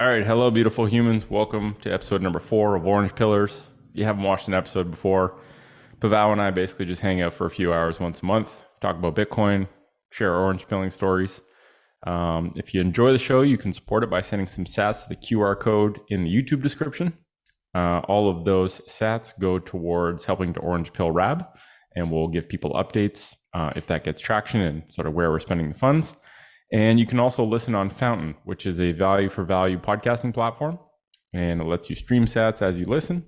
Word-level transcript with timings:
All 0.00 0.08
right, 0.08 0.24
hello, 0.24 0.50
beautiful 0.50 0.86
humans. 0.86 1.28
Welcome 1.28 1.76
to 1.80 1.92
episode 1.92 2.22
number 2.22 2.38
four 2.38 2.76
of 2.76 2.84
Orangepillers. 2.84 3.50
If 3.50 3.94
you 3.94 4.04
haven't 4.04 4.22
watched 4.22 4.48
an 4.48 4.54
episode 4.54 4.90
before, 4.90 5.38
Pavao 6.00 6.32
and 6.32 6.40
I 6.40 6.50
basically 6.50 6.86
just 6.86 7.00
hang 7.00 7.20
out 7.20 7.34
for 7.34 7.46
a 7.46 7.50
few 7.50 7.72
hours 7.72 7.98
once 7.98 8.22
a 8.22 8.26
month, 8.26 8.64
talk 8.80 8.96
about 8.96 9.16
Bitcoin, 9.16 9.66
share 10.10 10.34
orange 10.34 10.68
pilling 10.68 10.90
stories. 10.90 11.40
Um, 12.06 12.52
if 12.54 12.74
you 12.74 12.80
enjoy 12.80 13.12
the 13.12 13.18
show, 13.18 13.42
you 13.42 13.58
can 13.58 13.72
support 13.72 14.04
it 14.04 14.10
by 14.10 14.20
sending 14.20 14.46
some 14.46 14.64
sats 14.64 15.02
to 15.02 15.08
the 15.08 15.16
QR 15.16 15.58
code 15.58 16.00
in 16.08 16.24
the 16.24 16.30
YouTube 16.30 16.62
description. 16.62 17.14
Uh, 17.74 18.00
all 18.08 18.30
of 18.30 18.44
those 18.44 18.80
sats 18.82 19.36
go 19.38 19.58
towards 19.58 20.26
helping 20.26 20.54
to 20.54 20.60
orange 20.60 20.92
pill 20.92 21.10
Rab, 21.10 21.44
and 21.96 22.12
we'll 22.12 22.28
give 22.28 22.48
people 22.48 22.72
updates 22.74 23.34
uh, 23.52 23.72
if 23.74 23.86
that 23.88 24.04
gets 24.04 24.20
traction 24.20 24.60
and 24.60 24.82
sort 24.90 25.06
of 25.06 25.14
where 25.14 25.30
we're 25.30 25.40
spending 25.40 25.70
the 25.70 25.78
funds. 25.78 26.14
And 26.72 27.00
you 27.00 27.06
can 27.06 27.18
also 27.18 27.44
listen 27.44 27.74
on 27.74 27.90
Fountain, 27.90 28.34
which 28.44 28.66
is 28.66 28.80
a 28.80 28.92
value 28.92 29.30
for 29.30 29.44
value 29.44 29.78
podcasting 29.78 30.34
platform. 30.34 30.78
And 31.32 31.60
it 31.60 31.64
lets 31.64 31.88
you 31.88 31.96
stream 31.96 32.26
sats 32.26 32.62
as 32.62 32.78
you 32.78 32.84
listen. 32.84 33.24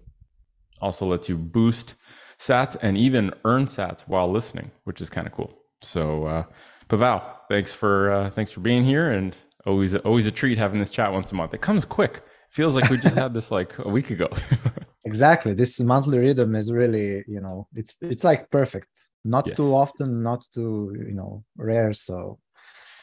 Also 0.81 1.07
lets 1.07 1.29
you 1.29 1.37
boost 1.37 1.95
sats 2.39 2.77
and 2.81 2.97
even 2.97 3.33
earn 3.45 3.67
sats 3.67 4.03
while 4.03 4.31
listening, 4.31 4.71
which 4.85 5.01
is 5.01 5.11
kind 5.11 5.27
of 5.27 5.33
cool. 5.33 5.59
So 5.83 6.27
uh, 6.27 6.45
Pavao, 6.89 7.23
thanks 7.49 7.73
for 7.73 8.13
uh, 8.13 8.31
thanks 8.31 8.51
for 8.51 8.61
being 8.61 8.85
here 8.85 9.11
and 9.11 9.37
always 9.67 9.95
always 9.95 10.27
a 10.27 10.31
treat 10.31 10.59
having 10.59 10.81
this 10.81 10.91
chat 10.91 11.13
once 11.13 11.33
a 11.33 11.35
month. 11.35 11.55
It 11.55 11.61
comes 11.61 11.85
quick. 11.85 12.17
It 12.17 12.55
feels 12.55 12.75
like 12.75 12.91
we 12.91 12.97
just 12.97 13.15
had 13.15 13.35
this 13.35 13.51
like 13.51 13.79
a 13.79 13.89
week 13.89 14.11
ago. 14.11 14.29
exactly. 15.05 15.55
This 15.55 15.79
monthly 15.81 16.19
rhythm 16.19 16.55
is 16.57 16.73
really, 16.73 17.25
you 17.27 17.41
know, 17.41 17.69
it's 17.75 17.95
it's 18.01 18.25
like 18.25 18.51
perfect. 18.51 18.89
Not 19.23 19.47
too 19.55 19.75
often, 19.75 20.23
not 20.23 20.43
too, 20.55 20.95
you 20.97 21.15
know, 21.15 21.45
rare. 21.59 21.93
So 21.93 22.39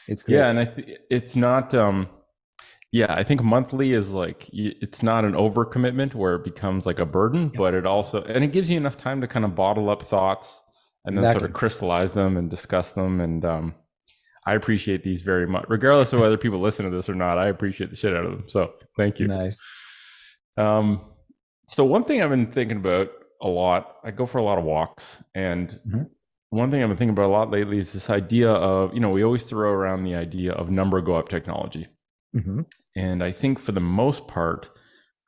it's 0.08 0.22
great. 0.22 0.36
yeah, 0.36 0.48
and 0.48 0.58
I 0.58 0.64
th- 0.64 0.98
it's 1.10 1.36
not. 1.36 1.74
um 1.74 2.08
yeah, 2.90 3.12
I 3.14 3.22
think 3.22 3.42
monthly 3.42 3.92
is 3.92 4.10
like 4.10 4.48
it's 4.50 5.02
not 5.02 5.24
an 5.24 5.32
overcommitment 5.32 6.14
where 6.14 6.36
it 6.36 6.44
becomes 6.44 6.86
like 6.86 6.98
a 6.98 7.04
burden, 7.04 7.50
yeah. 7.52 7.58
but 7.58 7.74
it 7.74 7.84
also 7.84 8.22
and 8.22 8.42
it 8.42 8.52
gives 8.52 8.70
you 8.70 8.78
enough 8.78 8.96
time 8.96 9.20
to 9.20 9.28
kind 9.28 9.44
of 9.44 9.54
bottle 9.54 9.90
up 9.90 10.02
thoughts 10.02 10.62
and 11.04 11.16
then 11.16 11.24
exactly. 11.24 11.40
sort 11.40 11.50
of 11.50 11.56
crystallize 11.56 12.12
them 12.14 12.36
and 12.38 12.48
discuss 12.48 12.92
them. 12.92 13.20
And 13.20 13.44
um, 13.44 13.74
I 14.46 14.54
appreciate 14.54 15.04
these 15.04 15.20
very 15.20 15.46
much, 15.46 15.66
regardless 15.68 16.14
of 16.14 16.20
whether 16.20 16.38
people 16.38 16.60
listen 16.60 16.90
to 16.90 16.96
this 16.96 17.10
or 17.10 17.14
not. 17.14 17.36
I 17.36 17.48
appreciate 17.48 17.90
the 17.90 17.96
shit 17.96 18.16
out 18.16 18.24
of 18.24 18.32
them. 18.32 18.44
So 18.48 18.72
thank 18.96 19.20
you. 19.20 19.28
Nice. 19.28 19.62
Um, 20.56 21.02
so 21.66 21.84
one 21.84 22.04
thing 22.04 22.22
I've 22.22 22.30
been 22.30 22.50
thinking 22.50 22.78
about 22.78 23.10
a 23.42 23.48
lot. 23.48 23.96
I 24.02 24.12
go 24.12 24.24
for 24.24 24.38
a 24.38 24.42
lot 24.42 24.58
of 24.58 24.64
walks, 24.64 25.04
and 25.34 25.68
mm-hmm 25.86 26.02
one 26.50 26.70
thing 26.70 26.82
I've 26.82 26.88
been 26.88 26.96
thinking 26.96 27.14
about 27.14 27.26
a 27.26 27.32
lot 27.32 27.50
lately 27.50 27.78
is 27.78 27.92
this 27.92 28.08
idea 28.08 28.50
of, 28.50 28.94
you 28.94 29.00
know, 29.00 29.10
we 29.10 29.22
always 29.22 29.44
throw 29.44 29.70
around 29.70 30.04
the 30.04 30.14
idea 30.14 30.52
of 30.52 30.70
number 30.70 31.00
go 31.00 31.16
up 31.16 31.28
technology. 31.28 31.88
Mm-hmm. 32.34 32.62
And 32.96 33.22
I 33.22 33.32
think 33.32 33.58
for 33.58 33.72
the 33.72 33.80
most 33.80 34.26
part, 34.26 34.70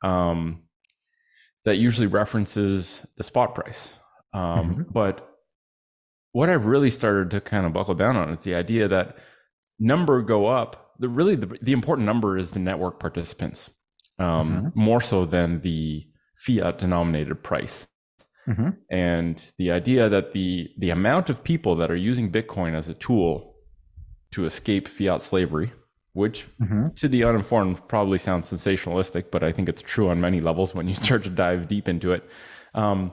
um, 0.03 0.63
that 1.63 1.77
usually 1.77 2.07
references 2.07 3.05
the 3.17 3.23
spot 3.23 3.53
price. 3.53 3.93
Um, 4.33 4.41
mm-hmm. 4.41 4.81
But 4.91 5.27
what 6.31 6.49
I've 6.49 6.65
really 6.65 6.89
started 6.89 7.29
to 7.31 7.41
kind 7.41 7.65
of 7.65 7.73
buckle 7.73 7.93
down 7.93 8.15
on 8.15 8.29
is 8.29 8.39
the 8.39 8.55
idea 8.55 8.87
that 8.87 9.17
number 9.79 10.21
go 10.21 10.47
up. 10.47 10.93
The 10.99 11.09
really 11.09 11.35
the, 11.35 11.57
the 11.61 11.71
important 11.71 12.05
number 12.05 12.37
is 12.37 12.51
the 12.51 12.59
network 12.59 12.99
participants, 12.99 13.69
um, 14.17 14.25
mm-hmm. 14.51 14.79
more 14.79 15.01
so 15.01 15.25
than 15.25 15.61
the 15.61 16.07
fiat 16.35 16.79
denominated 16.79 17.43
price. 17.43 17.87
Mm-hmm. 18.47 18.69
And 18.89 19.43
the 19.57 19.71
idea 19.71 20.09
that 20.09 20.33
the 20.33 20.69
the 20.77 20.89
amount 20.89 21.29
of 21.29 21.43
people 21.43 21.75
that 21.75 21.91
are 21.91 21.95
using 21.95 22.31
Bitcoin 22.31 22.73
as 22.73 22.89
a 22.89 22.93
tool 22.93 23.55
to 24.31 24.45
escape 24.45 24.87
fiat 24.87 25.21
slavery, 25.21 25.73
which 26.13 26.47
mm-hmm. 26.61 26.87
to 26.95 27.07
the 27.07 27.23
uninformed 27.23 27.87
probably 27.87 28.17
sounds 28.17 28.51
sensationalistic, 28.51 29.25
but 29.31 29.43
I 29.43 29.51
think 29.51 29.69
it's 29.69 29.81
true 29.81 30.09
on 30.09 30.19
many 30.19 30.41
levels 30.41 30.73
when 30.73 30.87
you 30.87 30.93
start 31.05 31.23
to 31.23 31.29
dive 31.29 31.67
deep 31.67 31.87
into 31.87 32.13
it. 32.13 32.27
Um, 32.73 33.11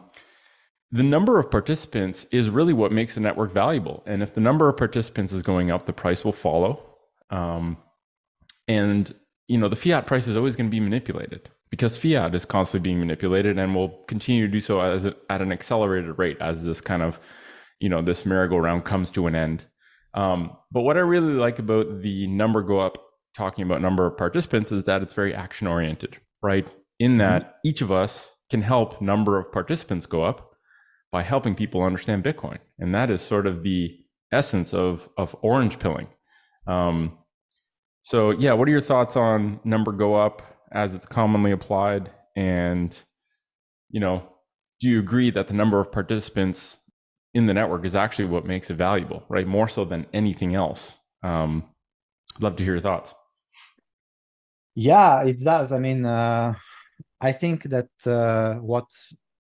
the 0.91 1.03
number 1.03 1.39
of 1.39 1.51
participants 1.51 2.27
is 2.31 2.49
really 2.49 2.73
what 2.73 2.93
makes 2.93 3.15
the 3.15 3.21
network 3.21 3.53
valuable. 3.53 4.03
And 4.07 4.23
if 4.23 4.33
the 4.33 4.41
number 4.41 4.71
of 4.71 4.79
participants 4.79 5.35
is 5.35 5.43
going 5.43 5.71
up, 5.71 5.85
the 5.85 5.93
price 5.93 6.25
will 6.25 6.33
follow. 6.33 6.83
Um, 7.29 7.77
and 8.67 9.15
you 9.49 9.59
know 9.59 9.69
the 9.69 9.77
fiat 9.77 10.07
price 10.07 10.27
is 10.29 10.37
always 10.37 10.57
going 10.57 10.67
to 10.67 10.71
be 10.71 10.81
manipulated 10.81 11.51
because 11.71 11.97
fiat 11.97 12.35
is 12.35 12.45
constantly 12.45 12.89
being 12.89 12.99
manipulated 12.99 13.59
and 13.59 13.75
will 13.75 14.05
continue 14.07 14.47
to 14.47 14.53
do 14.53 14.61
so 14.61 14.81
as 14.81 15.05
a, 15.05 15.15
at 15.29 15.43
an 15.43 15.53
accelerated 15.53 16.19
rate 16.19 16.37
as 16.41 16.63
this 16.63 16.81
kind 16.81 17.03
of 17.03 17.19
you 17.81 17.89
know 17.89 18.03
this 18.03 18.27
merry-go-round 18.27 18.85
comes 18.85 19.11
to 19.11 19.27
an 19.27 19.35
end 19.35 19.65
um, 20.15 20.57
but 20.71 20.83
what 20.83 20.97
i 20.97 21.01
really 21.01 21.35
like 21.35 21.59
about 21.59 22.03
the 22.03 22.27
number 22.27 22.63
go 22.63 22.79
up 22.79 22.99
talking 23.37 23.65
about 23.65 23.81
number 23.81 24.07
of 24.07 24.17
participants 24.17 24.73
is 24.73 24.85
that 24.85 25.03
it's 25.03 25.15
very 25.15 25.35
action 25.35 25.67
oriented 25.67 26.19
right 26.43 26.67
in 26.99 27.13
mm-hmm. 27.13 27.19
that 27.19 27.43
mm-hmm. 27.43 27.69
each 27.69 27.81
of 27.81 27.93
us 27.93 28.31
can 28.51 28.63
help 28.63 29.01
number 29.01 29.39
of 29.39 29.53
participants 29.53 30.07
go 30.07 30.25
up 30.25 30.53
by 31.13 31.23
helping 31.23 31.55
people 31.55 31.83
understand 31.83 32.25
bitcoin 32.25 32.59
and 32.79 32.95
that 32.95 33.11
is 33.11 33.23
sort 33.23 33.47
of 33.47 33.63
the 33.63 33.99
essence 34.33 34.75
of 34.75 35.09
of 35.17 35.37
orange 35.43 35.79
pilling 35.79 36.09
um, 36.67 37.17
so 38.03 38.31
yeah 38.31 38.53
what 38.53 38.69
are 38.69 38.73
your 38.73 38.81
thoughts 38.81 39.17
on 39.17 39.61
number 39.65 39.93
go 39.93 40.15
up 40.15 40.58
as 40.73 40.95
it's 40.95 41.07
commonly 41.07 41.53
applied? 41.53 42.11
And, 42.37 42.97
you 43.91 44.01
know, 44.01 44.23
do 44.81 44.89
you 44.89 44.99
agree 44.99 45.31
that 45.31 45.49
the 45.49 45.55
number 45.55 45.81
of 45.81 45.91
participants 45.91 46.79
in 47.35 47.47
the 47.47 47.55
network 47.55 47.85
is 47.85 47.95
actually 47.95 48.27
what 48.27 48.47
makes 48.47 48.71
it 48.71 48.75
valuable, 48.75 49.23
right? 49.29 49.47
More 49.47 49.69
so 49.69 49.85
than 49.85 50.07
anything 50.13 50.55
else. 50.55 50.99
Um, 51.23 51.65
I'd 52.37 52.43
love 52.43 52.57
to 52.57 52.65
hear 52.65 52.75
your 52.75 52.81
thoughts. 52.81 53.15
Yeah, 54.75 55.25
it 55.25 55.41
does. 55.41 55.73
I 55.73 55.79
mean, 55.79 56.07
uh, 56.07 56.55
I 57.21 57.33
think 57.33 57.65
that 57.65 57.91
uh, 58.07 58.55
what 58.55 58.87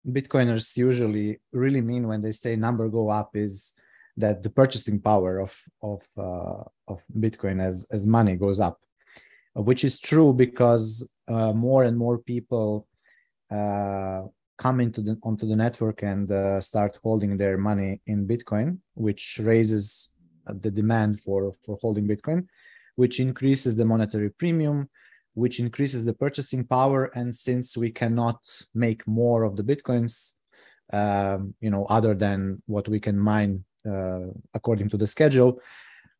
Bitcoiners 0.07 0.77
usually 0.77 1.39
really 1.51 1.81
mean 1.81 2.07
when 2.07 2.21
they 2.21 2.31
say 2.31 2.55
number 2.55 2.87
go 2.89 3.09
up 3.09 3.35
is 3.35 3.73
that 4.17 4.43
the 4.43 4.49
purchasing 4.49 5.01
power 5.01 5.39
of 5.39 5.59
of 5.81 6.01
uh, 6.17 6.63
of 6.87 7.01
Bitcoin 7.17 7.61
as 7.61 7.87
as 7.91 8.05
money 8.05 8.35
goes 8.35 8.59
up 8.59 8.79
which 9.55 9.83
is 9.83 9.99
true 9.99 10.33
because 10.33 11.11
uh, 11.27 11.53
more 11.53 11.83
and 11.83 11.97
more 11.97 12.17
people 12.17 12.87
uh, 13.51 14.21
come 14.57 14.79
into 14.79 15.01
the 15.01 15.17
onto 15.23 15.47
the 15.47 15.55
network 15.55 16.03
and 16.03 16.29
uh, 16.31 16.59
start 16.59 16.99
holding 17.03 17.37
their 17.37 17.57
money 17.57 18.01
in 18.07 18.27
Bitcoin, 18.27 18.77
which 18.93 19.39
raises 19.41 20.15
the 20.45 20.71
demand 20.71 21.21
for 21.21 21.55
for 21.65 21.77
holding 21.81 22.07
Bitcoin, 22.07 22.47
which 22.95 23.19
increases 23.19 23.75
the 23.75 23.85
monetary 23.85 24.29
premium, 24.29 24.89
which 25.33 25.59
increases 25.59 26.05
the 26.05 26.13
purchasing 26.13 26.65
power. 26.65 27.05
And 27.15 27.33
since 27.33 27.77
we 27.77 27.91
cannot 27.91 28.39
make 28.73 29.07
more 29.07 29.43
of 29.43 29.55
the 29.55 29.63
Bitcoins, 29.63 30.33
um, 30.91 31.55
you 31.61 31.69
know, 31.69 31.85
other 31.85 32.13
than 32.13 32.61
what 32.65 32.87
we 32.87 32.99
can 32.99 33.17
mine 33.17 33.63
uh, 33.89 34.27
according 34.53 34.89
to 34.89 34.97
the 34.97 35.07
schedule, 35.07 35.61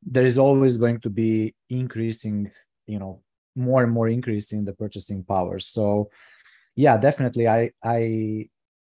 there 0.05 0.25
is 0.25 0.37
always 0.37 0.77
going 0.77 0.99
to 1.01 1.09
be 1.09 1.55
increasing 1.69 2.51
you 2.87 2.99
know 2.99 3.21
more 3.55 3.83
and 3.83 3.91
more 3.91 4.09
increase 4.09 4.51
in 4.51 4.65
the 4.65 4.73
purchasing 4.73 5.23
power. 5.23 5.59
So 5.59 6.09
yeah 6.77 6.97
definitely 6.97 7.47
i 7.47 7.71
i 7.83 8.45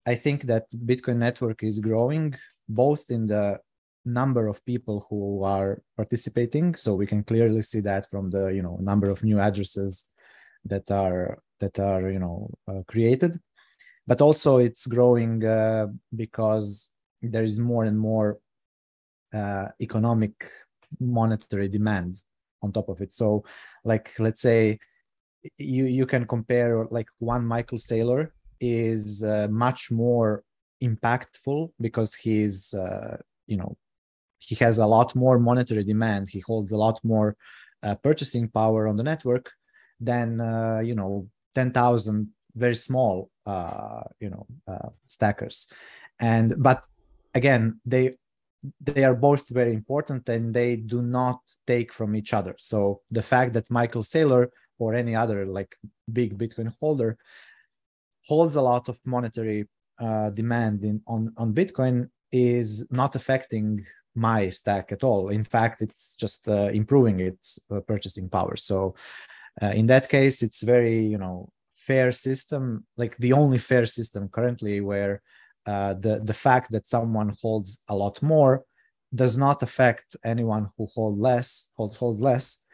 i 0.07 0.15
think 0.15 0.43
that 0.43 0.67
bitcoin 0.87 1.17
network 1.17 1.65
is 1.65 1.81
growing 1.81 2.33
both 2.69 3.11
in 3.11 3.27
the 3.27 3.59
number 4.05 4.49
of 4.49 4.65
people 4.65 5.07
who 5.09 5.43
are 5.45 5.83
participating 5.97 6.75
so 6.75 6.95
we 6.95 7.07
can 7.07 7.23
clearly 7.23 7.61
see 7.61 7.81
that 7.81 8.09
from 8.11 8.31
the 8.31 8.47
you 8.49 8.63
know 8.63 8.77
number 8.81 9.11
of 9.11 9.23
new 9.23 9.39
addresses 9.39 10.11
that 10.65 10.91
are 10.91 11.39
that 11.61 11.79
are 11.79 12.11
you 12.11 12.19
know 12.19 12.51
uh, 12.69 12.83
created. 12.89 13.39
But 14.07 14.21
also 14.21 14.57
it's 14.57 14.87
growing 14.89 15.45
uh, 15.45 15.87
because 16.15 16.93
there 17.23 17.45
is 17.45 17.61
more 17.61 17.85
and 17.85 17.99
more 17.99 18.41
uh, 19.33 19.69
economic 19.81 20.33
monetary 20.99 21.69
demand 21.69 22.17
on 22.63 22.73
top 22.73 22.89
of 22.89 23.01
it. 23.01 23.13
So 23.13 23.45
like 23.85 24.11
let's 24.19 24.41
say 24.41 24.79
you 25.57 25.85
you 25.87 26.07
can 26.07 26.27
compare 26.27 26.87
like 26.91 27.09
one 27.19 27.45
michael 27.45 27.79
saylor 27.79 28.31
is 28.61 29.25
uh, 29.25 29.49
much 29.51 29.91
more 29.91 30.45
impactful 30.83 31.73
because 31.81 32.15
he's 32.15 32.75
uh, 32.75 33.17
you 33.47 33.57
know 33.57 33.77
he 34.39 34.55
has 34.57 34.79
a 34.79 34.87
lot 34.87 35.15
more 35.15 35.39
monetary 35.39 35.85
demand. 35.85 36.29
He 36.29 36.41
holds 36.41 36.73
a 36.73 36.77
lot 36.77 36.99
more 37.05 37.37
uh, 37.83 37.95
purchasing 37.97 38.49
power 38.49 38.89
on 38.89 38.97
the 38.97 39.03
network 39.03 39.51
than 40.01 40.41
uh, 40.41 40.81
you 40.85 40.95
know 40.95 41.29
10,000 41.55 42.29
very 42.55 42.75
small 42.75 43.31
uh, 43.47 44.03
you 44.21 44.31
know 44.31 44.47
uh, 44.67 44.89
stackers. 45.07 45.73
And 46.19 46.55
but 46.63 46.85
again 47.35 47.81
they 47.87 48.17
they 48.81 49.05
are 49.05 49.15
both 49.15 49.49
very 49.49 49.75
important 49.75 50.29
and 50.29 50.55
they 50.55 50.77
do 50.77 51.03
not 51.03 51.41
take 51.67 51.93
from 51.93 52.15
each 52.15 52.33
other. 52.33 52.55
So 52.59 53.01
the 53.11 53.23
fact 53.23 53.53
that 53.55 53.71
Michael 53.71 54.03
Saylor 54.03 54.49
or 54.79 54.95
any 54.95 55.15
other 55.15 55.47
like 55.47 55.77
big 56.13 56.39
Bitcoin 56.39 56.73
holder 56.81 57.19
holds 58.27 58.57
a 58.57 58.63
lot 58.63 58.89
of 58.89 58.99
monetary 59.05 59.69
uh, 60.01 60.31
demand 60.31 60.85
in 60.85 61.03
on 61.07 61.33
on 61.37 61.53
Bitcoin 61.53 62.09
is 62.31 62.87
not 62.91 63.15
affecting 63.15 63.85
my 64.15 64.49
stack 64.49 64.93
at 64.93 65.05
all. 65.05 65.29
In 65.31 65.45
fact, 65.45 65.83
it's 65.83 66.17
just 66.17 66.49
uh, 66.49 66.71
improving 66.73 67.21
its 67.21 67.59
uh, 67.71 67.81
purchasing 67.81 68.29
power. 68.29 68.57
So 68.57 68.95
uh, 69.61 69.73
in 69.81 69.87
that 69.87 70.09
case, 70.09 70.43
it's 70.43 70.63
very 70.63 71.01
you 71.05 71.19
know 71.19 71.51
fair 71.75 72.13
system, 72.13 72.87
like 72.97 73.17
the 73.17 73.33
only 73.33 73.59
fair 73.59 73.87
system 73.87 74.29
currently 74.29 74.81
where 74.81 75.23
uh, 75.67 75.95
the 75.95 76.21
the 76.25 76.35
fact 76.35 76.73
that 76.73 76.87
someone 76.87 77.37
holds 77.41 77.83
a 77.89 77.95
lot 77.95 78.21
more 78.23 78.65
does 79.15 79.37
not 79.37 79.63
affect 79.63 80.17
anyone 80.25 80.71
who 80.77 80.89
hold 80.95 81.19
less 81.19 81.73
holds 81.77 81.97
hold 81.97 82.21
less. 82.21 82.65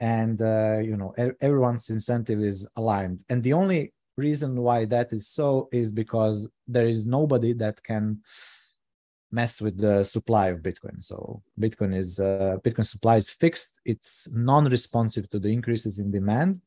And 0.00 0.40
uh, 0.42 0.78
you 0.82 0.96
know 0.96 1.14
everyone's 1.40 1.88
incentive 1.88 2.40
is 2.40 2.70
aligned. 2.76 3.24
And 3.28 3.42
the 3.42 3.52
only 3.52 3.92
reason 4.16 4.60
why 4.60 4.84
that 4.86 5.12
is 5.12 5.28
so 5.28 5.68
is 5.72 5.90
because 5.90 6.48
there 6.68 6.86
is 6.86 7.06
nobody 7.06 7.52
that 7.54 7.82
can 7.82 8.20
mess 9.32 9.60
with 9.60 9.76
the 9.78 10.02
supply 10.04 10.48
of 10.48 10.60
bitcoin. 10.60 11.02
So 11.02 11.42
bitcoin 11.58 11.96
is 11.96 12.20
uh, 12.20 12.58
bitcoin 12.64 12.86
supply 12.86 13.16
is 13.16 13.30
fixed. 13.30 13.80
It's 13.84 14.32
non-responsive 14.34 15.30
to 15.30 15.38
the 15.38 15.48
increases 15.48 15.98
in 15.98 16.10
demand. 16.10 16.60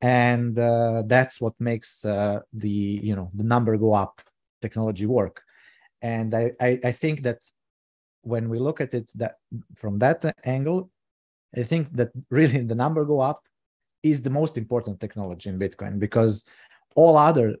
And 0.00 0.58
uh, 0.58 1.02
that's 1.06 1.40
what 1.40 1.54
makes 1.60 2.04
uh, 2.04 2.40
the 2.52 3.00
you 3.02 3.14
know 3.14 3.30
the 3.34 3.44
number 3.44 3.76
go 3.76 3.92
up 3.92 4.22
technology 4.60 5.06
work. 5.06 5.42
And 6.02 6.34
I, 6.34 6.52
I, 6.60 6.80
I 6.84 6.92
think 6.92 7.22
that 7.22 7.38
when 8.22 8.48
we 8.48 8.58
look 8.58 8.80
at 8.80 8.92
it 8.94 9.10
that 9.14 9.36
from 9.74 9.98
that 9.98 10.36
angle 10.44 10.90
i 11.56 11.62
think 11.62 11.88
that 11.96 12.10
really 12.28 12.60
the 12.70 12.74
number 12.74 13.02
go 13.06 13.18
up 13.18 13.40
is 14.02 14.20
the 14.20 14.28
most 14.28 14.58
important 14.58 15.00
technology 15.00 15.48
in 15.48 15.58
bitcoin 15.58 15.98
because 15.98 16.46
all 16.94 17.16
other 17.16 17.56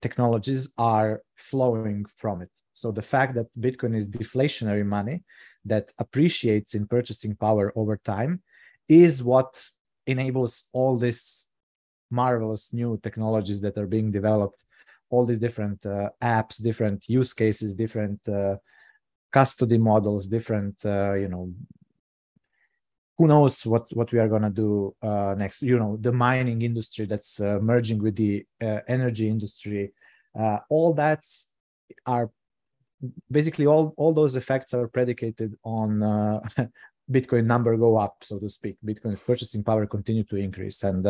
technologies 0.00 0.70
are 0.78 1.22
flowing 1.36 2.06
from 2.16 2.42
it. 2.42 2.50
So 2.74 2.92
the 2.92 3.02
fact 3.02 3.34
that 3.34 3.46
bitcoin 3.58 3.96
is 3.96 4.10
deflationary 4.10 4.86
money 4.86 5.24
that 5.64 5.90
appreciates 5.98 6.74
in 6.74 6.86
purchasing 6.86 7.34
power 7.34 7.72
over 7.74 7.96
time 7.96 8.42
is 8.88 9.22
what 9.22 9.68
enables 10.06 10.68
all 10.72 10.96
these 10.96 11.48
marvelous 12.10 12.72
new 12.72 12.98
technologies 13.02 13.60
that 13.60 13.76
are 13.76 13.86
being 13.86 14.10
developed 14.10 14.64
all 15.10 15.24
these 15.24 15.38
different 15.38 15.84
uh, 15.86 16.10
apps 16.22 16.62
different 16.62 17.08
use 17.08 17.32
cases 17.32 17.74
different 17.74 18.20
uh, 18.28 18.56
custody 19.32 19.78
models 19.78 20.26
different 20.26 20.76
uh, 20.84 21.14
you 21.14 21.28
know 21.28 21.52
who 23.18 23.26
knows 23.26 23.66
what 23.66 23.86
what 23.92 24.12
we 24.12 24.20
are 24.20 24.28
going 24.28 24.42
to 24.42 24.50
do 24.50 24.94
uh, 25.02 25.34
next. 25.36 25.60
You 25.60 25.78
know 25.78 25.98
the 26.00 26.12
mining 26.12 26.62
industry 26.62 27.04
that's 27.04 27.40
uh, 27.40 27.58
merging 27.60 28.00
with 28.00 28.14
the 28.14 28.46
uh, 28.62 28.80
energy 28.86 29.28
industry 29.28 29.92
uh, 30.38 30.58
all 30.70 30.94
that 30.94 31.24
are 32.06 32.30
basically 33.30 33.66
all 33.66 33.92
all 33.96 34.12
those 34.12 34.36
effects 34.36 34.72
are 34.72 34.86
predicated 34.88 35.54
on 35.64 36.02
uh, 36.02 36.40
bitcoin 37.10 37.44
number 37.44 37.76
go 37.76 37.96
up 37.96 38.16
so 38.22 38.38
to 38.38 38.48
speak. 38.48 38.76
Bitcoin's 38.84 39.20
purchasing 39.20 39.64
power 39.64 39.86
continue 39.86 40.24
to 40.24 40.36
increase. 40.36 40.82
And 40.84 41.04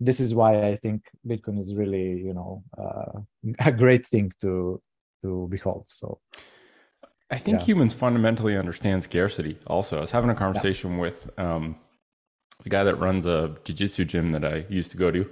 this 0.00 0.20
is 0.20 0.34
why 0.34 0.68
i 0.68 0.74
think 0.74 1.02
bitcoin 1.26 1.58
is 1.58 1.74
really 1.74 2.20
you 2.20 2.34
know 2.34 2.62
a 3.60 3.72
great 3.72 4.06
thing 4.06 4.30
to 4.40 4.80
to 5.22 5.46
behold 5.50 5.84
so 5.86 6.18
I 7.30 7.38
think 7.38 7.60
yeah. 7.60 7.64
humans 7.64 7.94
fundamentally 7.94 8.56
understand 8.56 9.02
scarcity. 9.02 9.58
Also, 9.66 9.98
I 9.98 10.00
was 10.00 10.10
having 10.10 10.30
a 10.30 10.34
conversation 10.34 10.92
yeah. 10.92 11.00
with 11.00 11.30
um, 11.38 11.76
the 12.62 12.68
guy 12.68 12.84
that 12.84 12.96
runs 12.96 13.26
a 13.26 13.56
jiu-jitsu 13.64 14.04
gym 14.04 14.32
that 14.32 14.44
I 14.44 14.66
used 14.68 14.90
to 14.92 14.96
go 14.96 15.10
to, 15.10 15.28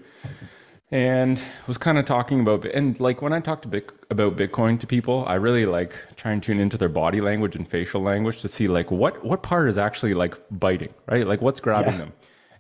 and 0.90 1.40
was 1.66 1.78
kind 1.78 1.98
of 1.98 2.04
talking 2.04 2.40
about 2.40 2.64
and 2.64 2.98
like 2.98 3.22
when 3.22 3.32
I 3.32 3.40
talk 3.40 3.62
to 3.62 3.68
Bic, 3.68 3.92
about 4.10 4.36
Bitcoin 4.36 4.80
to 4.80 4.86
people, 4.86 5.24
I 5.28 5.34
really 5.34 5.64
like 5.64 5.94
try 6.16 6.32
and 6.32 6.42
tune 6.42 6.58
into 6.58 6.76
their 6.76 6.88
body 6.88 7.20
language 7.20 7.56
and 7.56 7.68
facial 7.68 8.02
language 8.02 8.40
to 8.40 8.48
see 8.48 8.68
like 8.68 8.90
what 8.90 9.24
what 9.24 9.42
part 9.42 9.68
is 9.68 9.78
actually 9.78 10.14
like 10.14 10.36
biting, 10.50 10.92
right? 11.06 11.26
Like 11.26 11.40
what's 11.40 11.60
grabbing 11.60 11.92
yeah. 11.92 11.98
them. 11.98 12.12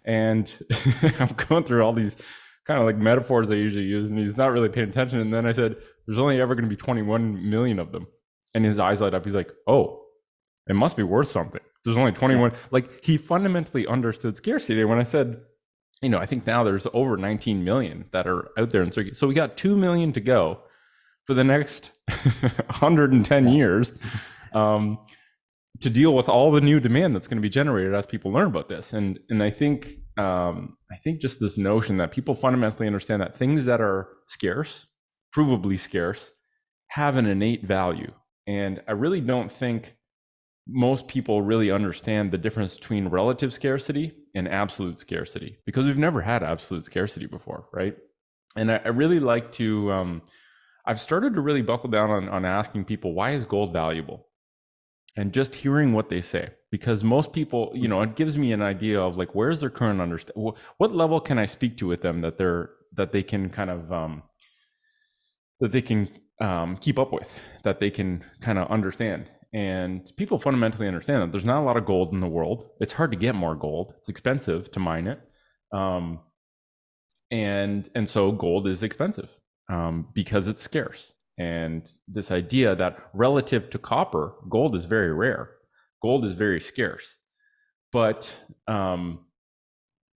And 0.04 0.52
I'm 1.20 1.34
going 1.48 1.64
through 1.64 1.82
all 1.82 1.92
these 1.92 2.16
kind 2.66 2.80
of 2.80 2.86
like 2.86 2.96
metaphors 2.96 3.50
I 3.50 3.54
usually 3.54 3.84
use, 3.84 4.10
and 4.10 4.18
he's 4.18 4.36
not 4.36 4.52
really 4.52 4.68
paying 4.68 4.88
attention. 4.88 5.20
And 5.20 5.32
then 5.32 5.46
I 5.46 5.52
said, 5.52 5.76
"There's 6.06 6.18
only 6.18 6.40
ever 6.40 6.54
going 6.54 6.68
to 6.68 6.70
be 6.70 6.76
21 6.76 7.50
million 7.50 7.78
of 7.78 7.92
them." 7.92 8.06
and 8.54 8.64
his 8.64 8.78
eyes 8.78 9.00
light 9.00 9.14
up. 9.14 9.24
He's 9.24 9.34
like, 9.34 9.52
"Oh, 9.66 10.04
it 10.68 10.74
must 10.74 10.96
be 10.96 11.02
worth 11.02 11.28
something." 11.28 11.60
There's 11.84 11.98
only 11.98 12.12
21. 12.12 12.50
Yeah. 12.50 12.56
Like 12.70 13.04
he 13.04 13.18
fundamentally 13.18 13.86
understood 13.86 14.36
scarcity. 14.36 14.84
When 14.84 14.98
I 14.98 15.02
said, 15.02 15.40
you 16.00 16.08
know, 16.08 16.18
I 16.18 16.26
think 16.26 16.46
now 16.46 16.62
there's 16.62 16.86
over 16.92 17.16
19 17.16 17.64
million 17.64 18.04
that 18.12 18.26
are 18.26 18.48
out 18.58 18.70
there 18.70 18.82
in 18.82 18.92
circuit. 18.92 19.16
So 19.16 19.26
we 19.26 19.34
got 19.34 19.56
2 19.56 19.76
million 19.76 20.12
to 20.12 20.20
go 20.20 20.60
for 21.24 21.34
the 21.34 21.44
next 21.44 21.90
110 22.08 23.46
yeah. 23.46 23.52
years 23.52 23.92
um, 24.52 24.98
to 25.80 25.90
deal 25.90 26.14
with 26.14 26.28
all 26.28 26.52
the 26.52 26.60
new 26.60 26.80
demand 26.80 27.14
that's 27.14 27.26
going 27.26 27.38
to 27.38 27.42
be 27.42 27.50
generated 27.50 27.94
as 27.94 28.06
people 28.06 28.30
learn 28.30 28.46
about 28.46 28.68
this. 28.68 28.92
And 28.92 29.18
and 29.28 29.42
I 29.42 29.50
think 29.50 29.88
um, 30.18 30.76
I 30.90 30.96
think 30.96 31.20
just 31.20 31.40
this 31.40 31.56
notion 31.56 31.96
that 31.96 32.12
people 32.12 32.34
fundamentally 32.34 32.86
understand 32.86 33.22
that 33.22 33.36
things 33.36 33.64
that 33.64 33.80
are 33.80 34.08
scarce, 34.26 34.86
provably 35.34 35.78
scarce, 35.78 36.30
have 36.88 37.16
an 37.16 37.26
innate 37.26 37.64
value 37.64 38.12
and 38.46 38.82
I 38.88 38.92
really 38.92 39.20
don't 39.20 39.52
think 39.52 39.96
most 40.66 41.08
people 41.08 41.42
really 41.42 41.70
understand 41.70 42.30
the 42.30 42.38
difference 42.38 42.76
between 42.76 43.08
relative 43.08 43.52
scarcity 43.52 44.14
and 44.34 44.48
absolute 44.48 44.98
scarcity 44.98 45.58
because 45.66 45.86
we've 45.86 45.98
never 45.98 46.22
had 46.22 46.42
absolute 46.42 46.84
scarcity 46.84 47.26
before, 47.26 47.66
right? 47.72 47.96
And 48.56 48.70
I, 48.70 48.80
I 48.84 48.88
really 48.88 49.20
like 49.20 49.52
to, 49.52 49.90
um, 49.92 50.22
I've 50.86 51.00
started 51.00 51.34
to 51.34 51.40
really 51.40 51.62
buckle 51.62 51.90
down 51.90 52.10
on, 52.10 52.28
on 52.28 52.44
asking 52.44 52.84
people, 52.84 53.12
why 53.12 53.32
is 53.32 53.44
gold 53.44 53.72
valuable? 53.72 54.26
And 55.14 55.32
just 55.32 55.56
hearing 55.56 55.92
what 55.92 56.08
they 56.08 56.22
say, 56.22 56.50
because 56.70 57.04
most 57.04 57.32
people, 57.32 57.70
you 57.74 57.86
know, 57.86 58.00
it 58.00 58.16
gives 58.16 58.38
me 58.38 58.52
an 58.52 58.62
idea 58.62 58.98
of 58.98 59.18
like, 59.18 59.34
where's 59.34 59.60
their 59.60 59.68
current 59.68 60.00
understanding 60.00 60.54
What 60.78 60.94
level 60.94 61.20
can 61.20 61.38
I 61.38 61.44
speak 61.46 61.76
to 61.78 61.86
with 61.86 62.00
them 62.00 62.22
that 62.22 62.38
they're, 62.38 62.70
that 62.94 63.12
they 63.12 63.22
can 63.22 63.50
kind 63.50 63.68
of, 63.68 63.92
um, 63.92 64.22
that 65.60 65.72
they 65.72 65.82
can 65.82 66.08
um, 66.40 66.76
keep 66.78 66.98
up 66.98 67.12
with, 67.12 67.30
that 67.62 67.78
they 67.78 67.90
can 67.90 68.24
kind 68.40 68.58
of 68.58 68.70
understand. 68.70 69.28
And 69.54 70.10
people 70.16 70.38
fundamentally 70.38 70.88
understand 70.88 71.22
that 71.22 71.32
there's 71.32 71.44
not 71.44 71.60
a 71.60 71.64
lot 71.64 71.76
of 71.76 71.84
gold 71.84 72.12
in 72.12 72.20
the 72.20 72.26
world. 72.26 72.70
It's 72.80 72.94
hard 72.94 73.10
to 73.12 73.18
get 73.18 73.34
more 73.34 73.54
gold. 73.54 73.92
It's 73.98 74.08
expensive 74.08 74.70
to 74.72 74.80
mine 74.80 75.06
it, 75.06 75.20
um, 75.72 76.20
and 77.30 77.88
and 77.94 78.08
so 78.08 78.32
gold 78.32 78.66
is 78.66 78.82
expensive 78.82 79.28
um, 79.70 80.08
because 80.14 80.48
it's 80.48 80.62
scarce. 80.62 81.12
And 81.42 81.90
this 82.06 82.30
idea 82.30 82.76
that 82.76 82.96
relative 83.14 83.68
to 83.70 83.78
copper, 83.78 84.34
gold 84.48 84.76
is 84.76 84.84
very 84.84 85.12
rare. 85.12 85.50
Gold 86.00 86.24
is 86.24 86.34
very 86.34 86.60
scarce, 86.60 87.16
but 87.92 88.32
um, 88.68 89.26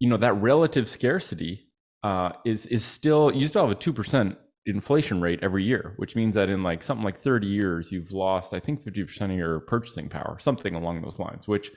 you 0.00 0.09
know 0.09 0.17
that 0.19 0.35
relative 0.35 0.88
scarcity 0.88 1.69
uh, 2.02 2.33
is 2.45 2.66
is 2.66 2.85
still 2.85 3.33
you 3.33 3.49
still 3.49 3.62
have 3.62 3.76
a 3.76 3.81
two 3.81 3.93
percent 3.93 4.37
inflation 4.66 5.21
rate 5.21 5.40
every 5.43 5.64
year, 5.64 5.95
which 5.97 6.16
means 6.16 6.35
that 6.35 6.49
in 6.49 6.62
like 6.62 6.83
something 6.83 7.04
like 7.04 7.21
30 7.21 7.47
years, 7.47 7.93
you've 7.93 8.12
lost, 8.12 8.54
I 8.54 8.61
think, 8.61 8.83
50% 8.83 9.21
of 9.25 9.31
your 9.33 9.61
purchasing 9.61 10.09
power, 10.09 10.38
something 10.40 10.75
along 10.75 11.02
those 11.02 11.19
lines, 11.19 11.47
which 11.47 11.71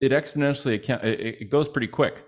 it 0.00 0.10
exponentially 0.10 0.76
account, 0.76 1.04
it, 1.04 1.50
goes 1.50 1.68
pretty 1.68 1.86
quick. 1.86 2.24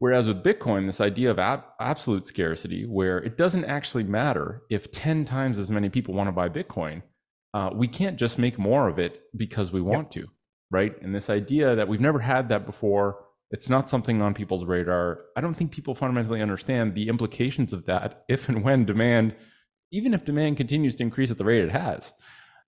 Whereas 0.00 0.26
with 0.26 0.42
Bitcoin, 0.42 0.86
this 0.86 1.00
idea 1.00 1.30
of 1.30 1.38
ab- 1.38 1.64
absolute 1.78 2.26
scarcity, 2.26 2.86
where 2.86 3.18
it 3.18 3.36
doesn't 3.36 3.66
actually 3.66 4.02
matter 4.02 4.62
if 4.70 4.90
10 4.90 5.26
times 5.26 5.58
as 5.58 5.70
many 5.70 5.90
people 5.90 6.14
want 6.14 6.28
to 6.28 6.32
buy 6.32 6.48
Bitcoin, 6.48 7.02
uh, 7.52 7.68
we 7.74 7.86
can't 7.86 8.18
just 8.18 8.38
make 8.38 8.58
more 8.58 8.88
of 8.88 8.98
it 8.98 9.20
because 9.36 9.72
we 9.72 9.82
want 9.82 10.16
yep. 10.16 10.24
to, 10.24 10.30
right? 10.70 10.94
And 11.02 11.14
this 11.14 11.28
idea 11.28 11.76
that 11.76 11.86
we've 11.86 12.00
never 12.00 12.20
had 12.20 12.48
that 12.48 12.64
before 12.64 13.26
it's 13.50 13.68
not 13.68 13.90
something 13.90 14.22
on 14.22 14.32
people's 14.32 14.64
radar. 14.64 15.20
I 15.36 15.42
don't 15.42 15.54
think 15.54 15.72
people 15.72 15.94
fundamentally 15.94 16.40
understand 16.40 16.94
the 16.94 17.08
implications 17.08 17.72
of 17.74 17.84
that 17.86 18.24
if 18.28 18.48
and 18.48 18.64
when 18.64 18.86
demand, 18.86 19.36
even 19.92 20.14
if 20.14 20.24
demand 20.24 20.56
continues 20.56 20.94
to 20.96 21.02
increase 21.02 21.30
at 21.30 21.36
the 21.36 21.44
rate 21.44 21.64
it 21.64 21.72
has. 21.72 22.12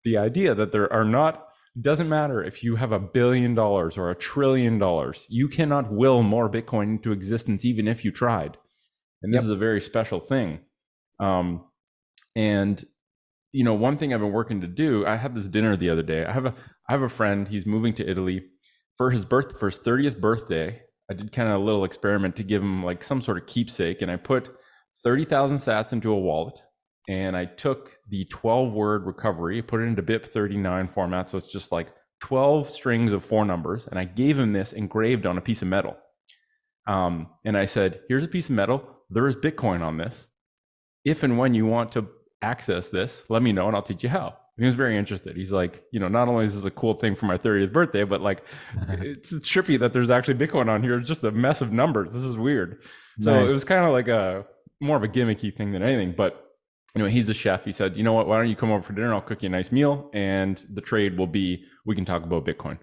The 0.05 0.19
idea 0.19 0.55
that 0.55 0.73
there 0.73 0.93
are 0.93 1.05
not 1.05 1.47
doesn't 1.81 2.09
matter 2.09 2.43
if 2.43 2.63
you 2.63 2.77
have 2.77 2.93
a 2.93 2.99
billion 2.99 3.55
dollars 3.55 3.97
or 3.97 4.11
a 4.11 4.15
trillion 4.15 4.79
dollars, 4.79 5.27
you 5.29 5.49
cannot 5.49 5.93
will 5.93 6.23
more 6.23 6.51
Bitcoin 6.51 6.85
into 6.85 7.13
existence 7.13 7.65
even 7.65 7.89
if 7.89 8.05
you 8.05 8.11
tried. 8.11 8.59
And 9.23 9.33
this 9.33 9.39
yep. 9.39 9.45
is 9.45 9.51
a 9.51 9.57
very 9.57 9.81
special 9.81 10.21
thing. 10.21 10.61
Um, 11.19 11.65
and 12.37 12.85
you 13.53 13.65
know, 13.65 13.75
one 13.75 13.99
thing 13.99 14.13
I've 14.13 14.21
been 14.21 14.33
working 14.33 14.63
to 14.63 14.67
do, 14.67 15.07
I 15.07 15.17
had 15.17 15.35
this 15.35 15.49
dinner 15.49 15.77
the 15.77 15.91
other 15.91 16.03
day. 16.03 16.25
I 16.25 16.33
have 16.33 16.47
a 16.47 16.55
I 16.89 16.93
have 16.93 17.03
a 17.03 17.09
friend, 17.09 17.49
he's 17.49 17.67
moving 17.67 17.95
to 17.95 18.11
Italy 18.11 18.45
for 18.97 19.11
his 19.11 19.25
birth 19.25 19.59
for 19.59 19.71
his 19.71 19.79
30th 19.79 20.21
birthday, 20.21 20.83
I 21.11 21.15
did 21.15 21.33
kind 21.33 21.49
of 21.49 21.61
a 21.61 21.65
little 21.65 21.85
experiment 21.85 22.37
to 22.37 22.43
give 22.43 22.63
him 22.63 22.85
like 22.85 23.05
some 23.05 23.21
sort 23.21 23.39
of 23.39 23.47
keepsake, 23.47 24.03
and 24.03 24.11
I 24.11 24.17
put 24.17 24.49
30,000 25.05 25.59
sats 25.59 25.93
into 25.93 26.13
a 26.13 26.19
wallet, 26.19 26.61
and 27.09 27.37
I 27.37 27.47
took 27.47 27.99
the 28.09 28.25
12 28.27 28.73
word 28.73 29.07
recovery, 29.07 29.61
put 29.63 29.81
it 29.81 29.85
into 29.85 30.03
BIP39 30.03 30.93
format, 30.93 31.29
so 31.29 31.39
it's 31.39 31.51
just 31.51 31.73
like 31.73 31.89
12 32.21 32.71
strings 32.71 33.13
of 33.13 33.25
four 33.25 33.45
numbers, 33.45 33.87
and 33.89 33.99
I 33.99 34.05
gave 34.05 34.39
him 34.39 34.53
this 34.53 34.73
engraved 34.73 35.27
on 35.27 35.39
a 35.39 35.41
piece 35.41 35.63
of 35.63 35.69
metal. 35.69 35.97
Um, 36.87 37.29
and 37.45 37.57
I 37.57 37.67
said, 37.67 38.01
"Here's 38.09 38.25
a 38.25 38.29
piece 38.29 38.49
of 38.49 38.57
metal. 38.57 38.85
There 39.11 39.29
is 39.29 39.37
Bitcoin 39.37 39.83
on 39.83 39.99
this. 39.99 40.29
If 41.05 41.23
and 41.23 41.39
when 41.39 41.55
you 41.55 41.67
want 41.67 41.93
to 41.93 42.09
access 42.41 42.91
this, 42.91 43.25
let 43.29 43.43
me 43.43 43.53
know, 43.53 43.67
and 43.67 43.77
I'll 43.77 43.83
teach 43.83 44.03
you 44.03 44.11
how." 44.11 44.37
He 44.59 44.67
was 44.67 44.75
very 44.75 44.99
interested. 44.99 45.35
He's 45.35 45.51
like, 45.51 45.83
you 45.93 45.99
know, 45.99 46.09
not 46.09 46.29
only 46.29 46.45
is 46.45 46.55
this 46.55 46.65
a 46.65 46.71
cool 46.71 46.95
thing 46.95 47.17
for 47.17 47.25
my 47.27 47.39
30th 47.39 47.73
birthday, 47.73 48.05
but 48.05 48.21
like, 48.21 48.45
it's 48.89 49.33
trippy 49.33 49.79
that 49.81 49.93
there's 49.93 50.11
actually 50.11 50.35
Bitcoin 50.35 50.69
on 50.69 50.83
here. 50.83 50.99
It's 50.99 51.09
just 51.09 51.25
a 51.25 51.31
mess 51.31 51.63
of 51.63 51.73
numbers. 51.73 52.13
This 52.13 52.23
is 52.23 52.37
weird. 52.37 52.83
So 53.19 53.33
nice. 53.33 53.51
it 53.51 53.53
was 53.53 53.65
kind 53.65 53.85
of 53.87 53.93
like 53.93 54.09
a 54.09 54.45
more 54.81 54.97
of 54.97 55.03
a 55.05 55.09
gimmicky 55.09 55.57
thing 55.57 55.73
than 55.73 55.83
anything. 55.83 56.15
But 56.17 56.42
you 56.95 57.03
know, 57.03 57.09
he's 57.09 57.29
a 57.29 57.35
chef. 57.35 57.65
He 57.65 57.73
said, 57.73 57.97
you 57.97 58.03
know 58.03 58.13
what? 58.13 58.27
Why 58.27 58.37
don't 58.37 58.49
you 58.49 58.57
come 58.57 58.71
over 58.71 58.83
for 58.83 58.93
dinner? 58.93 59.15
I'll 59.15 59.23
cook 59.23 59.43
you 59.43 59.47
a 59.47 59.51
nice 59.51 59.73
meal, 59.73 60.11
and 60.13 60.65
the 60.73 60.83
trade 60.83 61.17
will 61.17 61.27
be 61.27 61.65
we 61.87 61.95
can 61.95 62.05
talk 62.05 62.23
about 62.23 62.45
Bitcoin. 62.45 62.79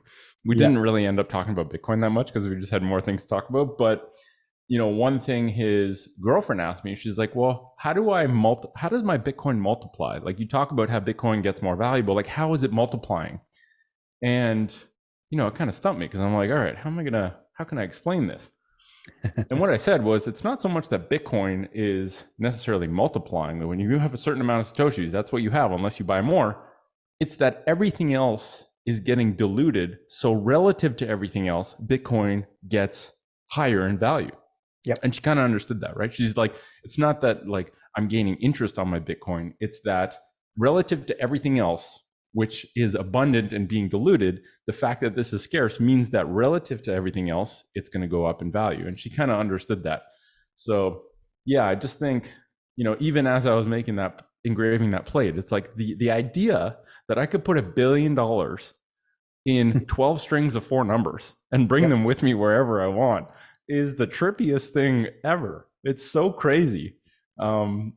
We 0.46 0.56
yeah. 0.56 0.68
didn't 0.68 0.80
really 0.80 1.06
end 1.06 1.20
up 1.20 1.30
talking 1.30 1.52
about 1.52 1.72
Bitcoin 1.72 2.02
that 2.02 2.10
much 2.10 2.28
because 2.28 2.48
we 2.48 2.56
just 2.56 2.72
had 2.72 2.82
more 2.82 3.02
things 3.02 3.24
to 3.24 3.28
talk 3.28 3.50
about. 3.50 3.78
But 3.78 4.12
you 4.68 4.78
know, 4.78 4.88
one 4.88 5.20
thing 5.20 5.50
his 5.50 6.08
girlfriend 6.22 6.62
asked 6.62 6.86
me, 6.86 6.96
she's 6.96 7.18
like, 7.18 7.36
"Well, 7.36 7.74
how 7.78 7.94
do 7.94 8.12
I 8.12 8.26
multi? 8.26 8.70
How 8.76 8.90
does 8.90 9.04
my 9.04 9.18
Bitcoin 9.18 9.58
multiply? 9.58 10.20
Like 10.22 10.40
you 10.40 10.48
talk 10.48 10.72
about 10.72 10.90
how 10.90 11.00
Bitcoin 11.00 11.44
gets 11.44 11.62
more 11.62 11.76
valuable. 11.76 12.16
Like 12.16 12.28
how 12.28 12.54
is 12.54 12.64
it 12.64 12.72
multiplying?" 12.72 13.42
And 14.24 14.74
you 15.30 15.38
know, 15.38 15.46
it 15.48 15.56
kind 15.56 15.70
of 15.70 15.76
stumped 15.76 16.00
me 16.00 16.08
because 16.08 16.20
I'm 16.20 16.34
like, 16.34 16.50
"All 16.50 16.58
right, 16.58 16.76
how 16.76 16.90
am 16.90 16.98
I 16.98 17.04
gonna? 17.04 17.38
How 17.54 17.64
can 17.64 17.78
I 17.78 17.84
explain 17.84 18.26
this?" 18.28 18.50
And 19.50 19.60
what 19.60 19.70
I 19.70 19.78
said 19.78 20.04
was, 20.04 20.28
it's 20.28 20.44
not 20.44 20.62
so 20.62 20.70
much 20.70 20.90
that 20.90 21.10
Bitcoin 21.10 21.68
is 21.74 22.24
necessarily 22.38 22.88
multiplying. 22.88 23.60
That 23.60 23.68
when 23.68 23.80
you 23.80 23.98
have 24.00 24.14
a 24.14 24.18
certain 24.18 24.42
amount 24.42 24.68
of 24.68 24.74
satoshis, 24.74 25.12
that's 25.12 25.32
what 25.32 25.42
you 25.42 25.52
have, 25.52 25.72
unless 25.72 26.00
you 26.00 26.06
buy 26.06 26.22
more. 26.22 26.66
It's 27.20 27.36
that 27.38 27.64
everything 27.68 28.14
else 28.14 28.66
is 28.86 29.00
getting 29.00 29.34
diluted. 29.34 29.98
So 30.08 30.34
relative 30.34 30.96
to 30.98 31.08
everything 31.08 31.48
else, 31.48 31.76
Bitcoin 31.86 32.46
gets 32.68 33.12
higher 33.52 33.88
in 33.88 33.98
value. 33.98 34.32
Yeah. 34.86 34.96
And 35.04 35.14
she 35.14 35.22
kind 35.22 35.40
of 35.40 35.46
understood 35.46 35.82
that, 35.82 35.98
right? 35.98 36.14
She's 36.14 36.38
like, 36.38 36.56
it's 36.84 36.98
not 36.98 37.22
that 37.22 37.48
like 37.48 37.74
I'm 37.96 38.08
gaining 38.08 38.36
interest 38.36 38.80
on 38.80 38.88
my 38.88 39.00
Bitcoin. 39.00 39.54
It's 39.60 39.82
that 39.84 40.18
relative 40.58 41.06
to 41.08 41.20
everything 41.20 41.60
else, 41.60 42.02
which 42.34 42.66
is 42.76 42.96
abundant 42.96 43.54
and 43.54 43.68
being 43.68 43.90
diluted, 43.90 44.42
the 44.68 44.74
fact 44.74 45.02
that 45.02 45.16
this 45.16 45.34
is 45.34 45.44
scarce 45.44 45.80
means 45.80 46.12
that 46.12 46.28
relative 46.28 46.82
to 46.84 46.94
everything 46.94 47.30
else, 47.30 47.64
it's 47.74 47.90
going 47.90 48.02
to 48.02 48.08
go 48.08 48.26
up 48.26 48.42
in 48.42 48.52
value. 48.52 48.88
And 48.88 49.00
she 49.00 49.10
kind 49.10 49.32
of 49.32 49.40
understood 49.40 49.84
that. 49.84 50.04
So, 50.56 51.04
yeah, 51.46 51.66
I 51.66 51.76
just 51.76 52.00
think, 52.00 52.32
you 52.76 52.84
know, 52.84 52.96
even 53.00 53.26
as 53.26 53.46
I 53.46 53.56
was 53.56 53.66
making 53.66 53.96
that 53.96 54.24
engraving 54.44 54.92
that 54.92 55.06
plate, 55.06 55.38
it's 55.38 55.52
like 55.52 55.76
the 55.76 55.96
the 55.96 56.12
idea 56.12 56.78
that 57.08 57.18
I 57.18 57.26
could 57.26 57.44
put 57.44 57.58
a 57.58 57.64
billion 57.64 58.16
dollars 58.16 58.74
in 59.46 59.86
12 59.88 60.22
strings 60.22 60.56
of 60.56 60.66
four 60.66 60.84
numbers 60.84 61.34
and 61.52 61.68
bring 61.68 61.90
them 61.90 62.04
with 62.04 62.22
me 62.24 62.34
wherever 62.34 62.82
I 62.82 62.88
want 62.88 63.28
is 63.68 63.96
the 63.96 64.08
trippiest 64.08 64.70
thing 64.70 65.08
ever. 65.24 65.68
It's 65.84 66.06
so 66.06 66.32
crazy. 66.32 66.98
Um, 67.40 67.94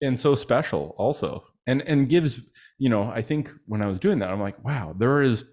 and 0.00 0.18
so 0.18 0.34
special 0.34 0.94
also. 0.98 1.44
And 1.66 1.82
and 1.82 2.08
gives, 2.08 2.40
you 2.78 2.88
know, 2.88 3.04
I 3.04 3.22
think 3.22 3.50
when 3.66 3.82
I 3.82 3.86
was 3.86 4.00
doing 4.00 4.18
that, 4.18 4.30
I'm 4.30 4.40
like, 4.40 4.62
wow, 4.64 4.94
there 4.98 5.22
is 5.22 5.44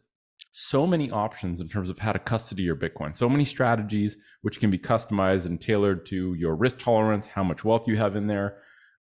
so 0.53 0.85
many 0.85 1.09
options 1.11 1.61
in 1.61 1.69
terms 1.69 1.89
of 1.89 1.99
how 1.99 2.11
to 2.11 2.19
custody 2.19 2.63
your 2.63 2.75
Bitcoin. 2.75 3.15
So 3.15 3.29
many 3.29 3.45
strategies 3.45 4.17
which 4.41 4.59
can 4.59 4.69
be 4.69 4.77
customized 4.77 5.45
and 5.45 5.61
tailored 5.61 6.05
to 6.07 6.33
your 6.33 6.55
risk 6.55 6.79
tolerance, 6.79 7.27
how 7.27 7.43
much 7.43 7.63
wealth 7.63 7.87
you 7.87 7.97
have 7.97 8.15
in 8.15 8.27
there, 8.27 8.57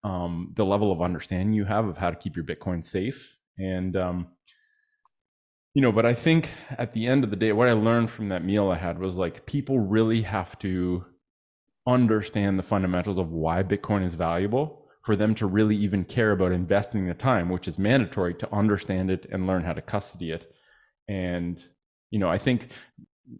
um, 0.03 0.53
the 0.57 0.65
level 0.65 0.91
of 0.91 1.03
understanding 1.03 1.53
you 1.53 1.65
have 1.65 1.87
of 1.87 1.99
how 1.99 2.11
to 2.11 2.17
keep 2.17 2.37
your 2.37 2.45
Bitcoin 2.45 2.85
safe. 2.85 3.37
And 3.59 3.97
um, 3.97 4.29
you 5.75 5.83
know, 5.83 5.93
but 5.93 6.07
I 6.07 6.15
think 6.15 6.49
at 6.71 6.95
the 6.95 7.07
end 7.07 7.23
of 7.23 7.31
the 7.31 7.37
day, 7.37 7.53
what 7.53 7.69
I 7.69 7.73
learned 7.73 8.11
from 8.11 8.31
that 8.31 8.45
meal 8.45 8.71
I 8.71 8.77
had 8.77 8.99
was 8.99 9.17
like 9.17 9.47
people 9.47 9.79
really 9.79 10.23
have 10.23 10.59
to 10.61 11.05
understand 11.87 12.59
the 12.59 12.63
fundamentals 12.63 13.19
of 13.19 13.31
why 13.31 13.63
Bitcoin 13.63 14.05
is 14.05 14.15
valuable 14.15 14.86
for 15.07 15.15
them 15.15 15.37
to 15.37 15.47
really 15.47 15.77
even 15.77 16.05
care 16.05 16.33
about 16.33 16.51
investing 16.51 17.07
the 17.07 17.15
time, 17.15 17.49
which 17.49 17.69
is 17.69 17.79
mandatory 17.79 18.35
to 18.35 18.53
understand 18.53 19.09
it 19.09 19.25
and 19.31 19.47
learn 19.47 19.63
how 19.63 19.73
to 19.73 19.81
custody 19.81 20.33
it. 20.33 20.53
And, 21.07 21.63
you 22.11 22.19
know, 22.19 22.29
I 22.29 22.39
think 22.39 22.71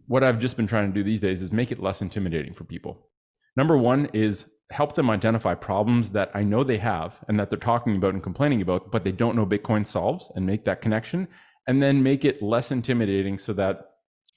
what 0.07 0.23
I've 0.23 0.39
just 0.39 0.55
been 0.55 0.65
trying 0.65 0.87
to 0.87 0.97
do 0.97 1.03
these 1.03 1.19
days 1.19 1.41
is 1.41 1.51
make 1.51 1.73
it 1.73 1.81
less 1.81 2.01
intimidating 2.01 2.53
for 2.53 2.63
people. 2.63 3.09
Number 3.57 3.77
one 3.77 4.05
is 4.13 4.45
help 4.71 4.95
them 4.95 5.09
identify 5.09 5.55
problems 5.55 6.11
that 6.11 6.31
I 6.33 6.43
know 6.43 6.63
they 6.63 6.77
have 6.77 7.17
and 7.27 7.37
that 7.37 7.49
they're 7.49 7.59
talking 7.59 7.97
about 7.97 8.13
and 8.13 8.23
complaining 8.23 8.61
about, 8.61 8.89
but 8.89 9.03
they 9.03 9.11
don't 9.11 9.35
know 9.35 9.45
Bitcoin 9.45 9.85
solves 9.85 10.31
and 10.35 10.45
make 10.45 10.63
that 10.63 10.81
connection 10.81 11.27
and 11.67 11.83
then 11.83 12.01
make 12.01 12.23
it 12.23 12.41
less 12.41 12.71
intimidating 12.71 13.37
so 13.37 13.51
that 13.51 13.89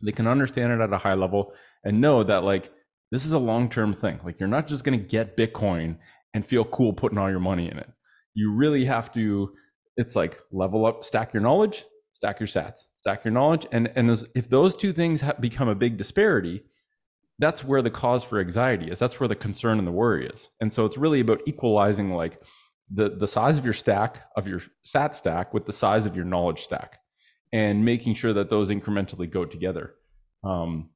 they 0.02 0.10
can 0.10 0.26
understand 0.26 0.72
it 0.72 0.80
at 0.80 0.92
a 0.92 0.98
high 0.98 1.14
level 1.14 1.52
and 1.84 2.00
know 2.00 2.24
that 2.24 2.42
like 2.42 2.72
this 3.12 3.24
is 3.24 3.32
a 3.32 3.38
long-term 3.38 3.92
thing. 3.92 4.18
Like 4.24 4.40
you're 4.40 4.48
not 4.48 4.66
just 4.66 4.82
going 4.82 4.98
to 4.98 5.06
get 5.06 5.36
Bitcoin 5.36 5.98
and 6.34 6.46
feel 6.46 6.64
cool 6.64 6.92
putting 6.92 7.18
all 7.18 7.30
your 7.30 7.40
money 7.40 7.70
in 7.70 7.78
it. 7.78 7.90
You 8.34 8.52
really 8.52 8.84
have 8.84 9.12
to 9.12 9.54
it's 9.96 10.16
like 10.16 10.40
level 10.50 10.86
up, 10.86 11.04
stack 11.04 11.34
your 11.34 11.42
knowledge, 11.42 11.84
stack 12.12 12.40
your 12.40 12.46
sats, 12.46 12.86
stack 12.96 13.24
your 13.24 13.32
knowledge 13.32 13.66
and 13.72 13.90
and 13.96 14.10
as, 14.10 14.24
if 14.34 14.48
those 14.48 14.74
two 14.74 14.92
things 14.92 15.22
become 15.40 15.68
a 15.68 15.74
big 15.74 15.96
disparity, 15.96 16.62
that's 17.38 17.64
where 17.64 17.82
the 17.82 17.90
cause 17.90 18.22
for 18.22 18.38
anxiety 18.38 18.90
is. 18.90 18.98
That's 18.98 19.18
where 19.18 19.28
the 19.28 19.34
concern 19.34 19.78
and 19.78 19.86
the 19.86 19.92
worry 19.92 20.26
is. 20.26 20.50
And 20.60 20.72
so 20.72 20.84
it's 20.84 20.98
really 20.98 21.20
about 21.20 21.40
equalizing 21.46 22.12
like 22.12 22.42
the 22.92 23.10
the 23.10 23.28
size 23.28 23.58
of 23.58 23.64
your 23.64 23.74
stack 23.74 24.24
of 24.36 24.46
your 24.46 24.60
sat 24.84 25.14
stack 25.14 25.54
with 25.54 25.66
the 25.66 25.72
size 25.72 26.06
of 26.06 26.16
your 26.16 26.24
knowledge 26.24 26.62
stack 26.62 26.98
and 27.52 27.84
making 27.84 28.14
sure 28.14 28.32
that 28.32 28.50
those 28.50 28.70
incrementally 28.70 29.30
go 29.30 29.44
together. 29.44 29.94
Um, 30.44 30.90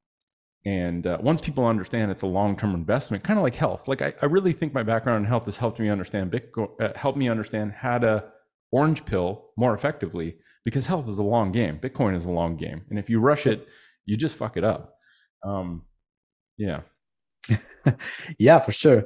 and 0.65 1.05
uh, 1.05 1.17
once 1.21 1.41
people 1.41 1.65
understand 1.65 2.11
it's 2.11 2.23
a 2.23 2.27
long-term 2.27 2.73
investment, 2.73 3.23
kind 3.23 3.37
of 3.37 3.43
like 3.43 3.53
health, 3.53 3.87
like 3.87 4.01
I, 4.01 4.13
I, 4.21 4.25
really 4.25 4.51
think 4.51 4.73
my 4.73 4.81
background 4.81 5.23
in 5.23 5.29
health 5.29 5.45
has 5.45 5.57
helped 5.57 5.79
me 5.79 5.89
understand 5.89 6.31
Bitcoin, 6.31 6.69
uh, 6.81 6.91
helped 6.95 7.19
me 7.19 7.29
understand 7.29 7.71
how 7.71 7.99
to 7.99 8.23
orange 8.71 9.05
pill 9.05 9.51
more 9.57 9.75
effectively 9.75 10.37
because 10.63 10.87
health 10.87 11.07
is 11.07 11.19
a 11.19 11.23
long 11.23 11.51
game. 11.51 11.77
Bitcoin 11.77 12.15
is 12.15 12.25
a 12.25 12.31
long 12.31 12.57
game, 12.57 12.81
and 12.89 12.97
if 12.97 13.09
you 13.09 13.19
rush 13.19 13.45
it, 13.45 13.67
you 14.05 14.17
just 14.17 14.35
fuck 14.35 14.57
it 14.57 14.63
up. 14.63 14.95
Um, 15.43 15.83
yeah, 16.57 16.81
yeah, 18.39 18.59
for 18.59 18.71
sure. 18.71 19.03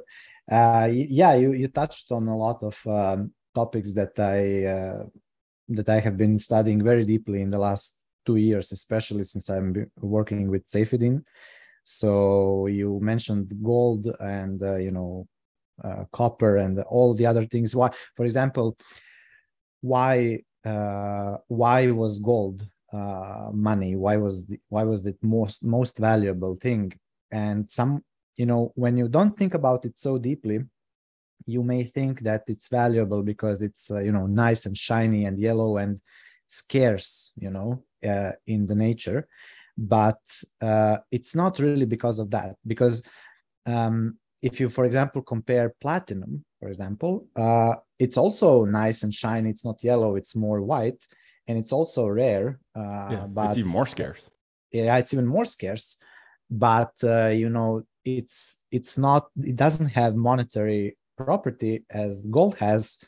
Uh, 0.49 0.87
yeah, 0.91 1.35
you 1.35 1.51
you 1.51 1.67
touched 1.67 2.11
on 2.11 2.27
a 2.27 2.37
lot 2.37 2.63
of 2.63 2.79
um, 2.87 3.33
topics 3.53 3.93
that 3.93 4.17
I 4.17 4.63
uh, 4.63 5.05
that 5.69 5.89
I 5.89 5.99
have 5.99 6.17
been 6.17 6.39
studying 6.39 6.83
very 6.83 7.05
deeply 7.05 7.41
in 7.41 7.49
the 7.49 7.59
last 7.59 7.98
two 8.25 8.35
years, 8.37 8.71
especially 8.71 9.23
since 9.23 9.49
I'm 9.49 9.89
working 9.99 10.49
with 10.49 10.67
Saifedean. 10.67 11.23
So 11.83 12.67
you 12.67 12.99
mentioned 13.01 13.51
gold 13.63 14.07
and 14.19 14.61
uh, 14.61 14.75
you 14.75 14.91
know 14.91 15.27
uh, 15.83 16.05
copper 16.11 16.57
and 16.57 16.79
all 16.81 17.13
the 17.13 17.25
other 17.25 17.45
things. 17.45 17.75
Why, 17.75 17.91
for 18.15 18.25
example, 18.25 18.77
why 19.81 20.43
uh, 20.65 21.37
why 21.47 21.91
was 21.91 22.19
gold 22.19 22.67
uh, 22.91 23.49
money? 23.53 23.95
Why 23.95 24.17
was 24.17 24.45
the, 24.45 24.59
why 24.69 24.83
was 24.83 25.05
it 25.07 25.17
most 25.21 25.63
most 25.63 25.97
valuable 25.97 26.55
thing? 26.55 26.93
And 27.31 27.69
some 27.69 28.03
you 28.35 28.45
know 28.45 28.71
when 28.75 28.97
you 28.97 29.07
don't 29.07 29.35
think 29.37 29.53
about 29.53 29.85
it 29.85 29.97
so 29.97 30.17
deeply, 30.17 30.59
you 31.45 31.63
may 31.63 31.83
think 31.83 32.21
that 32.21 32.43
it's 32.47 32.67
valuable 32.67 33.23
because 33.23 33.61
it's 33.61 33.91
uh, 33.91 33.99
you 33.99 34.11
know 34.11 34.27
nice 34.27 34.65
and 34.65 34.77
shiny 34.77 35.25
and 35.25 35.39
yellow 35.39 35.77
and 35.77 36.01
scarce 36.49 37.31
you 37.37 37.49
know 37.49 37.83
uh, 38.07 38.31
in 38.47 38.67
the 38.67 38.75
nature. 38.75 39.27
But 39.77 40.19
uh, 40.61 40.97
it's 41.09 41.35
not 41.35 41.57
really 41.59 41.85
because 41.85 42.19
of 42.19 42.31
that. 42.31 42.55
Because 42.67 43.01
um, 43.65 44.17
if 44.41 44.59
you 44.59 44.67
for 44.67 44.85
example 44.85 45.21
compare 45.21 45.73
platinum 45.79 46.43
for 46.59 46.67
example 46.67 47.27
uh, 47.35 47.75
it's 47.97 48.17
also 48.17 48.65
nice 48.65 49.03
and 49.03 49.13
shiny. 49.13 49.49
It's 49.49 49.65
not 49.65 49.83
yellow. 49.83 50.15
It's 50.15 50.35
more 50.35 50.61
white. 50.61 51.01
And 51.47 51.57
it's 51.57 51.71
also 51.71 52.07
rare 52.07 52.59
uh, 52.75 53.07
yeah, 53.11 53.25
but 53.27 53.49
it's 53.49 53.59
even 53.59 53.71
more 53.71 53.85
scarce. 53.85 54.29
Yeah 54.71 54.97
it's 54.97 55.13
even 55.13 55.27
more 55.27 55.45
scarce. 55.45 55.97
But 56.49 56.93
uh, 57.03 57.27
you 57.27 57.49
know 57.49 57.83
it's 58.03 58.65
it's 58.71 58.97
not 58.97 59.29
it 59.41 59.55
doesn't 59.55 59.89
have 59.89 60.15
monetary 60.15 60.97
property 61.17 61.85
as 61.89 62.21
gold 62.21 62.55
has 62.57 63.03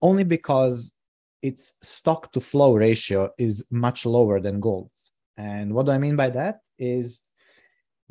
only 0.00 0.24
because 0.24 0.94
its 1.42 1.74
stock 1.82 2.32
to 2.32 2.40
flow 2.40 2.74
ratio 2.74 3.30
is 3.38 3.66
much 3.70 4.06
lower 4.06 4.40
than 4.40 4.60
gold's. 4.60 5.10
And 5.36 5.74
what 5.74 5.86
do 5.86 5.92
I 5.92 5.98
mean 5.98 6.16
by 6.16 6.30
that 6.30 6.60
is 6.78 7.20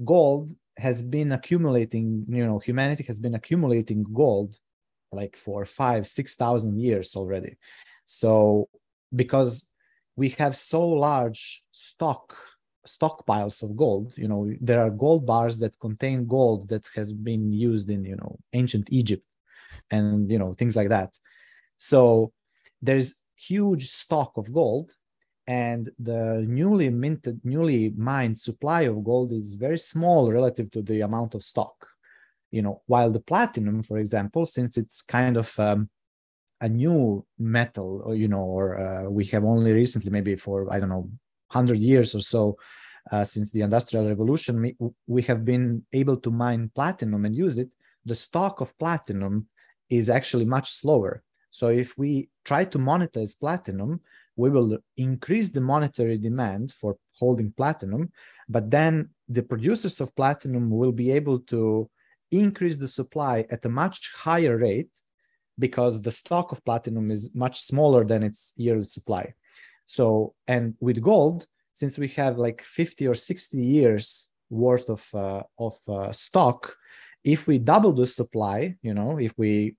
gold 0.03 0.51
has 0.77 1.01
been 1.01 1.31
accumulating, 1.31 2.25
you 2.27 2.45
know, 2.45 2.59
humanity 2.59 3.03
has 3.05 3.19
been 3.19 3.35
accumulating 3.35 4.05
gold 4.13 4.57
like 5.11 5.35
for 5.35 5.65
five, 5.65 6.07
6,000 6.07 6.79
years 6.79 7.15
already. 7.15 7.57
So 8.05 8.69
because 9.15 9.71
we 10.15 10.29
have 10.29 10.55
so 10.55 10.87
large 10.87 11.63
stock 11.71 12.35
stockpiles 12.87 13.61
of 13.61 13.77
gold 13.77 14.11
you 14.17 14.27
know 14.27 14.51
there 14.59 14.81
are 14.81 14.89
gold 14.89 15.23
bars 15.23 15.59
that 15.59 15.77
contain 15.79 16.25
gold 16.25 16.67
that 16.67 16.89
has 16.95 17.13
been 17.13 17.51
used 17.51 17.87
in 17.91 18.03
you 18.03 18.15
know 18.15 18.39
ancient 18.53 18.87
egypt 18.91 19.23
and 19.91 20.31
you 20.31 20.39
know 20.39 20.55
things 20.55 20.75
like 20.75 20.89
that 20.89 21.15
so 21.77 22.31
there's 22.81 23.23
huge 23.35 23.87
stock 23.87 24.37
of 24.37 24.51
gold 24.53 24.93
and 25.47 25.89
the 25.99 26.45
newly 26.47 26.89
minted 26.89 27.39
newly 27.43 27.89
mined 27.97 28.37
supply 28.39 28.81
of 28.81 29.03
gold 29.03 29.33
is 29.33 29.55
very 29.55 29.77
small 29.77 30.31
relative 30.31 30.69
to 30.71 30.81
the 30.81 31.01
amount 31.01 31.33
of 31.33 31.43
stock. 31.43 31.87
You 32.51 32.61
know 32.61 32.81
while 32.85 33.11
the 33.11 33.19
platinum 33.19 33.81
for 33.81 33.97
example 33.97 34.45
since 34.45 34.77
it's 34.77 35.01
kind 35.01 35.37
of 35.37 35.57
um, 35.59 35.89
a 36.59 36.69
new 36.69 37.25
metal 37.39 38.01
or 38.05 38.15
you 38.15 38.27
know 38.27 38.43
or 38.43 38.79
uh, 38.79 39.09
we 39.09 39.25
have 39.25 39.45
only 39.45 39.71
recently 39.71 40.11
maybe 40.11 40.35
for 40.35 40.71
i 40.71 40.79
don't 40.79 40.89
know 40.89 41.09
100 41.49 41.79
years 41.79 42.13
or 42.13 42.21
so 42.21 42.57
uh, 43.11 43.23
since 43.23 43.51
the 43.51 43.61
industrial 43.61 44.07
revolution 44.07 44.61
we, 44.61 44.75
we 45.07 45.21
have 45.23 45.43
been 45.43 45.83
able 45.93 46.17
to 46.17 46.29
mine 46.29 46.71
platinum 46.75 47.25
and 47.25 47.35
use 47.35 47.57
it. 47.57 47.69
The 48.05 48.15
stock 48.15 48.61
of 48.61 48.77
platinum 48.77 49.47
is 49.89 50.09
actually 50.09 50.45
much 50.45 50.71
slower 50.71 51.23
so 51.51 51.67
if 51.67 51.97
we 51.97 52.29
try 52.43 52.65
to 52.65 52.79
monetize 52.79 53.39
platinum 53.39 53.99
we 54.35 54.49
will 54.49 54.77
increase 54.97 55.49
the 55.49 55.61
monetary 55.61 56.17
demand 56.17 56.71
for 56.71 56.97
holding 57.19 57.51
platinum 57.51 58.09
but 58.49 58.71
then 58.71 59.09
the 59.29 59.43
producers 59.43 60.01
of 60.01 60.15
platinum 60.15 60.69
will 60.69 60.91
be 60.91 61.11
able 61.11 61.39
to 61.39 61.89
increase 62.31 62.77
the 62.77 62.87
supply 62.87 63.45
at 63.49 63.65
a 63.65 63.69
much 63.69 64.11
higher 64.15 64.57
rate 64.57 64.89
because 65.59 66.01
the 66.01 66.11
stock 66.11 66.51
of 66.51 66.63
platinum 66.63 67.11
is 67.11 67.35
much 67.35 67.61
smaller 67.61 68.03
than 68.03 68.23
its 68.23 68.53
yearly 68.55 68.83
supply. 68.83 69.33
So, 69.85 70.33
and 70.47 70.75
with 70.79 71.01
gold, 71.01 71.45
since 71.73 71.97
we 71.97 72.07
have 72.09 72.37
like 72.37 72.61
50 72.61 73.07
or 73.07 73.13
60 73.13 73.57
years 73.57 74.31
worth 74.49 74.89
of, 74.89 75.07
uh, 75.13 75.43
of 75.59 75.77
uh, 75.87 76.11
stock, 76.11 76.75
if 77.23 77.47
we 77.47 77.57
double 77.59 77.93
the 77.93 78.07
supply, 78.07 78.75
you 78.81 78.93
know, 78.93 79.17
if 79.19 79.33
we 79.37 79.75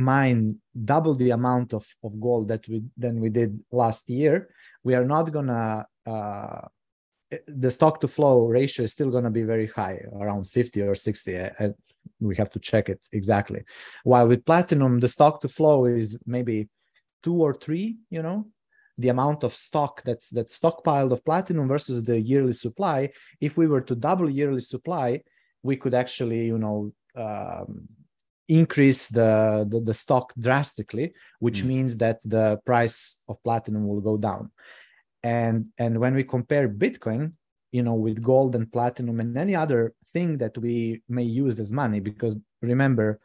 mine 0.00 0.56
double 0.84 1.14
the 1.14 1.30
amount 1.30 1.72
of, 1.72 1.86
of 2.02 2.20
gold 2.20 2.48
that 2.48 2.66
we 2.68 2.82
than 2.96 3.20
we 3.20 3.28
did 3.28 3.60
last 3.70 4.08
year, 4.10 4.48
we 4.82 4.94
are 4.94 5.04
not 5.04 5.32
gonna 5.32 5.86
uh, 6.06 6.60
the 7.46 7.70
stock 7.70 8.00
to 8.00 8.08
flow 8.08 8.46
ratio 8.46 8.84
is 8.84 8.92
still 8.92 9.10
to 9.10 9.30
be 9.30 9.42
very 9.42 9.68
high, 9.68 10.00
around 10.20 10.48
50 10.48 10.82
or 10.82 10.94
60. 10.94 11.38
I, 11.38 11.52
I, 11.60 11.70
we 12.20 12.36
have 12.36 12.50
to 12.50 12.58
check 12.58 12.88
it 12.88 13.06
exactly. 13.12 13.62
While 14.04 14.28
with 14.28 14.44
platinum, 14.44 15.00
the 15.00 15.08
stock 15.08 15.40
to 15.42 15.48
flow 15.48 15.84
is 15.84 16.22
maybe 16.26 16.68
two 17.22 17.40
or 17.40 17.54
three, 17.54 17.98
you 18.10 18.22
know, 18.22 18.46
the 18.98 19.08
amount 19.08 19.44
of 19.44 19.54
stock 19.54 20.02
that's 20.04 20.28
that's 20.30 20.58
stockpiled 20.58 21.12
of 21.12 21.24
platinum 21.24 21.68
versus 21.68 22.02
the 22.04 22.20
yearly 22.20 22.52
supply. 22.52 23.10
If 23.40 23.56
we 23.56 23.66
were 23.66 23.80
to 23.82 23.94
double 23.94 24.28
yearly 24.28 24.60
supply, 24.60 25.22
we 25.62 25.76
could 25.76 25.94
actually, 25.94 26.46
you 26.46 26.58
know, 26.58 26.92
um, 27.16 27.88
increase 28.50 29.08
the, 29.08 29.66
the, 29.68 29.80
the 29.80 29.94
stock 29.94 30.32
drastically, 30.38 31.12
which 31.38 31.62
mm. 31.62 31.66
means 31.66 31.96
that 31.98 32.18
the 32.24 32.60
price 32.66 33.22
of 33.28 33.42
platinum 33.42 33.86
will 33.86 34.00
go 34.00 34.16
down. 34.16 34.50
And 35.22 35.66
and 35.78 35.98
when 36.00 36.14
we 36.14 36.24
compare 36.24 36.68
bitcoin 36.68 37.32
you 37.72 37.82
know 37.82 37.94
with 37.94 38.22
gold 38.22 38.54
and 38.56 38.72
platinum 38.72 39.20
and 39.20 39.36
any 39.36 39.54
other 39.54 39.94
thing 40.12 40.38
that 40.38 40.56
we 40.58 41.02
may 41.08 41.22
use 41.22 41.60
as 41.60 41.72
money 41.72 42.00
because 42.00 42.36
remember 42.62 43.20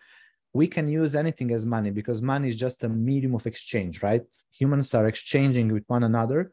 we 0.54 0.68
can 0.68 0.88
use 0.88 1.16
anything 1.16 1.52
as 1.52 1.66
money 1.66 1.92
because 1.92 2.22
money 2.22 2.48
is 2.48 2.56
just 2.56 2.84
a 2.84 2.90
medium 2.90 3.36
of 3.36 3.46
exchange 3.46 4.02
right? 4.02 4.24
Humans 4.52 4.94
are 4.94 5.08
exchanging 5.08 5.72
with 5.74 5.84
one 5.88 6.04
another. 6.04 6.52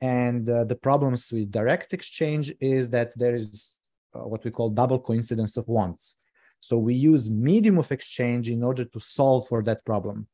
And 0.00 0.48
uh, 0.48 0.64
the 0.64 0.74
problems 0.74 1.30
with 1.32 1.52
direct 1.52 1.94
exchange 1.94 2.52
is 2.60 2.90
that 2.90 3.16
there 3.16 3.34
is 3.34 3.76
uh, 4.12 4.26
what 4.30 4.44
we 4.44 4.50
call 4.50 4.70
double 4.70 4.98
coincidence 4.98 5.56
of 5.56 5.68
wants 5.68 6.20
so 6.66 6.76
we 6.76 6.94
use 6.94 7.30
medium 7.30 7.78
of 7.78 7.92
exchange 7.92 8.48
in 8.48 8.62
order 8.62 8.84
to 8.84 9.00
solve 9.00 9.46
for 9.48 9.62
that 9.62 9.84
problem 9.84 10.26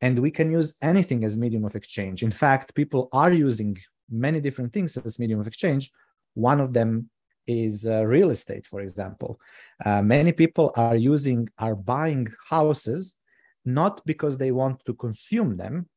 and 0.00 0.18
we 0.18 0.30
can 0.30 0.50
use 0.50 0.76
anything 0.82 1.24
as 1.24 1.36
medium 1.36 1.64
of 1.64 1.74
exchange 1.74 2.22
in 2.22 2.30
fact 2.30 2.74
people 2.74 3.08
are 3.12 3.32
using 3.32 3.76
many 4.10 4.40
different 4.40 4.72
things 4.72 4.96
as 4.96 5.18
medium 5.18 5.40
of 5.40 5.46
exchange. 5.46 5.90
One 6.34 6.60
of 6.60 6.72
them 6.72 7.10
is 7.46 7.86
uh, 7.86 8.04
real 8.04 8.30
estate, 8.30 8.66
for 8.66 8.80
example. 8.80 9.40
Uh, 9.84 10.02
many 10.02 10.32
people 10.32 10.72
are 10.76 10.96
using, 10.96 11.48
are 11.58 11.74
buying 11.74 12.28
houses 12.48 13.18
not 13.64 14.04
because 14.06 14.38
they 14.38 14.52
want 14.52 14.84
to 14.84 14.94
consume 14.94 15.56
them, 15.56 15.88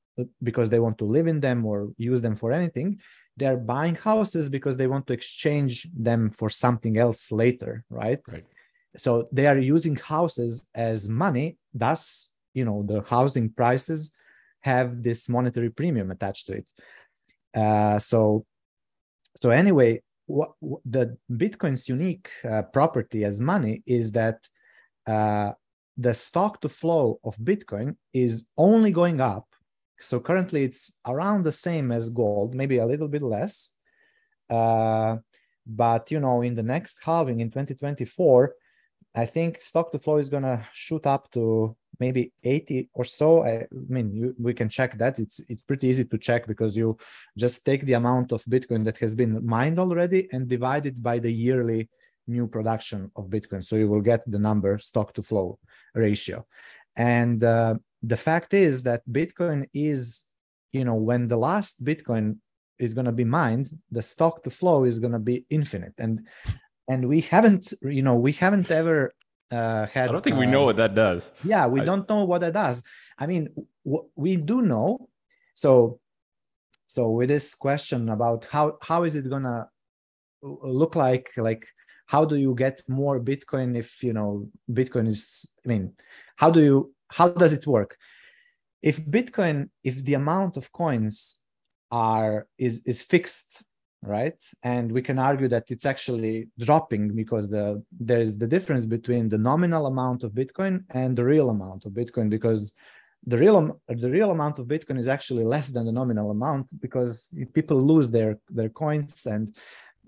because 0.42 0.70
they 0.70 0.80
want 0.80 0.98
to 0.98 1.06
live 1.06 1.28
in 1.28 1.40
them 1.40 1.66
or 1.66 1.92
use 1.98 2.22
them 2.22 2.36
for 2.36 2.52
anything. 2.52 3.00
They're 3.38 3.58
buying 3.58 3.96
houses 3.96 4.50
because 4.50 4.76
they 4.76 4.88
want 4.88 5.08
to 5.08 5.14
exchange 5.14 5.88
them 5.96 6.32
for 6.32 6.50
something 6.50 6.98
else 6.98 7.32
later, 7.32 7.86
right? 7.90 8.20
Right. 8.28 8.46
So 8.96 9.28
they 9.32 9.48
are 9.48 9.58
using 9.58 9.96
houses 9.96 10.70
as 10.74 11.08
money. 11.08 11.58
Thus, 11.74 12.34
you 12.54 12.66
know, 12.66 12.84
the 12.84 13.02
housing 13.02 13.50
prices 13.50 14.16
have 14.62 15.04
this 15.04 15.30
monetary 15.30 15.70
premium 15.70 16.12
attached 16.12 16.48
to 16.48 16.54
it. 16.54 16.68
Uh, 17.54 18.00
so, 18.00 18.46
so 19.38 19.52
anyway, 19.52 20.02
what, 20.26 20.52
what 20.60 20.82
the 20.86 21.18
Bitcoin's 21.32 21.88
unique 21.88 22.30
uh, 22.50 22.64
property 22.64 23.24
as 23.24 23.40
money 23.40 23.84
is 23.86 24.12
that 24.12 24.48
uh, 25.08 25.54
the 25.98 26.14
stock 26.14 26.62
to 26.62 26.70
flow 26.70 27.20
of 27.24 27.36
Bitcoin 27.38 27.96
is 28.14 28.50
only 28.58 28.92
going 28.92 29.20
up. 29.22 29.48
So 30.00 30.20
currently 30.20 30.64
it's 30.64 30.98
around 31.06 31.44
the 31.44 31.52
same 31.52 31.92
as 31.92 32.10
gold, 32.10 32.56
maybe 32.56 32.78
a 32.78 32.86
little 32.86 33.08
bit 33.08 33.22
less. 33.22 33.78
Uh, 34.50 35.18
but 35.66 36.10
you 36.10 36.20
know, 36.20 36.42
in 36.42 36.56
the 36.56 36.64
next 36.64 37.00
halving 37.04 37.42
in 37.42 37.50
2024, 37.50 38.56
I 39.16 39.26
think 39.26 39.62
stock 39.62 39.92
to 39.92 40.00
flow 40.00 40.18
is 40.18 40.30
gonna 40.30 40.66
shoot 40.74 41.06
up 41.06 41.32
to 41.32 41.76
maybe 42.00 42.32
80 42.44 42.90
or 42.94 43.04
so. 43.04 43.44
I 43.44 43.68
mean, 43.72 44.16
you, 44.16 44.36
we 44.40 44.54
can 44.54 44.70
check 44.70 44.98
that. 44.98 45.20
It's 45.20 45.40
it's 45.50 45.64
pretty 45.64 45.88
easy 45.88 46.06
to 46.06 46.18
check 46.18 46.48
because 46.48 46.78
you 46.78 46.98
just 47.38 47.66
take 47.66 47.86
the 47.86 47.94
amount 47.94 48.32
of 48.32 48.44
Bitcoin 48.46 48.86
that 48.86 48.98
has 48.98 49.16
been 49.16 49.46
mined 49.46 49.80
already 49.80 50.30
and 50.32 50.48
divide 50.48 50.86
it 50.86 51.02
by 51.02 51.20
the 51.20 51.32
yearly 51.32 51.90
new 52.28 52.48
production 52.48 53.12
of 53.16 53.26
Bitcoin. 53.26 53.64
So 53.64 53.76
you 53.76 53.90
will 53.90 54.02
get 54.02 54.22
the 54.30 54.40
number 54.40 54.78
stock 54.78 55.14
to 55.16 55.24
flow 55.24 55.60
ratio. 55.94 56.46
And 56.96 57.44
uh, 57.44 57.76
the 58.04 58.18
fact 58.18 58.54
is 58.54 58.84
that 58.84 59.02
Bitcoin 59.10 59.68
is, 59.74 60.28
you 60.72 60.86
know, 60.86 60.96
when 60.96 61.28
the 61.28 61.38
last 61.38 61.84
Bitcoin 61.84 62.38
is 62.78 62.94
going 62.94 63.06
to 63.06 63.12
be 63.12 63.26
mined, 63.26 63.70
the 63.92 64.04
stock 64.04 64.44
to 64.44 64.50
flow 64.50 64.86
is 64.86 65.00
going 65.00 65.14
to 65.14 65.20
be 65.20 65.46
infinite. 65.50 65.94
And 65.98 66.28
and 66.90 67.08
we 67.08 67.22
haven't 67.22 67.74
you 67.82 68.02
know 68.02 68.16
we 68.16 68.34
haven't 68.34 68.70
ever 68.72 69.14
uh, 69.52 69.86
had 69.88 70.10
i 70.10 70.12
don't 70.12 70.24
think 70.24 70.36
uh, 70.36 70.40
we 70.40 70.46
know 70.46 70.64
what 70.66 70.76
that 70.76 70.94
does. 70.96 71.32
Yeah 71.44 71.66
we 71.68 71.82
I, 71.82 71.86
don't 71.86 72.08
know 72.10 72.26
what 72.26 72.42
that 72.42 72.54
does. 72.54 72.84
I 73.18 73.26
mean 73.28 73.44
w- 73.86 74.10
we 74.16 74.36
do 74.36 74.62
know. 74.62 75.10
So 75.56 76.00
so 76.86 77.10
with 77.10 77.30
this 77.30 77.56
question 77.56 78.10
about 78.10 78.46
how 78.52 78.78
how 78.82 79.04
is 79.04 79.16
it 79.16 79.30
gonna 79.30 79.70
look 80.42 80.96
like 80.96 81.30
like 81.38 81.66
how 82.06 82.26
do 82.26 82.36
you 82.36 82.54
get 82.56 82.82
more 82.88 83.20
bitcoin 83.20 83.78
if 83.78 84.04
you 84.04 84.14
know 84.14 84.50
bitcoin 84.72 85.08
is 85.08 85.22
i 85.64 85.68
mean 85.70 85.94
how 86.38 86.50
do 86.50 86.62
you 86.64 86.94
how 87.10 87.30
does 87.30 87.54
it 87.54 87.66
work? 87.68 87.98
If 88.82 89.04
bitcoin 89.04 89.70
if 89.84 90.04
the 90.06 90.14
amount 90.14 90.58
of 90.58 90.72
coins 90.72 91.46
are 91.92 92.48
is 92.58 92.84
is 92.86 93.02
fixed 93.02 93.64
right? 94.02 94.42
And 94.64 94.92
we 94.92 95.02
can 95.02 95.20
argue 95.20 95.48
that 95.50 95.66
it's 95.70 95.86
actually 95.86 96.48
dropping 96.60 97.16
because 97.16 97.50
the 97.50 97.84
there's 97.92 98.38
the 98.38 98.48
difference 98.48 98.86
between 98.86 99.30
the 99.30 99.38
nominal 99.38 99.88
amount 99.88 100.24
of 100.24 100.32
bitcoin 100.32 100.84
and 100.92 101.18
the 101.18 101.26
real 101.26 101.50
amount 101.50 101.86
of 101.86 101.92
bitcoin 101.92 102.30
because 102.30 102.76
the 103.26 103.38
real 103.38 103.82
the 103.88 104.10
real 104.10 104.32
amount 104.32 104.60
of 104.60 104.68
bitcoin 104.68 104.98
is 104.98 105.10
actually 105.10 105.44
less 105.44 105.70
than 105.70 105.86
the 105.86 105.92
nominal 105.92 106.32
amount 106.32 106.68
because 106.80 107.36
people 107.54 107.78
lose 107.82 108.10
their 108.10 108.40
their 108.50 108.70
coins 108.70 109.26
and 109.26 109.56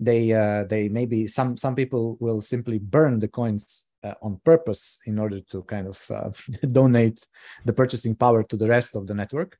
they 0.00 0.32
uh, 0.32 0.64
they 0.64 0.88
maybe 0.88 1.26
some 1.26 1.56
some 1.56 1.74
people 1.74 2.16
will 2.18 2.40
simply 2.40 2.78
burn 2.78 3.20
the 3.20 3.28
coins 3.28 3.90
uh, 4.02 4.14
on 4.22 4.40
purpose 4.42 5.00
in 5.06 5.18
order 5.18 5.40
to 5.40 5.62
kind 5.64 5.86
of 5.86 6.02
uh, 6.10 6.30
donate 6.72 7.24
the 7.64 7.72
purchasing 7.72 8.14
power 8.14 8.42
to 8.42 8.56
the 8.56 8.66
rest 8.66 8.96
of 8.96 9.06
the 9.06 9.14
network. 9.14 9.58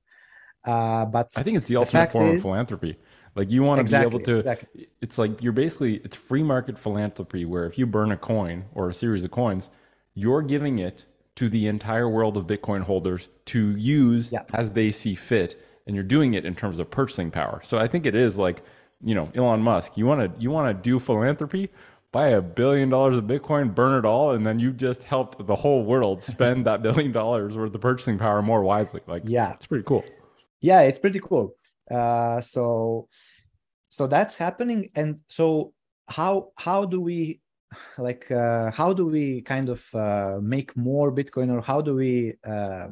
Uh, 0.65 1.05
but 1.07 1.29
i 1.35 1.43
think 1.43 1.57
it's 1.59 1.67
the 1.67 1.75
ultimate 1.75 2.13
form 2.13 2.29
is, 2.29 2.45
of 2.45 2.51
philanthropy 2.51 2.97
like 3.35 3.51
you 3.51 3.63
want 3.63 3.79
to 3.79 3.83
exactly, 3.83 4.11
be 4.11 4.17
able 4.17 4.25
to. 4.25 4.37
Exactly. 4.37 4.89
It's 5.01 5.19
like 5.19 5.43
you're 5.43 5.53
basically 5.53 5.97
it's 6.05 6.17
free 6.17 6.43
market 6.43 6.79
philanthropy 6.79 7.45
where 7.45 7.67
if 7.67 7.79
you 7.79 7.87
burn 7.87 8.13
a 8.13 8.17
coin 8.17 8.67
or 8.75 8.89
a 8.91 8.95
series 8.95 9.25
of 9.25 9.31
coins, 9.31 9.71
you're 10.15 10.43
giving 10.43 10.79
it 10.79 11.05
to 11.37 11.49
the 11.49 11.67
entire 11.67 12.09
world 12.09 12.37
of 12.37 12.47
Bitcoin 12.47 12.83
holders 12.83 13.29
to 13.47 13.77
use 13.77 14.33
yeah. 14.33 14.43
as 14.53 14.73
they 14.73 14.93
see 14.93 15.15
fit, 15.15 15.59
and 15.87 15.97
you're 15.97 16.05
doing 16.05 16.35
it 16.35 16.45
in 16.45 16.55
terms 16.55 16.79
of 16.79 16.91
purchasing 16.91 17.31
power. 17.31 17.63
So 17.65 17.79
I 17.79 17.89
think 17.89 18.05
it 18.05 18.15
is 18.15 18.37
like 18.37 18.63
you 19.03 19.15
know 19.15 19.31
Elon 19.35 19.63
Musk. 19.63 19.97
You 19.97 20.07
want 20.07 20.21
to 20.21 20.43
you 20.43 20.51
want 20.51 20.77
to 20.77 20.83
do 20.83 20.99
philanthropy. 20.99 21.71
Buy 22.11 22.29
a 22.29 22.43
billion 22.43 22.91
dollars 22.91 23.17
of 23.17 23.25
Bitcoin, 23.25 23.75
burn 23.75 23.99
it 23.99 24.05
all, 24.05 24.33
and 24.33 24.45
then 24.45 24.59
you've 24.59 24.77
just 24.77 25.03
helped 25.05 25.47
the 25.47 25.57
whole 25.57 25.83
world 25.83 26.23
spend 26.35 26.67
that 26.67 26.83
billion 26.83 27.13
dollars 27.13 27.57
worth 27.57 27.75
of 27.75 27.81
purchasing 27.81 28.19
power 28.19 28.43
more 28.43 28.63
wisely. 28.63 29.01
Like, 29.07 29.23
yeah, 29.25 29.53
it's 29.53 29.67
pretty 29.67 29.85
cool. 29.85 30.05
Yeah, 30.61 30.83
it's 30.83 30.99
pretty 30.99 31.21
cool. 31.21 31.57
Uh, 31.91 32.41
so 32.41 33.09
so 33.89 34.07
that's 34.07 34.37
happening 34.37 34.89
and 34.95 35.21
so 35.29 35.73
how 36.09 36.51
how 36.57 36.85
do 36.85 37.01
we 37.01 37.41
like 37.99 38.31
uh, 38.31 38.71
how 38.71 38.93
do 38.93 39.07
we 39.07 39.43
kind 39.43 39.69
of 39.69 39.95
uh, 39.95 40.39
make 40.41 40.77
more 40.77 41.13
bitcoin 41.13 41.51
or 41.51 41.61
how 41.61 41.81
do 41.81 41.95
we 41.95 42.35
uh, 42.45 42.89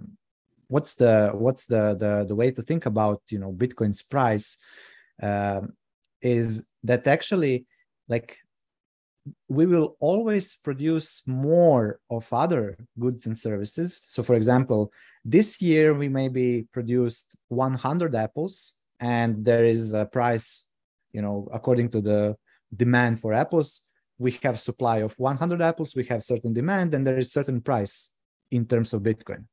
what's 0.69 0.95
the 0.95 1.31
what's 1.35 1.67
the, 1.67 1.95
the 1.95 2.25
the 2.29 2.35
way 2.35 2.51
to 2.51 2.63
think 2.63 2.87
about 2.87 3.23
you 3.31 3.39
know 3.39 3.53
bitcoin's 3.53 4.03
price 4.03 4.59
um, 5.23 5.73
is 6.23 6.69
that 6.85 7.07
actually 7.07 7.67
like 8.09 8.39
we 9.49 9.67
will 9.67 9.97
always 10.01 10.57
produce 10.57 11.27
more 11.27 12.01
of 12.11 12.33
other 12.33 12.77
goods 12.99 13.27
and 13.27 13.37
services. 13.37 14.01
So, 14.09 14.23
for 14.23 14.35
example, 14.35 14.93
this 15.25 15.61
year 15.61 15.95
we 15.95 16.09
maybe 16.09 16.67
produced 16.73 17.37
100 17.49 18.15
apples, 18.15 18.80
and 19.01 19.45
there 19.45 19.65
is 19.65 19.95
a 19.95 20.05
price, 20.05 20.69
you 21.13 21.23
know, 21.23 21.49
according 21.53 21.91
to 21.91 22.01
the 22.01 22.37
demand 22.75 23.21
for 23.21 23.33
apples. 23.33 23.89
We 24.19 24.33
have 24.43 24.61
supply 24.61 24.99
of 24.99 25.15
100 25.19 25.63
apples, 25.63 25.97
we 25.97 26.05
have 26.05 26.23
certain 26.23 26.53
demand, 26.53 26.95
and 26.95 27.07
there 27.07 27.17
is 27.17 27.33
certain 27.33 27.61
price 27.61 28.17
in 28.51 28.67
terms 28.67 28.93
of 28.93 29.03
Bitcoin. 29.03 29.47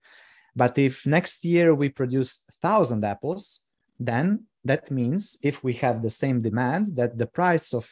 But 0.55 0.77
if 0.77 1.05
next 1.05 1.45
year 1.45 1.73
we 1.73 1.89
produce 1.89 2.43
1,000 2.61 3.05
apples, 3.05 3.67
then 3.99 4.45
that 4.65 4.91
means 4.91 5.37
if 5.41 5.63
we 5.63 5.73
have 5.75 6.01
the 6.01 6.09
same 6.09 6.41
demand, 6.41 6.97
that 6.97 7.17
the 7.17 7.27
price 7.27 7.73
of 7.73 7.89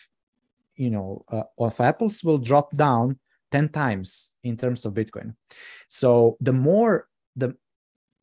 you 0.75 0.89
know 0.89 1.23
uh, 1.31 1.43
of 1.57 1.79
apples 1.79 2.23
will 2.23 2.37
drop 2.37 2.75
down 2.75 3.17
10 3.51 3.69
times 3.69 4.37
in 4.43 4.57
terms 4.57 4.85
of 4.85 4.93
bitcoin 4.93 5.35
so 5.87 6.37
the 6.41 6.53
more 6.53 7.07
the 7.35 7.55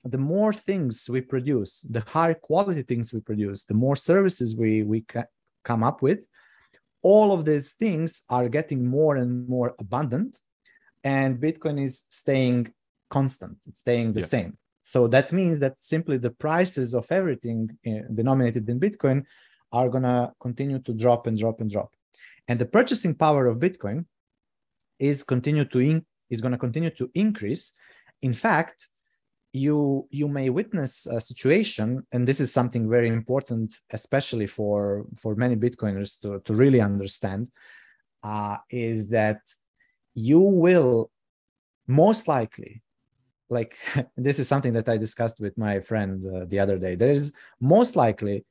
the 0.05 0.19
more 0.19 0.53
things 0.53 1.09
we 1.09 1.21
produce 1.21 1.81
the 1.83 2.01
higher 2.01 2.35
quality 2.35 2.83
things 2.83 3.13
we 3.13 3.21
produce 3.21 3.65
the 3.65 3.75
more 3.75 3.97
services 3.97 4.57
we 4.57 4.83
we 4.83 5.03
ca- 5.03 5.31
come 5.65 5.83
up 5.83 6.03
with 6.03 6.25
all 7.03 7.33
of 7.33 7.45
these 7.45 7.73
things 7.73 8.25
are 8.31 8.49
getting 8.49 8.87
more 8.87 9.17
and 9.17 9.49
more 9.49 9.75
abundant 9.79 10.41
and 11.05 11.41
bitcoin 11.41 11.81
is 11.81 12.05
staying 12.11 12.73
constant 13.11 13.57
it's 13.67 13.81
staying 13.81 14.13
the 14.13 14.21
yeah. 14.21 14.27
same. 14.27 14.59
So 14.83 15.07
that 15.09 15.33
means 15.33 15.61
that 15.61 15.77
simply 15.79 16.19
the 16.19 16.31
prices 16.31 16.93
of 16.95 17.11
everything 17.11 17.79
uh, 17.87 18.13
denominated 18.13 18.69
in 18.69 18.81
bitcoin 18.81 19.25
are 19.73 19.89
going 19.89 20.03
to 20.03 20.33
continue 20.41 20.81
to 20.81 20.93
drop 20.93 21.27
and 21.27 21.39
drop 21.39 21.61
and 21.61 21.71
drop. 21.71 21.91
And 22.49 22.59
the 22.61 22.67
purchasing 22.67 23.15
power 23.15 23.47
of 23.47 23.59
bitcoin 23.59 24.07
is 24.99 25.23
continue 25.23 25.65
to 25.67 25.79
in, 25.79 26.05
is 26.29 26.41
going 26.41 26.53
to 26.53 26.59
continue 26.59 26.91
to 26.91 27.11
increase. 27.15 27.65
In 28.23 28.33
fact 28.33 28.89
you 29.53 30.07
you 30.11 30.29
may 30.29 30.49
witness 30.49 31.07
a 31.07 31.21
situation 31.21 32.07
and 32.13 32.27
this 32.27 32.41
is 32.41 32.53
something 32.53 32.89
very 32.89 33.09
important 33.09 33.75
especially 33.91 34.47
for 34.47 35.05
for 35.17 35.35
many 35.35 35.57
bitcoiners 35.57 36.19
to, 36.21 36.41
to 36.41 36.55
really 36.55 36.81
understand 36.81 37.49
uh, 38.23 38.57
is 38.71 39.11
that 39.11 39.41
you 40.15 40.41
will 40.41 41.11
most 41.87 42.29
likely 42.29 42.83
like 43.51 43.77
this 44.17 44.39
is 44.39 44.49
something 44.49 44.73
that 44.73 44.89
i 44.89 44.97
discussed 44.97 45.39
with 45.39 45.57
my 45.59 45.79
friend 45.81 46.25
uh, 46.27 46.45
the 46.47 46.59
other 46.59 46.79
day. 46.79 46.95
There 46.95 47.13
is 47.13 47.37
most 47.61 47.95
likely 47.95 48.45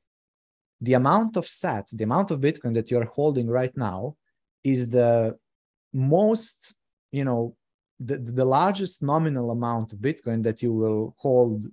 the 0.79 0.93
amount 0.93 1.37
of 1.37 1.45
sats, 1.45 1.91
the 1.91 2.03
amount 2.03 2.31
of 2.31 2.39
Bitcoin 2.39 2.73
that 2.73 2.89
you're 2.89 3.05
holding 3.05 3.47
right 3.47 3.75
now 3.77 4.15
is 4.63 4.89
the 4.89 5.37
most, 5.93 6.73
you 7.11 7.23
know, 7.23 7.55
the, 8.03 8.17
the 8.17 8.45
largest 8.45 9.03
nominal 9.03 9.51
amount 9.51 9.93
of 9.93 9.99
Bitcoin 9.99 10.43
that 10.43 10.61
you 10.61 10.73
will 10.73 11.15
hold 11.17 11.67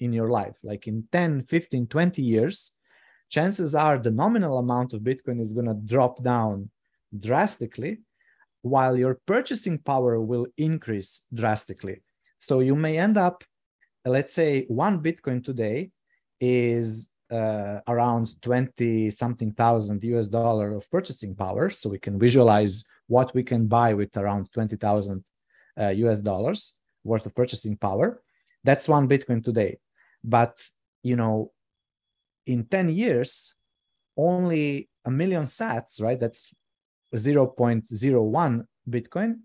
in 0.00 0.12
your 0.12 0.30
life. 0.30 0.56
Like 0.62 0.86
in 0.86 1.06
10, 1.12 1.44
15, 1.44 1.86
20 1.86 2.22
years, 2.22 2.72
chances 3.28 3.74
are 3.74 3.98
the 3.98 4.10
nominal 4.10 4.58
amount 4.58 4.92
of 4.92 5.00
Bitcoin 5.00 5.40
is 5.40 5.54
going 5.54 5.66
to 5.66 5.74
drop 5.74 6.22
down 6.22 6.70
drastically 7.18 8.00
while 8.62 8.96
your 8.96 9.18
purchasing 9.26 9.78
power 9.78 10.20
will 10.20 10.46
increase 10.56 11.26
drastically. 11.34 12.02
So 12.38 12.60
you 12.60 12.76
may 12.76 12.98
end 12.98 13.16
up, 13.16 13.44
let's 14.04 14.34
say, 14.34 14.64
one 14.68 15.02
Bitcoin 15.02 15.44
today 15.44 15.90
is 16.40 17.10
uh, 17.30 17.80
around 17.88 18.40
20 18.42 19.08
something 19.10 19.52
thousand 19.52 20.04
US 20.04 20.28
dollar 20.28 20.74
of 20.74 20.88
purchasing 20.90 21.34
power. 21.34 21.70
So 21.70 21.88
we 21.88 21.98
can 21.98 22.18
visualize 22.18 22.84
what 23.06 23.34
we 23.34 23.42
can 23.42 23.66
buy 23.66 23.94
with 23.94 24.16
around 24.16 24.52
20,000 24.52 25.24
uh, 25.80 25.88
US 25.88 26.20
dollars 26.20 26.78
worth 27.04 27.26
of 27.26 27.34
purchasing 27.34 27.76
power. 27.76 28.22
That's 28.64 28.88
one 28.88 29.08
Bitcoin 29.08 29.44
today. 29.44 29.78
But, 30.22 30.62
you 31.02 31.16
know, 31.16 31.52
in 32.46 32.64
10 32.64 32.90
years, 32.90 33.56
only 34.16 34.88
a 35.04 35.10
million 35.10 35.44
sats, 35.44 36.00
right? 36.00 36.18
That's 36.18 36.54
0.01 37.14 38.66
Bitcoin 38.88 39.40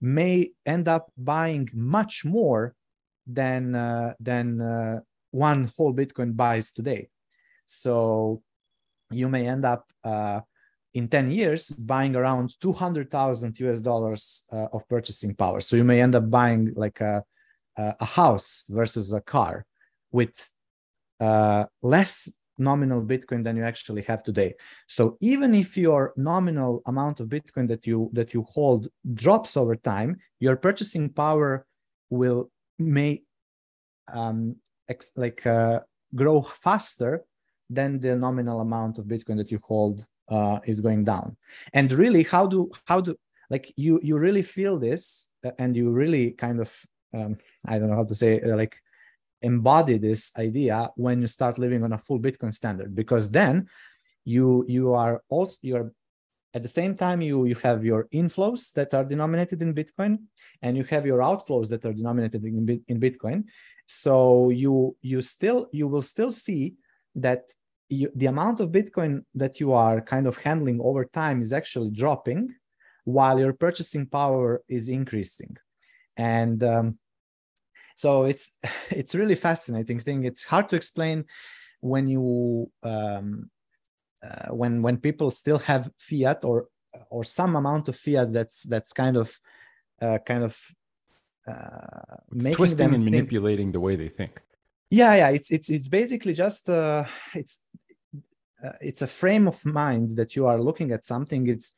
may 0.00 0.50
end 0.64 0.88
up 0.88 1.10
buying 1.16 1.68
much 1.72 2.24
more 2.24 2.74
than 3.26 3.74
uh, 3.74 4.14
than 4.20 4.60
uh, 4.60 5.00
one 5.30 5.72
whole 5.76 5.94
Bitcoin 5.94 6.36
buys 6.36 6.72
today. 6.72 7.08
So 7.64 8.42
you 9.10 9.28
may 9.28 9.48
end 9.48 9.64
up 9.64 9.86
uh, 10.04 10.40
in 10.96 11.08
10 11.08 11.30
years 11.30 11.68
buying 11.68 12.16
around 12.16 12.54
200,000 12.60 13.60
US 13.60 13.80
dollars 13.80 14.44
uh, 14.50 14.66
of 14.72 14.88
purchasing 14.88 15.34
power. 15.34 15.60
So 15.60 15.76
you 15.76 15.84
may 15.84 16.00
end 16.00 16.14
up 16.14 16.30
buying 16.30 16.72
like 16.74 17.00
a, 17.02 17.22
a 17.76 18.04
house 18.04 18.64
versus 18.68 19.12
a 19.12 19.20
car 19.20 19.66
with 20.10 20.34
uh, 21.20 21.64
less 21.82 22.38
nominal 22.58 23.02
Bitcoin 23.02 23.44
than 23.44 23.58
you 23.58 23.64
actually 23.64 24.02
have 24.02 24.22
today. 24.22 24.54
So 24.86 25.18
even 25.20 25.54
if 25.54 25.76
your 25.76 26.14
nominal 26.16 26.82
amount 26.86 27.20
of 27.20 27.28
Bitcoin 27.28 27.68
that 27.68 27.86
you 27.86 28.10
that 28.14 28.32
you 28.32 28.42
hold 28.54 28.88
drops 29.12 29.54
over 29.58 29.76
time, 29.76 30.16
your 30.40 30.56
purchasing 30.56 31.10
power 31.10 31.66
will 32.08 32.50
may 32.78 33.22
um, 34.10 34.56
ex- 34.88 35.10
like 35.14 35.46
uh, 35.46 35.80
grow 36.14 36.40
faster 36.62 37.24
than 37.68 38.00
the 38.00 38.16
nominal 38.16 38.60
amount 38.60 38.96
of 38.98 39.04
Bitcoin 39.04 39.36
that 39.36 39.50
you 39.50 39.60
hold 39.62 40.06
uh, 40.28 40.58
is 40.64 40.80
going 40.80 41.04
down. 41.04 41.36
And 41.72 41.90
really, 41.92 42.22
how 42.22 42.46
do 42.46 42.70
how 42.84 43.00
do 43.00 43.16
like 43.50 43.72
you 43.76 44.00
you 44.02 44.18
really 44.18 44.42
feel 44.42 44.78
this 44.78 45.32
uh, 45.44 45.52
and 45.58 45.76
you 45.76 45.90
really 45.90 46.32
kind 46.32 46.60
of 46.60 46.74
um, 47.14 47.36
I 47.64 47.78
don't 47.78 47.90
know 47.90 47.96
how 47.96 48.04
to 48.04 48.14
say 48.14 48.40
uh, 48.40 48.56
like 48.56 48.76
embody 49.42 49.98
this 49.98 50.32
idea 50.38 50.90
when 50.96 51.20
you 51.20 51.26
start 51.26 51.58
living 51.58 51.84
on 51.84 51.92
a 51.92 51.98
full 51.98 52.18
Bitcoin 52.18 52.52
standard 52.52 52.94
because 52.94 53.30
then 53.30 53.68
you 54.24 54.64
you 54.68 54.92
are 54.94 55.22
also 55.28 55.58
you're 55.62 55.92
at 56.56 56.62
the 56.62 56.68
same 56.80 56.94
time 56.94 57.20
you 57.20 57.44
you 57.44 57.54
have 57.56 57.84
your 57.84 58.08
inflows 58.12 58.72
that 58.72 58.94
are 58.94 59.04
denominated 59.04 59.60
in 59.62 59.74
bitcoin 59.74 60.12
and 60.62 60.76
you 60.76 60.84
have 60.84 61.04
your 61.06 61.20
outflows 61.20 61.68
that 61.68 61.84
are 61.84 61.92
denominated 61.92 62.42
in, 62.44 62.82
in 62.88 62.98
bitcoin 62.98 63.44
so 63.86 64.48
you 64.50 64.96
you 65.02 65.20
still 65.20 65.68
you 65.72 65.86
will 65.86 66.06
still 66.14 66.30
see 66.30 66.74
that 67.14 67.42
you, 67.88 68.10
the 68.14 68.26
amount 68.26 68.60
of 68.60 68.70
Bitcoin 68.70 69.24
that 69.34 69.60
you 69.60 69.72
are 69.72 70.00
kind 70.00 70.26
of 70.26 70.38
handling 70.38 70.80
over 70.80 71.04
time 71.04 71.40
is 71.40 71.52
actually 71.52 71.90
dropping 71.90 72.54
while 73.04 73.38
your 73.38 73.52
purchasing 73.52 74.06
power 74.06 74.62
is 74.68 74.88
increasing. 74.88 75.56
And 76.16 76.62
um, 76.64 76.98
so 77.94 78.24
it's 78.24 78.58
it's 78.90 79.14
really 79.14 79.34
fascinating 79.34 80.00
thing. 80.00 80.24
It's 80.24 80.44
hard 80.44 80.68
to 80.70 80.76
explain 80.76 81.24
when 81.80 82.08
you 82.08 82.70
um, 82.82 83.50
uh, 84.22 84.48
when 84.54 84.82
when 84.82 84.96
people 84.98 85.30
still 85.30 85.58
have 85.60 85.90
fiat 85.98 86.44
or 86.44 86.68
or 87.10 87.24
some 87.24 87.56
amount 87.56 87.88
of 87.88 87.96
fiat 87.96 88.32
that's 88.32 88.62
that's 88.64 88.92
kind 88.92 89.16
of 89.16 89.38
uh, 90.02 90.18
kind 90.26 90.44
of 90.44 90.58
uh, 91.46 92.16
making 92.30 92.56
twisting 92.56 92.78
them 92.78 92.94
and 92.94 93.04
think, 93.04 93.14
manipulating 93.14 93.72
the 93.72 93.80
way 93.80 93.94
they 93.94 94.08
think 94.08 94.40
yeah 94.90 95.14
yeah 95.14 95.30
it's 95.30 95.50
it's 95.50 95.70
it's 95.70 95.88
basically 95.88 96.32
just 96.32 96.68
uh, 96.68 97.04
it's 97.34 97.60
uh, 98.64 98.72
it's 98.80 99.02
a 99.02 99.06
frame 99.06 99.46
of 99.46 99.64
mind 99.64 100.16
that 100.16 100.34
you 100.34 100.46
are 100.46 100.60
looking 100.60 100.90
at 100.92 101.04
something. 101.04 101.46
It's 101.48 101.74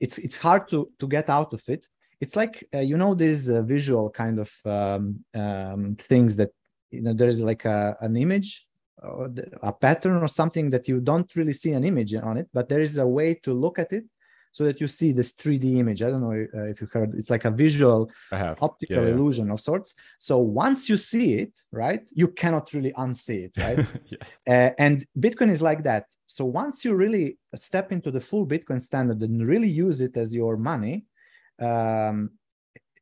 it's 0.00 0.18
it's 0.18 0.36
hard 0.36 0.68
to 0.68 0.90
to 0.98 1.08
get 1.08 1.28
out 1.28 1.52
of 1.52 1.62
it. 1.68 1.88
It's 2.20 2.36
like 2.36 2.64
uh, 2.74 2.78
you 2.78 2.96
know 2.96 3.14
these 3.14 3.50
uh, 3.50 3.62
visual 3.62 4.10
kind 4.10 4.38
of 4.38 4.52
um, 4.64 5.24
um, 5.34 5.96
things 5.96 6.36
that 6.36 6.50
you 6.90 7.02
know 7.02 7.12
there's 7.12 7.40
like 7.40 7.64
a, 7.64 7.96
an 8.00 8.16
image 8.16 8.66
or 9.02 9.30
a 9.62 9.72
pattern 9.72 10.22
or 10.22 10.28
something 10.28 10.70
that 10.70 10.88
you 10.88 11.00
don't 11.00 11.34
really 11.36 11.52
see 11.52 11.72
an 11.72 11.84
image 11.84 12.14
on 12.14 12.38
it 12.38 12.48
but 12.54 12.68
there 12.68 12.80
is 12.80 12.96
a 12.96 13.06
way 13.06 13.34
to 13.34 13.52
look 13.52 13.78
at 13.78 13.92
it 13.92 14.04
so 14.54 14.62
that 14.62 14.80
you 14.80 14.86
see 14.86 15.10
this 15.10 15.32
3D 15.34 15.78
image. 15.78 16.00
I 16.00 16.10
don't 16.10 16.20
know 16.20 16.30
uh, 16.30 16.66
if 16.72 16.80
you 16.80 16.86
heard. 16.92 17.12
It's 17.16 17.28
like 17.28 17.44
a 17.44 17.50
visual 17.50 18.08
optical 18.30 18.96
yeah, 18.96 19.02
yeah. 19.02 19.14
illusion 19.14 19.50
of 19.50 19.60
sorts. 19.60 19.94
So 20.20 20.38
once 20.38 20.88
you 20.88 20.96
see 20.96 21.40
it, 21.40 21.52
right, 21.72 22.08
you 22.12 22.28
cannot 22.28 22.72
really 22.72 22.92
unsee 22.92 23.46
it, 23.46 23.56
right? 23.58 23.84
yes. 24.06 24.38
Uh, 24.46 24.70
and 24.78 25.04
Bitcoin 25.18 25.50
is 25.50 25.60
like 25.60 25.82
that. 25.82 26.06
So 26.26 26.44
once 26.44 26.84
you 26.84 26.94
really 26.94 27.36
step 27.56 27.90
into 27.90 28.12
the 28.12 28.20
full 28.20 28.46
Bitcoin 28.46 28.80
standard 28.80 29.20
and 29.22 29.44
really 29.44 29.68
use 29.68 30.00
it 30.00 30.16
as 30.16 30.32
your 30.32 30.56
money, 30.56 31.04
um, 31.58 32.30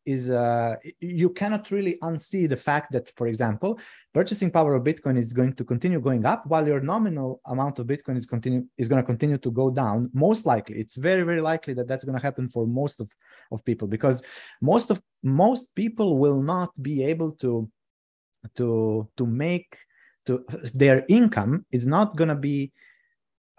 is 0.04 0.30
uh, 0.30 0.76
you 1.00 1.30
cannot 1.30 1.70
really 1.70 1.96
unsee 2.02 2.48
the 2.48 2.56
fact 2.56 2.92
that, 2.92 3.10
for 3.16 3.26
example, 3.26 3.78
purchasing 4.12 4.50
power 4.50 4.74
of 4.74 4.84
Bitcoin 4.84 5.16
is 5.16 5.32
going 5.32 5.54
to 5.54 5.64
continue 5.64 6.00
going 6.00 6.24
up 6.26 6.46
while 6.46 6.66
your 6.66 6.80
nominal 6.80 7.40
amount 7.46 7.78
of 7.78 7.86
Bitcoin 7.86 8.16
is 8.16 8.26
continue 8.26 8.64
is 8.76 8.88
going 8.88 9.00
to 9.00 9.06
continue 9.06 9.38
to 9.38 9.50
go 9.50 9.70
down. 9.70 10.10
Most 10.12 10.46
likely, 10.46 10.76
it's 10.76 10.96
very 10.96 11.22
very 11.22 11.40
likely 11.40 11.74
that 11.74 11.88
that's 11.88 12.04
going 12.04 12.18
to 12.18 12.22
happen 12.22 12.48
for 12.48 12.66
most 12.66 13.00
of 13.00 13.10
of 13.50 13.64
people 13.64 13.88
because 13.88 14.24
most 14.60 14.90
of 14.90 15.00
most 15.22 15.74
people 15.74 16.18
will 16.18 16.42
not 16.42 16.70
be 16.82 17.04
able 17.04 17.32
to 17.32 17.70
to 18.56 19.08
to 19.16 19.26
make 19.26 19.76
to 20.26 20.44
their 20.74 21.04
income 21.08 21.64
is 21.70 21.86
not 21.86 22.16
going 22.16 22.28
to 22.28 22.34
be 22.34 22.72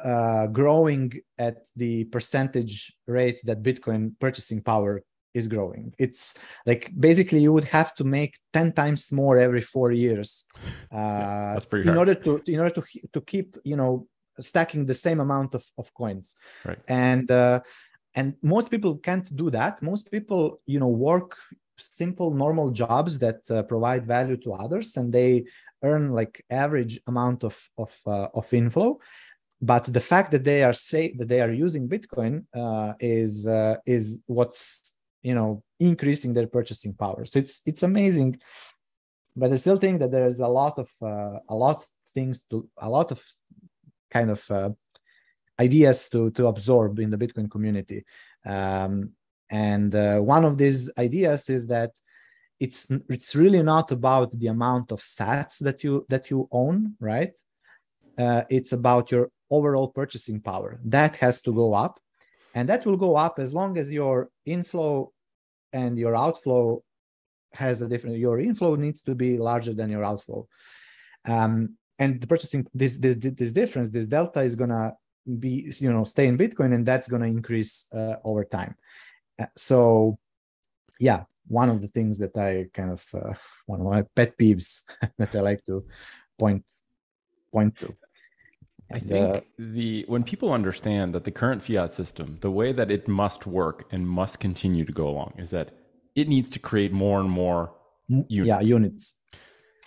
uh, 0.03 0.47
growing 0.47 1.13
at 1.38 1.58
the 1.75 2.03
percentage 2.06 2.93
rate 3.08 3.39
that 3.43 3.63
Bitcoin 3.63 4.13
purchasing 4.19 4.62
power 4.62 5.01
is 5.33 5.47
growing. 5.47 5.93
It's 5.97 6.39
like 6.65 6.91
basically 6.97 7.39
you 7.39 7.53
would 7.53 7.65
have 7.65 7.93
to 7.95 8.03
make 8.03 8.37
10 8.53 8.73
times 8.73 9.11
more 9.11 9.37
every 9.37 9.61
four 9.61 9.91
years 9.91 10.45
uh, 10.91 11.59
in 11.71 11.83
hard. 11.83 11.97
order 11.97 12.15
to 12.15 12.41
in 12.47 12.59
order 12.59 12.75
to 12.75 12.83
to 13.13 13.21
keep 13.21 13.57
you 13.63 13.75
know 13.75 14.07
stacking 14.39 14.85
the 14.85 14.93
same 14.93 15.19
amount 15.19 15.55
of, 15.55 15.63
of 15.77 15.93
coins. 15.93 16.35
Right. 16.65 16.79
And 16.87 17.29
uh, 17.29 17.61
and 18.15 18.35
most 18.41 18.69
people 18.69 18.97
can't 18.97 19.35
do 19.35 19.49
that. 19.51 19.81
Most 19.81 20.11
people 20.11 20.61
you 20.65 20.79
know 20.79 20.87
work 20.87 21.35
simple 21.77 22.33
normal 22.33 22.69
jobs 22.69 23.19
that 23.19 23.39
uh, 23.49 23.63
provide 23.63 24.05
value 24.05 24.37
to 24.37 24.53
others 24.53 24.95
and 24.97 25.11
they 25.11 25.43
earn 25.83 26.11
like 26.11 26.43
average 26.49 26.99
amount 27.07 27.43
of 27.43 27.69
of 27.77 27.93
uh, 28.05 28.27
of 28.33 28.53
inflow 28.53 28.99
but 29.61 29.85
the 29.85 29.99
fact 29.99 30.31
that 30.31 30.43
they 30.43 30.63
are 30.63 30.73
say 30.73 31.13
that 31.17 31.27
they 31.27 31.41
are 31.41 31.51
using 31.51 31.89
bitcoin 31.89 32.45
uh, 32.55 32.93
is 32.99 33.47
uh, 33.47 33.75
is 33.85 34.23
what's 34.27 34.99
you 35.23 35.33
know 35.33 35.63
increasing 35.79 36.33
their 36.33 36.47
purchasing 36.47 36.93
power. 36.93 37.25
So 37.25 37.39
it's 37.39 37.62
it's 37.65 37.83
amazing 37.83 38.39
but 39.36 39.51
i 39.51 39.55
still 39.55 39.77
think 39.77 39.99
that 39.99 40.12
there's 40.12 40.39
a 40.39 40.47
lot 40.47 40.77
of 40.77 40.89
uh, 41.01 41.39
a 41.49 41.55
lot 41.55 41.77
of 41.77 41.86
things 42.13 42.43
to 42.49 42.69
a 42.77 42.89
lot 42.89 43.12
of 43.12 43.23
kind 44.12 44.29
of 44.29 44.51
uh, 44.51 44.69
ideas 45.59 46.09
to 46.09 46.29
to 46.31 46.47
absorb 46.47 46.99
in 46.99 47.09
the 47.09 47.17
bitcoin 47.17 47.49
community. 47.49 48.05
Um, 48.45 49.12
and 49.49 49.93
uh, 49.93 50.19
one 50.19 50.45
of 50.45 50.57
these 50.57 50.91
ideas 50.97 51.49
is 51.49 51.67
that 51.67 51.91
it's 52.59 52.88
it's 53.09 53.36
really 53.36 53.63
not 53.63 53.91
about 53.91 54.31
the 54.31 54.47
amount 54.47 54.91
of 54.91 55.01
sats 55.01 55.57
that 55.59 55.83
you 55.83 56.05
that 56.09 56.29
you 56.29 56.47
own 56.51 56.95
right? 56.99 57.36
Uh, 58.17 58.43
it's 58.49 58.73
about 58.73 59.12
your 59.12 59.29
overall 59.49 59.88
purchasing 59.88 60.39
power. 60.39 60.79
That 60.86 61.17
has 61.17 61.41
to 61.43 61.53
go 61.53 61.73
up 61.73 61.99
and 62.53 62.69
that 62.69 62.86
will 62.86 62.97
go 62.97 63.15
up 63.15 63.39
as 63.39 63.53
long 63.53 63.77
as 63.77 63.91
your 63.91 64.29
inflow 64.45 65.12
and 65.73 65.97
your 65.97 66.15
outflow 66.15 66.83
has 67.53 67.81
a 67.81 67.88
different 67.88 68.17
your 68.17 68.39
inflow 68.39 68.75
needs 68.75 69.01
to 69.01 69.13
be 69.15 69.38
larger 69.38 69.73
than 69.73 69.89
your 69.89 70.03
outflow. 70.03 70.47
Um, 71.25 71.77
and 71.99 72.21
the 72.21 72.27
purchasing 72.27 72.65
this 72.73 72.97
this 72.97 73.15
this 73.15 73.51
difference 73.51 73.89
this 73.89 74.07
delta 74.07 74.41
is 74.41 74.55
gonna 74.55 74.93
be 75.39 75.71
you 75.79 75.91
know 75.91 76.03
stay 76.03 76.27
in 76.27 76.38
bitcoin 76.38 76.73
and 76.73 76.86
that's 76.86 77.07
gonna 77.07 77.27
increase 77.27 77.91
uh, 77.93 78.15
over 78.23 78.43
time. 78.43 78.75
Uh, 79.39 79.45
so 79.55 80.17
yeah 80.99 81.23
one 81.47 81.69
of 81.69 81.81
the 81.81 81.88
things 81.88 82.17
that 82.19 82.36
i 82.38 82.67
kind 82.73 82.91
of 82.91 83.05
uh, 83.13 83.33
one 83.65 83.81
of 83.81 83.86
my 83.86 84.03
pet 84.15 84.38
peeves 84.38 84.83
that 85.17 85.36
i 85.36 85.39
like 85.39 85.63
to 85.65 85.86
point 86.38 86.63
point 87.51 87.77
to 87.77 87.95
I 88.93 88.99
think 88.99 89.45
the 89.58 90.06
when 90.08 90.23
people 90.23 90.53
understand 90.53 91.15
that 91.15 91.23
the 91.23 91.32
current 91.32 91.63
fiat 91.63 91.93
system, 91.93 92.38
the 92.41 92.51
way 92.51 92.71
that 92.71 92.91
it 92.91 93.08
must 93.08 93.47
work 93.47 93.86
and 93.91 94.08
must 94.08 94.39
continue 94.39 94.86
to 94.86 94.91
go 94.91 95.08
along, 95.08 95.34
is 95.38 95.49
that 95.49 95.71
it 96.15 96.27
needs 96.27 96.51
to 96.51 96.60
create 96.60 96.91
more 96.91 97.19
and 97.19 97.29
more 97.29 97.73
mm, 98.10 98.25
units. 98.29 98.47
Yeah, 98.47 98.60
units. 98.62 99.19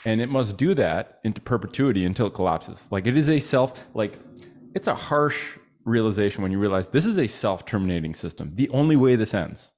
And 0.04 0.20
it 0.20 0.28
must 0.28 0.56
do 0.56 0.74
that 0.74 1.20
into 1.24 1.40
perpetuity 1.40 2.04
until 2.04 2.26
it 2.26 2.34
collapses. 2.34 2.86
Like 2.90 3.06
it 3.06 3.16
is 3.16 3.30
a 3.30 3.38
self 3.38 3.86
like 3.94 4.18
it's 4.74 4.88
a 4.88 4.94
harsh 4.94 5.58
realization 5.84 6.42
when 6.42 6.50
you 6.50 6.58
realize 6.58 6.88
this 6.88 7.06
is 7.06 7.16
a 7.16 7.28
self-terminating 7.28 8.16
system. 8.16 8.52
The 8.54 8.68
only 8.70 8.96
way 8.96 9.14
this 9.14 9.34
ends 9.34 9.70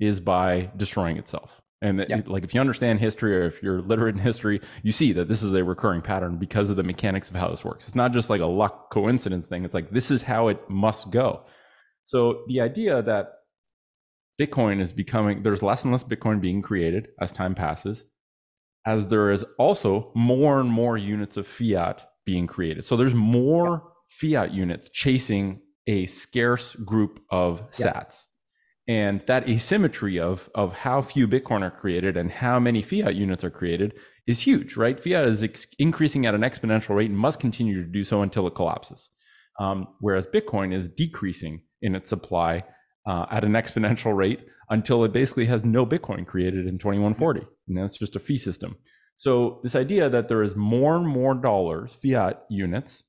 is 0.00 0.18
by 0.18 0.70
destroying 0.76 1.16
itself. 1.16 1.62
And 1.82 1.98
like 2.28 2.44
if 2.44 2.54
you 2.54 2.60
understand 2.60 3.00
history 3.00 3.36
or 3.36 3.46
if 3.46 3.60
you're 3.62 3.82
literate 3.82 4.14
in 4.14 4.20
history, 4.20 4.60
you 4.84 4.92
see 4.92 5.12
that 5.14 5.28
this 5.28 5.42
is 5.42 5.52
a 5.52 5.64
recurring 5.64 6.00
pattern 6.00 6.38
because 6.38 6.70
of 6.70 6.76
the 6.76 6.84
mechanics 6.84 7.28
of 7.28 7.34
how 7.34 7.50
this 7.50 7.64
works. 7.64 7.86
It's 7.86 7.96
not 7.96 8.12
just 8.12 8.30
like 8.30 8.40
a 8.40 8.46
luck 8.46 8.90
coincidence 8.92 9.46
thing. 9.46 9.64
It's 9.64 9.74
like 9.74 9.90
this 9.90 10.10
is 10.10 10.22
how 10.22 10.46
it 10.48 10.60
must 10.70 11.10
go. 11.10 11.42
So 12.04 12.44
the 12.46 12.60
idea 12.60 13.02
that 13.02 13.32
Bitcoin 14.40 14.80
is 14.80 14.92
becoming 14.92 15.42
there's 15.42 15.62
less 15.62 15.82
and 15.82 15.92
less 15.92 16.04
Bitcoin 16.04 16.40
being 16.40 16.62
created 16.62 17.08
as 17.20 17.32
time 17.32 17.54
passes, 17.54 18.04
as 18.86 19.08
there 19.08 19.32
is 19.32 19.44
also 19.58 20.12
more 20.14 20.60
and 20.60 20.70
more 20.70 20.96
units 20.96 21.36
of 21.36 21.46
fiat 21.48 22.08
being 22.24 22.46
created. 22.46 22.86
So 22.86 22.96
there's 22.96 23.14
more 23.14 23.82
fiat 24.08 24.52
units 24.52 24.88
chasing 24.88 25.60
a 25.88 26.06
scarce 26.06 26.76
group 26.76 27.20
of 27.30 27.68
sats. 27.72 28.22
And 28.88 29.22
that 29.26 29.48
asymmetry 29.48 30.18
of 30.18 30.50
of 30.54 30.72
how 30.72 31.00
few 31.00 31.28
bitcoin 31.28 31.62
are 31.62 31.70
created 31.70 32.16
and 32.16 32.30
how 32.30 32.58
many 32.58 32.82
fiat 32.82 33.14
units 33.14 33.44
are 33.44 33.50
created 33.50 33.94
is 34.26 34.40
huge 34.40 34.76
right? 34.76 35.00
Fiat 35.00 35.26
is 35.28 35.42
ex- 35.42 35.66
increasing 35.78 36.26
at 36.26 36.34
an 36.34 36.42
exponential 36.42 36.96
rate 36.96 37.10
and 37.10 37.18
must 37.18 37.40
continue 37.40 37.82
to 37.82 37.88
do 37.88 38.04
so 38.04 38.22
until 38.22 38.46
it 38.46 38.54
collapses. 38.54 39.10
Um, 39.60 39.88
whereas 40.00 40.26
bitcoin 40.26 40.74
is 40.74 40.88
decreasing 40.88 41.62
in 41.80 41.94
its 41.94 42.10
supply 42.10 42.64
uh, 43.06 43.26
at 43.30 43.44
an 43.44 43.52
exponential 43.52 44.16
rate 44.16 44.40
until 44.70 45.04
it 45.04 45.12
basically 45.12 45.46
has 45.46 45.64
no 45.64 45.84
bitcoin 45.84 46.26
created 46.26 46.66
in 46.66 46.78
2140 46.78 47.46
and 47.68 47.76
that's 47.76 47.98
just 47.98 48.16
a 48.16 48.20
fee 48.20 48.38
system. 48.38 48.76
So 49.16 49.60
this 49.62 49.76
idea 49.76 50.08
that 50.08 50.28
there 50.28 50.42
is 50.42 50.56
more 50.56 50.96
and 50.96 51.06
more 51.06 51.34
dollars 51.34 51.96
fiat 52.02 52.44
units 52.50 53.04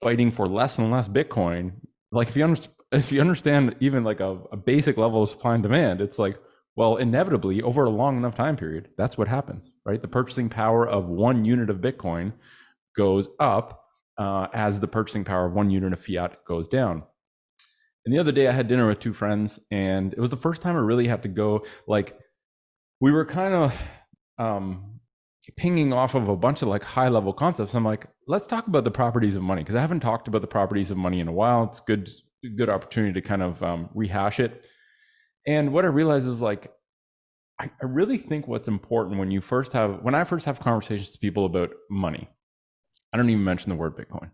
fighting 0.00 0.30
for 0.30 0.46
less 0.46 0.78
and 0.78 0.90
less 0.90 1.08
bitcoin 1.08 1.72
like 2.12 2.28
if 2.28 2.36
you 2.36 2.44
understand 2.44 2.74
if 2.92 3.12
you 3.12 3.20
understand 3.20 3.76
even 3.80 4.04
like 4.04 4.20
a, 4.20 4.38
a 4.52 4.56
basic 4.56 4.96
level 4.96 5.22
of 5.22 5.28
supply 5.28 5.54
and 5.54 5.62
demand, 5.62 6.00
it's 6.00 6.18
like, 6.18 6.38
well, 6.76 6.96
inevitably 6.96 7.62
over 7.62 7.84
a 7.84 7.90
long 7.90 8.16
enough 8.16 8.34
time 8.34 8.56
period, 8.56 8.88
that's 8.96 9.16
what 9.16 9.28
happens, 9.28 9.70
right? 9.84 10.00
The 10.00 10.08
purchasing 10.08 10.48
power 10.48 10.86
of 10.86 11.06
one 11.06 11.44
unit 11.44 11.70
of 11.70 11.78
Bitcoin 11.78 12.32
goes 12.96 13.28
up 13.40 13.84
uh, 14.18 14.48
as 14.52 14.80
the 14.80 14.88
purchasing 14.88 15.24
power 15.24 15.46
of 15.46 15.52
one 15.52 15.70
unit 15.70 15.92
of 15.92 16.04
fiat 16.04 16.44
goes 16.46 16.68
down. 16.68 17.02
And 18.04 18.14
the 18.14 18.18
other 18.18 18.32
day, 18.32 18.46
I 18.46 18.52
had 18.52 18.68
dinner 18.68 18.86
with 18.86 19.00
two 19.00 19.12
friends, 19.12 19.58
and 19.70 20.12
it 20.12 20.20
was 20.20 20.30
the 20.30 20.36
first 20.36 20.62
time 20.62 20.76
I 20.76 20.80
really 20.80 21.08
had 21.08 21.24
to 21.24 21.28
go. 21.28 21.66
Like, 21.88 22.16
we 23.00 23.10
were 23.10 23.24
kind 23.24 23.52
of 23.52 23.74
um, 24.38 25.00
pinging 25.56 25.92
off 25.92 26.14
of 26.14 26.28
a 26.28 26.36
bunch 26.36 26.62
of 26.62 26.68
like 26.68 26.84
high 26.84 27.08
level 27.08 27.32
concepts. 27.32 27.74
I'm 27.74 27.84
like, 27.84 28.06
let's 28.28 28.46
talk 28.46 28.68
about 28.68 28.84
the 28.84 28.90
properties 28.90 29.34
of 29.34 29.42
money 29.42 29.62
because 29.62 29.74
I 29.74 29.80
haven't 29.80 30.00
talked 30.00 30.28
about 30.28 30.40
the 30.40 30.46
properties 30.46 30.90
of 30.90 30.96
money 30.96 31.20
in 31.20 31.28
a 31.28 31.32
while. 31.32 31.64
It's 31.64 31.80
good 31.80 32.10
good 32.50 32.68
opportunity 32.68 33.20
to 33.20 33.26
kind 33.26 33.42
of 33.42 33.62
um, 33.62 33.88
rehash 33.94 34.40
it. 34.40 34.66
And 35.46 35.72
what 35.72 35.84
I 35.84 35.88
realized 35.88 36.26
is 36.26 36.40
like, 36.40 36.72
I, 37.60 37.70
I 37.80 37.86
really 37.86 38.18
think 38.18 38.46
what's 38.48 38.68
important 38.68 39.18
when 39.18 39.30
you 39.30 39.40
first 39.40 39.72
have, 39.72 40.02
when 40.02 40.14
I 40.14 40.24
first 40.24 40.44
have 40.46 40.60
conversations 40.60 41.12
to 41.12 41.18
people 41.18 41.46
about 41.46 41.70
money, 41.90 42.28
I 43.12 43.16
don't 43.16 43.30
even 43.30 43.44
mention 43.44 43.70
the 43.70 43.76
word 43.76 43.96
Bitcoin 43.96 44.30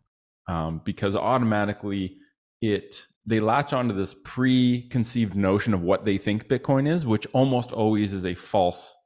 um, 0.48 0.80
because 0.84 1.14
automatically 1.14 2.16
it, 2.60 3.06
they 3.26 3.38
latch 3.38 3.72
onto 3.72 3.94
this 3.94 4.14
preconceived 4.24 5.36
notion 5.36 5.74
of 5.74 5.82
what 5.82 6.04
they 6.04 6.18
think 6.18 6.48
Bitcoin 6.48 6.88
is, 6.88 7.06
which 7.06 7.26
almost 7.32 7.70
always 7.70 8.12
is 8.12 8.24
a 8.24 8.34
false 8.34 8.96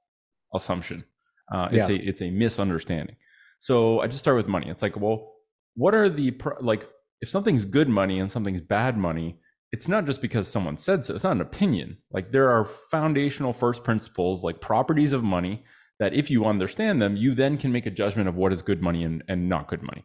assumption. 0.55 1.05
Uh, 1.53 1.69
it's 1.71 1.91
yeah. 1.91 1.97
a 1.97 1.99
it's 1.99 2.23
a 2.23 2.31
misunderstanding. 2.31 3.17
So 3.59 4.01
I 4.01 4.07
just 4.07 4.19
start 4.19 4.37
with 4.37 4.49
money. 4.49 4.69
It's 4.69 4.83
like, 4.83 4.99
well, 4.99 5.33
what 5.75 5.95
are 5.95 6.09
the 6.09 6.35
like 6.61 6.89
if 7.21 7.29
something's 7.29 7.65
good 7.65 7.89
money 7.89 8.19
and 8.19 8.31
something's 8.31 8.61
bad 8.61 8.97
money, 8.97 9.39
it's 9.73 9.89
not 9.89 10.07
just 10.07 10.21
because 10.21 10.49
someone 10.49 10.79
said 10.79 11.05
so. 11.05 11.15
It's 11.15 11.25
not 11.25 11.37
an 11.37 11.41
opinion. 11.41 11.99
Like 12.11 12.33
there 12.33 12.51
are 12.51 12.65
foundational 12.65 13.53
first 13.53 13.85
principles, 13.85 14.43
like 14.43 14.61
properties 14.61 15.13
of 15.13 15.25
money, 15.25 15.65
that 15.99 16.15
if 16.15 16.31
you 16.31 16.45
understand 16.45 17.01
them, 17.01 17.17
you 17.17 17.35
then 17.35 17.57
can 17.57 17.73
make 17.73 17.87
a 17.87 17.91
judgment 17.91 18.29
of 18.29 18.37
what 18.37 18.53
is 18.53 18.63
good 18.63 18.83
money 18.83 19.03
and, 19.05 19.23
and 19.29 19.49
not 19.49 19.69
good 19.69 19.83
money 19.83 20.05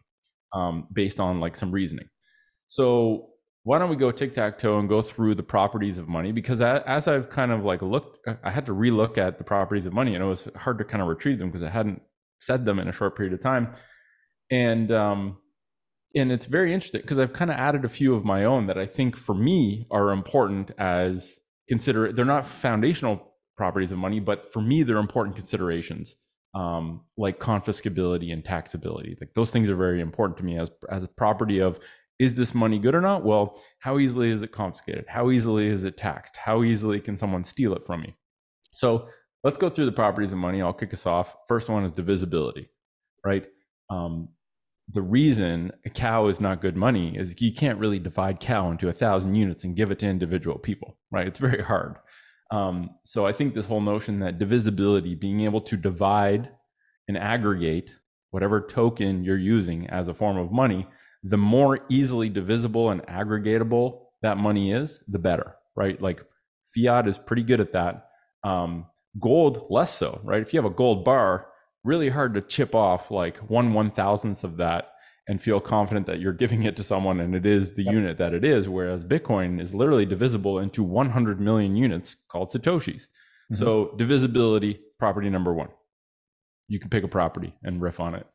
um, 0.52 0.88
based 0.92 1.20
on 1.20 1.40
like 1.40 1.56
some 1.56 1.70
reasoning. 1.70 2.08
So 2.68 3.28
why 3.64 3.78
don't 3.78 3.90
we 3.90 3.96
go 3.96 4.10
tic 4.10 4.32
tac 4.32 4.58
toe 4.58 4.78
and 4.78 4.88
go 4.88 5.02
through 5.02 5.34
the 5.36 5.42
properties 5.42 5.98
of 5.98 6.08
money? 6.08 6.32
Because 6.32 6.60
as 6.60 7.06
I've 7.06 7.30
kind 7.30 7.52
of 7.52 7.64
like 7.64 7.82
looked, 7.82 8.26
I 8.42 8.50
had 8.50 8.66
to 8.66 8.72
relook 8.72 9.18
at 9.18 9.38
the 9.38 9.44
properties 9.44 9.86
of 9.86 9.92
money 9.92 10.14
and 10.14 10.24
it 10.24 10.26
was 10.26 10.48
hard 10.56 10.78
to 10.78 10.84
kind 10.84 11.02
of 11.02 11.08
retrieve 11.08 11.38
them 11.38 11.50
because 11.50 11.62
I 11.62 11.68
hadn't 11.68 12.02
said 12.40 12.64
them 12.64 12.78
in 12.78 12.88
a 12.88 12.92
short 12.92 13.16
period 13.16 13.34
of 13.34 13.42
time. 13.42 13.74
And 14.50 14.90
um, 14.90 15.38
and 16.14 16.30
it's 16.32 16.46
very 16.46 16.72
interesting 16.72 17.00
because 17.00 17.18
I've 17.18 17.32
kind 17.32 17.50
of 17.50 17.56
added 17.56 17.84
a 17.84 17.88
few 17.88 18.14
of 18.14 18.24
my 18.24 18.44
own 18.44 18.66
that 18.66 18.78
I 18.78 18.86
think 18.86 19.16
for 19.16 19.34
me 19.34 19.86
are 19.90 20.10
important 20.10 20.70
as 20.78 21.38
consider 21.68 22.12
they're 22.12 22.24
not 22.24 22.46
foundational 22.46 23.32
properties 23.56 23.92
of 23.92 23.98
money, 23.98 24.20
but 24.20 24.52
for 24.52 24.60
me 24.60 24.82
they're 24.82 24.98
important 24.98 25.36
considerations 25.36 26.16
um, 26.54 27.02
like 27.16 27.38
confiscability 27.38 28.32
and 28.32 28.44
taxability. 28.44 29.18
Like 29.20 29.34
those 29.34 29.50
things 29.50 29.68
are 29.68 29.76
very 29.76 30.00
important 30.00 30.38
to 30.38 30.44
me 30.44 30.58
as 30.58 30.70
as 30.90 31.04
a 31.04 31.08
property 31.08 31.60
of 31.60 31.80
is 32.18 32.34
this 32.34 32.54
money 32.54 32.78
good 32.78 32.94
or 32.94 33.00
not? 33.00 33.24
Well, 33.24 33.60
how 33.80 33.98
easily 33.98 34.30
is 34.30 34.42
it 34.42 34.52
confiscated? 34.52 35.06
How 35.08 35.30
easily 35.30 35.66
is 35.66 35.82
it 35.84 35.96
taxed? 35.96 36.36
How 36.36 36.62
easily 36.62 37.00
can 37.00 37.18
someone 37.18 37.42
steal 37.42 37.74
it 37.74 37.84
from 37.84 38.02
me? 38.02 38.14
So 38.72 39.08
let's 39.42 39.58
go 39.58 39.68
through 39.68 39.86
the 39.86 39.92
properties 39.92 40.32
of 40.32 40.38
money. 40.38 40.62
I'll 40.62 40.72
kick 40.72 40.92
us 40.92 41.06
off. 41.06 41.34
First 41.48 41.68
one 41.68 41.84
is 41.84 41.90
divisibility, 41.90 42.68
right? 43.24 43.44
Um, 43.90 44.28
the 44.88 45.02
reason 45.02 45.72
a 45.84 45.90
cow 45.90 46.28
is 46.28 46.40
not 46.40 46.60
good 46.60 46.76
money 46.76 47.16
is 47.16 47.40
you 47.40 47.52
can't 47.52 47.78
really 47.78 47.98
divide 47.98 48.40
cow 48.40 48.70
into 48.70 48.88
a 48.88 48.92
thousand 48.92 49.34
units 49.34 49.64
and 49.64 49.76
give 49.76 49.90
it 49.90 49.98
to 50.00 50.06
individual 50.06 50.58
people, 50.58 50.96
right? 51.10 51.26
It's 51.26 51.40
very 51.40 51.62
hard. 51.62 51.96
Um, 52.50 52.90
so 53.04 53.24
I 53.26 53.32
think 53.32 53.54
this 53.54 53.66
whole 53.66 53.80
notion 53.80 54.20
that 54.20 54.38
divisibility, 54.38 55.14
being 55.14 55.40
able 55.40 55.62
to 55.62 55.76
divide 55.76 56.50
and 57.08 57.16
aggregate 57.16 57.90
whatever 58.30 58.60
token 58.60 59.24
you're 59.24 59.38
using 59.38 59.88
as 59.88 60.08
a 60.08 60.14
form 60.14 60.36
of 60.36 60.52
money, 60.52 60.86
the 61.22 61.38
more 61.38 61.80
easily 61.88 62.28
divisible 62.28 62.90
and 62.90 63.02
aggregatable 63.06 64.00
that 64.22 64.36
money 64.36 64.72
is, 64.72 65.00
the 65.08 65.18
better, 65.18 65.54
right? 65.76 66.00
Like 66.00 66.20
fiat 66.74 67.08
is 67.08 67.18
pretty 67.18 67.42
good 67.42 67.60
at 67.60 67.72
that. 67.72 68.08
Um, 68.44 68.86
gold, 69.18 69.66
less 69.70 69.96
so, 69.96 70.20
right? 70.24 70.42
If 70.42 70.52
you 70.52 70.60
have 70.60 70.70
a 70.70 70.74
gold 70.74 71.04
bar, 71.04 71.46
really 71.84 72.08
hard 72.08 72.34
to 72.34 72.40
chip 72.40 72.74
off 72.74 73.10
like 73.10 73.36
one 73.38 73.72
one 73.72 73.90
thousandth 73.90 74.44
of 74.44 74.56
that 74.58 74.92
and 75.28 75.40
feel 75.40 75.60
confident 75.60 76.06
that 76.06 76.20
you're 76.20 76.32
giving 76.32 76.64
it 76.64 76.76
to 76.76 76.82
someone 76.82 77.20
and 77.20 77.34
it 77.34 77.46
is 77.46 77.74
the 77.74 77.84
yep. 77.84 77.94
unit 77.94 78.18
that 78.18 78.34
it 78.34 78.44
is. 78.44 78.68
Whereas 78.68 79.04
Bitcoin 79.04 79.60
is 79.60 79.74
literally 79.74 80.04
divisible 80.04 80.58
into 80.58 80.82
100 80.82 81.40
million 81.40 81.76
units 81.76 82.16
called 82.28 82.50
Satoshis. 82.50 83.02
Mm-hmm. 83.02 83.54
So 83.54 83.94
divisibility, 83.96 84.80
property 84.98 85.30
number 85.30 85.54
one. 85.54 85.68
You 86.68 86.80
can 86.80 86.90
pick 86.90 87.04
a 87.04 87.08
property 87.08 87.54
and 87.62 87.80
riff 87.80 88.00
on 88.00 88.14
it. 88.14 88.26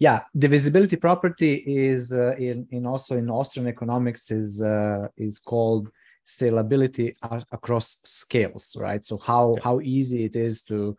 Yeah, 0.00 0.22
divisibility 0.36 0.96
property 0.96 1.62
is 1.66 2.12
uh, 2.12 2.34
in, 2.38 2.66
in 2.70 2.86
also 2.86 3.16
in 3.16 3.30
Austrian 3.30 3.68
economics 3.68 4.30
is 4.30 4.62
uh, 4.62 5.08
is 5.16 5.38
called 5.38 5.90
scalability 6.26 7.14
across 7.52 8.00
scales, 8.04 8.76
right? 8.78 9.04
So 9.04 9.18
how 9.18 9.54
yeah. 9.54 9.62
how 9.62 9.80
easy 9.80 10.24
it 10.24 10.36
is 10.36 10.62
to 10.64 10.96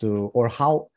to 0.00 0.30
or 0.34 0.48
how 0.48 0.90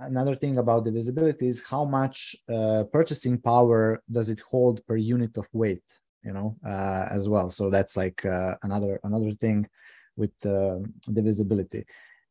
another 0.00 0.36
thing 0.36 0.58
about 0.58 0.84
divisibility 0.84 1.46
is 1.46 1.64
how 1.64 1.84
much 1.84 2.36
uh, 2.48 2.84
purchasing 2.92 3.38
power 3.38 4.02
does 4.10 4.28
it 4.30 4.40
hold 4.40 4.84
per 4.86 4.96
unit 4.96 5.36
of 5.36 5.46
weight 5.52 5.84
you 6.24 6.32
know 6.32 6.56
uh, 6.66 7.06
as 7.10 7.28
well. 7.28 7.48
So 7.50 7.70
that's 7.70 7.96
like 7.96 8.24
uh, 8.24 8.54
another 8.62 9.00
another 9.02 9.32
thing 9.32 9.68
with 10.16 10.34
uh, 10.44 10.78
divisibility 11.12 11.84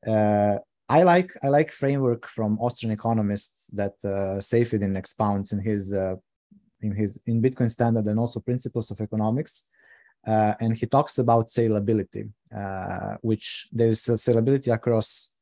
uh, 0.06 0.58
i 0.90 1.04
like 1.04 1.32
i 1.44 1.48
like 1.48 1.72
framework 1.72 2.28
from 2.28 2.60
austrian 2.60 2.94
economists 2.94 3.70
that 3.72 3.96
uh, 4.06 4.96
expounds 4.98 5.52
in 5.52 5.60
his 5.60 5.94
uh, 5.94 6.16
in 6.82 6.92
his 6.92 7.20
in 7.26 7.42
bitcoin 7.42 7.70
standard 7.70 8.06
and 8.06 8.20
also 8.20 8.40
principles 8.40 8.92
of 8.92 9.02
economics 9.02 9.70
and 10.26 10.78
he 10.78 10.86
talks 10.86 11.18
about 11.18 11.48
salability 11.48 12.30
which 13.22 13.68
there 13.72 13.88
is 13.88 14.08
a 14.10 14.14
salability 14.14 14.72
across 14.74 15.38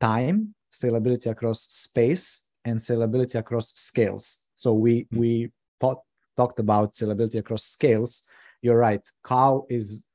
time 0.00 0.54
salability 0.70 1.30
across 1.30 1.62
space 1.62 2.50
and 2.64 2.78
salability 2.78 3.36
across 3.36 3.72
scales. 3.74 4.48
So 4.54 4.74
we 4.74 5.04
mm-hmm. 5.04 5.18
we 5.18 5.52
thought, 5.80 6.02
talked 6.36 6.58
about 6.58 6.92
salability 6.92 7.38
across 7.38 7.64
scales. 7.64 8.24
You're 8.62 8.78
right. 8.78 9.06
Cow 9.24 9.66
is 9.68 10.08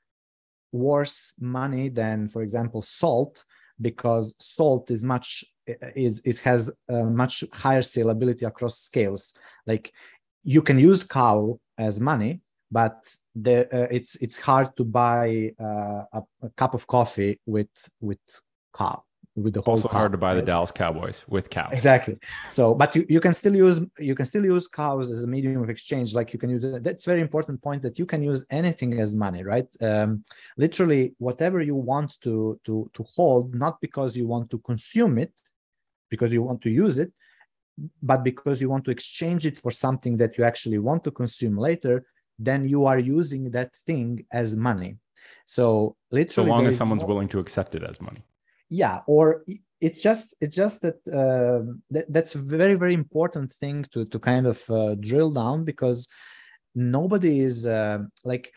worse 0.71 1.33
money 1.39 1.89
than, 1.89 2.27
for 2.27 2.41
example, 2.41 2.81
salt 2.81 3.45
because 3.81 4.35
salt 4.39 4.91
is 4.91 5.03
much 5.03 5.43
is 5.95 6.21
it 6.25 6.39
has 6.39 6.71
a 6.89 7.03
much 7.03 7.43
higher 7.53 7.81
salability 7.81 8.45
across 8.45 8.79
scales. 8.79 9.33
Like 9.65 9.93
you 10.43 10.61
can 10.61 10.77
use 10.77 11.03
cow 11.03 11.59
as 11.77 11.99
money, 11.99 12.41
but 12.71 13.15
the, 13.35 13.67
uh, 13.73 13.87
it's 13.89 14.15
it's 14.17 14.39
hard 14.39 14.75
to 14.77 14.83
buy 14.83 15.51
uh, 15.59 16.03
a, 16.13 16.21
a, 16.43 16.49
cup 16.55 16.73
of 16.73 16.85
coffee 16.85 17.39
with 17.45 17.69
with 17.99 18.19
cow 18.75 19.03
with 19.35 19.53
the 19.53 19.61
whole 19.61 19.73
also 19.73 19.87
hard 19.87 20.11
to 20.11 20.17
buy 20.17 20.33
right? 20.33 20.39
the 20.39 20.45
Dallas 20.45 20.71
Cowboys 20.71 21.23
with 21.27 21.49
cows. 21.49 21.73
Exactly. 21.73 22.17
So, 22.51 22.75
but 22.75 22.95
you, 22.95 23.05
you 23.09 23.19
can 23.19 23.33
still 23.33 23.55
use 23.55 23.79
you 23.97 24.15
can 24.15 24.25
still 24.25 24.45
use 24.45 24.67
cows 24.67 25.11
as 25.11 25.23
a 25.23 25.27
medium 25.27 25.61
of 25.61 25.69
exchange. 25.69 26.13
Like 26.13 26.33
you 26.33 26.39
can 26.39 26.49
use. 26.49 26.65
That's 26.81 27.05
very 27.05 27.21
important 27.21 27.61
point 27.61 27.81
that 27.81 27.97
you 27.97 28.05
can 28.05 28.21
use 28.21 28.45
anything 28.51 28.99
as 28.99 29.15
money, 29.15 29.43
right? 29.43 29.67
Um, 29.81 30.23
literally, 30.57 31.15
whatever 31.17 31.61
you 31.61 31.75
want 31.75 32.19
to 32.21 32.59
to 32.65 32.89
to 32.93 33.03
hold, 33.15 33.55
not 33.55 33.81
because 33.81 34.15
you 34.15 34.27
want 34.27 34.51
to 34.51 34.59
consume 34.59 35.17
it, 35.17 35.31
because 36.09 36.31
you 36.31 36.43
want 36.43 36.61
to 36.61 36.69
use 36.69 36.99
it, 36.99 37.11
but 38.03 38.23
because 38.23 38.61
you 38.61 38.69
want 38.69 38.85
to 38.85 38.91
exchange 38.91 39.47
it 39.47 39.57
for 39.57 39.71
something 39.71 40.17
that 40.17 40.37
you 40.37 40.43
actually 40.43 40.77
want 40.77 41.03
to 41.05 41.11
consume 41.11 41.57
later. 41.57 42.05
Then 42.37 42.67
you 42.67 42.85
are 42.87 42.99
using 42.99 43.51
that 43.51 43.75
thing 43.87 44.25
as 44.31 44.55
money. 44.55 44.97
So 45.45 45.95
literally, 46.11 46.49
so 46.49 46.55
long 46.55 46.65
as 46.67 46.77
someone's 46.77 47.03
no, 47.03 47.07
willing 47.07 47.29
to 47.29 47.39
accept 47.39 47.75
it 47.75 47.83
as 47.83 48.01
money 48.01 48.23
yeah 48.73 49.01
or 49.05 49.43
it's 49.79 49.99
just 49.99 50.33
it's 50.41 50.55
just 50.55 50.81
that, 50.81 50.97
uh, 51.21 51.61
that 51.91 52.05
that's 52.09 52.33
a 52.35 52.39
very 52.39 52.75
very 52.75 52.95
important 52.95 53.53
thing 53.53 53.85
to 53.91 54.05
to 54.05 54.17
kind 54.17 54.47
of 54.47 54.59
uh, 54.69 54.95
drill 54.95 55.29
down 55.29 55.63
because 55.63 56.07
nobody 56.73 57.39
is 57.39 57.67
uh, 57.67 57.99
like 58.23 58.51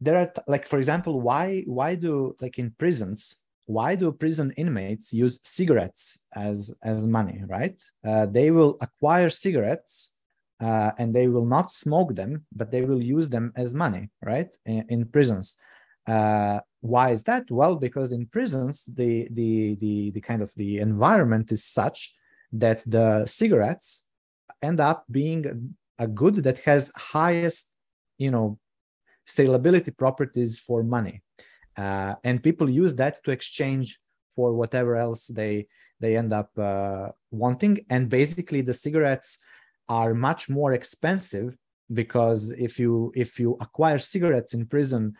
there 0.00 0.16
are 0.16 0.32
like 0.46 0.66
for 0.66 0.78
example 0.78 1.20
why 1.20 1.64
why 1.66 1.96
do 1.96 2.36
like 2.40 2.58
in 2.58 2.70
prisons 2.78 3.44
why 3.66 3.94
do 3.96 4.12
prison 4.12 4.52
inmates 4.56 5.12
use 5.12 5.40
cigarettes 5.42 6.24
as 6.34 6.78
as 6.82 7.06
money 7.06 7.42
right? 7.46 7.82
Uh, 8.06 8.24
they 8.26 8.50
will 8.50 8.76
acquire 8.80 9.28
cigarettes 9.28 10.20
uh, 10.60 10.92
and 10.98 11.12
they 11.14 11.26
will 11.28 11.44
not 11.44 11.70
smoke 11.70 12.14
them 12.14 12.46
but 12.54 12.70
they 12.70 12.82
will 12.82 13.02
use 13.02 13.28
them 13.28 13.52
as 13.56 13.74
money 13.74 14.08
right 14.22 14.56
in, 14.64 14.84
in 14.88 15.04
prisons 15.04 15.56
uh, 16.08 16.60
why 16.80 17.10
is 17.10 17.24
that? 17.24 17.50
Well, 17.50 17.76
because 17.76 18.12
in 18.12 18.26
prisons, 18.26 18.84
the, 18.86 19.28
the, 19.30 19.76
the, 19.80 20.10
the 20.12 20.20
kind 20.20 20.42
of 20.42 20.52
the 20.56 20.78
environment 20.78 21.52
is 21.52 21.64
such 21.64 22.14
that 22.52 22.82
the 22.86 23.26
cigarettes 23.26 24.08
end 24.62 24.80
up 24.80 25.04
being 25.10 25.74
a 25.98 26.06
good 26.06 26.36
that 26.36 26.58
has 26.58 26.92
highest, 26.96 27.72
you 28.16 28.30
know, 28.30 28.58
salability 29.26 29.94
properties 29.96 30.58
for 30.58 30.82
money. 30.82 31.22
Uh, 31.76 32.14
and 32.24 32.42
people 32.42 32.70
use 32.70 32.94
that 32.94 33.22
to 33.24 33.30
exchange 33.30 34.00
for 34.34 34.52
whatever 34.54 34.96
else 34.96 35.26
they 35.26 35.66
they 36.00 36.16
end 36.16 36.32
up 36.32 36.56
uh, 36.58 37.08
wanting. 37.32 37.84
And 37.90 38.08
basically, 38.08 38.60
the 38.60 38.74
cigarettes 38.74 39.38
are 39.88 40.14
much 40.14 40.48
more 40.48 40.72
expensive 40.72 41.56
because 41.92 42.52
if 42.52 42.78
you 42.78 43.12
if 43.14 43.40
you 43.40 43.56
acquire 43.60 43.98
cigarettes 43.98 44.54
in 44.54 44.66
prison 44.66 45.14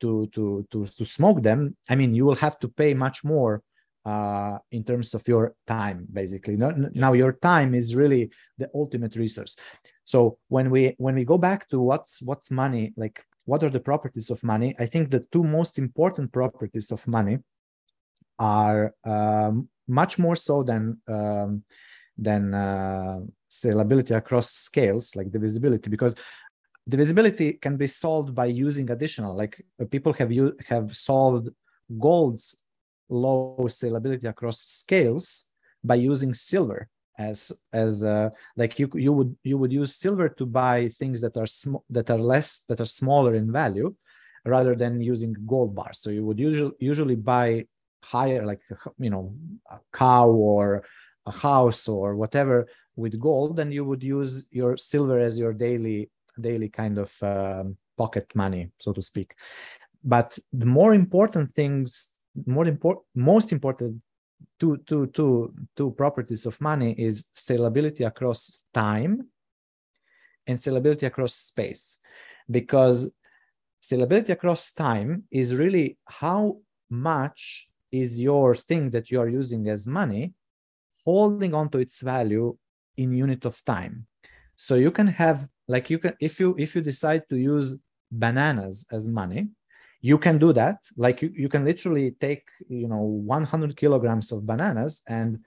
to 0.00 0.28
to 0.34 0.66
to 0.70 0.86
to 0.86 1.04
smoke 1.04 1.42
them 1.42 1.76
i 1.88 1.94
mean 1.94 2.14
you 2.14 2.24
will 2.24 2.36
have 2.36 2.58
to 2.58 2.68
pay 2.68 2.94
much 2.94 3.24
more 3.24 3.62
uh, 4.04 4.58
in 4.70 4.82
terms 4.82 5.12
of 5.14 5.26
your 5.28 5.54
time 5.66 6.06
basically. 6.10 6.56
Now, 6.56 7.12
your 7.12 7.32
time 7.32 7.74
is 7.74 7.94
really 7.94 8.30
the 8.56 8.70
ultimate 8.74 9.14
resource. 9.14 9.58
So 10.04 10.38
when 10.48 10.70
we 10.70 10.94
when 10.96 11.14
we 11.14 11.24
go 11.24 11.38
back 11.38 11.68
to 11.68 11.80
what's 11.80 12.22
what's 12.22 12.50
money 12.50 12.92
like 12.96 13.22
what 13.44 13.62
are 13.64 13.70
the 13.70 13.80
properties 13.80 14.30
of 14.30 14.42
money 14.42 14.74
i 14.78 14.86
think 14.86 15.10
the 15.10 15.26
two 15.32 15.42
most 15.42 15.78
important 15.78 16.32
properties 16.32 16.90
of 16.92 17.06
money 17.06 17.38
are 18.38 18.94
um, 19.04 19.68
much 19.88 20.18
more 20.18 20.36
so 20.36 20.62
than 20.62 20.82
um, 21.08 21.62
than 22.16 22.54
uh, 22.54 23.18
salability 23.50 24.14
across 24.16 24.50
scales 24.52 25.16
like 25.16 25.30
divisibility 25.30 25.88
because 25.90 26.14
divisibility 26.94 27.48
can 27.64 27.74
be 27.76 27.88
solved 28.04 28.30
by 28.40 28.46
using 28.66 28.86
additional 28.90 29.32
like 29.42 29.54
uh, 29.80 29.84
people 29.94 30.12
have 30.20 30.30
you 30.38 30.46
have 30.72 30.86
solved 31.10 31.46
gold's 32.08 32.46
low 33.24 33.66
salability 33.80 34.26
across 34.34 34.58
scales 34.80 35.26
by 35.90 35.96
using 36.12 36.32
silver 36.34 36.80
as 37.18 37.38
as 37.72 37.94
uh, 38.02 38.28
like 38.56 38.78
you 38.80 38.86
you 39.06 39.12
would 39.12 39.32
you 39.50 39.56
would 39.60 39.72
use 39.72 39.94
silver 39.94 40.28
to 40.28 40.44
buy 40.46 40.88
things 41.00 41.18
that 41.20 41.36
are 41.36 41.50
small 41.60 41.84
that 41.96 42.08
are 42.14 42.22
less 42.34 42.48
that 42.68 42.80
are 42.80 42.92
smaller 43.00 43.34
in 43.34 43.52
value 43.62 43.94
rather 44.44 44.74
than 44.74 45.00
using 45.00 45.34
gold 45.46 45.74
bars. 45.74 45.98
So 45.98 46.08
you 46.10 46.24
would 46.24 46.40
usually 46.40 46.72
usually 46.78 47.16
buy 47.32 47.66
higher 48.02 48.44
like 48.46 48.62
you 48.98 49.10
know 49.10 49.34
a 49.70 49.78
cow 49.92 50.28
or 50.30 50.82
a 51.26 51.30
house 51.30 51.86
or 51.88 52.16
whatever 52.16 52.66
with 52.96 53.20
gold 53.20 53.56
then 53.56 53.70
you 53.70 53.84
would 53.84 54.02
use 54.02 54.46
your 54.50 54.76
silver 54.76 55.18
as 55.20 55.38
your 55.38 55.52
daily 55.52 56.10
daily 56.40 56.68
kind 56.68 56.98
of 56.98 57.22
um, 57.22 57.76
pocket 57.96 58.26
money, 58.34 58.70
so 58.78 58.92
to 58.92 59.02
speak. 59.02 59.34
But 60.02 60.38
the 60.52 60.66
more 60.66 60.94
important 60.94 61.52
things, 61.52 62.16
more 62.46 62.66
important, 62.66 63.04
most 63.14 63.52
important 63.52 64.02
two, 64.58 64.78
two, 64.86 65.06
two, 65.08 65.52
two 65.76 65.90
properties 65.92 66.46
of 66.46 66.60
money 66.60 66.92
is 66.92 67.30
salability 67.34 68.06
across 68.06 68.66
time 68.72 69.26
and 70.46 70.58
salability 70.58 71.06
across 71.06 71.34
space. 71.34 72.00
Because 72.50 73.14
salability 73.82 74.30
across 74.30 74.72
time 74.72 75.24
is 75.30 75.54
really 75.54 75.98
how 76.08 76.58
much 76.88 77.68
is 77.92 78.20
your 78.20 78.54
thing 78.54 78.90
that 78.90 79.10
you 79.10 79.20
are 79.20 79.28
using 79.28 79.68
as 79.68 79.86
money 79.86 80.32
holding 81.04 81.54
on 81.54 81.68
to 81.70 81.78
its 81.78 82.00
value 82.00 82.56
in 82.96 83.12
unit 83.12 83.44
of 83.44 83.64
time. 83.64 84.06
So 84.66 84.74
you 84.74 84.90
can 84.90 85.06
have 85.06 85.48
like 85.68 85.88
you 85.88 85.98
can 85.98 86.14
if 86.20 86.38
you 86.40 86.54
if 86.58 86.74
you 86.74 86.82
decide 86.82 87.22
to 87.30 87.36
use 87.36 87.68
bananas 88.10 88.86
as 88.92 89.08
money 89.08 89.48
you 90.02 90.18
can 90.18 90.38
do 90.38 90.52
that. 90.54 90.78
Like 90.96 91.22
you, 91.22 91.30
you 91.34 91.48
can 91.48 91.64
literally 91.64 92.12
take 92.12 92.44
you 92.68 92.88
know 92.88 93.02
100 93.02 93.76
kilograms 93.76 94.32
of 94.32 94.46
bananas 94.46 95.02
and 95.08 95.40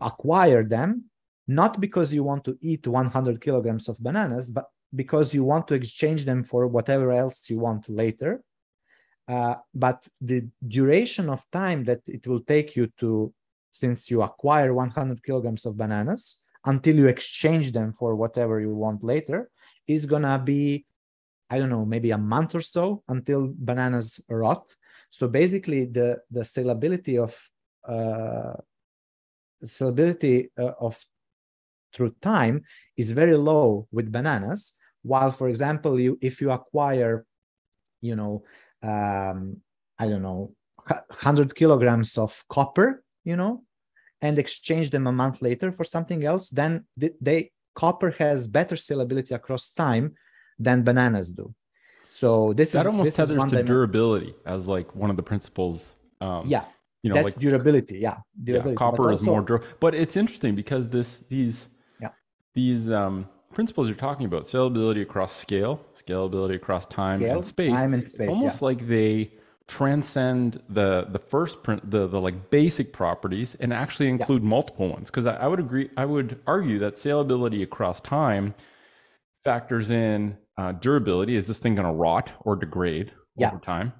acquire 0.00 0.62
them 0.62 1.04
not 1.46 1.80
because 1.80 2.12
you 2.12 2.22
want 2.22 2.44
to 2.44 2.56
eat 2.60 2.86
100 2.86 3.40
kilograms 3.40 3.88
of 3.88 3.98
bananas 3.98 4.50
but 4.50 4.66
because 4.94 5.34
you 5.34 5.44
want 5.44 5.66
to 5.68 5.74
exchange 5.74 6.24
them 6.24 6.44
for 6.44 6.66
whatever 6.66 7.12
else 7.12 7.48
you 7.50 7.58
want 7.58 7.88
later. 7.88 8.42
Uh, 9.26 9.56
but 9.74 10.08
the 10.20 10.48
duration 10.66 11.28
of 11.28 11.44
time 11.52 11.84
that 11.84 12.00
it 12.06 12.26
will 12.26 12.40
take 12.40 12.74
you 12.74 12.86
to 12.98 13.32
since 13.70 14.10
you 14.10 14.22
acquire 14.22 14.72
100 14.72 15.22
kilograms 15.22 15.66
of 15.66 15.76
bananas 15.76 16.47
until 16.72 16.96
you 16.96 17.06
exchange 17.06 17.72
them 17.72 17.92
for 17.92 18.14
whatever 18.14 18.60
you 18.60 18.74
want 18.84 19.02
later 19.02 19.50
is 19.86 20.04
gonna 20.12 20.38
be 20.52 20.84
i 21.50 21.58
don't 21.58 21.72
know 21.74 21.84
maybe 21.94 22.10
a 22.10 22.24
month 22.34 22.54
or 22.54 22.60
so 22.60 23.02
until 23.08 23.40
bananas 23.68 24.08
rot. 24.28 24.64
So 25.10 25.26
basically 25.40 25.86
the 25.86 26.08
the 26.30 26.44
salability 26.54 27.16
of 27.26 27.32
uh, 27.94 28.56
salability 29.64 30.50
uh, 30.58 30.74
of 30.86 30.94
through 31.94 32.14
time 32.20 32.56
is 33.00 33.12
very 33.12 33.36
low 33.50 33.88
with 33.90 34.12
bananas. 34.12 34.60
While 35.02 35.32
for 35.32 35.48
example 35.48 35.98
you 35.98 36.18
if 36.20 36.34
you 36.42 36.50
acquire 36.50 37.24
you 38.00 38.16
know 38.16 38.44
um, 38.82 39.56
i 39.98 40.08
don't 40.08 40.22
know 40.22 40.54
100 40.86 41.54
kilograms 41.54 42.16
of 42.16 42.44
copper 42.48 43.02
you 43.24 43.36
know 43.36 43.64
and 44.20 44.38
exchange 44.38 44.90
them 44.90 45.06
a 45.06 45.12
month 45.12 45.40
later 45.42 45.70
for 45.70 45.84
something 45.84 46.24
else 46.24 46.48
then 46.48 46.84
they, 46.96 47.50
copper 47.74 48.10
has 48.18 48.46
better 48.46 48.74
salability 48.74 49.30
across 49.32 49.72
time 49.72 50.14
than 50.58 50.82
bananas 50.82 51.32
do 51.32 51.54
so 52.08 52.52
this 52.52 52.72
that 52.72 52.80
is 52.80 52.86
almost 52.86 53.04
this 53.04 53.16
tethers 53.16 53.50
to 53.50 53.62
durability 53.62 54.34
as 54.46 54.66
like 54.66 54.94
one 54.96 55.10
of 55.10 55.16
the 55.16 55.22
principles 55.22 55.94
um, 56.20 56.42
yeah 56.46 56.64
you 57.02 57.10
know 57.10 57.14
that's 57.14 57.36
like 57.36 57.42
durability 57.42 57.98
yeah 57.98 58.16
durability 58.42 58.70
yeah, 58.70 58.76
copper 58.76 59.10
also, 59.10 59.14
is 59.14 59.26
more 59.26 59.42
durable 59.42 59.66
but 59.78 59.94
it's 59.94 60.16
interesting 60.16 60.54
because 60.54 60.88
this 60.88 61.20
these 61.28 61.68
yeah 62.00 62.10
these 62.54 62.90
um 62.90 63.28
principles 63.52 63.88
you're 63.88 63.96
talking 63.96 64.26
about 64.26 64.42
scalability 64.42 65.02
across 65.02 65.34
scale 65.34 65.80
scalability 65.96 66.56
across 66.56 66.84
time 66.86 67.20
scale, 67.20 67.36
and 67.36 67.44
space 67.44 67.72
time 67.72 67.94
and 67.94 68.10
space 68.10 68.34
almost 68.34 68.60
yeah. 68.60 68.64
like 68.64 68.86
they 68.88 69.32
transcend 69.68 70.62
the 70.68 71.06
the 71.10 71.18
first 71.18 71.62
print 71.62 71.88
the 71.90 72.06
the 72.06 72.20
like 72.20 72.50
basic 72.50 72.92
properties 72.92 73.54
and 73.60 73.72
actually 73.72 74.08
include 74.08 74.42
yeah. 74.42 74.48
multiple 74.48 74.88
ones 74.88 75.10
because 75.10 75.26
I, 75.26 75.36
I 75.36 75.46
would 75.46 75.60
agree 75.60 75.90
i 75.98 76.06
would 76.06 76.40
argue 76.46 76.78
that 76.78 76.96
scalability 76.96 77.62
across 77.62 78.00
time 78.00 78.54
factors 79.44 79.90
in 79.90 80.38
uh, 80.56 80.72
durability 80.72 81.36
is 81.36 81.46
this 81.46 81.58
thing 81.58 81.74
going 81.74 81.86
to 81.86 81.92
rot 81.92 82.32
or 82.40 82.56
degrade 82.56 83.12
yeah. 83.36 83.48
over 83.48 83.58
time 83.58 83.92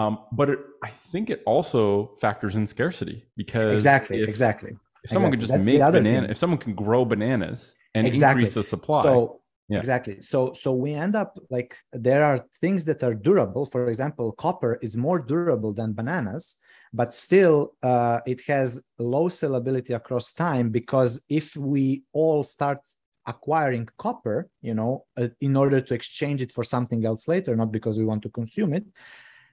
um, 0.00 0.20
but 0.32 0.48
it, 0.48 0.58
I 0.82 0.88
think 0.88 1.28
it 1.28 1.42
also 1.44 2.16
factors 2.20 2.56
in 2.56 2.66
scarcity 2.66 3.24
because 3.36 3.74
exactly, 3.74 4.22
if, 4.22 4.28
exactly. 4.28 4.70
If 5.04 5.10
someone 5.10 5.32
exactly. 5.34 5.36
could 5.36 5.40
just 5.40 5.52
That's 5.52 5.94
make 5.94 6.02
banana, 6.02 6.28
if 6.30 6.38
someone 6.38 6.58
can 6.58 6.74
grow 6.74 7.04
bananas 7.04 7.74
and 7.94 8.06
exactly. 8.06 8.42
increase 8.42 8.54
the 8.54 8.62
supply, 8.62 9.02
so 9.02 9.39
yeah. 9.70 9.78
exactly. 9.78 10.20
So 10.20 10.52
so 10.52 10.72
we 10.72 10.94
end 10.94 11.14
up 11.14 11.38
like 11.48 11.76
there 11.92 12.24
are 12.24 12.44
things 12.60 12.84
that 12.86 13.02
are 13.02 13.14
durable. 13.14 13.66
For 13.66 13.88
example, 13.88 14.32
copper 14.32 14.78
is 14.82 14.96
more 14.96 15.18
durable 15.18 15.72
than 15.72 15.92
bananas, 15.92 16.56
but 16.92 17.14
still 17.14 17.74
uh, 17.82 18.20
it 18.26 18.40
has 18.48 18.84
low 18.98 19.28
sellability 19.28 19.94
across 19.94 20.32
time 20.32 20.70
because 20.70 21.24
if 21.28 21.56
we 21.56 22.02
all 22.12 22.42
start 22.42 22.80
acquiring 23.26 23.88
copper, 23.96 24.48
you 24.60 24.74
know, 24.74 25.04
uh, 25.16 25.28
in 25.40 25.56
order 25.56 25.80
to 25.80 25.94
exchange 25.94 26.42
it 26.42 26.50
for 26.50 26.64
something 26.64 27.06
else 27.06 27.28
later, 27.28 27.54
not 27.54 27.70
because 27.70 27.98
we 27.98 28.04
want 28.04 28.22
to 28.22 28.30
consume 28.30 28.72
it, 28.72 28.84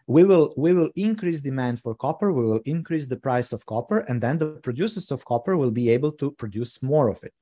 we 0.08 0.24
will 0.24 0.54
we 0.58 0.74
will 0.74 0.90
increase 0.96 1.42
demand 1.42 1.80
for 1.80 1.94
copper 1.94 2.32
we 2.32 2.46
will 2.46 2.62
increase 2.66 3.08
the 3.08 3.18
price 3.18 3.52
of 3.52 3.66
copper 3.66 4.00
and 4.08 4.22
then 4.22 4.38
the 4.38 4.52
producers 4.64 5.12
of 5.12 5.24
copper 5.26 5.58
will 5.58 5.70
be 5.70 5.90
able 5.90 6.14
to 6.14 6.32
produce 6.32 6.82
more 6.82 7.10
of 7.10 7.22
it 7.24 7.34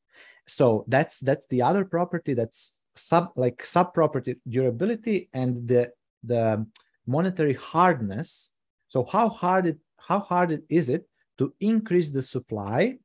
so 0.46 0.86
that's 0.88 1.20
that's 1.20 1.46
the 1.48 1.62
other 1.62 1.86
property 1.86 2.34
that's 2.34 2.82
sub 2.96 3.32
like 3.36 3.66
sub 3.66 3.93
property 3.93 4.36
durability 4.48 5.30
and 5.34 5.68
the 5.68 5.91
the 6.24 6.66
monetary 7.08 7.54
hardness. 7.54 8.56
So 8.88 9.04
how 9.04 9.30
hard 9.30 9.68
it 9.68 9.78
how 9.98 10.20
hard 10.20 10.52
it 10.52 10.64
is 10.70 10.89
it 10.89 11.08
to 11.38 11.54
increase 11.60 12.12
the 12.12 12.22
supply 12.22 12.98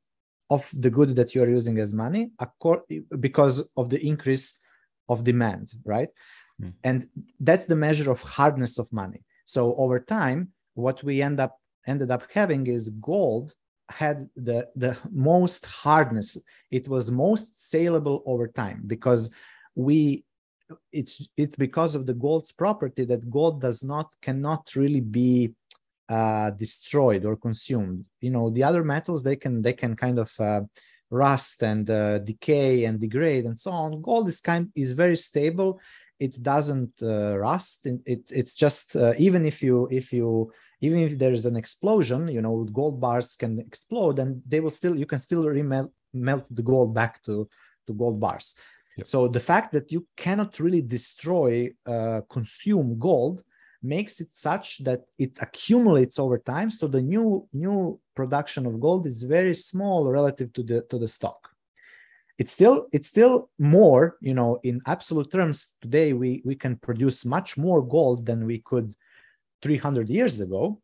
of 0.49 0.69
the 0.77 0.89
good 0.89 1.15
that 1.15 1.33
you 1.33 1.41
are 1.43 1.49
using 1.49 1.79
as 1.79 1.93
money 1.93 2.31
because 3.19 3.69
of 3.77 3.89
the 3.89 4.05
increase 4.05 4.61
of 5.09 5.23
demand 5.23 5.71
right? 5.85 6.09
Mm. 6.61 6.73
and 6.83 7.07
that's 7.39 7.65
the 7.65 7.75
measure 7.75 8.11
of 8.11 8.21
hardness 8.21 8.77
of 8.77 8.91
money. 8.93 9.23
So 9.45 9.75
over 9.75 9.99
time, 9.99 10.49
what 10.75 11.03
we 11.03 11.21
end 11.21 11.39
up 11.39 11.57
ended 11.87 12.11
up 12.11 12.23
having 12.31 12.67
is 12.67 12.89
gold 12.89 13.53
had 13.91 14.29
the 14.35 14.67
the 14.75 14.97
most 15.11 15.65
hardness. 15.65 16.37
It 16.69 16.87
was 16.87 17.11
most 17.11 17.69
saleable 17.69 18.23
over 18.25 18.47
time 18.47 18.83
because 18.87 19.33
we 19.75 20.23
it's 20.91 21.29
it's 21.37 21.55
because 21.55 21.95
of 21.95 22.05
the 22.05 22.13
gold's 22.13 22.51
property 22.51 23.05
that 23.05 23.29
gold 23.29 23.61
does 23.61 23.83
not 23.83 24.07
cannot 24.21 24.75
really 24.75 25.01
be 25.01 25.53
uh, 26.09 26.51
destroyed 26.51 27.25
or 27.25 27.35
consumed. 27.35 28.05
You 28.21 28.31
know, 28.31 28.49
the 28.49 28.63
other 28.63 28.83
metals 28.83 29.23
they 29.23 29.35
can 29.35 29.61
they 29.61 29.73
can 29.73 29.95
kind 29.95 30.19
of 30.19 30.31
uh, 30.39 30.61
rust 31.09 31.63
and 31.63 31.89
uh, 31.89 32.19
decay 32.19 32.85
and 32.85 32.99
degrade 32.99 33.45
and 33.45 33.59
so 33.59 33.71
on. 33.71 34.01
Gold 34.01 34.27
is 34.27 34.41
kind 34.41 34.71
is 34.75 34.93
very 34.93 35.15
stable 35.17 35.79
it 36.21 36.43
doesn't 36.43 36.93
uh, 37.01 37.35
rust 37.35 37.87
it, 37.87 37.99
it, 38.05 38.21
it's 38.29 38.53
just 38.53 38.95
uh, 38.95 39.13
even 39.17 39.43
if 39.43 39.63
you 39.63 39.87
if 39.91 40.13
you 40.13 40.53
even 40.81 40.99
if 40.99 41.17
there's 41.17 41.45
an 41.45 41.55
explosion 41.55 42.27
you 42.27 42.41
know 42.41 42.63
gold 42.73 42.99
bars 42.99 43.35
can 43.35 43.59
explode 43.59 44.19
and 44.19 44.41
they 44.47 44.59
will 44.59 44.69
still 44.69 44.95
you 44.97 45.05
can 45.05 45.19
still 45.19 45.43
remelt 45.45 45.91
melt 46.13 46.45
the 46.51 46.63
gold 46.63 46.93
back 46.93 47.23
to 47.23 47.47
to 47.87 47.93
gold 47.93 48.19
bars. 48.19 48.55
Yep. 48.97 49.05
so 49.05 49.27
the 49.29 49.39
fact 49.39 49.71
that 49.71 49.91
you 49.91 50.05
cannot 50.17 50.59
really 50.59 50.81
destroy 50.81 51.71
uh, 51.85 52.21
consume 52.29 52.99
gold 52.99 53.43
makes 53.81 54.21
it 54.21 54.27
such 54.33 54.79
that 54.79 55.01
it 55.17 55.37
accumulates 55.41 56.19
over 56.19 56.37
time. 56.37 56.69
So 56.69 56.87
the 56.87 57.01
new 57.01 57.47
new 57.53 57.99
production 58.15 58.65
of 58.65 58.79
gold 58.79 59.05
is 59.07 59.23
very 59.23 59.53
small 59.53 60.07
relative 60.07 60.53
to 60.53 60.63
the 60.63 60.81
to 60.89 60.99
the 60.99 61.07
stock. 61.07 61.49
It's 62.37 62.53
still 62.53 62.87
it's 62.91 63.07
still 63.07 63.49
more 63.57 64.17
you 64.21 64.33
know 64.33 64.59
in 64.63 64.81
absolute 64.85 65.31
terms 65.31 65.75
today 65.81 66.13
we 66.13 66.41
we 66.45 66.55
can 66.55 66.75
produce 66.75 67.25
much 67.25 67.57
more 67.57 67.81
gold 67.81 68.25
than 68.25 68.45
we 68.45 68.59
could 68.59 68.93
300 69.61 70.09
years 70.09 70.41
ago 70.41 70.81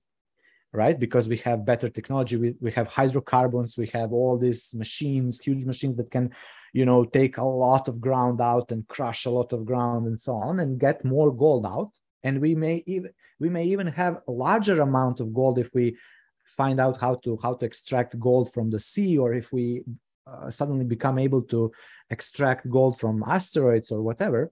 right? 0.73 0.99
Because 0.99 1.29
we 1.29 1.37
have 1.37 1.65
better 1.65 1.89
technology 1.89 2.35
we, 2.35 2.55
we 2.59 2.71
have 2.71 2.87
hydrocarbons 2.87 3.77
we 3.77 3.87
have 3.87 4.11
all 4.11 4.37
these 4.37 4.73
machines 4.75 5.39
huge 5.39 5.65
machines 5.65 5.95
that 5.95 6.11
can 6.11 6.31
you 6.73 6.85
know 6.85 7.05
take 7.05 7.37
a 7.37 7.43
lot 7.43 7.87
of 7.87 8.01
ground 8.01 8.41
out 8.41 8.71
and 8.71 8.87
crush 8.87 9.25
a 9.25 9.29
lot 9.29 9.53
of 9.53 9.65
ground 9.65 10.07
and 10.07 10.19
so 10.19 10.33
on 10.33 10.59
and 10.59 10.79
get 10.79 11.05
more 11.05 11.31
gold 11.33 11.65
out. 11.65 11.91
And 12.23 12.41
we 12.41 12.55
may 12.55 12.83
even 12.85 13.11
we 13.39 13.49
may 13.49 13.65
even 13.65 13.87
have 13.87 14.21
a 14.27 14.31
larger 14.31 14.81
amount 14.81 15.19
of 15.19 15.33
gold 15.33 15.57
if 15.59 15.69
we 15.73 15.97
find 16.45 16.79
out 16.79 16.99
how 16.99 17.15
to 17.23 17.39
how 17.41 17.53
to 17.55 17.65
extract 17.65 18.19
gold 18.19 18.51
from 18.53 18.69
the 18.69 18.79
sea 18.79 19.17
or 19.17 19.33
if 19.33 19.51
we 19.51 19.83
uh, 20.25 20.49
suddenly 20.49 20.85
become 20.85 21.17
able 21.17 21.41
to 21.53 21.71
extract 22.09 22.69
gold 22.69 22.99
from 22.99 23.23
asteroids 23.25 23.91
or 23.91 24.01
whatever. 24.01 24.51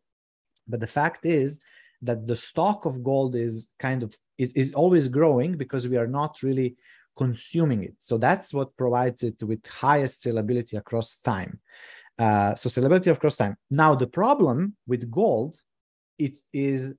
But 0.67 0.79
the 0.79 0.87
fact 0.87 1.25
is 1.25 1.61
that 2.05 2.27
the 2.27 2.35
stock 2.35 2.85
of 2.85 3.03
gold 3.03 3.35
is 3.35 3.73
kind 3.79 4.03
of 4.03 4.15
it 4.37 4.51
is 4.55 4.73
always 4.73 5.07
growing 5.07 5.57
because 5.57 5.87
we 5.87 5.97
are 5.97 6.07
not 6.07 6.41
really 6.43 6.75
consuming 7.17 7.83
it 7.83 7.95
so 7.99 8.17
that's 8.17 8.53
what 8.53 8.75
provides 8.75 9.23
it 9.23 9.41
with 9.43 9.65
highest 9.67 10.23
salability 10.23 10.77
across 10.77 11.17
time 11.21 11.59
uh, 12.19 12.53
so 12.55 12.69
salability 12.69 13.11
across 13.11 13.35
time 13.35 13.55
now 13.69 13.95
the 13.95 14.07
problem 14.07 14.75
with 14.87 15.09
gold 15.09 15.57
it 16.19 16.37
is 16.53 16.97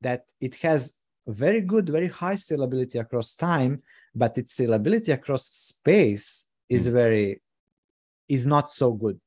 that 0.00 0.24
it 0.40 0.54
has 0.56 0.98
very 1.26 1.60
good 1.60 1.88
very 1.88 2.08
high 2.08 2.34
salability 2.34 2.98
across 2.98 3.34
time 3.34 3.82
but 4.14 4.36
its 4.38 4.56
salability 4.56 5.12
across 5.12 5.44
space 5.46 6.48
is 6.68 6.88
mm. 6.88 6.92
very 6.92 7.40
is 8.30 8.46
not 8.46 8.70
so 8.70 8.92
good. 8.92 9.20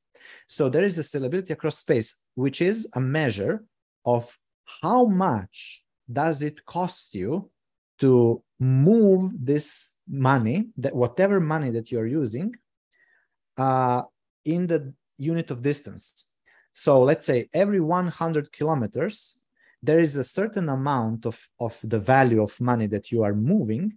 So 0.48 0.70
there 0.70 0.84
is 0.84 0.98
a 0.98 1.02
salability 1.02 1.52
across 1.52 1.78
space, 1.80 2.16
which 2.36 2.62
is 2.62 2.90
a 2.96 3.02
measure 3.02 3.64
of 4.06 4.36
how 4.82 5.06
much 5.06 5.84
does 6.12 6.42
it 6.42 6.66
cost 6.66 7.16
you 7.16 7.50
to 8.00 8.42
move 8.60 9.32
this 9.40 9.98
money, 10.08 10.68
that 10.78 10.96
whatever 10.96 11.40
money 11.40 11.70
that 11.72 11.92
you're 11.92 12.08
using, 12.08 12.54
uh, 13.58 14.04
in 14.46 14.68
the 14.68 14.94
unit 15.18 15.52
of 15.52 15.62
distance. 15.62 16.34
So 16.72 17.02
let's 17.02 17.26
say 17.26 17.50
every 17.54 17.80
100 17.80 18.52
kilometers, 18.52 19.42
there 19.82 20.00
is 20.00 20.18
a 20.18 20.24
certain 20.24 20.70
amount 20.70 21.26
of, 21.26 21.48
of 21.60 21.80
the 21.84 22.00
value 22.00 22.42
of 22.42 22.60
money 22.60 22.88
that 22.88 23.12
you 23.12 23.24
are 23.24 23.34
moving 23.36 23.94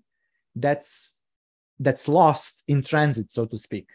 that's 0.54 1.22
that's 1.78 2.08
lost 2.08 2.64
in 2.68 2.82
transit, 2.82 3.30
so 3.30 3.44
to 3.44 3.58
speak. 3.58 3.88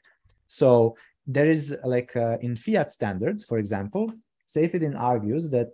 So 0.46 0.96
there 1.26 1.48
is 1.48 1.76
like 1.84 2.16
uh, 2.16 2.38
in 2.42 2.56
fiat 2.56 2.92
standard, 2.92 3.42
for 3.44 3.58
example, 3.58 4.12
Saifedean 4.48 5.00
argues 5.00 5.50
that, 5.52 5.70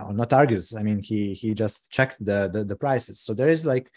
or 0.00 0.08
uh, 0.08 0.12
not 0.12 0.32
argues, 0.32 0.74
I 0.74 0.82
mean, 0.82 1.00
he 1.02 1.34
he 1.34 1.54
just 1.54 1.90
checked 1.90 2.24
the, 2.24 2.48
the, 2.52 2.64
the 2.64 2.76
prices. 2.76 3.20
So 3.20 3.34
there 3.34 3.48
is 3.48 3.64
like 3.64 3.90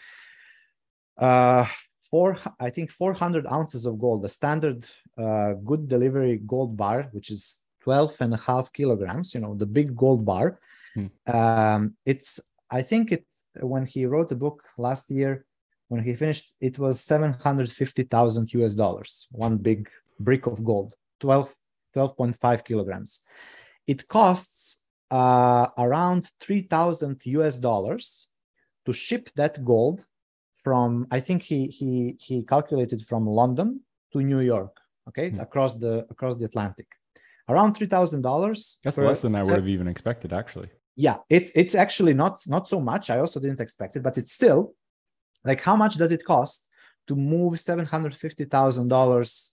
uh, 1.18 1.66
four, 2.10 2.38
I 2.58 2.70
think 2.70 2.90
400 2.90 3.46
ounces 3.46 3.86
of 3.86 3.98
gold, 3.98 4.22
the 4.22 4.28
standard 4.28 4.86
uh, 5.18 5.52
good 5.52 5.88
delivery 5.88 6.40
gold 6.46 6.76
bar, 6.76 7.08
which 7.12 7.30
is 7.30 7.62
12 7.82 8.16
and 8.20 8.34
a 8.34 8.38
half 8.38 8.72
kilograms, 8.72 9.34
you 9.34 9.40
know, 9.40 9.54
the 9.54 9.66
big 9.66 9.96
gold 9.96 10.24
bar. 10.24 10.58
Hmm. 10.94 11.06
Um, 11.26 11.96
it's, 12.04 12.40
I 12.70 12.82
think 12.82 13.12
it, 13.12 13.26
when 13.60 13.86
he 13.86 14.06
wrote 14.06 14.28
the 14.28 14.34
book 14.36 14.64
last 14.78 15.10
year, 15.10 15.44
when 15.88 16.02
he 16.02 16.14
finished, 16.14 16.54
it 16.60 16.78
was 16.78 17.00
750,000 17.00 18.54
US 18.54 18.74
dollars, 18.74 19.26
one 19.32 19.56
big 19.56 19.88
brick 20.18 20.46
of 20.46 20.64
gold. 20.64 20.94
12 21.20 21.54
12.5 21.96 22.64
kilograms 22.64 23.26
it 23.86 24.06
costs 24.06 24.79
uh, 25.10 25.66
around 25.78 26.30
3000 26.40 27.20
us 27.26 27.58
dollars 27.58 28.28
to 28.86 28.92
ship 28.92 29.30
that 29.36 29.64
gold 29.64 30.04
from 30.64 31.06
i 31.10 31.20
think 31.20 31.42
he 31.42 31.66
he 31.68 32.16
he 32.20 32.42
calculated 32.44 33.00
from 33.02 33.26
london 33.26 33.80
to 34.12 34.18
new 34.22 34.40
york 34.40 34.74
okay 35.08 35.30
Hmm. 35.30 35.40
across 35.40 35.74
the 35.74 36.06
across 36.10 36.34
the 36.36 36.44
atlantic 36.44 36.86
around 37.48 37.74
$3000 37.76 38.80
That's 38.84 38.96
less 38.96 39.22
than 39.22 39.34
I 39.34 39.42
would 39.42 39.56
have 39.56 39.66
even 39.68 39.88
expected, 39.88 40.32
actually. 40.32 40.68
yeah 40.96 41.16
it's 41.28 41.50
it's 41.54 41.74
actually 41.74 42.14
not 42.14 42.34
not 42.54 42.68
so 42.68 42.78
much 42.80 43.04
i 43.10 43.18
also 43.18 43.38
didn't 43.40 43.60
expect 43.66 43.96
it 43.96 44.02
but 44.02 44.16
it's 44.18 44.32
still 44.40 44.74
like 45.48 45.60
how 45.68 45.76
much 45.82 45.94
does 45.96 46.12
it 46.12 46.22
cost 46.24 46.68
to 47.08 47.14
move 47.16 47.52
$750000 47.54 49.50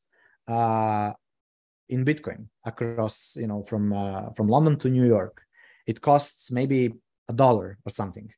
uh 0.47 1.12
in 1.89 2.03
bitcoin 2.05 2.47
across 2.66 3.36
you 3.41 3.47
know 3.47 3.64
from 3.64 3.93
uh, 3.93 4.30
from 4.36 4.47
london 4.47 4.78
to 4.78 4.89
new 4.89 5.05
york 5.08 5.36
it 5.88 6.01
costs 6.01 6.51
maybe 6.51 6.93
a 7.29 7.33
dollar 7.33 7.77
or 7.85 7.89
something. 7.89 8.29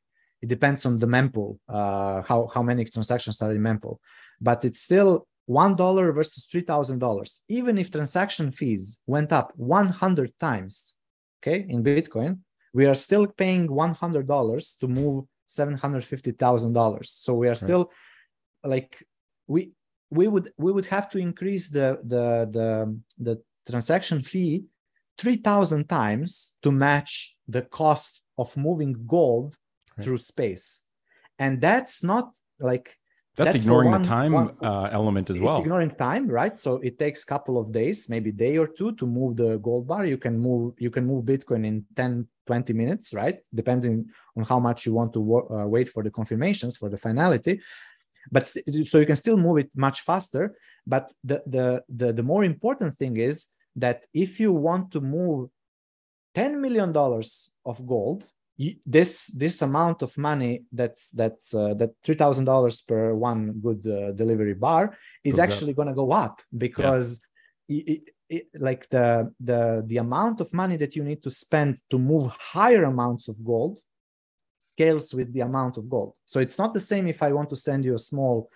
It 0.42 0.48
depends 0.48 0.86
on 0.86 0.98
the 0.98 1.06
mempool 1.06 1.58
uh 1.68 2.22
how 2.22 2.48
how 2.54 2.62
many 2.62 2.84
transactions 2.84 3.42
are 3.42 3.52
in 3.52 3.60
mempool. 3.60 3.96
But 4.40 4.64
it's 4.64 4.80
still 4.88 5.26
one 5.46 5.74
dollar 5.76 6.12
versus 6.12 6.46
three 6.50 6.62
thousand 6.62 6.98
dollars. 7.00 7.30
Even 7.48 7.76
if 7.76 7.90
transaction 7.90 8.50
fees 8.50 9.00
went 9.06 9.32
up 9.32 9.52
100 9.56 10.32
times 10.38 10.94
okay 11.42 11.66
in 11.68 11.82
bitcoin 11.82 12.38
we 12.72 12.86
are 12.86 12.94
still 12.94 13.26
paying 13.26 13.68
$100 13.68 14.78
to 14.78 14.88
move 14.88 15.24
$750,000 15.48 17.06
so 17.06 17.34
we 17.34 17.48
are 17.48 17.54
still 17.54 17.90
like 18.62 19.04
we 19.48 19.72
we 20.10 20.28
would 20.28 20.52
we 20.58 20.70
would 20.72 20.86
have 20.86 21.08
to 21.10 21.18
increase 21.18 21.68
the 21.68 21.98
the 22.04 22.48
the 22.56 22.68
the 23.18 23.42
transaction 23.68 24.22
fee 24.22 24.64
3000 25.20 25.88
times 25.88 26.30
to 26.62 26.70
match 26.86 27.36
the 27.54 27.62
cost 27.78 28.22
of 28.42 28.48
moving 28.66 28.92
gold 29.16 29.50
Right. 29.96 30.04
through 30.04 30.18
space. 30.32 30.64
And 31.44 31.52
that's 31.66 31.94
not 32.12 32.26
like 32.70 32.86
That's, 33.36 33.52
That's 33.52 33.62
ignoring 33.64 33.90
one- 33.92 34.02
the 34.02 34.08
time 34.18 34.32
one- 34.40 34.56
uh, 34.70 34.88
element 35.00 35.26
as 35.30 35.36
it's 35.36 35.44
well. 35.44 35.56
It's 35.56 35.64
ignoring 35.66 35.92
time 36.08 36.24
right? 36.40 36.54
So 36.64 36.70
it 36.88 36.94
takes 37.04 37.20
a 37.26 37.28
couple 37.34 37.54
of 37.62 37.66
days 37.80 37.98
maybe 38.14 38.30
day 38.46 38.54
or 38.62 38.68
two 38.78 38.90
to 39.00 39.04
move 39.18 39.32
the 39.42 39.50
gold 39.66 39.84
bar. 39.90 40.02
You 40.14 40.18
can 40.24 40.34
move 40.48 40.62
you 40.84 40.90
can 40.96 41.04
move 41.10 41.20
bitcoin 41.32 41.62
in 41.70 41.76
10 41.98 42.12
20 42.48 42.72
minutes 42.82 43.06
right? 43.22 43.38
Depending 43.60 43.96
on 44.36 44.42
how 44.50 44.58
much 44.68 44.78
you 44.86 44.92
want 45.00 45.10
to 45.16 45.20
uh, 45.22 45.66
wait 45.74 45.88
for 45.94 46.02
the 46.06 46.10
confirmations 46.18 46.72
for 46.80 46.88
the 46.94 47.00
finality. 47.06 47.54
But 48.34 48.44
so 48.90 48.96
you 49.02 49.06
can 49.10 49.16
still 49.24 49.38
move 49.46 49.56
it 49.62 49.70
much 49.86 49.98
faster. 50.10 50.44
But 50.94 51.04
the 51.30 51.38
the 51.54 51.66
the, 52.00 52.08
the 52.18 52.26
more 52.32 52.42
important 52.52 52.90
thing 53.00 53.14
is 53.30 53.36
that 53.76 54.06
if 54.12 54.40
you 54.40 54.52
want 54.52 54.90
to 54.92 55.00
move 55.00 55.50
10 56.34 56.60
million 56.60 56.92
dollars 56.92 57.50
of 57.64 57.86
gold 57.86 58.30
this 58.84 59.28
this 59.28 59.62
amount 59.62 60.02
of 60.02 60.16
money 60.18 60.64
that's 60.72 61.10
that's 61.10 61.54
uh, 61.54 61.72
that 61.74 61.90
three 62.04 62.14
thousand 62.14 62.44
dollars 62.44 62.82
per 62.82 63.14
one 63.14 63.52
good 63.62 63.86
uh, 63.86 64.12
delivery 64.12 64.54
bar 64.54 64.96
is 65.24 65.38
actually 65.38 65.72
going 65.72 65.88
to 65.88 65.94
go 65.94 66.12
up 66.12 66.42
because 66.56 67.26
it, 67.68 67.74
it, 67.74 68.02
it, 68.28 68.46
like 68.58 68.88
the 68.90 69.32
the 69.40 69.82
the 69.86 69.96
amount 69.96 70.40
of 70.40 70.52
money 70.52 70.76
that 70.76 70.94
you 70.94 71.02
need 71.02 71.22
to 71.22 71.30
spend 71.30 71.78
to 71.90 71.98
move 71.98 72.30
higher 72.38 72.84
amounts 72.84 73.28
of 73.28 73.42
gold 73.42 73.80
scales 74.58 75.14
with 75.14 75.32
the 75.32 75.40
amount 75.40 75.78
of 75.78 75.88
gold. 75.88 76.14
So 76.26 76.38
it's 76.40 76.58
not 76.58 76.74
the 76.74 76.80
same 76.80 77.06
if 77.08 77.22
i 77.22 77.32
want 77.32 77.48
to 77.50 77.56
send 77.56 77.84
you 77.84 77.94
a 77.94 78.06
small 78.10 78.50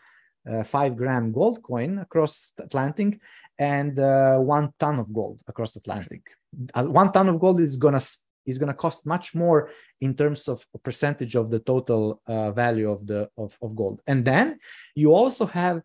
uh, 0.51 0.63
five 0.63 0.97
gram 0.97 1.33
gold 1.33 1.63
coin 1.63 1.99
across 1.99 2.53
the 2.57 2.65
atlantic 2.65 3.19
and 3.59 3.99
uh, 3.99 4.37
one 4.39 4.73
ton 4.79 4.99
of 4.99 5.13
gold 5.13 5.41
across 5.47 5.77
atlantic. 5.77 6.23
Uh, 6.75 6.85
one 6.85 7.13
ton 7.13 7.29
of 7.29 7.39
gold 7.39 7.61
is 7.61 7.77
gonna 7.77 8.01
is 8.47 8.59
gonna 8.59 8.75
cost 8.75 9.07
much 9.07 9.35
more 9.35 9.71
in 10.01 10.15
terms 10.15 10.49
of 10.49 10.65
a 10.75 10.79
percentage 10.79 11.35
of 11.35 11.51
the 11.51 11.61
total 11.61 12.21
uh, 12.27 12.51
value 12.53 12.91
of 12.91 13.07
the 13.07 13.29
of, 13.37 13.57
of 13.63 13.75
gold. 13.75 14.01
And 14.07 14.25
then 14.25 14.59
you 14.95 15.15
also 15.15 15.47
have 15.47 15.83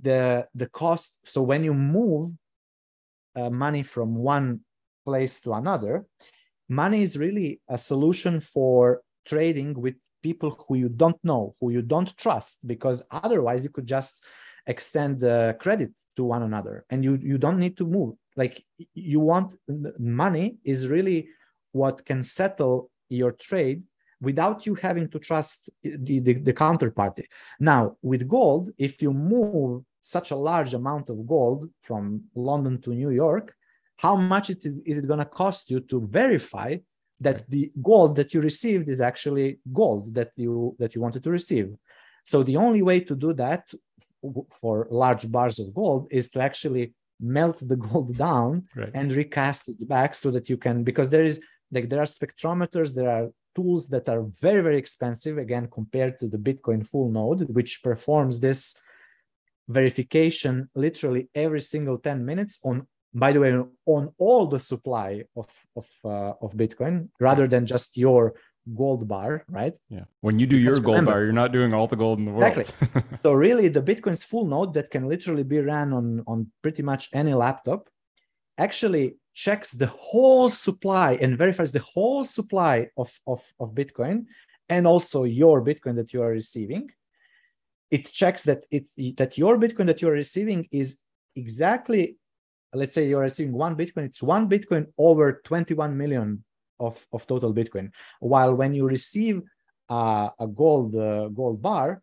the 0.00 0.46
the 0.54 0.66
cost 0.68 1.20
so 1.24 1.42
when 1.42 1.64
you 1.64 1.72
move 1.72 2.32
uh, 3.34 3.50
money 3.50 3.82
from 3.82 4.14
one 4.14 4.60
place 5.04 5.40
to 5.40 5.52
another 5.52 6.04
money 6.68 7.00
is 7.00 7.16
really 7.16 7.60
a 7.68 7.78
solution 7.78 8.40
for 8.40 9.02
trading 9.24 9.72
with 9.74 9.94
people 10.22 10.64
who 10.66 10.76
you 10.76 10.88
don't 10.88 11.22
know 11.22 11.54
who 11.60 11.70
you 11.70 11.82
don't 11.82 12.16
trust 12.16 12.66
because 12.66 13.02
otherwise 13.10 13.62
you 13.64 13.70
could 13.70 13.86
just 13.86 14.24
extend 14.66 15.20
the 15.20 15.56
credit 15.60 15.90
to 16.16 16.24
one 16.24 16.42
another. 16.42 16.84
And 16.90 17.04
you 17.04 17.16
you 17.16 17.38
don't 17.38 17.58
need 17.58 17.76
to 17.78 17.86
move. 17.86 18.14
Like 18.36 18.64
you 18.94 19.20
want 19.20 19.54
money 19.98 20.56
is 20.64 20.88
really 20.88 21.28
what 21.72 22.04
can 22.04 22.22
settle 22.22 22.90
your 23.08 23.32
trade 23.32 23.82
without 24.20 24.66
you 24.66 24.74
having 24.74 25.08
to 25.10 25.18
trust 25.18 25.70
the, 25.82 26.20
the, 26.20 26.32
the 26.34 26.52
counterparty. 26.54 27.24
Now 27.60 27.96
with 28.02 28.26
gold 28.28 28.70
if 28.78 29.02
you 29.02 29.12
move 29.12 29.84
such 30.00 30.30
a 30.30 30.36
large 30.36 30.72
amount 30.72 31.10
of 31.10 31.26
gold 31.26 31.68
from 31.82 32.22
london 32.36 32.80
to 32.80 32.90
new 32.94 33.10
york 33.10 33.56
how 33.96 34.14
much 34.14 34.50
it 34.50 34.64
is, 34.64 34.80
is 34.84 34.98
it 34.98 35.08
going 35.08 35.18
to 35.18 35.24
cost 35.24 35.70
you 35.70 35.80
to 35.80 36.06
verify 36.06 36.76
that 37.20 37.48
the 37.50 37.72
gold 37.82 38.16
that 38.16 38.34
you 38.34 38.40
received 38.40 38.88
is 38.88 39.00
actually 39.00 39.58
gold 39.72 40.14
that 40.14 40.32
you 40.36 40.76
that 40.78 40.94
you 40.94 41.00
wanted 41.00 41.24
to 41.24 41.30
receive? 41.30 41.74
So 42.24 42.42
the 42.42 42.56
only 42.56 42.82
way 42.82 43.00
to 43.00 43.14
do 43.14 43.32
that 43.34 43.72
for 44.60 44.74
large 44.90 45.24
bars 45.36 45.56
of 45.62 45.66
gold 45.80 46.02
is 46.10 46.26
to 46.32 46.38
actually 46.48 46.84
melt 47.38 47.58
the 47.72 47.76
gold 47.86 48.10
down 48.28 48.50
Right. 48.80 48.90
and 48.98 49.06
recast 49.22 49.62
it 49.72 49.78
back 49.96 50.10
so 50.14 50.28
that 50.34 50.46
you 50.50 50.56
can 50.64 50.76
because 50.90 51.08
there 51.10 51.26
is 51.30 51.36
like 51.74 51.86
there 51.90 52.02
are 52.04 52.10
spectrometers 52.18 52.88
there 52.98 53.10
are 53.16 53.26
tools 53.56 53.82
that 53.94 54.06
are 54.12 54.22
very 54.46 54.62
very 54.68 54.78
expensive 54.84 55.36
again 55.46 55.66
compared 55.78 56.14
to 56.20 56.26
the 56.32 56.40
bitcoin 56.46 56.80
full 56.90 57.08
node 57.20 57.40
which 57.58 57.72
performs 57.88 58.34
this 58.46 58.60
verification 59.68 60.68
literally 60.74 61.28
every 61.34 61.60
single 61.60 61.98
10 61.98 62.24
minutes 62.24 62.58
on 62.64 62.86
by 63.14 63.32
the 63.32 63.40
way 63.40 63.52
on 63.86 64.12
all 64.18 64.46
the 64.46 64.58
supply 64.60 65.24
of 65.36 65.48
of 65.74 65.88
uh, 66.04 66.32
of 66.44 66.52
bitcoin 66.54 67.08
rather 67.18 67.46
than 67.48 67.64
just 67.66 67.96
your 67.96 68.34
gold 68.74 69.06
bar 69.06 69.44
right 69.48 69.74
Yeah. 69.88 70.04
When 70.22 70.38
you 70.38 70.46
do 70.46 70.56
your 70.56 70.80
gold 70.80 70.96
remember- 70.96 71.10
bar, 71.12 71.24
you're 71.24 71.32
not 71.32 71.52
doing 71.52 71.72
all 71.72 71.86
the 71.86 71.96
gold 71.96 72.18
in 72.18 72.24
the 72.24 72.32
world. 72.32 72.58
Exactly. 72.58 73.02
so 73.14 73.32
really 73.32 73.68
the 73.68 73.82
bitcoin's 73.82 74.24
full 74.24 74.46
node 74.46 74.74
that 74.74 74.90
can 74.90 75.08
literally 75.08 75.44
be 75.44 75.60
ran 75.60 75.92
on 75.92 76.24
on 76.26 76.50
pretty 76.62 76.82
much 76.82 77.08
any 77.12 77.34
laptop 77.34 77.88
actually 78.58 79.16
checks 79.34 79.72
the 79.72 79.86
whole 79.86 80.48
supply 80.48 81.12
and 81.20 81.38
verifies 81.38 81.70
the 81.72 81.80
whole 81.94 82.24
supply 82.24 82.88
of 82.96 83.10
of, 83.26 83.42
of 83.60 83.74
bitcoin 83.74 84.24
and 84.68 84.86
also 84.86 85.24
your 85.24 85.62
bitcoin 85.62 85.94
that 85.96 86.12
you 86.12 86.22
are 86.22 86.30
receiving 86.30 86.90
it 87.90 88.10
checks 88.10 88.42
that 88.42 88.64
it's 88.70 88.94
that 89.16 89.38
your 89.38 89.58
bitcoin 89.58 89.86
that 89.86 90.00
you're 90.02 90.12
receiving 90.12 90.66
is 90.72 91.04
exactly 91.36 92.16
let's 92.72 92.94
say 92.94 93.06
you're 93.08 93.20
receiving 93.22 93.52
one 93.52 93.76
bitcoin 93.76 94.04
it's 94.04 94.22
one 94.22 94.48
bitcoin 94.48 94.86
over 94.98 95.40
21 95.44 95.96
million 95.96 96.42
of, 96.80 97.04
of 97.12 97.26
total 97.26 97.52
bitcoin. 97.52 97.90
While 98.20 98.54
when 98.54 98.74
you 98.74 98.86
receive 98.86 99.42
uh, 99.88 100.30
a 100.38 100.46
gold 100.46 100.96
uh, 100.96 101.28
gold 101.28 101.62
bar 101.62 102.02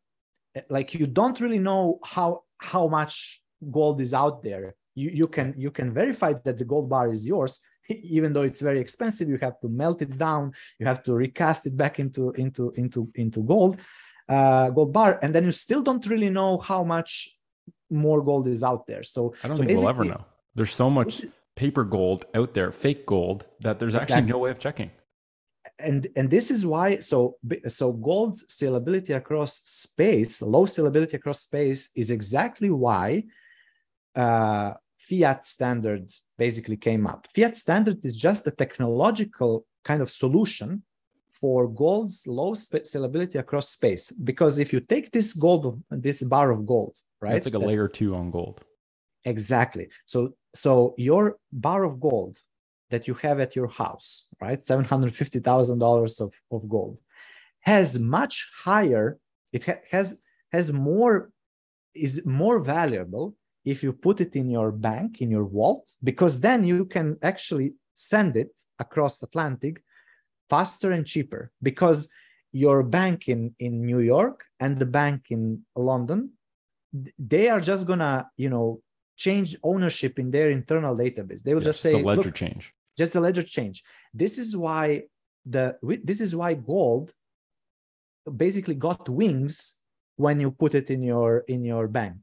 eh, 0.55 0.61
like 0.69 0.93
you 0.93 1.07
don't 1.07 1.39
really 1.39 1.59
know 1.59 1.99
how 2.03 2.43
how 2.57 2.88
much 2.88 3.41
gold 3.71 4.01
is 4.01 4.13
out 4.13 4.43
there. 4.43 4.76
You 4.95 5.09
you 5.09 5.26
can 5.26 5.53
you 5.57 5.71
can 5.71 5.93
verify 5.93 6.34
that 6.34 6.57
the 6.57 6.65
gold 6.65 6.89
bar 6.89 7.09
is 7.09 7.28
yours 7.28 7.59
even 7.89 8.34
though 8.34 8.43
it's 8.43 8.61
very 8.61 8.80
expensive. 8.80 9.28
You 9.28 9.38
have 9.41 9.59
to 9.61 9.69
melt 9.69 10.01
it 10.01 10.17
down. 10.17 10.53
You 10.80 10.86
have 10.86 11.03
to 11.03 11.13
recast 11.13 11.65
it 11.65 11.76
back 11.76 11.99
into 11.99 12.32
into 12.32 12.71
into 12.71 13.11
into 13.15 13.41
gold 13.43 13.80
uh 14.30 14.69
gold 14.69 14.93
bar. 14.93 15.19
And 15.21 15.36
then 15.36 15.45
you 15.45 15.51
still 15.51 15.82
don't 15.82 16.05
really 16.07 16.30
know 16.30 16.57
how 16.57 16.84
much 16.84 17.38
more 17.89 18.24
gold 18.24 18.47
is 18.47 18.63
out 18.63 18.88
there. 18.88 19.03
So 19.03 19.34
I 19.43 19.47
don't 19.47 19.57
so 19.57 19.63
think 19.63 19.78
we'll 19.78 19.89
ever 19.89 20.05
know. 20.05 20.26
There's 20.55 20.74
so 20.74 20.89
much 20.89 21.24
paper 21.56 21.84
gold 21.84 22.26
out 22.34 22.54
there, 22.54 22.72
fake 22.72 23.06
gold, 23.06 23.45
that 23.62 23.80
there's 23.80 23.95
actually 23.95 24.24
no 24.24 24.38
way 24.39 24.51
of 24.51 24.60
checking. 24.60 24.91
and 25.80 26.08
and 26.18 26.30
this 26.30 26.47
is 26.56 26.62
why 26.74 26.88
so 27.12 27.20
so 27.80 27.86
gold's 27.93 28.39
salability 28.60 29.16
across 29.22 29.54
space 29.86 30.41
low 30.56 30.66
salability 30.66 31.14
across 31.14 31.39
space 31.49 31.82
is 32.01 32.12
exactly 32.12 32.70
why 32.86 33.24
uh, 34.24 34.70
fiat 35.08 35.39
standard 35.56 36.06
basically 36.38 36.78
came 36.88 37.04
up 37.12 37.22
fiat 37.36 37.56
standard 37.56 37.97
is 38.06 38.16
just 38.28 38.41
a 38.51 38.51
technological 38.64 39.51
kind 39.89 40.01
of 40.01 40.10
solution 40.24 40.70
for 41.39 41.60
gold's 41.84 42.18
low 42.39 42.51
salability 42.95 43.36
across 43.45 43.68
space 43.78 44.06
because 44.30 44.54
if 44.64 44.70
you 44.74 44.80
take 44.93 45.08
this 45.18 45.30
gold 45.45 45.82
this 46.08 46.20
bar 46.34 46.47
of 46.56 46.60
gold 46.74 46.95
right 47.22 47.36
It's 47.38 47.47
like 47.47 47.56
a 47.56 47.60
that- 47.60 47.68
layer 47.72 47.88
two 47.99 48.12
on 48.20 48.28
gold. 48.38 48.58
Exactly. 49.26 49.89
So 50.05 50.36
so 50.55 50.93
your 50.97 51.38
bar 51.51 51.84
of 51.84 51.99
gold 51.99 52.38
that 52.89 53.07
you 53.07 53.15
have 53.15 53.39
at 53.39 53.55
your 53.55 53.67
house, 53.67 54.30
right? 54.41 54.61
Seven 54.61 54.86
hundred 54.86 55.15
fifty 55.15 55.39
thousand 55.39 55.80
dollars 55.80 56.19
of 56.21 56.34
of 56.51 56.67
gold 56.69 56.97
has 57.61 57.97
much 57.99 58.51
higher. 58.63 59.17
It 59.51 59.65
ha- 59.65 59.82
has 59.91 60.21
has 60.51 60.71
more 60.71 61.32
is 61.95 62.26
more 62.26 62.59
valuable 62.59 63.36
if 63.65 63.84
you 63.84 63.93
put 63.93 64.19
it 64.21 64.36
in 64.36 64.49
your 64.49 64.71
bank 64.71 65.21
in 65.21 65.30
your 65.32 65.45
vault 65.45 65.93
because 66.03 66.39
then 66.39 66.63
you 66.63 66.86
can 66.86 67.17
actually 67.21 67.74
send 67.93 68.36
it 68.36 68.51
across 68.80 69.19
the 69.19 69.28
atlantic 69.28 69.84
faster 70.49 70.91
and 70.91 71.05
cheaper 71.05 71.51
because 71.61 72.11
your 72.51 72.84
bank 72.84 73.28
in 73.28 73.55
in 73.59 73.86
new 73.86 73.99
york 73.99 74.43
and 74.59 74.80
the 74.80 74.86
bank 74.86 75.28
in 75.30 75.61
london 75.76 76.32
they 77.17 77.47
are 77.49 77.61
just 77.61 77.88
gonna 77.88 78.28
you 78.38 78.49
know 78.49 78.82
change 79.26 79.49
ownership 79.71 80.13
in 80.24 80.28
their 80.36 80.49
internal 80.59 80.93
database. 81.05 81.41
They 81.43 81.53
will 81.55 81.61
Yeah, 81.65 81.71
just 81.71 81.82
say 81.86 81.93
a 81.93 82.05
ledger 82.11 82.30
"Look, 82.32 82.41
change. 82.43 82.63
just 83.01 83.13
a 83.19 83.21
ledger 83.26 83.45
change. 83.57 83.78
This 84.24 84.34
is 84.43 84.49
why 84.65 84.86
the 85.55 85.65
this 86.09 86.19
is 86.26 86.32
why 86.39 86.51
gold 86.74 87.07
basically 88.45 88.76
got 88.88 89.01
wings 89.09 89.55
when 90.15 90.39
you 90.43 90.49
put 90.51 90.74
it 90.76 90.88
in 90.95 91.01
your 91.03 91.32
in 91.53 91.61
your 91.71 91.86
bank. 91.99 92.17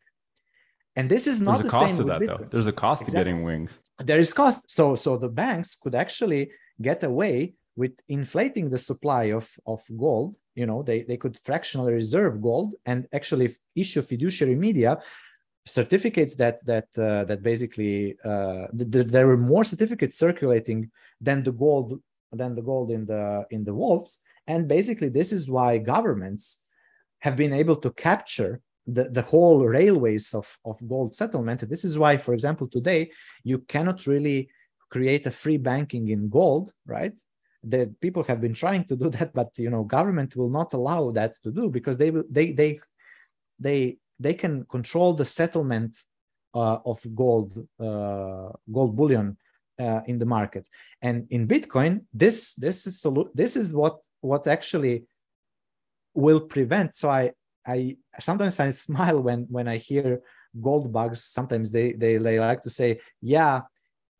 And 0.96 1.09
this 1.14 1.26
is 1.32 1.38
not 1.40 1.59
There's 1.59 1.61
a 1.61 1.64
the 1.64 1.78
cost 1.78 1.86
same 1.88 1.96
to 1.98 2.05
with 2.05 2.12
that 2.12 2.26
though. 2.28 2.46
There's 2.53 2.70
a 2.74 2.78
cost 2.84 3.01
to 3.07 3.11
getting 3.18 3.38
wings. 3.51 3.70
there 4.11 4.20
is 4.26 4.32
cost. 4.40 4.59
So 4.76 4.84
so 5.05 5.11
the 5.24 5.32
banks 5.42 5.70
could 5.82 5.94
actually 6.05 6.42
get 6.88 7.01
away 7.12 7.34
with 7.80 7.94
inflating 8.18 8.66
the 8.74 8.82
supply 8.90 9.24
of 9.38 9.46
of 9.72 9.80
gold. 10.05 10.30
You 10.61 10.66
know 10.70 10.78
they 10.88 10.98
they 11.09 11.18
could 11.22 11.36
fractionally 11.48 11.92
reserve 12.03 12.34
gold 12.48 12.70
and 12.90 12.98
actually 13.18 13.46
issue 13.82 14.03
fiduciary 14.12 14.57
media 14.68 14.90
certificates 15.70 16.34
that 16.34 16.64
that 16.66 16.88
uh, 16.98 17.24
that 17.24 17.42
basically 17.42 18.16
uh, 18.24 18.66
th- 18.76 18.90
th- 18.90 19.06
there 19.06 19.26
were 19.26 19.36
more 19.36 19.64
certificates 19.64 20.18
circulating 20.18 20.90
than 21.20 21.42
the 21.44 21.52
gold 21.52 22.00
than 22.32 22.54
the 22.54 22.62
gold 22.62 22.90
in 22.90 23.06
the 23.06 23.46
in 23.50 23.64
the 23.64 23.72
vaults. 23.72 24.20
And 24.46 24.66
basically 24.66 25.08
this 25.08 25.32
is 25.32 25.48
why 25.48 25.78
governments 25.78 26.66
have 27.20 27.36
been 27.36 27.52
able 27.52 27.76
to 27.76 27.90
capture 27.92 28.60
the, 28.86 29.04
the 29.04 29.22
whole 29.22 29.64
railways 29.64 30.34
of, 30.34 30.46
of 30.64 30.76
gold 30.88 31.14
settlement. 31.14 31.68
This 31.68 31.84
is 31.84 31.98
why 31.98 32.16
for 32.16 32.34
example 32.34 32.66
today 32.66 33.10
you 33.44 33.58
cannot 33.74 34.06
really 34.06 34.48
create 34.90 35.26
a 35.26 35.30
free 35.42 35.58
banking 35.58 36.08
in 36.08 36.28
gold 36.28 36.72
right? 36.86 37.16
That 37.62 38.00
people 38.00 38.24
have 38.24 38.40
been 38.40 38.54
trying 38.54 38.84
to 38.88 38.96
do 38.96 39.08
that 39.16 39.32
but 39.32 39.50
you 39.56 39.70
know 39.70 39.84
government 39.84 40.34
will 40.34 40.50
not 40.50 40.72
allow 40.72 41.12
that 41.12 41.34
to 41.44 41.50
do 41.52 41.70
because 41.70 41.96
they 41.96 42.10
will 42.10 42.24
they 42.28 42.50
they 42.52 42.80
they 43.60 43.98
they 44.20 44.34
can 44.34 44.64
control 44.66 45.14
the 45.14 45.24
settlement 45.24 45.96
uh, 46.54 46.78
of 46.84 47.00
gold 47.14 47.66
uh, 47.80 48.50
gold 48.72 48.94
bullion 48.96 49.36
uh, 49.80 50.02
in 50.06 50.18
the 50.18 50.26
market. 50.26 50.66
And 51.02 51.26
in 51.30 51.48
bitcoin 51.48 52.04
this 52.12 52.54
this 52.54 52.86
is 52.86 53.06
this 53.34 53.56
is 53.56 53.72
what 53.72 53.98
what 54.20 54.46
actually 54.46 55.06
will 56.14 56.40
prevent. 56.40 56.94
So 56.94 57.10
i 57.10 57.32
i 57.66 57.96
sometimes 58.18 58.60
i 58.60 58.70
smile 58.86 59.20
when 59.20 59.46
when 59.48 59.66
i 59.68 59.78
hear 59.78 60.20
gold 60.60 60.92
bugs. 60.92 61.24
Sometimes 61.24 61.70
they 61.70 61.92
they, 61.92 62.18
they 62.18 62.38
like 62.38 62.62
to 62.64 62.70
say 62.70 63.00
yeah 63.22 63.62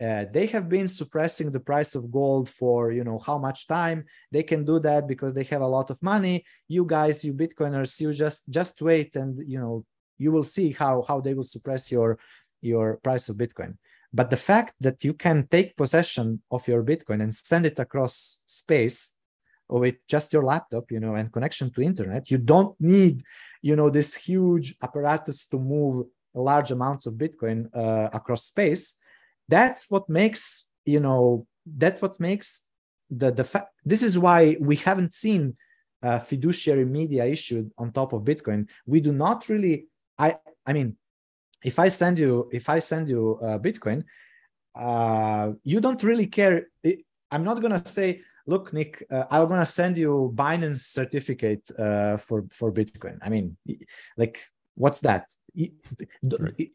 uh, 0.01 0.25
they 0.33 0.47
have 0.47 0.69
been 0.69 0.89
suppressing 0.89 1.53
the 1.53 1.61
price 1.61 1.95
of 1.95 2.11
gold 2.11 2.49
for 2.49 2.91
you 2.91 3.05
know 3.05 3.19
how 3.19 3.39
much 3.39 3.67
time? 3.67 4.05
They 4.33 4.43
can 4.43 4.65
do 4.65 4.79
that 4.81 5.07
because 5.07 5.35
they 5.35 5.45
have 5.45 5.61
a 5.61 5.67
lot 5.67 5.91
of 5.91 6.03
money. 6.03 6.45
You 6.69 6.85
guys 6.85 7.23
you 7.23 7.35
bitcoiners 7.35 8.01
you 8.01 8.13
just 8.13 8.49
just 8.49 8.81
wait 8.81 9.15
and 9.17 9.39
you 9.47 9.59
know 9.59 9.85
you 10.19 10.33
will 10.33 10.43
see 10.43 10.71
how 10.73 11.05
how 11.07 11.21
they 11.21 11.35
will 11.35 11.45
suppress 11.45 11.93
your 11.93 12.19
your 12.63 12.97
price 12.99 13.29
of 13.29 13.37
bitcoin. 13.37 13.77
But 14.13 14.31
the 14.31 14.37
fact 14.37 14.75
that 14.81 15.05
you 15.05 15.15
can 15.15 15.47
take 15.49 15.77
possession 15.77 16.43
of 16.51 16.67
your 16.67 16.83
bitcoin 16.83 17.23
and 17.23 17.35
send 17.35 17.67
it 17.67 17.79
across 17.79 18.43
space 18.47 19.17
with 19.69 19.97
just 20.09 20.33
your 20.33 20.45
laptop 20.45 20.91
you 20.91 20.99
know 20.99 21.15
and 21.15 21.33
connection 21.33 21.71
to 21.73 21.81
internet 21.81 22.29
you 22.29 22.39
don't 22.39 22.75
need 22.81 23.23
you 23.63 23.77
know 23.77 23.89
this 23.89 24.17
huge 24.17 24.75
apparatus 24.83 25.47
to 25.47 25.59
move 25.59 26.07
large 26.35 26.73
amounts 26.73 27.07
of 27.07 27.15
bitcoin 27.15 27.69
uh, 27.77 28.09
across 28.13 28.47
space 28.47 28.99
that's 29.51 29.87
what 29.93 30.09
makes 30.09 30.71
you 30.85 31.01
know 31.01 31.47
that's 31.83 32.01
what 32.01 32.19
makes 32.21 32.69
the 33.11 33.31
the 33.33 33.45
fact 33.45 33.69
this 33.85 34.03
is 34.03 34.19
why 34.19 34.57
we 34.61 34.77
haven't 34.77 35.13
seen 35.13 35.57
uh, 36.03 36.19
fiduciary 36.19 36.87
media 36.87 37.25
issued 37.27 37.71
on 37.77 37.93
top 37.93 38.13
of 38.15 38.23
bitcoin. 38.23 38.67
We 38.87 39.01
do 39.01 39.13
not 39.13 39.49
really 39.49 39.87
i 40.19 40.37
i 40.67 40.73
mean 40.73 40.97
if 41.71 41.79
i 41.79 41.89
send 41.89 42.19
you 42.19 42.49
if 42.53 42.69
i 42.69 42.79
send 42.79 43.09
you 43.09 43.39
uh, 43.43 43.59
bitcoin 43.59 44.05
uh, 44.77 45.51
you 45.65 45.81
don't 45.81 46.03
really 46.05 46.27
care. 46.27 46.69
I'm 47.33 47.45
not 47.45 47.61
gonna 47.61 47.85
say 47.85 48.23
look 48.47 48.73
nick 48.73 49.05
uh, 49.11 49.25
i'm 49.31 49.49
gonna 49.49 49.67
send 49.67 49.97
you 49.99 50.33
binance 50.35 50.83
certificate 50.99 51.65
uh, 51.79 52.17
for 52.17 52.39
for 52.51 52.73
bitcoin. 52.73 53.19
I 53.23 53.29
mean 53.29 53.57
like 54.17 54.37
what's 54.77 55.01
that? 55.01 55.25
Right. 56.23 56.71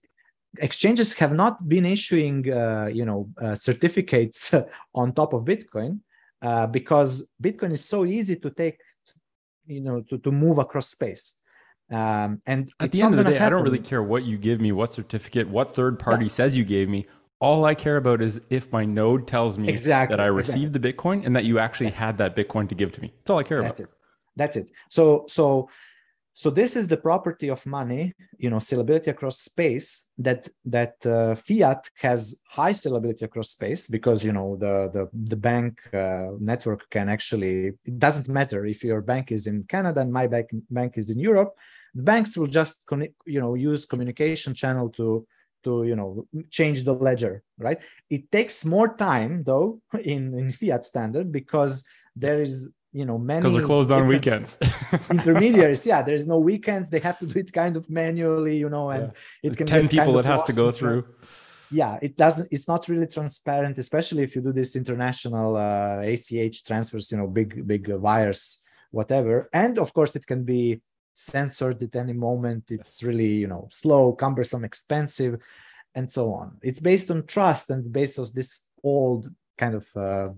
Exchanges 0.60 1.14
have 1.20 1.34
not 1.34 1.68
been 1.68 1.86
issuing 1.86 2.52
uh, 2.52 2.90
you 2.92 3.06
know 3.06 3.30
uh, 3.42 3.56
certificates 3.56 4.54
on 4.96 5.14
top 5.14 5.34
of 5.34 5.44
bitcoin 5.44 6.00
uh, 6.42 6.68
because 6.68 7.32
bitcoin 7.42 7.72
is 7.72 7.84
so 7.84 8.06
easy 8.06 8.36
to 8.38 8.50
take 8.50 8.80
you 9.66 9.82
know 9.82 10.02
to, 10.02 10.18
to 10.18 10.32
move 10.32 10.58
across 10.58 10.90
space 10.90 11.38
um, 11.92 12.40
and 12.48 12.72
At 12.80 12.92
the 12.92 13.04
end 13.04 13.14
of 13.14 13.24
the 13.24 13.32
day, 13.32 13.38
I 13.38 13.48
don't 13.50 13.64
really 13.64 13.80
care 13.80 14.02
what 14.02 14.24
you 14.24 14.40
give 14.40 14.60
me, 14.60 14.72
what 14.72 14.92
certificate, 14.92 15.48
what 15.48 15.76
third 15.76 16.00
party 16.00 16.30
says 16.30 16.58
you 16.58 16.66
gave 16.66 16.90
me. 16.90 17.06
All 17.40 17.64
I 17.66 17.76
care 17.76 17.98
about 17.98 18.24
is 18.24 18.42
if 18.50 18.72
my 18.72 18.86
node 18.86 19.28
tells 19.28 19.60
me 19.60 19.68
Exactly, 19.70 20.16
that 20.16 20.20
I 20.20 20.30
exactly. 20.30 20.62
received 20.62 20.74
the 20.74 20.80
Bitcoin 20.80 21.24
and 21.26 21.36
that 21.36 21.44
you 21.44 21.60
actually 21.60 21.92
had 21.92 22.18
that 22.18 22.36
Bitcoin 22.36 22.68
to 22.70 22.76
give 22.76 22.92
to 22.94 23.02
me. 23.02 23.14
That's 23.20 23.30
all 23.30 23.38
I 23.38 23.44
care 23.44 23.62
that's 23.62 23.82
about. 23.82 23.90
it 23.92 23.96
that's 24.36 24.58
it 24.58 24.68
so 24.90 25.26
so 25.28 25.70
so 26.42 26.50
this 26.50 26.76
is 26.76 26.88
the 26.88 26.98
property 26.98 27.48
of 27.50 27.66
money 27.66 28.14
you 28.38 28.50
know 28.50 28.58
salability 28.58 29.08
across 29.08 29.38
space 29.40 30.12
that 30.18 30.48
that 30.66 30.96
uh, 31.06 31.34
fiat 31.46 31.90
has 31.96 32.42
high 32.48 32.74
salability 32.74 33.24
across 33.24 33.50
space 33.58 33.88
because 33.88 34.24
you 34.24 34.34
know 34.38 34.56
the 34.58 34.76
the, 34.96 35.04
the 35.32 35.40
bank 35.50 35.72
uh, 35.94 36.32
network 36.40 36.82
can 36.90 37.08
actually 37.10 37.74
it 37.92 37.98
doesn't 37.98 38.30
matter 38.30 38.66
if 38.66 38.84
your 38.84 39.02
bank 39.02 39.32
is 39.32 39.48
in 39.48 39.64
canada 39.64 40.02
and 40.02 40.12
my 40.12 40.28
bank 40.28 40.50
bank 40.70 40.92
is 40.98 41.10
in 41.10 41.20
europe 41.20 41.52
the 41.96 42.04
banks 42.04 42.38
will 42.38 42.48
just 42.48 42.86
connect, 42.86 43.16
you 43.26 43.40
know 43.40 43.56
use 43.56 43.86
communication 43.86 44.54
channel 44.54 44.90
to 44.90 45.26
to 45.64 45.84
you 45.84 45.96
know 45.96 46.28
change 46.52 46.84
the 46.84 46.94
ledger 46.94 47.44
right? 47.58 47.80
It 48.10 48.32
takes 48.32 48.66
more 48.66 48.96
time 48.96 49.44
though 49.44 49.82
in 50.04 50.38
in 50.38 50.52
fiat 50.52 50.86
standard 50.86 51.32
because 51.32 51.84
there 52.16 52.40
is 52.40 52.74
you 53.00 53.06
know 53.10 53.18
many 53.18 53.42
Because 53.42 53.56
they're 53.56 53.72
closed 53.74 53.92
on 53.92 54.08
weekends. 54.08 54.58
intermediaries. 55.16 55.86
Yeah 55.92 56.02
there's 56.08 56.26
no 56.34 56.40
weekends. 56.52 56.86
They 56.90 57.02
have 57.10 57.18
to 57.22 57.26
do 57.32 57.40
it 57.44 57.52
kind 57.62 57.76
of 57.80 57.84
manually 57.90 58.58
you 58.64 58.70
know 58.76 58.86
and 58.96 59.12
it 59.44 59.58
can 59.58 59.68
10 59.68 59.90
people 59.90 60.18
it 60.20 60.26
has 60.34 60.44
to 60.44 60.54
go 60.54 60.72
through. 60.72 61.02
yeah 61.82 61.94
it 62.08 62.14
doesn't 62.24 62.48
it's 62.56 62.68
not 62.74 62.82
really 62.92 63.10
transparent 63.18 63.76
especially 63.86 64.22
if 64.28 64.32
you 64.36 64.42
do 64.48 64.54
this 64.60 64.72
international 64.82 65.50
uh, 65.68 66.12
ach 66.44 66.58
transfers 66.70 67.06
you 67.12 67.18
know 67.20 67.28
big 67.40 67.50
big 67.72 67.84
uh, 67.90 67.98
wires 68.08 68.66
whatever. 68.96 69.50
And 69.52 69.78
of 69.78 69.94
course 69.94 70.16
it 70.16 70.26
can 70.26 70.44
be 70.44 70.82
censored 71.14 71.84
at 71.84 71.96
any 71.96 72.14
moment. 72.14 72.64
It's 72.72 73.04
really 73.04 73.34
you 73.44 73.50
know 73.54 73.68
slow 73.70 74.14
cumbersome 74.14 74.64
expensive 74.64 75.34
and 75.94 76.10
so 76.10 76.34
on. 76.34 76.48
It's 76.62 76.80
based 76.80 77.12
on 77.12 77.26
trust 77.26 77.70
and 77.70 77.92
based 77.92 78.18
on 78.20 78.28
this 78.34 78.52
old 78.84 79.30
kind 79.58 79.76
of 79.76 79.86
uh, 79.96 80.30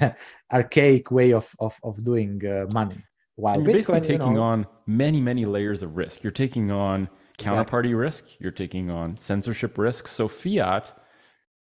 archaic 0.52 1.10
way 1.10 1.32
of 1.32 1.54
of, 1.58 1.78
of 1.82 2.02
doing 2.04 2.40
uh, 2.46 2.66
money 2.72 2.98
while 3.36 3.54
And 3.54 3.64
you're 3.64 3.74
basically 3.74 4.00
bitcoin 4.00 4.02
you 4.04 4.18
taking 4.18 4.34
know, 4.34 4.42
on 4.42 4.66
many, 4.86 5.20
many 5.20 5.44
layers 5.44 5.82
of 5.82 5.96
risk. 5.96 6.22
You're 6.22 6.32
taking 6.32 6.70
on 6.70 7.08
counterparty 7.38 7.96
risk, 7.98 8.24
you're 8.38 8.52
taking 8.52 8.90
on 8.90 9.16
censorship 9.16 9.78
risk. 9.78 10.06
So 10.06 10.28
fiat 10.28 10.92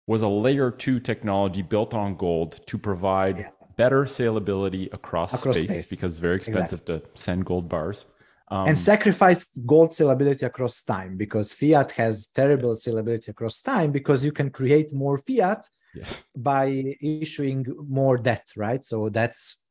was 0.07 0.21
a 0.23 0.27
layer 0.27 0.71
two 0.71 0.99
technology 0.99 1.61
built 1.61 1.93
on 1.93 2.15
gold 2.15 2.51
to 2.67 2.77
provide 2.77 3.37
Yeah. 3.39 3.49
better 3.77 4.05
salability 4.05 4.91
across, 4.93 5.33
Across 5.33 5.55
space, 5.55 5.69
space. 5.69 5.89
because 5.89 6.11
it's 6.11 6.19
very 6.19 6.35
expensive 6.35 6.83
to 6.85 7.01
send 7.15 7.45
gold 7.45 7.69
bars. 7.69 8.07
Um, 8.51 8.67
and 8.69 8.77
sacrifice 8.77 9.41
gold 9.65 9.89
salability 9.91 10.41
across 10.43 10.83
time 10.83 11.17
because 11.17 11.53
fiat 11.53 11.91
has 11.91 12.31
terrible 12.31 12.73
salability 12.75 13.27
across 13.27 13.61
time 13.61 13.91
because 13.91 14.25
you 14.25 14.31
can 14.31 14.49
create 14.49 14.91
more 14.91 15.19
fiat 15.19 15.69
yeah. 15.95 16.05
by 16.35 16.95
issuing 17.01 17.65
more 17.87 18.17
debt 18.17 18.47
right 18.55 18.85
so 18.85 19.09
that's 19.09 19.63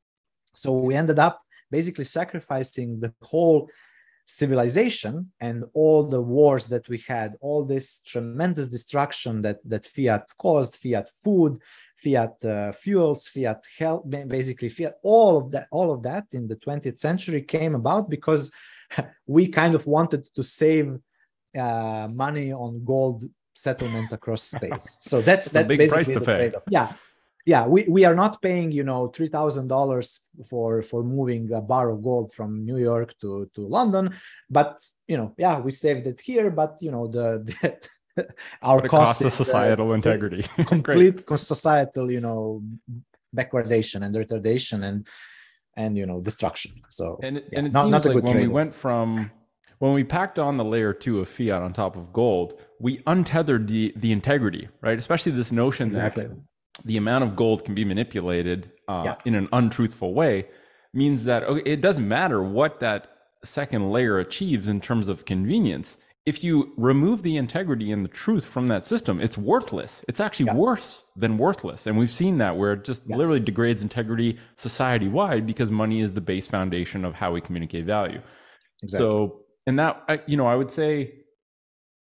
so 0.54 0.72
we 0.72 0.94
ended 0.94 1.18
up 1.18 1.40
basically 1.70 2.04
sacrificing 2.04 3.00
the 3.00 3.12
whole 3.22 3.68
civilization 4.26 5.32
and 5.40 5.64
all 5.72 6.06
the 6.06 6.20
wars 6.20 6.66
that 6.66 6.86
we 6.88 6.98
had 7.08 7.34
all 7.40 7.64
this 7.64 8.02
tremendous 8.02 8.68
destruction 8.68 9.40
that 9.40 9.58
that 9.64 9.86
fiat 9.86 10.24
caused 10.36 10.76
fiat 10.76 11.10
food 11.24 11.58
fiat 11.96 12.44
uh, 12.44 12.70
fuels 12.72 13.26
fiat 13.26 13.64
health 13.78 14.04
basically 14.28 14.68
fiat 14.68 14.94
all 15.02 15.38
of 15.38 15.50
that 15.50 15.66
all 15.70 15.90
of 15.90 16.02
that 16.02 16.26
in 16.32 16.46
the 16.46 16.56
20th 16.56 16.98
century 16.98 17.40
came 17.40 17.74
about 17.74 18.10
because 18.10 18.52
we 19.26 19.48
kind 19.48 19.74
of 19.74 19.86
wanted 19.86 20.22
to 20.36 20.42
save 20.42 20.98
uh, 21.56 22.06
money 22.12 22.52
on 22.52 22.84
gold 22.84 23.24
settlement 23.66 24.08
across 24.18 24.42
space 24.56 24.86
so 25.10 25.16
that's 25.28 25.46
That's 25.54 25.68
that's 25.68 25.68
big 25.72 25.80
price 25.90 26.08
basically 26.08 26.14
to 26.14 26.20
the 26.20 26.26
pay. 26.30 26.38
trade-off. 26.38 26.62
yeah 26.78 26.88
yeah 27.52 27.64
we, 27.74 27.80
we 27.96 28.02
are 28.08 28.16
not 28.24 28.32
paying 28.48 28.68
you 28.78 28.84
know 28.90 29.00
three 29.16 29.30
thousand 29.36 29.66
dollars 29.76 30.08
for 30.50 30.70
for 30.90 31.00
moving 31.16 31.42
a 31.60 31.62
bar 31.72 31.86
of 31.94 31.98
gold 32.08 32.28
from 32.36 32.50
new 32.70 32.78
york 32.90 33.10
to 33.22 33.30
to 33.54 33.60
london 33.78 34.04
but 34.58 34.72
you 35.10 35.16
know 35.18 35.28
yeah 35.44 35.56
we 35.66 35.70
saved 35.84 36.04
it 36.12 36.20
here 36.30 36.48
but 36.60 36.72
you 36.84 36.90
know 36.94 37.04
the 37.16 37.26
the, 38.16 38.26
our 38.70 38.80
What 38.80 38.88
cost, 38.94 39.20
cost 39.20 39.20
of 39.24 39.26
is, 39.28 39.40
uh, 39.40 39.44
societal 39.44 39.88
integrity. 39.98 40.42
Complete 40.74 41.16
societal, 41.36 42.06
you 42.16 42.20
know, 42.26 42.62
backwardation 43.38 44.00
and 44.04 44.12
retardation 44.22 44.78
and 44.88 45.06
and 45.76 45.96
you 46.00 46.06
know 46.10 46.18
destruction. 46.20 46.72
So 46.98 47.04
And 47.22 47.36
it, 47.38 47.44
yeah, 47.52 47.58
and 47.58 47.66
it 47.68 47.72
not, 47.72 47.84
seems 47.84 47.92
not 47.96 48.04
a 48.06 48.08
like 48.08 48.16
good 48.16 48.24
when 48.24 48.38
we 48.42 48.48
trade-off. 48.48 48.58
went 48.58 48.74
from 48.74 49.30
when 49.78 49.92
we 49.92 50.04
packed 50.04 50.38
on 50.38 50.56
the 50.56 50.64
layer 50.64 50.92
two 50.92 51.20
of 51.20 51.28
fiat 51.28 51.62
on 51.62 51.72
top 51.72 51.96
of 51.96 52.12
gold, 52.12 52.60
we 52.80 53.02
untethered 53.06 53.68
the 53.68 53.92
the 53.96 54.12
integrity, 54.12 54.68
right? 54.80 54.98
Especially 54.98 55.32
this 55.32 55.52
notion 55.52 55.88
exactly. 55.88 56.24
that 56.26 56.36
the 56.84 56.96
amount 56.96 57.24
of 57.24 57.36
gold 57.36 57.64
can 57.64 57.74
be 57.74 57.84
manipulated 57.84 58.70
uh, 58.88 59.02
Yeah. 59.04 59.14
in 59.24 59.34
an 59.34 59.48
untruthful 59.52 60.14
way 60.14 60.46
means 60.94 61.24
that 61.24 61.42
okay, 61.44 61.62
it 61.70 61.80
doesn't 61.80 62.06
matter 62.06 62.42
what 62.42 62.80
that 62.80 63.08
second 63.44 63.90
layer 63.92 64.18
achieves 64.18 64.68
in 64.68 64.80
terms 64.80 65.08
of 65.08 65.24
convenience. 65.24 65.96
If 66.26 66.44
you 66.44 66.72
remove 66.76 67.22
the 67.22 67.36
integrity 67.38 67.90
and 67.90 68.04
the 68.04 68.08
truth 68.08 68.44
from 68.44 68.68
that 68.68 68.86
system, 68.86 69.18
it's 69.20 69.38
worthless. 69.38 70.04
It's 70.08 70.20
actually 70.20 70.46
Yeah. 70.46 70.56
worse 70.56 71.04
than 71.16 71.38
worthless. 71.38 71.86
And 71.86 71.96
we've 71.96 72.12
seen 72.12 72.36
that 72.38 72.56
where 72.58 72.72
it 72.74 72.84
just 72.84 73.02
Yeah. 73.06 73.16
literally 73.16 73.40
degrades 73.40 73.82
integrity 73.82 74.38
society 74.56 75.08
wide 75.08 75.46
because 75.46 75.70
money 75.70 76.00
is 76.00 76.12
the 76.12 76.20
base 76.20 76.46
foundation 76.46 77.04
of 77.04 77.14
how 77.14 77.32
we 77.32 77.40
communicate 77.40 77.86
value. 77.86 78.20
Exactly. 78.82 79.06
So, 79.06 79.40
and 79.68 79.78
that, 79.78 80.02
I- 80.08 80.22
you 80.26 80.36
know, 80.36 80.46
I 80.46 80.56
would 80.56 80.72
say 80.72 81.12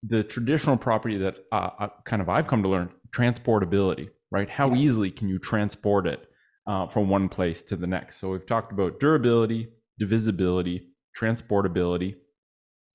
the 0.03 0.24
traditional 0.24 0.78
property 0.78 1.18
that 1.18 1.38
uh, 1.51 1.70
uh, 1.80 1.88
kind 2.05 2.22
of 2.22 2.30
I've 2.30 2.47
come 2.47 2.63
to 2.63 2.70
learn 2.70 2.89
transportability, 3.11 4.09
right? 4.32 4.49
How 4.49 4.74
easily 4.74 5.11
can 5.11 5.28
you 5.28 5.38
transport 5.38 6.07
it 6.07 6.22
uh, 6.65 6.88
from 6.88 7.09
one 7.09 7.28
place 7.30 7.61
to 7.63 7.76
the 7.76 7.88
next? 7.88 8.20
So 8.20 8.30
we've 8.30 8.45
talked 8.45 8.72
about 8.72 8.99
durability, 9.01 9.68
divisibility, 9.99 10.88
transportability, 11.20 12.15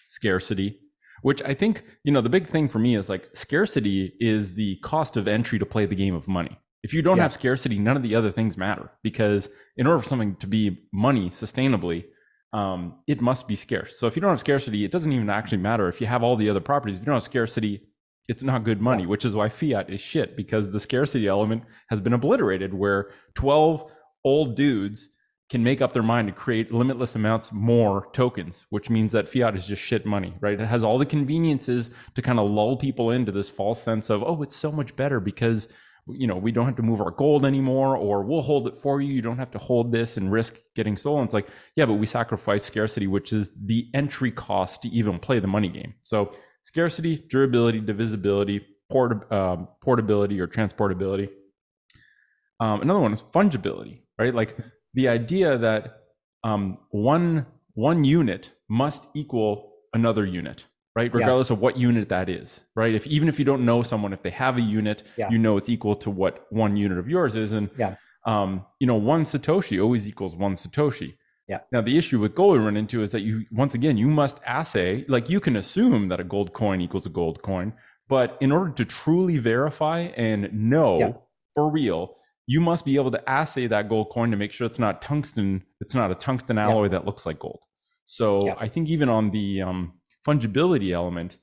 scarcity, 0.09 0.79
which 1.23 1.43
I 1.43 1.55
think, 1.55 1.85
you 2.05 2.13
know, 2.13 2.21
the 2.23 2.29
big 2.31 2.49
thing 2.49 2.69
for 2.69 2.79
me 2.79 2.97
is 2.97 3.09
like 3.09 3.29
scarcity 3.35 4.15
is 4.21 4.55
the 4.55 4.77
cost 4.83 5.17
of 5.17 5.29
entry 5.29 5.59
to 5.59 5.67
play 5.67 5.87
the 5.87 5.95
game 5.95 6.15
of 6.15 6.27
money. 6.29 6.59
If 6.83 6.95
you 6.95 7.03
don't 7.03 7.19
Yeah. 7.19 7.25
have 7.25 7.33
scarcity, 7.35 7.79
none 7.79 7.97
of 7.97 8.03
the 8.03 8.15
other 8.15 8.33
things 8.33 8.57
matter 8.57 8.91
because 9.03 9.49
in 9.77 9.87
order 9.87 10.01
for 10.03 10.09
something 10.09 10.37
to 10.37 10.47
be 10.47 10.89
money 10.93 11.31
sustainably, 11.31 12.05
um, 12.53 12.99
it 13.07 13.21
must 13.21 13.49
be 13.49 13.57
scarce. 13.57 13.99
So 13.99 14.07
if 14.07 14.17
you 14.17 14.23
don't 14.23 14.31
have 14.31 14.41
scarcity, 14.41 14.85
it 14.85 14.93
doesn't 14.93 15.13
even 15.13 15.31
actually 15.31 15.59
matter 15.59 15.89
if 15.89 16.01
you 16.01 16.07
have 16.07 16.23
all 16.23 16.37
the 16.37 16.51
other 16.51 16.61
properties. 16.61 16.97
If 16.97 17.03
you 17.03 17.07
don't 17.07 17.15
have 17.17 17.23
scarcity, 17.23 17.83
it's 18.29 18.43
not 18.43 18.65
good 18.65 18.81
money, 18.81 19.07
which 19.07 19.25
is 19.25 19.35
why 19.35 19.49
fiat 19.49 19.91
is 19.91 20.01
shit 20.01 20.37
because 20.37 20.71
the 20.71 20.81
scarcity 20.81 21.27
element 21.27 21.65
has 21.89 22.01
been 22.01 22.13
obliterated. 22.13 22.73
Where 22.75 23.11
twelve 23.35 23.91
old 24.25 24.57
dudes 24.57 25.09
can 25.51 25.63
make 25.63 25.83
up 25.83 25.93
their 25.93 26.03
mind 26.03 26.29
to 26.29 26.33
create 26.33 26.73
limitless 26.73 27.15
amounts 27.15 27.53
more 27.53 28.09
tokens, 28.13 28.65
which 28.71 28.89
means 28.89 29.13
that 29.13 29.29
fiat 29.29 29.55
is 29.55 29.67
just 29.67 29.83
shit 29.83 30.07
money, 30.07 30.35
right? 30.41 30.59
It 30.59 30.67
has 30.67 30.83
all 30.83 30.99
the 30.99 31.05
conveniences 31.05 31.91
to 32.15 32.23
kind 32.23 32.39
of 32.39 32.51
lull 32.51 32.77
people 32.79 33.11
into 33.11 33.33
this 33.33 33.51
false 33.51 33.83
sense 33.83 34.09
of, 34.09 34.23
oh, 34.23 34.41
it's 34.43 34.57
so 34.57 34.73
much 34.73 34.97
better 34.97 35.21
because 35.21 35.69
you 36.09 36.27
know 36.27 36.37
we 36.37 36.53
don't 36.53 36.67
have 36.67 36.77
to 36.77 36.83
move 36.83 37.01
our 37.01 37.11
gold 37.11 37.45
anymore, 37.45 37.97
or 37.97 38.23
we'll 38.23 38.43
hold 38.43 38.67
it 38.67 38.77
for 38.77 39.01
you. 39.01 39.13
You 39.13 39.23
don't 39.23 39.39
have 39.39 39.51
to 39.53 39.59
hold 39.59 39.93
this 39.93 40.17
and 40.17 40.33
risk 40.33 40.57
getting 40.75 40.97
stolen. 40.97 41.25
It's 41.25 41.35
like, 41.35 41.49
yeah, 41.77 41.87
but 41.87 41.95
we 41.95 42.07
sacrifice 42.07 42.65
scarcity, 42.65 43.07
which 43.07 43.33
is 43.33 43.53
the 43.57 43.89
entry 43.95 44.31
cost 44.31 44.83
to 44.83 44.89
even 44.89 45.19
play 45.19 45.39
the 45.39 45.47
money 45.47 45.69
game. 45.69 45.95
So 46.05 46.33
scarcity, 46.65 47.25
durability, 47.29 47.81
divisibility, 47.81 48.67
port, 48.91 49.31
um, 49.33 49.69
portability 49.81 50.41
or 50.41 50.47
transportability. 50.47 51.29
Um, 52.61 52.83
another 52.83 53.01
one 53.01 53.13
is 53.13 53.23
fungibility, 53.23 54.03
right? 54.19 54.35
Like 54.35 54.57
the 54.95 55.09
idea 55.09 55.59
that 55.59 56.03
um, 56.45 56.79
one 56.91 57.47
one 57.75 58.05
unit 58.05 58.51
must 58.69 59.07
equal 59.15 59.73
another 59.95 60.27
unit, 60.27 60.67
right? 60.97 61.11
Yeah. 61.13 61.19
Regardless 61.19 61.51
of 61.51 61.61
what 61.61 61.77
unit 61.77 62.09
that 62.11 62.29
is, 62.29 62.61
right? 62.77 62.95
If 62.95 63.07
even 63.07 63.29
if 63.29 63.39
you 63.39 63.45
don't 63.45 63.65
know 63.65 63.83
someone, 63.83 64.13
if 64.13 64.23
they 64.23 64.31
have 64.31 64.57
a 64.57 64.61
unit, 64.61 65.03
Yeah. 65.17 65.31
you 65.31 65.39
know 65.39 65.57
it's 65.57 65.69
equal 65.69 65.97
to 65.97 66.11
what 66.11 66.47
one 66.51 66.77
unit 66.77 66.99
of 66.99 67.09
yours 67.09 67.35
is, 67.35 67.53
and 67.53 67.71
Yeah. 67.79 67.97
um, 68.27 68.65
you 68.81 68.87
know, 68.87 68.97
one 68.97 69.25
satoshi 69.25 69.83
always 69.83 70.09
equals 70.09 70.37
one 70.37 70.55
satoshi. 70.55 71.15
Yeah. 71.49 71.59
Now 71.73 71.81
the 71.83 71.99
issue 71.99 72.21
with 72.21 72.35
gold 72.35 72.59
we 72.59 72.65
run 72.65 72.77
into 72.77 73.03
is 73.03 73.11
that 73.13 73.21
you 73.21 73.45
once 73.51 73.75
again 73.75 73.97
you 73.99 74.09
must 74.09 74.39
assay, 74.47 75.05
like 75.09 75.29
you 75.29 75.41
can 75.41 75.57
assume 75.57 76.09
that 76.09 76.21
a 76.21 76.25
gold 76.25 76.53
coin 76.53 76.81
equals 76.81 77.05
a 77.07 77.11
gold 77.11 77.43
coin, 77.43 77.73
but 78.09 78.37
in 78.41 78.53
order 78.53 78.71
to 78.73 78.85
truly 78.85 79.39
verify 79.39 80.01
and 80.17 80.53
know 80.53 80.99
Yeah. 80.99 81.13
for 81.55 81.71
real, 81.71 82.17
you 82.47 82.61
must 82.61 82.85
be 82.85 82.97
able 82.97 83.11
to 83.11 83.29
assay 83.29 83.67
that 83.67 83.89
gold 83.89 84.11
coin 84.11 84.31
to 84.31 84.37
make 84.37 84.53
sure 84.53 84.67
it's 84.67 84.79
not 84.79 85.03
tungsten. 85.03 85.65
It's 85.81 85.95
not 85.95 86.11
a 86.11 86.15
tungsten 86.15 86.57
Yeah. 86.57 86.69
alloy 86.69 86.89
that 86.91 87.05
looks 87.07 87.27
like 87.27 87.39
gold. 87.39 87.61
So 88.05 88.47
Yeah. 88.47 88.55
I 88.59 88.69
think 88.69 88.89
even 88.89 89.09
on 89.09 89.31
the 89.31 89.63
um, 89.63 89.93
fungibility 90.27 90.93
element, 90.93 91.39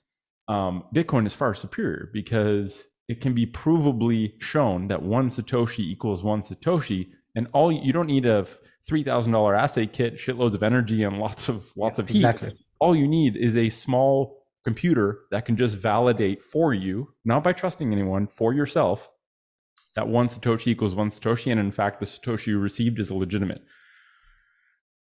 um, 0.48 0.84
Bitcoin 0.96 1.26
is 1.26 1.34
far 1.34 1.54
superior 1.54 2.10
because 2.14 2.84
it 3.08 3.22
can 3.22 3.34
be 3.34 3.46
provably 3.46 4.34
shown 4.42 4.88
that 4.88 5.02
one 5.02 5.30
Satoshi 5.30 5.80
equals 5.80 6.24
one 6.24 6.42
Satoshi, 6.42 7.10
and 7.36 7.48
all 7.54 7.72
you 7.72 7.94
don't 7.94 8.08
need 8.08 8.26
a 8.26 8.46
three 8.88 9.04
thousand 9.04 9.34
dollar 9.34 9.56
assay 9.56 9.86
kit, 9.88 10.16
shitloads 10.18 10.54
of 10.54 10.64
energy, 10.64 11.04
and 11.04 11.18
lots 11.20 11.50
of 11.50 11.72
lots 11.76 12.00
Yeah, 12.00 12.04
of 12.04 12.10
heat. 12.10 12.16
exactly. 12.18 12.54
All 12.80 12.96
you 12.96 13.08
need 13.08 13.36
is 13.36 13.58
a 13.58 13.70
small 13.70 14.38
computer 14.64 15.22
that 15.32 15.46
can 15.46 15.56
just 15.58 15.76
validate 15.76 16.44
for 16.44 16.74
you, 16.74 17.14
not 17.26 17.44
by 17.44 17.54
trusting 17.54 17.92
anyone, 17.92 18.28
for 18.28 18.54
yourself, 18.54 19.10
that 19.96 20.08
one 20.08 20.28
Satoshi 20.28 20.68
equals 20.68 20.96
one 20.96 21.10
Satoshi, 21.10 21.52
and 21.52 21.60
in 21.60 21.72
fact, 21.72 22.00
the 22.00 22.06
Satoshi 22.06 22.48
you 22.48 22.60
received 22.60 23.00
is 23.00 23.12
legitimate. 23.12 23.62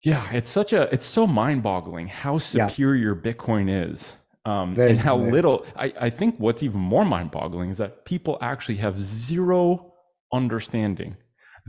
Yeah, 0.04 0.32
it's 0.32 0.52
such 0.52 0.74
a 0.74 0.84
it's 0.94 1.06
so 1.06 1.26
mind-boggling 1.28 2.08
how 2.08 2.34
Yeah. 2.34 2.68
superior 2.68 3.16
Bitcoin 3.16 3.92
is. 3.92 4.14
Um, 4.46 4.76
Very, 4.76 4.92
and 4.92 5.00
how 5.00 5.18
very. 5.18 5.32
little 5.32 5.66
I, 5.76 5.94
I 6.00 6.10
think 6.10 6.36
what's 6.38 6.64
even 6.64 6.80
more 6.80 7.04
mind-boggling 7.04 7.72
is 7.72 7.78
that 7.80 8.06
people 8.06 8.38
actually 8.42 8.78
have 8.78 8.98
zero 9.00 9.94
understanding 10.32 11.18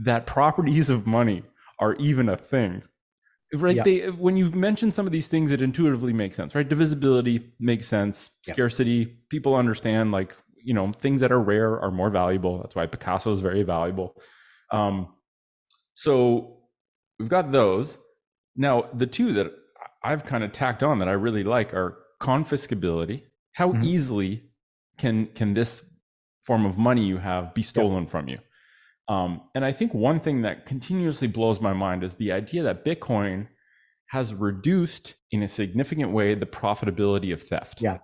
that 0.05 0.25
properties 0.25 0.89
of 0.89 1.05
money 1.05 1.43
are 1.79 1.95
even 1.95 2.29
a 2.29 2.37
thing 2.37 2.81
right 3.53 3.75
Yeah. 3.75 3.83
they 3.83 4.09
when 4.11 4.37
you 4.37 4.49
mention 4.51 4.91
some 4.93 5.05
of 5.05 5.11
these 5.11 5.27
things 5.27 5.51
it 5.51 5.61
intuitively 5.61 6.13
makes 6.13 6.35
sense 6.37 6.53
right 6.55 6.67
divisibility 6.69 7.51
makes 7.59 7.87
sense 7.87 8.29
Yeah. 8.47 8.53
scarcity 8.53 9.05
people 9.29 9.55
understand 9.55 10.11
like 10.13 10.35
you 10.63 10.73
know 10.73 10.91
things 11.01 11.19
that 11.21 11.31
are 11.33 11.39
rare 11.41 11.79
are 11.81 11.91
more 11.91 12.09
valuable 12.09 12.59
that's 12.61 12.75
why 12.75 12.85
picasso 12.85 13.31
is 13.33 13.41
very 13.41 13.63
valuable 13.63 14.15
um 14.71 15.07
so 15.95 16.59
we've 17.17 17.29
got 17.29 17.51
those 17.51 17.97
now 18.59 18.83
the 18.93 19.07
two 19.07 19.33
that 19.33 19.47
i've 20.03 20.23
kind 20.25 20.43
of 20.43 20.51
tacked 20.51 20.83
on 20.83 20.99
that 20.99 21.07
i 21.07 21.13
really 21.13 21.43
like 21.43 21.73
are 21.73 21.97
confiscability 22.21 23.23
how 23.53 23.71
Mhm. 23.71 23.83
easily 23.83 24.43
can 24.97 25.25
can 25.27 25.53
this 25.55 25.83
form 26.45 26.65
of 26.65 26.77
money 26.77 27.05
you 27.05 27.17
have 27.17 27.53
be 27.55 27.63
stolen 27.63 28.05
from 28.07 28.27
you 28.27 28.37
um, 29.07 29.41
and 29.55 29.65
I 29.65 29.71
think 29.73 29.91
one 29.95 30.19
thing 30.19 30.43
that 30.43 30.67
continuously 30.67 31.27
blows 31.27 31.59
my 31.59 31.73
mind 31.73 32.03
is 32.03 32.13
the 32.13 32.31
idea 32.31 32.61
that 32.61 32.85
Bitcoin 32.85 33.47
has 34.09 34.35
reduced 34.35 35.15
in 35.31 35.41
a 35.41 35.47
significant 35.47 36.11
way 36.11 36.35
the 36.35 36.45
profitability 36.45 37.33
of 37.33 37.41
theft. 37.41 37.81
Yeah. 37.81 37.97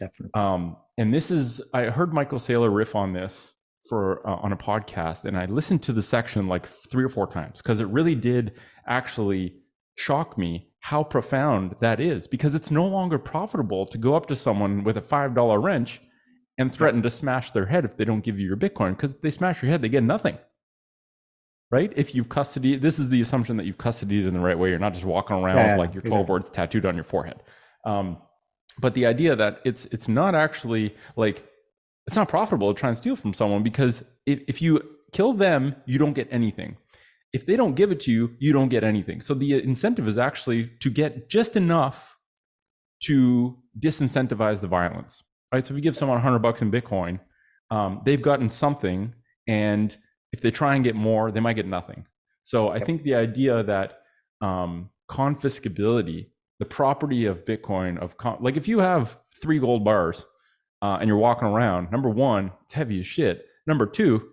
Definitely. 0.00 0.30
Um, 0.32 0.76
and 0.96 1.12
this 1.12 1.30
is, 1.30 1.60
I 1.74 1.82
heard 1.90 2.14
Michael 2.14 2.38
Saylor 2.38 2.74
riff 2.74 2.94
on 2.94 3.12
this 3.12 3.52
for 3.86 4.26
uh, 4.26 4.36
on 4.36 4.50
a 4.50 4.56
podcast, 4.56 5.26
and 5.26 5.36
I 5.36 5.44
listened 5.44 5.82
to 5.82 5.92
the 5.92 6.02
section 6.02 6.48
like 6.48 6.66
three 6.90 7.04
or 7.04 7.10
four 7.10 7.26
times 7.30 7.58
because 7.60 7.78
it 7.80 7.88
really 7.88 8.14
did 8.14 8.52
actually 8.88 9.56
shock 9.96 10.38
me 10.38 10.68
how 10.80 11.02
profound 11.02 11.74
that 11.80 11.98
is 12.00 12.28
because 12.28 12.54
it's 12.54 12.70
no 12.70 12.86
longer 12.86 13.18
profitable 13.18 13.86
to 13.86 13.98
go 13.98 14.14
up 14.14 14.26
to 14.26 14.36
someone 14.36 14.84
with 14.84 14.96
a 14.96 15.00
five 15.00 15.34
dollar 15.34 15.60
wrench 15.60 16.00
and 16.58 16.72
threaten 16.72 17.02
to 17.02 17.10
smash 17.10 17.50
their 17.50 17.66
head 17.66 17.84
if 17.84 17.96
they 17.96 18.04
don't 18.04 18.20
give 18.24 18.38
you 18.38 18.46
your 18.46 18.56
Bitcoin 18.56 18.90
because 18.96 19.14
if 19.14 19.20
they 19.20 19.30
smash 19.30 19.62
your 19.62 19.70
head, 19.70 19.82
they 19.82 19.88
get 19.88 20.04
nothing. 20.04 20.38
Right? 21.70 21.92
If 21.96 22.14
you've 22.14 22.28
custody, 22.28 22.76
this 22.76 23.00
is 23.00 23.08
the 23.08 23.20
assumption 23.20 23.56
that 23.56 23.66
you've 23.66 23.78
custodied 23.78 24.28
in 24.28 24.34
the 24.34 24.40
right 24.40 24.56
way. 24.56 24.70
You're 24.70 24.78
not 24.78 24.94
just 24.94 25.04
walking 25.04 25.36
around 25.36 25.56
Yeah, 25.56 25.76
like 25.76 25.92
your 25.92 26.02
12 26.02 26.20
exactly. 26.20 26.32
words 26.32 26.50
tattooed 26.50 26.86
on 26.86 26.94
your 26.94 27.04
forehead. 27.04 27.42
Um, 27.84 28.18
but 28.78 28.94
the 28.94 29.06
idea 29.06 29.34
that 29.34 29.60
it's 29.64 29.86
it's 29.86 30.06
not 30.06 30.34
actually 30.34 30.94
like 31.16 31.44
it's 32.06 32.14
not 32.16 32.28
profitable 32.28 32.72
to 32.72 32.78
try 32.78 32.90
and 32.90 32.96
steal 32.96 33.16
from 33.16 33.34
someone 33.34 33.62
because 33.64 34.04
if, 34.26 34.40
if 34.46 34.62
you 34.62 34.80
kill 35.12 35.32
them, 35.32 35.74
you 35.86 35.98
don't 35.98 36.12
get 36.12 36.28
anything. 36.30 36.76
If 37.36 37.44
they 37.44 37.54
don't 37.54 37.74
give 37.74 37.92
it 37.92 38.00
to 38.00 38.10
you, 38.10 38.30
you 38.38 38.54
don't 38.54 38.70
get 38.70 38.82
anything. 38.82 39.20
So 39.20 39.34
the 39.34 39.62
incentive 39.62 40.08
is 40.08 40.16
actually 40.16 40.70
to 40.80 40.88
get 40.88 41.28
just 41.28 41.54
enough 41.54 42.16
to 43.02 43.58
disincentivize 43.78 44.62
the 44.62 44.66
violence, 44.66 45.22
right? 45.52 45.66
So 45.66 45.74
if 45.74 45.76
you 45.76 45.82
give 45.82 45.98
someone 45.98 46.16
100 46.16 46.38
bucks 46.38 46.62
in 46.62 46.70
Bitcoin, 46.70 47.20
um, 47.70 48.00
they've 48.06 48.22
gotten 48.22 48.48
something, 48.48 49.12
and 49.46 49.94
if 50.32 50.40
they 50.40 50.50
try 50.50 50.76
and 50.76 50.82
get 50.82 50.94
more, 50.94 51.30
they 51.30 51.40
might 51.40 51.56
get 51.56 51.66
nothing. 51.66 52.06
So 52.42 52.70
I 52.70 52.80
think 52.82 53.02
the 53.02 53.16
idea 53.16 53.62
that 53.64 53.98
um, 54.40 54.88
confiscability, 55.10 56.28
the 56.58 56.64
property 56.64 57.26
of 57.26 57.44
Bitcoin, 57.44 57.98
of 57.98 58.16
con- 58.16 58.38
like 58.40 58.56
if 58.56 58.66
you 58.66 58.78
have 58.78 59.18
three 59.42 59.58
gold 59.58 59.84
bars 59.84 60.24
uh, 60.80 60.96
and 60.98 61.06
you're 61.06 61.18
walking 61.18 61.48
around, 61.48 61.92
number 61.92 62.08
one, 62.08 62.50
it's 62.64 62.72
heavy 62.72 63.00
as 63.00 63.06
shit. 63.06 63.44
Number 63.66 63.84
two, 63.84 64.26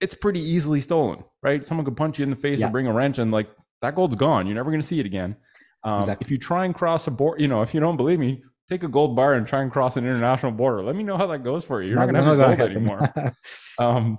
it's 0.00 0.14
pretty 0.14 0.40
easily 0.40 0.80
stolen, 0.80 1.24
right? 1.42 1.64
Someone 1.64 1.84
could 1.84 1.96
punch 1.96 2.18
you 2.18 2.22
in 2.24 2.30
the 2.30 2.36
face 2.36 2.60
Yeah. 2.60 2.68
or 2.68 2.70
bring 2.70 2.86
a 2.86 2.92
wrench, 2.92 3.18
and 3.18 3.30
like 3.30 3.48
that 3.82 3.94
gold's 3.94 4.16
gone. 4.16 4.46
You're 4.46 4.56
never 4.56 4.70
going 4.70 4.80
to 4.80 4.86
see 4.86 5.00
it 5.00 5.06
again. 5.06 5.36
Um, 5.84 5.98
Exactly. 5.98 6.24
If 6.24 6.30
you 6.30 6.36
try 6.38 6.64
and 6.64 6.74
cross 6.74 7.06
a 7.06 7.10
border, 7.10 7.40
you 7.40 7.48
know, 7.48 7.62
if 7.62 7.72
you 7.74 7.80
don't 7.80 7.96
believe 7.96 8.18
me, 8.18 8.42
take 8.68 8.82
a 8.82 8.88
gold 8.88 9.16
bar 9.16 9.34
and 9.34 9.46
try 9.46 9.62
and 9.62 9.70
cross 9.72 9.96
an 9.96 10.04
international 10.04 10.52
border. 10.52 10.82
Let 10.82 10.94
me 10.96 11.02
know 11.02 11.16
how 11.16 11.26
that 11.28 11.42
goes 11.44 11.64
for 11.64 11.82
you. 11.82 11.90
You're 11.90 11.98
not, 11.98 12.12
not 12.12 12.24
going 12.24 12.38
to 12.38 12.46
have 12.46 12.58
gold 12.58 12.70
anymore. 12.70 13.34
um, 13.78 14.18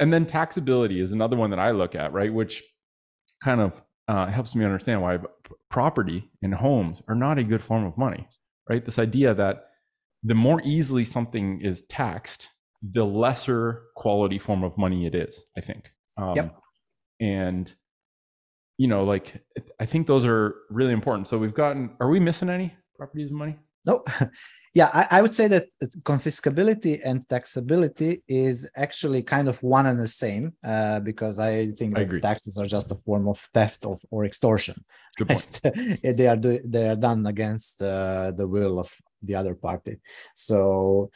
and 0.00 0.12
then 0.12 0.26
taxability 0.26 1.00
is 1.02 1.12
another 1.12 1.36
one 1.36 1.50
that 1.50 1.58
I 1.58 1.70
look 1.70 1.94
at, 1.94 2.12
right? 2.12 2.32
Which 2.32 2.62
kind 3.42 3.60
of 3.60 3.80
uh, 4.08 4.26
helps 4.26 4.54
me 4.54 4.64
understand 4.64 5.02
why 5.02 5.18
property 5.70 6.30
and 6.42 6.54
homes 6.54 7.02
are 7.08 7.14
not 7.14 7.38
a 7.38 7.44
good 7.44 7.62
form 7.62 7.84
of 7.84 7.96
money, 7.96 8.26
right? 8.68 8.84
This 8.84 8.98
idea 8.98 9.34
that 9.34 9.64
the 10.22 10.34
more 10.34 10.60
easily 10.64 11.04
something 11.04 11.60
is 11.60 11.82
taxed, 11.88 12.48
the 12.82 13.04
lesser 13.04 13.82
quality 13.94 14.38
form 14.38 14.64
of 14.64 14.76
money 14.76 15.06
it 15.06 15.14
is, 15.14 15.44
I 15.56 15.60
think. 15.60 15.90
Um, 16.16 16.36
yep. 16.36 16.56
And, 17.20 17.72
you 18.78 18.88
know, 18.88 19.04
like, 19.04 19.42
I 19.80 19.86
think 19.86 20.06
those 20.06 20.24
are 20.24 20.54
really 20.70 20.92
important. 20.92 21.28
So 21.28 21.38
we've 21.38 21.54
gotten, 21.54 21.90
are 22.00 22.08
we 22.08 22.20
missing 22.20 22.50
any 22.50 22.74
properties 22.96 23.30
of 23.30 23.36
money? 23.36 23.56
No. 23.84 24.04
yeah, 24.74 24.90
I, 24.92 25.18
I, 25.18 25.22
would 25.22 25.34
say 25.34 25.48
that 25.48 25.68
confiscability 26.02 27.00
and 27.04 27.26
taxability 27.28 28.22
is 28.28 28.70
actually 28.76 29.22
kind 29.22 29.48
of 29.48 29.62
one 29.62 29.86
and 29.86 29.98
the 29.98 30.08
same 30.08 30.52
uh, 30.64 31.00
because 31.00 31.38
I 31.38 31.68
think 31.72 31.98
I 31.98 32.04
taxes 32.18 32.58
are 32.58 32.66
just 32.66 32.90
a 32.90 32.96
form 32.96 33.28
of 33.28 33.38
theft 33.54 33.86
of, 33.86 34.00
or 34.10 34.26
extortion. 34.26 34.84
Good 35.16 35.28
point. 35.28 35.60
they 36.18 36.26
are 36.26 36.36
do, 36.36 36.60
they 36.64 36.88
are 36.88 36.96
done 36.96 37.26
against 37.26 37.80
uh, 37.80 38.32
the 38.32 38.46
will 38.46 38.78
of 38.78 38.92
the 39.22 39.34
other 39.34 39.54
party. 39.54 39.98
So 40.34 41.10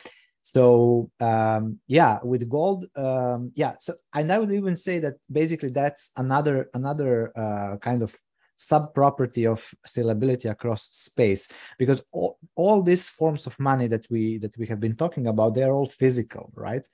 so 0.52 1.10
um, 1.20 1.78
yeah 1.86 2.18
with 2.24 2.48
gold 2.48 2.86
um, 2.96 3.52
yeah 3.54 3.74
so 3.78 3.92
and 4.14 4.32
i 4.32 4.38
would 4.38 4.52
even 4.52 4.76
say 4.76 4.98
that 4.98 5.14
basically 5.30 5.70
that's 5.70 6.10
another 6.16 6.68
another 6.74 7.32
uh, 7.38 7.76
kind 7.78 8.02
of 8.02 8.14
sub 8.56 8.92
property 8.92 9.46
of 9.46 9.60
salability 9.86 10.50
across 10.50 10.82
space 10.82 11.48
because 11.78 12.02
all, 12.12 12.38
all 12.56 12.82
these 12.82 13.08
forms 13.08 13.46
of 13.46 13.58
money 13.58 13.86
that 13.86 14.06
we 14.10 14.36
that 14.38 14.54
we 14.58 14.66
have 14.66 14.80
been 14.80 14.96
talking 14.96 15.28
about 15.28 15.54
they're 15.54 15.72
all 15.72 15.86
physical 15.86 16.52
right? 16.54 16.86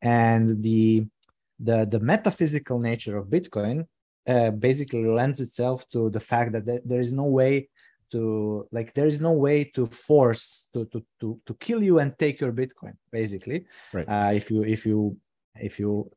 And 0.00 0.62
the 0.62 1.06
the 1.58 1.86
the 1.94 2.00
metaphysical 2.00 2.78
nature 2.78 3.18
of 3.18 3.26
bitcoin 3.26 3.86
uh, 4.26 4.50
basically 4.50 5.04
lends 5.04 5.40
itself 5.40 5.86
to 5.90 6.08
the 6.10 6.24
fact 6.30 6.52
that 6.52 6.64
there 6.88 7.00
is 7.00 7.12
no 7.12 7.24
way 7.24 7.68
to 8.10 8.66
like 8.72 8.92
there 8.94 9.06
is 9.06 9.20
no 9.20 9.32
way 9.32 9.64
to 9.64 9.86
force 9.86 10.68
to 10.72 10.84
to 10.86 11.04
to, 11.20 11.40
to 11.46 11.54
kill 11.54 11.82
you 11.82 11.98
and 11.98 12.18
take 12.18 12.40
your 12.40 12.52
bitcoin 12.52 12.94
basically 13.10 13.64
right. 13.92 14.08
uh, 14.08 14.30
if 14.34 14.50
you 14.50 14.62
if 14.64 14.84
you 14.86 15.16
if 15.56 15.78
you 15.78 16.10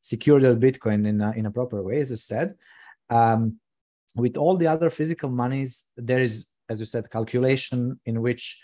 secure 0.00 0.40
the 0.40 0.54
bitcoin 0.54 1.06
in 1.06 1.20
a, 1.20 1.32
in 1.32 1.46
a 1.46 1.50
proper 1.50 1.82
way 1.82 2.00
as 2.00 2.10
you 2.10 2.16
said 2.16 2.54
um, 3.10 3.58
with 4.14 4.36
all 4.36 4.56
the 4.56 4.66
other 4.66 4.90
physical 4.90 5.30
monies 5.30 5.90
there 5.96 6.20
is 6.20 6.52
as 6.68 6.80
you 6.80 6.86
said 6.86 7.10
calculation 7.10 7.98
in 8.06 8.20
which 8.20 8.62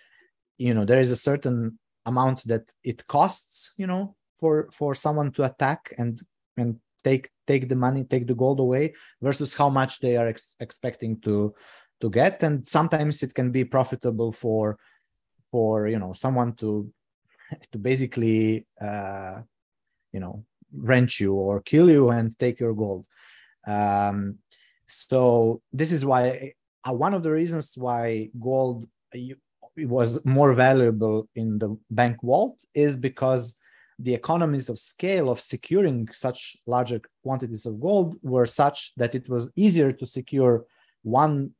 you 0.59 0.75
know 0.75 0.85
there 0.85 1.01
is 1.01 1.11
a 1.11 1.17
certain 1.17 1.79
amount 2.07 2.47
that 2.47 2.71
it 2.85 3.07
costs 3.07 3.73
you 3.77 3.87
know 3.87 4.15
for 4.39 4.69
for 4.73 4.95
someone 4.95 5.31
to 5.33 5.45
attack 5.45 5.93
and 5.99 6.21
and 6.57 6.77
take 7.05 7.31
take 7.47 7.69
the 7.69 7.77
money 7.77 8.05
take 8.05 8.27
the 8.27 8.35
gold 8.35 8.61
away 8.61 8.93
versus 9.23 9.55
how 9.55 9.69
much 9.69 10.01
they 10.01 10.17
are 10.17 10.29
ex- 10.29 10.57
expecting 10.61 11.19
to 11.21 11.55
to 12.01 12.11
get 12.11 12.43
and 12.43 12.67
sometimes 12.67 13.23
it 13.23 13.35
can 13.35 13.51
be 13.51 13.65
profitable 13.65 14.33
for 14.33 14.79
for 15.51 15.89
you 15.89 15.99
know 15.99 16.13
someone 16.13 16.55
to 16.55 16.91
to 17.73 17.79
basically 17.79 18.67
uh 18.81 19.41
you 20.13 20.21
know 20.21 20.45
wrench 20.73 21.21
you 21.21 21.35
or 21.35 21.61
kill 21.61 21.91
you 21.91 22.11
and 22.11 22.39
take 22.39 22.61
your 22.61 22.75
gold. 22.75 23.07
Um 23.67 24.39
so 24.87 25.63
this 25.73 25.93
is 25.93 26.05
why 26.05 26.55
uh, 26.87 26.93
one 26.93 27.15
of 27.15 27.23
the 27.23 27.31
reasons 27.31 27.75
why 27.77 28.31
gold 28.41 28.89
uh, 29.15 29.35
was 29.77 30.25
more 30.25 30.53
valuable 30.55 31.29
in 31.35 31.59
the 31.59 31.77
bank 31.91 32.17
vault 32.23 32.65
is 32.75 32.97
because 32.97 33.59
the 33.99 34.15
economies 34.15 34.69
of 34.69 34.79
scale 34.79 35.29
of 35.29 35.41
securing 35.41 36.09
such 36.11 36.57
larger 36.67 37.01
quantities 37.23 37.67
of 37.67 37.81
gold 37.81 38.17
were 38.23 38.47
such 38.47 38.95
that 38.97 39.15
it 39.15 39.29
was 39.29 39.53
easier 39.57 39.93
to 39.93 40.07
secure 40.07 40.65
one 41.03 41.51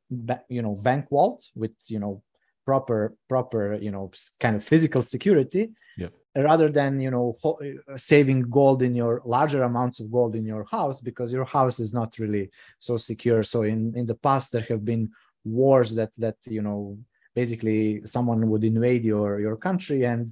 you 0.49 0.61
know 0.61 0.75
bank 0.75 1.09
vault 1.09 1.47
with 1.55 1.71
you 1.87 1.99
know 1.99 2.21
proper 2.65 3.15
proper 3.27 3.73
you 3.75 3.91
know 3.91 4.11
kind 4.39 4.55
of 4.55 4.63
physical 4.63 5.01
security 5.01 5.71
yeah. 5.97 6.07
rather 6.35 6.69
than 6.69 6.99
you 6.99 7.09
know 7.09 7.35
uh, 7.43 7.97
saving 7.97 8.41
gold 8.43 8.83
in 8.83 8.93
your 8.93 9.21
larger 9.25 9.63
amounts 9.63 9.99
of 9.99 10.11
gold 10.11 10.35
in 10.35 10.45
your 10.45 10.65
house 10.65 11.01
because 11.01 11.33
your 11.33 11.45
house 11.45 11.79
is 11.79 11.93
not 11.93 12.17
really 12.19 12.51
so 12.79 12.97
secure 12.97 13.41
so 13.41 13.63
in 13.63 13.93
in 13.95 14.05
the 14.05 14.15
past 14.15 14.51
there 14.51 14.65
have 14.69 14.85
been 14.85 15.09
wars 15.43 15.95
that 15.95 16.11
that 16.17 16.37
you 16.45 16.61
know 16.61 16.97
basically 17.33 18.01
someone 18.05 18.47
would 18.47 18.63
invade 18.63 19.03
your 19.03 19.39
your 19.39 19.57
country 19.57 20.05
and 20.05 20.27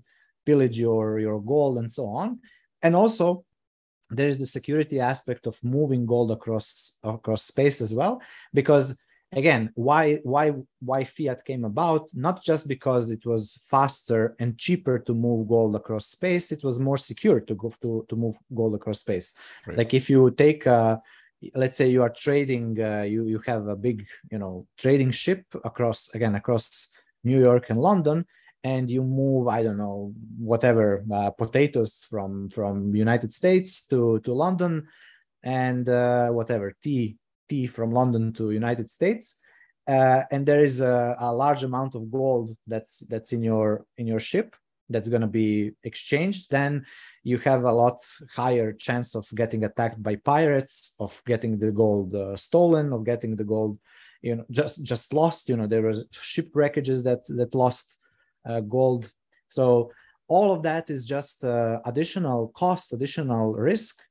pillage 0.45 0.78
your 0.78 1.20
your 1.20 1.41
gold 1.41 1.78
and 1.80 1.91
so 1.91 2.05
on 2.05 2.39
and 2.84 2.95
also 2.95 3.43
there 4.10 4.28
is 4.28 4.38
the 4.38 4.45
security 4.45 4.99
aspect 4.99 5.45
of 5.47 5.64
moving 5.64 6.05
gold 6.05 6.32
across 6.32 6.99
across 7.03 7.43
space 7.43 7.82
as 7.82 7.93
well 7.93 8.22
because 8.53 8.97
again 9.34 9.72
why 9.76 10.16
why 10.24 10.53
why 10.80 11.03
fiat 11.03 11.45
came 11.45 11.64
about 11.64 12.10
not 12.14 12.41
just 12.43 12.68
because 12.68 13.12
it 13.12 13.26
was 13.26 13.60
faster 13.70 14.36
and 14.39 14.57
cheaper 14.57 14.97
to 14.97 15.14
move 15.14 15.47
gold 15.47 15.76
across 15.76 16.07
space 16.07 16.51
it 16.51 16.64
was 16.64 16.80
more 16.80 16.97
secure 16.97 17.39
to 17.39 17.53
go 17.53 17.72
to, 17.82 18.05
to 18.10 18.16
move 18.16 18.36
gold 18.55 18.74
across 18.74 18.99
space 18.99 19.36
right. 19.68 19.78
like 19.78 19.93
if 19.93 20.10
you 20.10 20.32
take 20.32 20.66
a 20.66 20.99
let's 21.53 21.78
say 21.78 21.88
you 21.89 22.01
are 22.01 22.10
trading 22.10 22.82
uh, 22.82 23.03
you 23.03 23.26
you 23.28 23.39
have 23.45 23.68
a 23.68 23.76
big 23.76 24.05
you 24.32 24.39
know 24.39 24.66
trading 24.78 25.12
ship 25.12 25.45
across 25.64 26.10
again 26.16 26.36
across 26.36 26.89
new 27.24 27.39
york 27.39 27.70
and 27.70 27.80
london 27.80 28.26
and 28.64 28.89
you 28.89 29.03
move 29.03 29.47
i 29.47 29.64
don't 29.64 29.78
know 29.78 30.14
whatever 30.38 31.03
uh, 31.14 31.30
potatoes 31.32 32.05
from 32.10 32.49
from 32.49 32.95
united 32.95 33.32
states 33.32 33.86
to 33.86 34.20
to 34.20 34.34
london 34.34 34.88
and 35.43 35.88
uh, 35.88 36.28
whatever 36.30 36.76
tea 36.84 37.18
tea 37.47 37.68
from 37.68 37.91
london 37.91 38.34
to 38.34 38.51
united 38.51 38.89
states. 38.89 39.41
Uh, 39.88 40.24
and 40.30 40.45
there 40.45 40.62
is 40.62 40.82
a, 40.82 41.16
a, 41.20 41.34
large 41.34 41.64
amount 41.64 41.95
of 41.95 42.12
gold 42.12 42.55
that's 42.68 42.99
that's 43.10 43.34
in 43.34 43.41
your 43.41 43.86
in 43.97 44.05
your 44.05 44.20
ship 44.20 44.55
that's 44.88 45.10
going 45.10 45.22
to 45.22 45.28
be 45.28 45.72
exchanged. 45.84 46.51
Then 46.51 46.86
you 47.24 47.39
have 47.39 47.64
a 47.64 47.72
lot 47.72 48.05
higher 48.36 48.72
chance 48.72 49.16
of 49.16 49.28
getting 49.34 49.64
attacked 49.64 50.01
by 50.03 50.16
pirates 50.18 50.95
of 50.99 51.20
getting 51.26 51.57
the 51.57 51.72
gold 51.72 52.14
uh, 52.14 52.36
stolen 52.36 52.93
of 52.93 53.03
getting 53.03 53.36
the 53.36 53.43
gold 53.43 53.80
you 54.22 54.36
know 54.36 54.45
just 54.51 54.84
just 54.84 55.14
lost. 55.14 55.49
You 55.49 55.57
know 55.57 55.68
there 55.68 55.82
was 55.82 56.07
ship 56.12 56.53
wreckages 56.53 57.03
that 57.05 57.26
that 57.28 57.55
lost 57.55 57.99
gold. 58.62 59.12
So 59.48 59.92
all 60.28 60.54
of 60.54 60.62
that 60.64 60.90
is 60.90 61.06
just 61.06 61.44
uh, 61.44 61.80
additional 61.86 62.50
cost, 62.50 62.94
additional 62.94 63.56
risk 63.56 64.02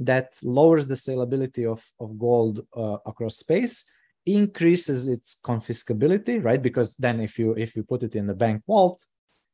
that 0.00 0.34
lowers 0.42 0.86
the 0.86 0.94
salability 0.94 1.70
of, 1.70 1.84
of 2.00 2.18
gold 2.18 2.66
uh, 2.76 2.98
across 3.06 3.36
space 3.36 3.90
increases 4.26 5.08
its 5.08 5.38
confiscability 5.44 6.42
right 6.44 6.62
because 6.62 6.94
then 6.96 7.20
if 7.20 7.38
you 7.38 7.54
if 7.54 7.74
you 7.74 7.82
put 7.82 8.02
it 8.02 8.14
in 8.14 8.26
the 8.26 8.34
bank 8.34 8.62
vault 8.66 9.04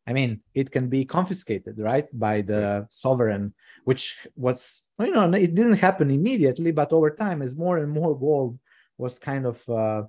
i 0.06 0.12
mean 0.12 0.40
it 0.52 0.70
can 0.70 0.88
be 0.88 1.04
confiscated 1.04 1.78
right 1.78 2.06
by 2.12 2.40
the 2.40 2.84
sovereign 2.90 3.54
which 3.84 4.26
was 4.34 4.88
you 4.98 5.12
know 5.12 5.30
it 5.32 5.54
didn't 5.54 5.74
happen 5.74 6.10
immediately 6.10 6.72
but 6.72 6.92
over 6.92 7.10
time 7.10 7.40
as 7.40 7.56
more 7.56 7.78
and 7.78 7.90
more 7.90 8.18
gold 8.18 8.58
was 8.98 9.18
kind 9.18 9.46
of 9.46 9.62
uh, 9.68 9.74
uh, 9.74 10.02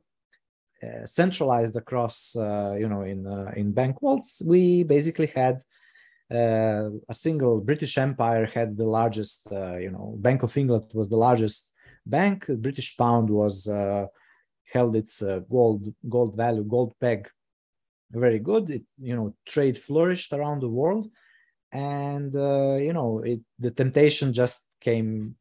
centralized 1.05 1.75
across, 1.75 2.35
uh, 2.35 2.75
you 2.77 2.87
know, 2.87 3.01
in 3.01 3.27
uh, 3.27 3.51
in 3.55 3.71
bank 3.71 3.99
vaults, 4.01 4.41
we 4.45 4.83
basically 4.83 5.27
had 5.27 5.57
a 6.31 7.13
single 7.13 7.61
British 7.61 7.97
Empire 7.99 8.45
had 8.47 8.75
the 8.75 8.85
largest, 8.85 9.47
you 9.51 9.91
know, 9.91 10.15
Bank 10.17 10.41
of 10.41 10.57
England 10.57 10.85
was 10.93 11.07
the 11.07 11.17
largest 11.27 11.73
bank. 12.05 12.45
British 12.47 12.97
pound 12.97 13.29
was 13.29 13.69
held 14.73 14.95
its 14.95 15.21
gold 15.49 15.93
gold 16.09 16.35
value, 16.35 16.63
gold 16.63 16.93
peg 16.99 17.29
very 18.11 18.39
good. 18.39 18.69
It, 18.69 18.83
you 18.99 19.15
know, 19.15 19.35
trade 19.45 19.77
flourished 19.77 20.33
around 20.33 20.61
the 20.61 20.69
world, 20.69 21.07
and 21.71 22.35
uh, 22.35 22.75
you 22.75 22.93
know, 22.93 23.19
it, 23.19 23.41
the 23.59 23.71
temptation 23.71 24.33
just 24.33 24.65
came 24.81 25.35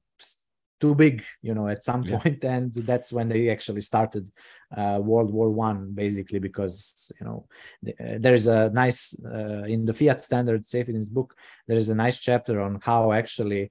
too 0.80 0.94
big 0.94 1.24
you 1.42 1.54
know 1.54 1.68
at 1.68 1.84
some 1.84 2.02
yeah. 2.02 2.18
point, 2.18 2.44
and 2.54 2.72
that's 2.74 3.12
when 3.12 3.28
they 3.28 3.48
actually 3.50 3.80
started 3.80 4.30
uh, 4.76 4.98
world 5.02 5.32
war 5.32 5.50
one 5.50 5.92
basically 5.92 6.38
because 6.38 7.12
you 7.20 7.26
know 7.26 7.46
uh, 7.88 8.18
there's 8.18 8.46
a 8.46 8.70
nice 8.70 9.18
uh, 9.24 9.64
in 9.74 9.84
the 9.84 9.94
fiat 9.94 10.22
standard 10.22 10.64
Saifedean's 10.64 11.10
book 11.10 11.36
there 11.66 11.76
is 11.76 11.88
a 11.88 11.94
nice 11.94 12.20
chapter 12.20 12.60
on 12.60 12.80
how 12.82 13.12
actually 13.12 13.70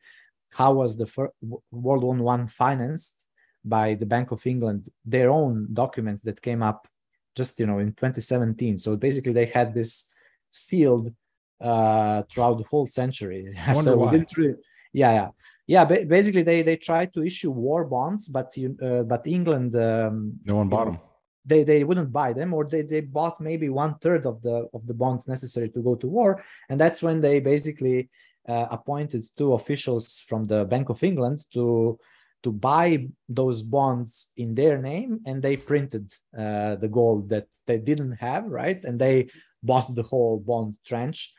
how 0.53 0.73
was 0.73 0.97
the 0.97 1.05
first 1.05 1.33
world 1.71 2.03
war 2.03 2.15
one 2.15 2.47
financed 2.47 3.15
by 3.65 3.93
the 3.95 4.05
bank 4.05 4.31
of 4.31 4.45
england 4.45 4.89
their 5.05 5.29
own 5.29 5.67
documents 5.73 6.21
that 6.23 6.41
came 6.41 6.61
up 6.61 6.87
just 7.35 7.59
you 7.59 7.65
know 7.65 7.79
in 7.79 7.89
2017 7.93 8.77
so 8.77 8.95
basically 8.95 9.33
they 9.33 9.45
had 9.45 9.73
this 9.73 10.13
sealed 10.51 11.13
uh 11.61 12.23
throughout 12.29 12.57
the 12.57 12.65
whole 12.69 12.87
century. 12.87 13.47
So 13.75 13.97
we 13.97 14.11
didn't 14.11 14.37
really 14.37 14.59
yeah 14.91 15.13
yeah 15.19 15.29
yeah 15.67 15.85
basically 15.85 16.43
they 16.43 16.61
they 16.61 16.77
tried 16.77 17.13
to 17.13 17.23
issue 17.23 17.51
war 17.51 17.85
bonds 17.85 18.27
but 18.27 18.55
you 18.57 18.75
uh, 18.81 19.03
but 19.03 19.25
england 19.25 19.75
um, 19.75 20.33
no 20.45 20.55
one 20.57 20.69
bought 20.69 20.85
them 20.85 20.99
they 21.45 21.63
they 21.63 21.83
wouldn't 21.83 22.11
buy 22.11 22.33
them 22.33 22.53
or 22.53 22.65
they, 22.65 22.81
they 22.81 23.01
bought 23.01 23.41
maybe 23.41 23.69
one 23.69 23.95
third 23.99 24.25
of 24.25 24.41
the 24.41 24.67
of 24.73 24.85
the 24.87 24.93
bonds 24.93 25.27
necessary 25.27 25.69
to 25.69 25.81
go 25.81 25.95
to 25.95 26.07
war. 26.07 26.43
And 26.69 26.79
that's 26.79 27.03
when 27.03 27.21
they 27.21 27.39
basically 27.39 28.09
uh, 28.47 28.67
appointed 28.71 29.23
two 29.37 29.53
officials 29.53 30.21
from 30.27 30.47
the 30.47 30.65
bank 30.65 30.89
of 30.89 31.03
england 31.03 31.45
to 31.53 31.97
to 32.43 32.51
buy 32.51 33.07
those 33.29 33.63
bonds 33.63 34.33
in 34.35 34.53
their 34.53 34.77
name 34.77 35.21
and 35.25 35.41
they 35.41 35.55
printed 35.55 36.11
uh, 36.37 36.75
the 36.75 36.89
gold 36.89 37.29
that 37.29 37.47
they 37.65 37.77
didn't 37.77 38.13
have 38.13 38.45
right? 38.45 38.83
And 38.83 38.99
they 38.99 39.29
bought 39.61 39.95
the 39.95 40.03
whole 40.03 40.39
bond 40.39 40.75
tranche 40.85 41.33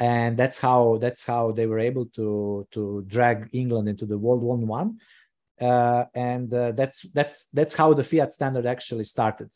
and 0.00 0.36
that's 0.36 0.58
how 0.58 0.98
that's 0.98 1.24
how 1.24 1.52
they 1.52 1.66
were 1.66 1.78
able 1.78 2.06
to 2.06 2.66
to 2.72 3.04
drag 3.06 3.48
england 3.52 3.88
into 3.88 4.06
the 4.06 4.18
world 4.18 4.42
war 4.42 4.56
one 4.56 4.98
uh, 5.60 6.04
and 6.14 6.52
uh, 6.54 6.72
that's 6.72 7.02
that's 7.12 7.46
that's 7.52 7.74
how 7.74 7.92
the 7.92 8.02
fiat 8.02 8.32
standard 8.32 8.66
actually 8.66 9.04
started. 9.04 9.50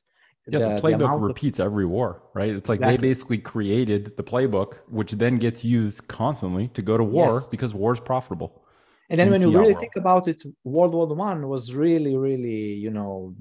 Yeah, 0.47 0.59
the, 0.59 0.69
the 0.75 0.81
playbook 0.83 1.21
the 1.21 1.27
repeats 1.27 1.59
of... 1.59 1.67
every 1.67 1.87
war, 1.87 2.23
right? 2.35 2.51
It's 2.51 2.69
like 2.69 2.77
exactly. 2.77 2.97
they 2.97 3.01
basically 3.01 3.39
created 3.39 4.15
the 4.19 4.23
playbook, 4.23 4.75
which 4.89 5.13
then 5.13 5.39
gets 5.39 5.65
used 5.65 6.07
constantly 6.07 6.69
to 6.69 6.83
go 6.83 6.99
to 6.99 7.05
war 7.05 7.29
yes. 7.29 7.47
because 7.47 7.73
war 7.73 7.93
is 7.93 8.01
profitable. 8.01 8.63
And 9.09 9.19
then 9.19 9.31
when 9.31 9.41
you 9.41 9.51
really 9.51 9.69
world. 9.69 9.81
think 9.81 9.97
about 9.97 10.29
it, 10.29 10.43
World 10.65 10.95
War 10.95 11.07
One 11.07 11.49
was 11.49 11.75
really, 11.75 12.17
really, 12.17 12.75
you 12.75 12.91
know, 12.91 13.35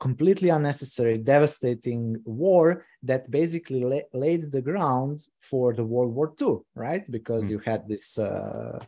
completely 0.00 0.48
unnecessary, 0.48 1.18
devastating 1.18 2.20
war 2.24 2.84
that 3.02 3.30
basically 3.30 3.84
la- 3.84 4.08
laid 4.12 4.52
the 4.52 4.62
ground 4.62 5.24
for 5.40 5.72
the 5.72 5.84
World 5.84 6.14
War 6.14 6.32
II, 6.40 6.58
right? 6.74 7.08
Because 7.10 7.44
mm. 7.44 7.50
you 7.50 7.58
had 7.60 7.88
this 7.88 8.18
uh, 8.18 8.78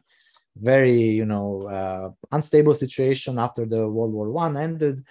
very 0.56 1.00
you 1.00 1.26
know 1.26 1.68
uh, 1.68 2.10
unstable 2.32 2.74
situation 2.74 3.38
after 3.38 3.66
the 3.66 3.86
World 3.88 4.12
War 4.12 4.30
One 4.30 4.56
ended 4.56 5.04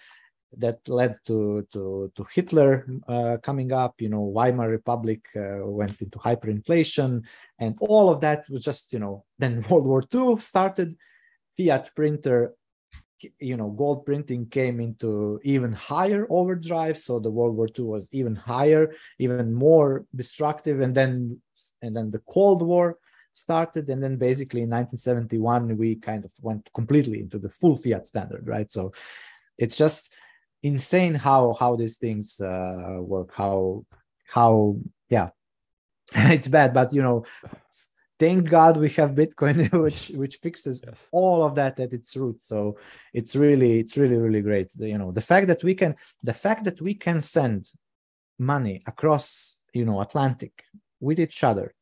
that 0.57 0.87
led 0.87 1.17
to 1.25 1.67
to 1.73 2.11
to 2.15 2.25
Hitler 2.33 2.85
uh, 3.07 3.37
coming 3.43 3.71
up. 3.71 3.95
You 3.99 4.09
know, 4.09 4.21
Weimar 4.21 4.69
Republic 4.69 5.21
uh, 5.35 5.65
went 5.65 6.01
into 6.01 6.17
hyperinflation, 6.19 7.23
and 7.59 7.75
all 7.79 8.09
of 8.09 8.21
that 8.21 8.45
was 8.49 8.63
just 8.63 8.93
you 8.93 8.99
know. 8.99 9.25
Then 9.37 9.63
World 9.69 9.85
War 9.85 10.03
II 10.13 10.39
started. 10.39 10.95
Fiat 11.57 11.89
printer, 11.95 12.53
you 13.39 13.57
know, 13.57 13.70
gold 13.70 14.05
printing 14.05 14.47
came 14.47 14.80
into 14.80 15.39
even 15.43 15.72
higher 15.72 16.28
overdrive. 16.30 16.97
So 16.97 17.20
the 17.20 17.32
World 17.32 17.55
War 17.55 17.68
II 17.78 17.86
was 17.86 18.13
even 18.13 18.36
higher, 18.36 18.93
even 19.20 19.53
more 19.53 20.05
destructive, 20.16 20.82
and 20.82 20.93
then 20.95 21.39
and 21.82 21.95
then 21.95 22.11
the 22.11 22.22
Cold 22.28 22.61
War 22.61 22.97
started 23.36 23.89
and 23.89 24.01
then 24.01 24.16
basically 24.16 24.61
in 24.61 24.70
1971 24.70 25.78
we 25.78 25.95
kind 25.95 26.24
of 26.24 26.32
went 26.41 26.70
completely 26.74 27.20
into 27.20 27.38
the 27.38 27.49
full 27.49 27.76
fiat 27.76 28.07
standard 28.07 28.47
right 28.47 28.72
so 28.72 28.93
it's 29.57 29.76
just 29.76 30.13
insane 30.63 31.13
how 31.13 31.53
how 31.59 31.76
these 31.76 31.97
things 31.97 32.39
uh, 32.39 32.97
work 32.99 33.32
how 33.34 33.86
how 34.26 34.78
yeah 35.09 35.30
it's 36.16 36.47
bad 36.47 36.74
but 36.74 36.93
you 36.93 37.01
know 37.01 37.26
thank 38.20 38.49
god 38.49 38.78
we 38.78 38.89
have 38.89 39.11
bitcoin 39.11 39.72
which 39.86 40.09
which 40.09 40.38
fixes 40.38 40.84
yes. 40.86 40.95
all 41.11 41.43
of 41.43 41.55
that 41.55 41.80
at 41.80 41.93
its 41.93 42.16
root 42.16 42.41
so 42.41 42.78
it's 43.13 43.36
really 43.36 43.80
it's 43.80 43.97
really 43.97 44.18
really 44.18 44.41
great 44.41 44.72
you 44.80 44.97
know 44.97 45.11
the 45.11 45.22
fact 45.22 45.47
that 45.47 45.63
we 45.63 45.76
can 45.76 45.95
the 46.24 46.34
fact 46.34 46.63
that 46.63 46.82
we 46.82 46.93
can 46.93 47.20
send 47.20 47.68
money 48.39 48.82
across 48.86 49.63
you 49.74 49.86
know 49.86 50.01
atlantic 50.01 50.63
with 50.99 51.20
each 51.20 51.43
other 51.43 51.74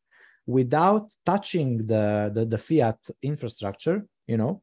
without 0.45 1.09
touching 1.25 1.85
the, 1.87 2.31
the, 2.33 2.45
the 2.45 2.57
fiat 2.57 2.97
infrastructure, 3.21 4.05
you 4.27 4.37
know, 4.37 4.61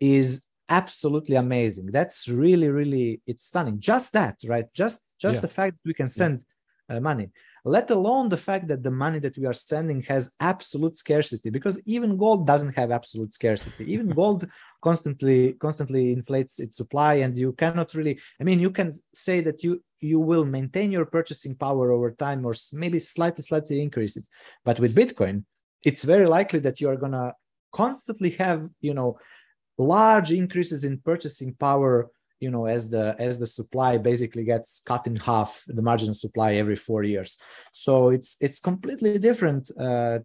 is 0.00 0.48
absolutely 0.68 1.36
amazing. 1.36 1.86
That's 1.86 2.28
really, 2.28 2.68
really, 2.68 3.20
it's 3.26 3.46
stunning. 3.46 3.78
Just 3.78 4.12
that, 4.12 4.38
right? 4.46 4.66
Just 4.74 5.00
just 5.20 5.36
yeah. 5.36 5.40
the 5.42 5.48
fact 5.48 5.76
that 5.76 5.88
we 5.88 5.94
can 5.94 6.08
send 6.08 6.42
uh, 6.88 6.98
money, 6.98 7.30
let 7.64 7.90
alone 7.90 8.28
the 8.28 8.36
fact 8.36 8.66
that 8.68 8.82
the 8.82 8.90
money 8.90 9.20
that 9.20 9.38
we 9.38 9.46
are 9.46 9.52
sending 9.52 10.02
has 10.02 10.32
absolute 10.40 10.98
scarcity, 10.98 11.50
because 11.50 11.80
even 11.86 12.16
gold 12.16 12.46
doesn't 12.46 12.76
have 12.76 12.90
absolute 12.90 13.32
scarcity. 13.32 13.92
Even 13.92 14.08
gold 14.20 14.48
constantly 14.82 15.52
constantly 15.54 16.12
inflates 16.12 16.58
its 16.58 16.76
supply, 16.76 17.14
and 17.14 17.36
you 17.36 17.52
cannot 17.52 17.94
really. 17.94 18.18
I 18.40 18.44
mean, 18.44 18.58
you 18.58 18.70
can 18.70 18.92
say 19.14 19.40
that 19.42 19.62
you 19.62 19.82
you 20.02 20.18
will 20.18 20.44
maintain 20.44 20.90
your 20.90 21.06
purchasing 21.06 21.54
power 21.54 21.92
over 21.92 22.10
time 22.10 22.44
or 22.44 22.54
maybe 22.72 22.98
slightly 22.98 23.42
slightly 23.42 23.80
increase 23.80 24.16
it 24.16 24.24
but 24.64 24.80
with 24.80 24.96
bitcoin 24.96 25.44
it's 25.84 26.02
very 26.02 26.26
likely 26.26 26.58
that 26.58 26.80
you 26.80 26.88
are 26.88 26.96
going 26.96 27.12
to 27.12 27.32
constantly 27.72 28.30
have 28.30 28.68
you 28.80 28.92
know 28.92 29.16
large 29.78 30.32
increases 30.32 30.84
in 30.84 30.98
purchasing 30.98 31.54
power 31.54 32.10
you 32.42 32.50
know 32.50 32.66
as 32.66 32.90
the 32.90 33.04
as 33.26 33.38
the 33.38 33.46
supply 33.58 33.92
basically 34.10 34.44
gets 34.52 34.80
cut 34.90 35.06
in 35.06 35.16
half 35.16 35.50
the 35.68 35.84
marginal 35.90 36.14
supply 36.24 36.54
every 36.54 36.76
four 36.76 37.02
years. 37.04 37.30
So 37.84 37.92
it's 38.16 38.36
it's 38.40 38.60
completely 38.70 39.18
different 39.18 39.70
uh, 39.78 40.18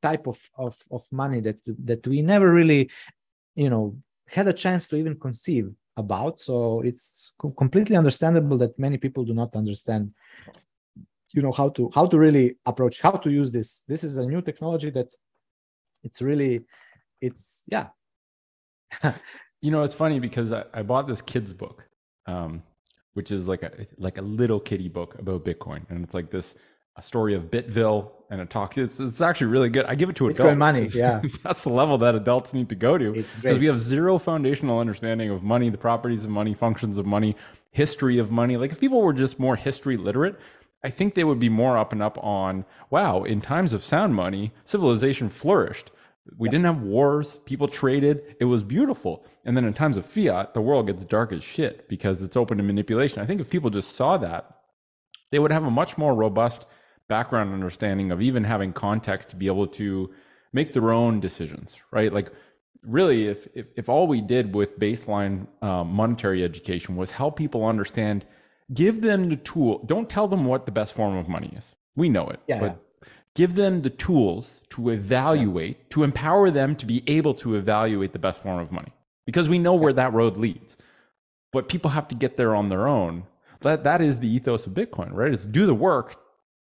type 0.00 0.26
of, 0.26 0.38
of 0.56 0.74
of 0.90 1.02
money 1.12 1.40
that 1.40 1.58
that 1.90 2.06
we 2.06 2.22
never 2.22 2.48
really 2.60 2.82
you 3.54 3.70
know 3.70 3.84
had 4.36 4.48
a 4.48 4.58
chance 4.64 4.88
to 4.88 4.96
even 4.96 5.20
conceive 5.26 5.66
about. 5.96 6.40
So 6.40 6.80
it's 6.80 7.34
co- 7.38 7.56
completely 7.62 7.96
understandable 7.96 8.56
that 8.58 8.78
many 8.78 8.96
people 8.96 9.24
do 9.24 9.34
not 9.34 9.54
understand 9.54 10.14
you 11.34 11.42
know 11.42 11.52
how 11.52 11.68
to 11.76 11.90
how 11.94 12.06
to 12.06 12.18
really 12.18 12.56
approach 12.64 13.00
how 13.02 13.16
to 13.24 13.30
use 13.30 13.50
this. 13.50 13.84
This 13.86 14.02
is 14.04 14.16
a 14.16 14.26
new 14.26 14.40
technology 14.40 14.90
that 14.90 15.08
it's 16.02 16.22
really 16.22 16.64
it's 17.20 17.64
yeah 17.68 17.88
you 19.62 19.70
know 19.70 19.82
it's 19.82 19.94
funny 19.94 20.20
because 20.20 20.52
I, 20.52 20.64
I 20.74 20.82
bought 20.82 21.06
this 21.08 21.22
kids 21.22 21.54
book 21.54 21.84
um, 22.26 22.62
which 23.14 23.32
is 23.32 23.48
like 23.48 23.62
a 23.62 23.86
like 23.96 24.18
a 24.18 24.22
little 24.22 24.60
kitty 24.60 24.88
book 24.88 25.16
about 25.18 25.44
bitcoin 25.44 25.88
and 25.88 26.04
it's 26.04 26.14
like 26.14 26.30
this 26.30 26.54
a 26.96 27.02
story 27.02 27.34
of 27.34 27.44
Bitville 27.44 28.10
and 28.30 28.40
a 28.40 28.46
talk. 28.46 28.76
It's, 28.76 29.00
it's 29.00 29.20
actually 29.20 29.46
really 29.46 29.70
good. 29.70 29.86
I 29.86 29.94
give 29.94 30.10
it 30.10 30.16
to 30.16 30.24
Bitcoin 30.24 30.34
adults. 30.34 30.58
money, 30.58 30.86
yeah. 30.92 31.22
That's 31.42 31.62
the 31.62 31.70
level 31.70 31.96
that 31.98 32.14
adults 32.14 32.52
need 32.52 32.68
to 32.68 32.74
go 32.74 32.98
to 32.98 33.12
because 33.12 33.58
we 33.58 33.66
have 33.66 33.80
zero 33.80 34.18
foundational 34.18 34.78
understanding 34.78 35.30
of 35.30 35.42
money, 35.42 35.70
the 35.70 35.78
properties 35.78 36.24
of 36.24 36.30
money, 36.30 36.54
functions 36.54 36.98
of 36.98 37.06
money, 37.06 37.36
history 37.70 38.18
of 38.18 38.30
money. 38.30 38.56
Like 38.56 38.72
if 38.72 38.80
people 38.80 39.00
were 39.00 39.14
just 39.14 39.38
more 39.38 39.56
history 39.56 39.96
literate, 39.96 40.38
I 40.84 40.90
think 40.90 41.14
they 41.14 41.24
would 41.24 41.40
be 41.40 41.48
more 41.48 41.78
up 41.78 41.92
and 41.92 42.02
up 42.02 42.18
on 42.22 42.64
wow. 42.90 43.22
In 43.22 43.40
times 43.40 43.72
of 43.72 43.84
sound 43.84 44.14
money, 44.14 44.52
civilization 44.64 45.30
flourished. 45.30 45.90
We 46.38 46.48
didn't 46.48 46.66
have 46.66 46.82
wars. 46.82 47.38
People 47.44 47.68
traded. 47.68 48.36
It 48.40 48.44
was 48.44 48.62
beautiful. 48.62 49.24
And 49.44 49.56
then 49.56 49.64
in 49.64 49.74
times 49.74 49.96
of 49.96 50.06
fiat, 50.06 50.54
the 50.54 50.60
world 50.60 50.86
gets 50.86 51.04
dark 51.04 51.32
as 51.32 51.42
shit 51.42 51.88
because 51.88 52.22
it's 52.22 52.36
open 52.36 52.58
to 52.58 52.62
manipulation. 52.62 53.20
I 53.20 53.26
think 53.26 53.40
if 53.40 53.50
people 53.50 53.70
just 53.70 53.96
saw 53.96 54.16
that, 54.18 54.58
they 55.30 55.38
would 55.38 55.50
have 55.50 55.64
a 55.64 55.70
much 55.70 55.98
more 55.98 56.14
robust 56.14 56.64
background 57.08 57.52
understanding 57.52 58.12
of 58.12 58.22
even 58.22 58.44
having 58.44 58.72
context 58.72 59.30
to 59.30 59.36
be 59.36 59.46
able 59.46 59.66
to 59.66 60.10
make 60.52 60.72
their 60.72 60.92
own 60.92 61.20
decisions, 61.20 61.76
right? 61.90 62.12
Like, 62.12 62.30
really, 62.86 63.26
if 63.26 63.48
if, 63.54 63.66
if 63.76 63.88
all 63.88 64.06
we 64.06 64.20
did 64.20 64.54
with 64.54 64.78
baseline 64.78 65.46
um, 65.62 65.88
monetary 65.88 66.44
education 66.44 66.96
was 66.96 67.10
help 67.10 67.36
people 67.36 67.64
understand, 67.64 68.24
give 68.72 69.00
them 69.00 69.28
the 69.28 69.36
tool. 69.36 69.82
Don't 69.86 70.08
tell 70.08 70.28
them 70.28 70.44
what 70.44 70.66
the 70.66 70.72
best 70.72 70.94
form 70.94 71.16
of 71.16 71.28
money 71.28 71.52
is. 71.56 71.74
We 71.96 72.08
know 72.08 72.28
it, 72.28 72.40
yeah, 72.46 72.60
but 72.60 72.66
yeah. 72.66 72.74
Give 73.34 73.54
them 73.54 73.82
the 73.82 73.90
tools 73.90 74.60
to 74.70 74.90
evaluate, 74.90 75.76
yeah. 75.78 75.84
to 75.90 76.04
empower 76.04 76.50
them 76.50 76.76
to 76.76 76.86
be 76.86 77.02
able 77.06 77.34
to 77.34 77.54
evaluate 77.56 78.12
the 78.12 78.18
best 78.18 78.42
form 78.42 78.60
of 78.60 78.72
money, 78.72 78.92
because 79.26 79.48
we 79.48 79.58
know 79.58 79.74
where 79.74 79.92
that 79.92 80.12
road 80.12 80.36
leads. 80.36 80.76
But 81.52 81.68
people 81.68 81.90
have 81.90 82.08
to 82.08 82.14
get 82.14 82.36
there 82.36 82.54
on 82.54 82.68
their 82.68 82.88
own. 82.88 83.24
That 83.60 83.84
that 83.84 84.00
is 84.00 84.18
the 84.18 84.28
ethos 84.28 84.66
of 84.66 84.72
Bitcoin, 84.72 85.10
right? 85.12 85.32
It's 85.32 85.46
do 85.46 85.66
the 85.66 85.74
work 85.74 86.16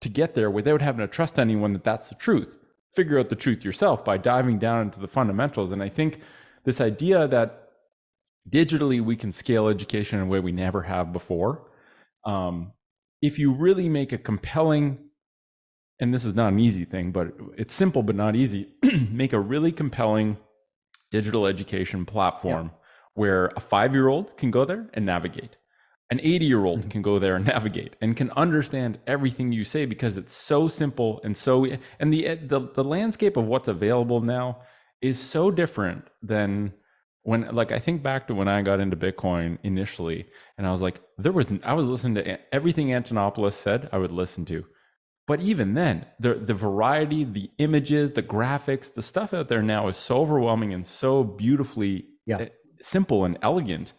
to 0.00 0.08
get 0.08 0.34
there 0.34 0.50
without 0.50 0.82
having 0.82 1.00
to 1.00 1.06
trust 1.06 1.38
anyone 1.38 1.72
that 1.72 1.84
that's 1.84 2.08
the 2.08 2.16
truth. 2.16 2.58
Figure 2.94 3.18
out 3.18 3.28
the 3.28 3.36
truth 3.36 3.64
yourself 3.64 4.04
by 4.04 4.18
diving 4.18 4.58
down 4.58 4.82
into 4.82 5.00
the 5.00 5.08
fundamentals. 5.08 5.72
And 5.72 5.82
I 5.82 5.88
think 5.88 6.20
this 6.64 6.80
idea 6.80 7.26
that 7.28 7.70
digitally 8.50 9.00
we 9.00 9.16
can 9.16 9.32
scale 9.32 9.68
education 9.68 10.18
in 10.18 10.26
a 10.26 10.28
way 10.28 10.40
we 10.40 10.52
never 10.52 10.82
have 10.82 11.12
before. 11.12 11.70
Um, 12.26 12.72
if 13.22 13.38
you 13.38 13.52
really 13.52 13.88
make 13.88 14.12
a 14.12 14.18
compelling, 14.18 14.98
and 16.02 16.12
this 16.12 16.24
is 16.24 16.34
not 16.34 16.52
an 16.52 16.58
easy 16.58 16.84
thing, 16.84 17.12
but 17.12 17.28
it's 17.56 17.74
simple 17.74 18.02
but 18.02 18.16
not 18.16 18.36
easy, 18.36 18.68
make 19.10 19.32
a 19.32 19.40
really 19.40 19.72
compelling 19.72 20.36
digital 21.10 21.46
education 21.46 22.04
platform 22.04 22.72
yeah. 22.72 22.78
where 23.14 23.50
a 23.56 23.60
five 23.60 23.94
year 23.94 24.08
old 24.08 24.36
can 24.36 24.50
go 24.50 24.64
there 24.64 24.90
and 24.92 25.06
navigate 25.06 25.56
an 26.12 26.20
80 26.22 26.44
year 26.44 26.64
old 26.64 26.80
mm-hmm. 26.80 26.88
can 26.90 27.02
go 27.02 27.18
there 27.18 27.36
and 27.36 27.46
navigate 27.56 27.96
and 28.02 28.16
can 28.16 28.30
understand 28.32 28.98
everything 29.06 29.50
you 29.50 29.64
say 29.64 29.86
because 29.86 30.18
it's 30.18 30.34
so 30.34 30.68
simple 30.68 31.20
and 31.24 31.36
so 31.36 31.66
and 31.98 32.12
the 32.12 32.34
the, 32.46 32.68
the 32.74 32.84
landscape 32.84 33.36
of 33.36 33.46
what's 33.46 33.68
available 33.68 34.20
now 34.20 34.58
is 35.00 35.18
so 35.18 35.50
different 35.50 36.04
than 36.22 36.72
when 37.22 37.48
like 37.54 37.72
i 37.72 37.78
think 37.78 38.02
back 38.02 38.26
to 38.26 38.34
when 38.34 38.48
i 38.48 38.60
got 38.60 38.78
into 38.78 38.96
bitcoin 38.96 39.56
initially 39.62 40.26
and 40.58 40.66
i 40.66 40.72
was 40.72 40.82
like 40.82 41.00
there 41.16 41.32
was 41.32 41.50
i 41.64 41.72
was 41.72 41.88
listening 41.88 42.16
to 42.16 42.54
everything 42.54 42.88
antonopoulos 42.88 43.54
said 43.54 43.88
i 43.92 43.96
would 43.96 44.12
listen 44.12 44.44
to 44.44 44.64
but 45.26 45.40
even 45.40 45.74
then 45.74 46.04
the 46.20 46.34
the 46.34 46.54
variety 46.54 47.24
the 47.24 47.50
images 47.58 48.12
the 48.12 48.22
graphics 48.22 48.92
the 48.92 49.02
stuff 49.02 49.32
out 49.32 49.48
there 49.48 49.62
now 49.62 49.88
is 49.88 49.96
so 49.96 50.18
overwhelming 50.18 50.72
and 50.72 50.86
so 50.86 51.24
beautifully 51.24 52.06
yeah. 52.26 52.38
Eh, 52.38 52.48
simple 52.82 53.24
and 53.24 53.38
elegant 53.42 53.92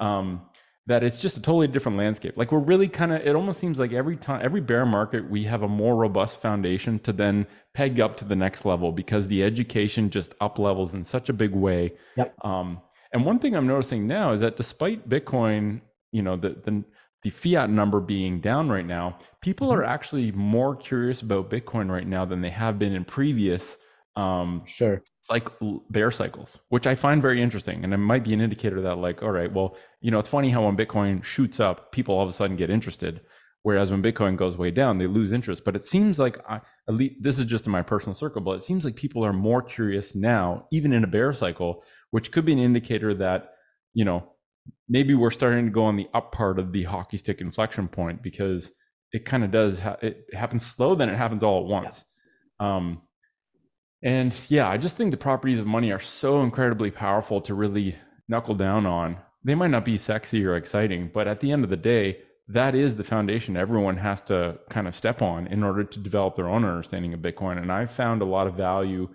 um, 0.00 0.42
that 0.86 1.04
it's 1.04 1.20
just 1.20 1.36
a 1.36 1.40
totally 1.40 1.68
different 1.68 1.98
landscape. 1.98 2.36
Like 2.36 2.50
we're 2.50 2.58
really 2.58 2.88
kind 2.88 3.12
of, 3.12 3.22
it 3.24 3.36
almost 3.36 3.60
seems 3.60 3.78
like 3.78 3.92
every 3.92 4.16
time, 4.16 4.40
every 4.42 4.60
bear 4.60 4.84
market, 4.86 5.30
we 5.30 5.44
have 5.44 5.62
a 5.62 5.68
more 5.68 5.94
robust 5.94 6.40
foundation 6.40 6.98
to 7.00 7.12
then 7.12 7.46
peg 7.74 8.00
up 8.00 8.16
to 8.18 8.24
the 8.24 8.34
next 8.34 8.64
level 8.64 8.90
because 8.90 9.28
the 9.28 9.44
education 9.44 10.10
just 10.10 10.34
up 10.40 10.58
levels 10.58 10.94
in 10.94 11.04
such 11.04 11.28
a 11.28 11.32
big 11.32 11.54
way. 11.54 11.92
Yep. 12.16 12.34
Um, 12.44 12.80
and 13.12 13.24
one 13.24 13.38
thing 13.38 13.54
I'm 13.54 13.66
noticing 13.66 14.06
now 14.06 14.32
is 14.32 14.40
that 14.40 14.56
despite 14.56 15.08
Bitcoin, 15.08 15.82
you 16.12 16.22
know, 16.22 16.36
the, 16.36 16.56
the, 16.64 16.84
the 17.22 17.30
fiat 17.30 17.70
number 17.70 18.00
being 18.00 18.40
down 18.40 18.68
right 18.70 18.86
now, 18.86 19.18
people 19.40 19.68
mm-hmm. 19.68 19.80
are 19.80 19.84
actually 19.84 20.32
more 20.32 20.74
curious 20.74 21.22
about 21.22 21.50
Bitcoin 21.50 21.90
right 21.90 22.06
now 22.06 22.24
than 22.24 22.40
they 22.40 22.50
have 22.50 22.78
been 22.78 22.92
in 22.92 23.04
previous 23.04 23.76
um, 24.16 24.62
sure 24.66 25.02
like 25.30 25.48
bear 25.90 26.10
cycles, 26.10 26.58
which 26.68 26.86
I 26.86 26.94
find 26.96 27.22
very 27.22 27.40
interesting. 27.40 27.84
And 27.84 27.94
it 27.94 27.98
might 27.98 28.24
be 28.24 28.34
an 28.34 28.40
indicator 28.40 28.82
that, 28.82 28.96
like, 28.96 29.22
all 29.22 29.30
right, 29.30 29.52
well, 29.52 29.76
you 30.00 30.10
know, 30.10 30.18
it's 30.18 30.28
funny 30.28 30.50
how 30.50 30.66
when 30.66 30.76
Bitcoin 30.76 31.22
shoots 31.22 31.60
up, 31.60 31.92
people 31.92 32.16
all 32.16 32.24
of 32.24 32.28
a 32.28 32.32
sudden 32.32 32.56
get 32.56 32.68
interested. 32.68 33.20
Whereas 33.62 33.90
when 33.90 34.02
Bitcoin 34.02 34.36
goes 34.36 34.56
way 34.56 34.70
down, 34.70 34.98
they 34.98 35.06
lose 35.06 35.32
interest. 35.32 35.64
But 35.64 35.76
it 35.76 35.86
seems 35.86 36.18
like, 36.18 36.38
I, 36.48 36.60
at 36.88 36.94
least 36.94 37.16
this 37.20 37.38
is 37.38 37.44
just 37.44 37.66
in 37.66 37.72
my 37.72 37.82
personal 37.82 38.14
circle, 38.14 38.40
but 38.40 38.52
it 38.52 38.64
seems 38.64 38.84
like 38.84 38.96
people 38.96 39.24
are 39.24 39.32
more 39.32 39.62
curious 39.62 40.14
now, 40.14 40.66
even 40.72 40.92
in 40.92 41.04
a 41.04 41.06
bear 41.06 41.32
cycle, 41.32 41.84
which 42.10 42.32
could 42.32 42.44
be 42.44 42.54
an 42.54 42.58
indicator 42.58 43.14
that, 43.14 43.52
you 43.94 44.04
know, 44.04 44.32
maybe 44.88 45.14
we're 45.14 45.30
starting 45.30 45.66
to 45.66 45.70
go 45.70 45.84
on 45.84 45.96
the 45.96 46.08
up 46.14 46.32
part 46.32 46.58
of 46.58 46.72
the 46.72 46.84
hockey 46.84 47.16
stick 47.16 47.40
inflection 47.40 47.88
point 47.88 48.22
because 48.22 48.70
it 49.12 49.24
kind 49.24 49.44
of 49.44 49.50
does, 49.50 49.78
ha- 49.78 49.96
it 50.02 50.26
happens 50.32 50.64
slow, 50.66 50.94
then 50.94 51.08
it 51.08 51.16
happens 51.16 51.42
all 51.42 51.60
at 51.60 51.66
once. 51.66 52.04
Yeah. 52.60 52.76
Um, 52.76 53.02
and 54.02 54.34
yeah, 54.48 54.68
I 54.68 54.78
just 54.78 54.96
think 54.96 55.10
the 55.10 55.16
properties 55.16 55.60
of 55.60 55.66
money 55.66 55.92
are 55.92 56.00
so 56.00 56.42
incredibly 56.42 56.90
powerful 56.90 57.40
to 57.42 57.54
really 57.54 57.96
knuckle 58.28 58.54
down 58.54 58.86
on. 58.86 59.18
They 59.44 59.54
might 59.54 59.70
not 59.70 59.84
be 59.84 59.98
sexy 59.98 60.44
or 60.44 60.56
exciting, 60.56 61.10
but 61.12 61.28
at 61.28 61.40
the 61.40 61.52
end 61.52 61.64
of 61.64 61.70
the 61.70 61.76
day, 61.76 62.18
that 62.48 62.74
is 62.74 62.96
the 62.96 63.04
foundation 63.04 63.56
everyone 63.56 63.98
has 63.98 64.20
to 64.22 64.58
kind 64.70 64.88
of 64.88 64.96
step 64.96 65.22
on 65.22 65.46
in 65.46 65.62
order 65.62 65.84
to 65.84 65.98
develop 65.98 66.34
their 66.34 66.48
own 66.48 66.64
understanding 66.64 67.14
of 67.14 67.20
Bitcoin. 67.20 67.58
And 67.58 67.70
I 67.70 67.86
found 67.86 68.22
a 68.22 68.26
lot 68.26 68.46
of 68.46 68.54
value 68.54 69.08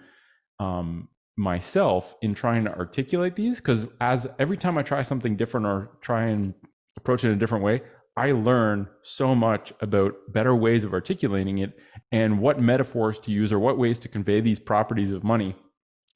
um, 0.59 1.09
myself 1.37 2.15
in 2.21 2.33
trying 2.33 2.63
to 2.65 2.73
articulate 2.73 3.35
these 3.35 3.57
because 3.57 3.87
as 3.99 4.27
every 4.39 4.57
time 4.57 4.77
I 4.77 4.83
try 4.83 5.01
something 5.01 5.35
different 5.35 5.65
or 5.65 5.91
try 6.01 6.25
and 6.27 6.53
approach 6.97 7.23
it 7.23 7.29
in 7.29 7.33
a 7.33 7.39
different 7.39 7.63
way, 7.63 7.81
I 8.17 8.31
learn 8.31 8.87
so 9.01 9.35
much 9.35 9.73
about 9.81 10.15
better 10.29 10.55
ways 10.55 10.85
of 10.85 10.93
articulating 10.93 11.57
it 11.57 11.77
and 12.11 12.39
what 12.39 12.61
metaphors 12.61 13.19
to 13.19 13.31
use 13.31 13.51
or 13.51 13.59
what 13.59 13.77
ways 13.77 13.99
to 13.99 14.07
convey 14.07 14.39
these 14.39 14.59
properties 14.59 15.11
of 15.11 15.23
money, 15.23 15.55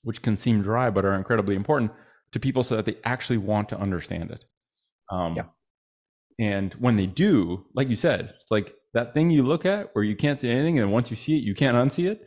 which 0.04 0.22
can 0.22 0.38
seem 0.38 0.62
dry 0.62 0.90
but 0.90 1.04
are 1.04 1.16
incredibly 1.16 1.56
important 1.56 1.92
to 2.32 2.40
people 2.40 2.64
so 2.64 2.78
that 2.78 2.86
they 2.86 2.96
actually 3.04 3.38
want 3.38 3.68
to 3.70 3.80
understand 3.80 4.32
it. 4.32 4.46
Um, 5.12 5.36
yeah. 5.36 5.44
And 6.40 6.74
when 6.76 6.96
they 6.96 7.08
do, 7.08 7.66
like 7.76 7.90
you 7.90 7.96
said, 7.96 8.34
it's 8.40 8.50
like 8.50 8.74
that 8.94 9.14
thing 9.14 9.30
you 9.30 9.44
look 9.44 9.66
at 9.66 9.90
where 9.94 10.06
you 10.06 10.16
can't 10.16 10.40
see 10.40 10.50
anything, 10.50 10.80
and 10.80 10.92
once 10.92 11.10
you 11.10 11.18
see 11.18 11.36
it, 11.38 11.44
you 11.44 11.54
can't 11.54 11.76
unsee 11.76 12.10
it. 12.10 12.26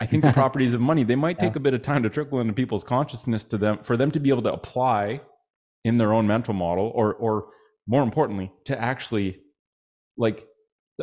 I 0.00 0.06
think 0.06 0.24
the 0.24 0.32
properties 0.34 0.74
of 0.74 0.80
money 0.80 1.04
they 1.04 1.16
might 1.16 1.38
take 1.38 1.54
yeah. 1.54 1.58
a 1.58 1.60
bit 1.60 1.74
of 1.74 1.82
time 1.82 2.02
to 2.02 2.10
trickle 2.10 2.40
into 2.40 2.52
people's 2.52 2.84
consciousness 2.84 3.44
to 3.44 3.58
them 3.58 3.80
for 3.82 3.96
them 3.96 4.10
to 4.12 4.20
be 4.20 4.30
able 4.30 4.42
to 4.42 4.52
apply 4.52 5.20
in 5.84 5.98
their 5.98 6.12
own 6.12 6.26
mental 6.26 6.54
model 6.54 6.90
or 6.94 7.14
or 7.14 7.48
more 7.86 8.02
importantly, 8.02 8.52
to 8.66 8.80
actually 8.80 9.40
like, 10.16 10.46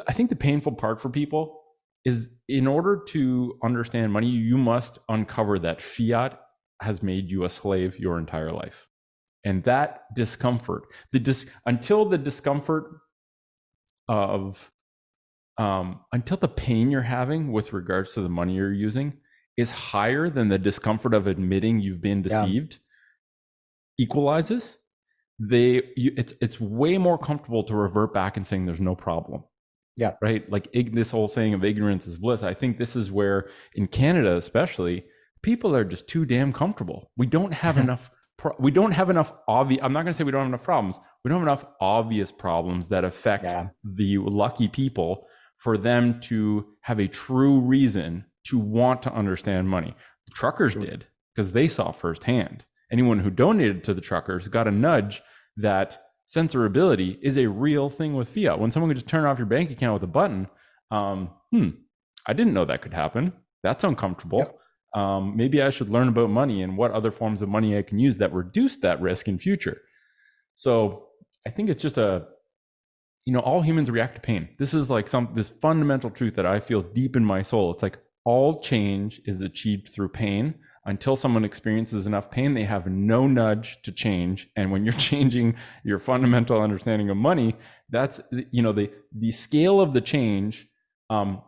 I 0.08 0.14
think 0.14 0.30
the 0.30 0.36
painful 0.36 0.74
part 0.74 1.02
for 1.02 1.10
people 1.10 1.62
is 2.06 2.28
in 2.48 2.68
order 2.68 3.04
to 3.10 3.58
understand 3.64 4.14
money, 4.14 4.30
you 4.30 4.58
must 4.58 5.00
uncover 5.10 5.60
that 5.60 5.82
fiat 5.82 6.39
has 6.82 7.04
made 7.04 7.30
you 7.30 7.43
a 7.43 7.50
slave 7.50 8.00
your 8.00 8.18
entire 8.18 8.54
life. 8.54 8.88
And 9.43 9.64
that 9.64 10.04
discomfort, 10.16 10.84
the 11.12 11.20
dis, 11.20 11.45
until 11.66 12.06
the 12.06 12.18
discomfort 12.18 12.86
of, 14.08 14.72
um, 15.58 16.01
until 16.12 16.38
the 16.38 16.47
pain 16.47 16.91
you're 16.91 17.01
having 17.01 17.51
with 17.51 17.74
regards 17.74 18.14
to 18.14 18.22
the 18.22 18.30
money 18.30 18.55
you're 18.55 18.74
using 18.74 19.14
is 19.58 19.72
higher 19.72 20.30
than 20.30 20.49
the 20.49 20.60
discomfort 20.60 21.14
of 21.14 21.26
admitting 21.26 21.80
you've 21.80 22.01
been 22.01 22.22
deceived, 22.22 22.80
yeah. 23.97 24.05
equalizes, 24.05 24.78
they 25.39 25.84
you, 25.95 26.14
it's 26.16 26.34
it's 26.41 26.60
way 26.60 26.97
more 26.97 27.18
comfortable 27.18 27.64
to 27.64 27.76
revert 27.76 28.14
back 28.14 28.38
and 28.38 28.45
saying 28.45 28.66
there's 28.66 28.82
no 28.82 28.95
problem. 28.95 29.43
Yeah. 29.95 30.14
Right? 30.22 30.49
Like 30.51 30.70
this 30.72 31.10
whole 31.10 31.28
saying 31.28 31.55
of 31.55 31.66
ignorance 31.66 32.05
is 32.05 32.20
bliss. 32.20 32.43
I 32.43 32.53
think 32.53 32.78
this 32.78 32.95
is 32.95 33.12
where 33.12 33.49
in 33.74 33.88
canada 33.88 34.36
especially 34.36 35.05
people 35.41 35.76
are 35.76 35.84
just 35.84 36.08
too 36.08 36.26
damn 36.26 36.53
comfortable. 36.53 37.12
We 37.18 37.26
don't 37.26 37.53
have 37.53 37.78
enough 37.84 38.12
pro- 38.38 38.55
we 38.60 38.72
don't 38.72 38.91
have 38.91 39.10
enough 39.10 39.34
obvious 39.47 39.82
i'm 39.84 39.93
not 39.93 40.03
going 40.03 40.14
to 40.14 40.18
say 40.18 40.24
we 40.24 40.32
don't 40.32 40.41
have 40.41 40.49
enough 40.49 40.64
problems. 40.64 40.99
We 41.24 41.30
don't 41.30 41.39
have 41.39 41.47
enough 41.47 41.66
obvious 41.82 42.32
problems 42.32 42.88
that 42.89 43.03
affect 43.03 43.45
yeah. 43.45 43.70
the 43.84 44.20
lucky 44.20 44.68
people 44.68 45.28
for 45.58 45.78
them 45.78 46.20
to 46.22 46.66
have 46.82 46.99
a 46.99 47.08
true 47.08 47.60
reason 47.60 48.26
to 48.45 48.58
want 48.58 49.01
to 49.03 49.14
understand 49.14 49.70
money 49.70 49.95
the 50.26 50.34
truckers 50.34 50.74
sure. 50.74 50.82
did 50.82 51.05
because 51.36 51.51
they 51.51 51.68
saw 51.68 51.91
firsthand 51.91 52.64
anyone 52.91 53.20
who 53.20 53.30
donated 53.30 53.84
to 53.84 53.93
the 53.93 54.01
truckers 54.01 54.47
got 54.47 54.68
a 54.68 54.72
nudge 54.72 55.22
that 55.58 56.03
censorability 56.28 57.18
is 57.22 57.38
a 57.38 57.47
real 57.47 57.89
thing 57.89 58.14
with 58.14 58.30
fiat. 58.30 58.60
When 58.60 58.72
someone 58.72 58.89
could 58.89 58.97
just 58.97 59.08
turn 59.08 59.26
off 59.26 59.38
your 59.38 59.47
bank 59.47 59.72
account 59.72 59.93
with 59.93 60.03
a 60.03 60.12
button, 60.12 60.47
um, 60.91 61.30
hmm, 61.51 61.70
I 62.26 62.34
didn't 62.34 62.53
know 62.53 62.66
that 62.66 62.82
could 62.82 62.93
happen. 62.93 63.34
That's 63.64 63.84
uncomfortable. 63.84 64.39
Yep. 64.39 64.60
Um, 64.93 65.38
maybe 65.38 65.62
I 65.62 65.70
should 65.70 65.89
learn 65.89 66.08
about 66.08 66.30
money 66.30 66.62
and 66.62 66.78
what 66.78 66.91
other 66.91 67.12
forms 67.12 67.41
of 67.41 67.49
money 67.49 67.78
I 67.78 67.82
can 67.82 67.99
use 67.99 68.18
that 68.18 68.34
reduce 68.34 68.78
that 68.78 69.01
risk 69.01 69.28
in 69.28 69.38
future. 69.38 69.82
So 70.55 71.08
I 71.45 71.49
think 71.49 71.70
it's 71.70 71.82
just 71.82 71.97
a, 71.97 72.28
you 73.28 73.34
know, 73.34 73.39
all 73.41 73.61
humans 73.61 73.91
react 73.91 74.15
to 74.15 74.21
pain. 74.21 74.47
This 74.57 74.73
is 74.73 74.89
like 74.89 75.09
some 75.09 75.32
this 75.36 75.49
fundamental 75.49 76.09
truth 76.09 76.36
that 76.36 76.45
I 76.45 76.61
feel 76.61 76.82
deep 76.82 77.17
in 77.17 77.25
my 77.25 77.41
soul. 77.41 77.73
It's 77.73 77.84
like 77.84 77.99
all 78.23 78.61
change 78.61 79.19
is 79.25 79.41
achieved 79.41 79.89
through 79.89 80.09
pain 80.09 80.55
until 80.86 81.17
someone 81.17 81.43
experiences 81.43 82.07
enough 82.07 82.32
pain, 82.32 82.53
they 82.53 82.63
have 82.63 82.88
no 82.88 83.28
nudge 83.28 83.82
to 83.82 83.91
change. 83.91 84.49
And 84.55 84.71
when 84.71 84.86
you're 84.86 84.93
changing 85.11 85.55
your 85.84 85.99
fundamental 85.99 86.61
understanding 86.61 87.09
of 87.09 87.17
money, 87.17 87.57
that's 87.89 88.21
you 88.51 88.61
know 88.61 88.71
the 88.71 88.89
the 89.13 89.34
scale 89.34 89.82
of 89.82 89.91
the 89.91 89.99
change 89.99 90.65
um, 91.09 91.41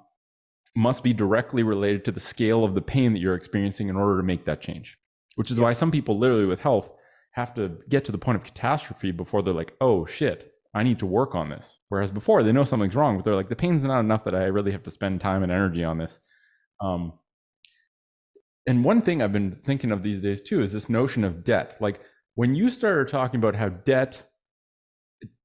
must 0.76 1.02
be 1.02 1.14
directly 1.14 1.64
related 1.64 2.04
to 2.04 2.12
the 2.12 2.20
scale 2.20 2.66
of 2.66 2.76
the 2.76 2.82
pain 2.82 3.14
that 3.14 3.20
you're 3.20 3.36
experiencing 3.36 3.88
in 3.88 3.96
order 3.96 4.18
to 4.18 4.24
make 4.24 4.44
that 4.44 4.60
change. 4.60 4.98
Which 5.36 5.50
is 5.50 5.58
yeah. 5.58 5.64
why 5.64 5.72
some 5.72 5.92
people, 5.92 6.20
literally 6.20 6.46
with 6.46 6.60
health, 6.60 6.92
have 7.32 7.54
to 7.54 7.78
get 7.88 8.04
to 8.04 8.12
the 8.12 8.18
point 8.18 8.36
of 8.36 8.44
catastrophe 8.44 9.12
before 9.12 9.42
they're 9.42 9.54
like, 9.54 9.72
"Oh 9.80 10.06
shit, 10.06 10.52
I 10.74 10.84
need 10.84 11.00
to 11.00 11.06
work 11.06 11.36
on 11.36 11.50
this." 11.50 11.78
Whereas 11.90 12.12
before, 12.12 12.44
they 12.44 12.52
know 12.52 12.64
something's 12.64 12.96
wrong, 12.96 13.18
but 13.18 13.26
they're 13.26 13.36
like, 13.36 13.50
"The 13.50 13.56
pain's 13.56 13.84
not 13.84 14.00
enough 14.00 14.24
that 14.26 14.36
I 14.36 14.46
really 14.46 14.72
have 14.72 14.84
to 14.84 14.92
spend 14.92 15.22
time 15.22 15.44
and 15.44 15.52
energy 15.52 15.84
on 15.84 15.98
this." 15.98 16.20
Um, 16.82 17.14
and 18.68 18.84
one 18.84 19.02
thing 19.02 19.22
I've 19.22 19.34
been 19.34 19.60
thinking 19.64 19.92
of 19.92 20.04
these 20.04 20.22
days 20.22 20.42
too 20.42 20.62
is 20.62 20.74
this 20.74 20.90
notion 20.90 21.24
of 21.24 21.44
debt. 21.44 21.78
Like 21.80 22.02
when 22.36 22.56
you 22.56 22.70
started 22.70 23.08
talking 23.08 23.40
about 23.40 23.56
how 23.56 23.70
debt 23.70 24.24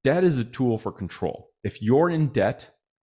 debt 0.03 0.23
is 0.23 0.37
a 0.37 0.43
tool 0.43 0.77
for 0.77 0.91
control. 0.91 1.49
If 1.63 1.81
you're 1.81 2.09
in 2.09 2.27
debt, 2.27 2.69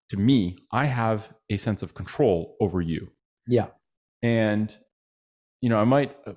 to 0.10 0.18
me, 0.18 0.58
I 0.72 0.86
have 0.86 1.34
a 1.50 1.58
sense 1.58 1.82
of 1.84 1.94
control 1.94 2.58
over 2.60 2.82
you. 2.82 3.12
Yeah. 3.48 3.68
And 4.22 4.76
you 5.62 5.70
know, 5.70 5.80
I 5.80 5.86
might 5.86 6.16
uh, 6.28 6.34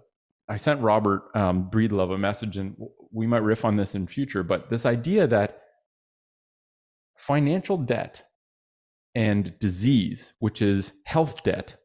I 0.48 0.58
sent 0.58 0.80
Robert 0.80 1.22
um, 1.34 1.70
Breedlove 1.70 2.14
a 2.14 2.18
message, 2.18 2.56
and 2.56 2.76
we 3.12 3.26
might 3.26 3.42
riff 3.42 3.64
on 3.64 3.76
this 3.76 3.94
in 3.94 4.06
future. 4.06 4.42
But 4.42 4.70
this 4.70 4.86
idea 4.86 5.26
that 5.26 5.62
financial 7.16 7.76
debt 7.76 8.22
and 9.14 9.58
disease, 9.58 10.32
which 10.38 10.60
is 10.60 10.92
health 11.06 11.42
debt, 11.44 11.76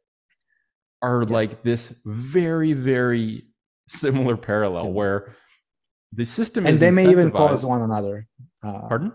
are 1.02 1.24
yeah. 1.24 1.34
like 1.34 1.64
this 1.64 1.94
very 2.06 2.74
very 2.74 3.44
similar 3.88 4.38
parallel 4.38 4.92
where 4.92 5.36
the 6.14 6.26
system 6.26 6.66
and 6.66 6.78
they 6.78 6.92
may 6.92 7.10
even 7.10 7.32
cause 7.32 7.66
one 7.66 7.82
another 7.82 8.28
uh, 8.64 8.88
pardon? 8.88 9.12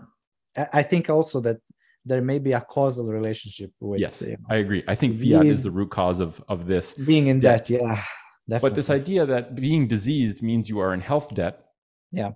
I 0.71 0.83
think 0.83 1.09
also 1.09 1.41
that 1.41 1.57
there 2.05 2.21
may 2.21 2.39
be 2.39 2.53
a 2.53 2.61
causal 2.61 3.07
relationship 3.07 3.71
with 3.79 3.99
yes 3.99 4.21
you 4.21 4.31
know, 4.31 4.37
i 4.49 4.55
agree. 4.55 4.83
I 4.87 4.95
think 4.95 5.15
fiat 5.15 5.45
is 5.45 5.63
the 5.63 5.71
root 5.71 5.91
cause 5.91 6.19
of 6.19 6.43
of 6.47 6.67
this 6.67 6.93
being 6.93 7.27
in 7.27 7.39
debt, 7.39 7.67
debt 7.67 7.81
yeah 7.81 8.03
definitely. 8.47 8.69
but 8.69 8.75
this 8.75 8.89
idea 8.89 9.25
that 9.25 9.55
being 9.55 9.87
diseased 9.87 10.41
means 10.41 10.69
you 10.69 10.79
are 10.79 10.93
in 10.93 11.01
health 11.01 11.33
debt 11.33 11.65
yeah. 12.11 12.31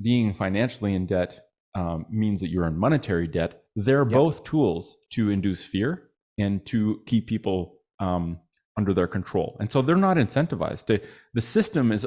being 0.00 0.34
financially 0.34 0.94
in 0.94 1.06
debt 1.06 1.44
um, 1.74 2.06
means 2.10 2.40
that 2.40 2.48
you're 2.48 2.66
in 2.66 2.76
monetary 2.76 3.26
debt 3.26 3.60
they're 3.76 4.04
yep. 4.04 4.12
both 4.12 4.44
tools 4.44 4.96
to 5.10 5.30
induce 5.30 5.64
fear 5.64 6.10
and 6.38 6.64
to 6.66 7.00
keep 7.06 7.26
people 7.26 7.80
um, 7.98 8.38
under 8.76 8.94
their 8.94 9.06
control. 9.06 9.56
And 9.60 9.70
so 9.70 9.82
they're 9.82 9.96
not 9.96 10.16
incentivized 10.16 10.86
to, 10.86 11.00
the 11.34 11.40
system 11.40 11.92
is 11.92 12.06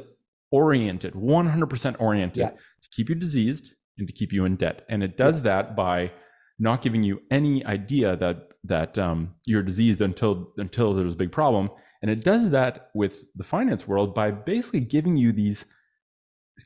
oriented, 0.52 1.14
100% 1.14 1.96
oriented 2.00 2.38
yeah. 2.38 2.50
to 2.50 2.90
keep 2.96 3.10
you 3.10 3.16
diseased 3.16 3.72
and 3.98 4.08
to 4.08 4.14
keep 4.14 4.32
you 4.34 4.46
in 4.46 4.56
debt. 4.56 4.86
And 4.90 5.04
it 5.04 5.18
does 5.18 5.38
yeah. 5.38 5.42
that 5.42 5.76
by 5.76 6.12
not 6.60 6.82
giving 6.82 7.04
you 7.04 7.22
any 7.32 7.66
idea 7.66 8.16
that, 8.18 8.50
that 8.64 8.98
um, 8.98 9.36
you're 9.46 9.64
diseased 9.64 10.02
until, 10.02 10.52
until 10.58 10.94
there's 10.94 11.14
a 11.14 11.18
big 11.18 11.32
problem. 11.32 11.70
And 12.02 12.12
it 12.12 12.24
does 12.24 12.50
that 12.50 12.90
with 12.94 13.24
the 13.36 13.44
finance 13.44 13.88
world 13.88 14.14
by 14.14 14.32
basically 14.32 14.82
giving 14.82 15.16
you 15.16 15.32
these 15.32 15.66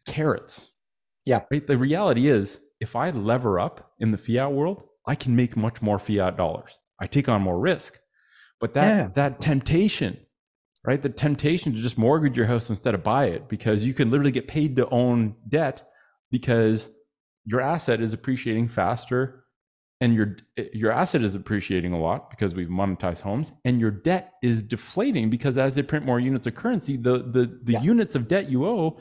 carrots. 0.07 0.72
Yeah. 1.26 1.41
Right. 1.52 1.65
The 1.65 1.78
reality 1.78 2.28
is 2.30 2.57
if 2.80 2.95
I 2.95 3.10
lever 3.10 3.60
up 3.60 3.94
in 3.99 4.12
the 4.12 4.18
fiat 4.18 4.52
world, 4.52 4.84
I 5.08 5.16
can 5.16 5.36
make 5.36 5.56
much 5.56 5.82
more 5.82 5.99
fiat 5.99 6.38
dollars. 6.38 6.78
I 6.99 7.08
take 7.08 7.30
on 7.30 7.41
more 7.41 7.60
risk. 7.60 7.99
But 8.60 8.74
that 8.74 8.95
yeah. 8.95 9.10
that 9.16 9.41
temptation, 9.41 10.18
right? 10.86 11.02
The 11.02 11.10
temptation 11.10 11.74
to 11.74 11.80
just 11.80 11.98
mortgage 11.98 12.36
your 12.36 12.48
house 12.48 12.70
instead 12.70 12.95
of 12.95 13.04
buy 13.04 13.26
it 13.26 13.48
because 13.48 13.86
you 13.86 13.94
can 13.94 14.10
literally 14.10 14.32
get 14.32 14.48
paid 14.48 14.76
to 14.78 14.90
own 14.90 15.36
debt 15.48 15.88
because 16.32 16.90
your 17.45 17.62
asset 17.62 18.02
is 18.02 18.14
appreciating 18.14 18.68
faster 18.68 19.45
and 19.99 20.14
your 20.14 20.38
your 20.74 20.91
asset 20.91 21.24
is 21.24 21.36
appreciating 21.36 21.94
a 21.94 21.99
lot 21.99 22.30
because 22.30 22.54
we've 22.54 22.68
monetized 22.68 23.22
homes 23.22 23.52
and 23.66 23.80
your 23.80 23.91
debt 23.91 24.34
is 24.44 24.62
deflating 24.62 25.30
because 25.30 25.58
as 25.58 25.76
they 25.76 25.82
print 25.82 26.06
more 26.06 26.20
units 26.20 26.45
of 26.45 26.56
currency 26.56 26.98
the 26.98 27.20
the, 27.20 27.60
the 27.64 27.74
yeah. 27.74 27.82
units 27.82 28.16
of 28.16 28.28
debt 28.28 28.49
you 28.49 28.66
owe 28.66 28.98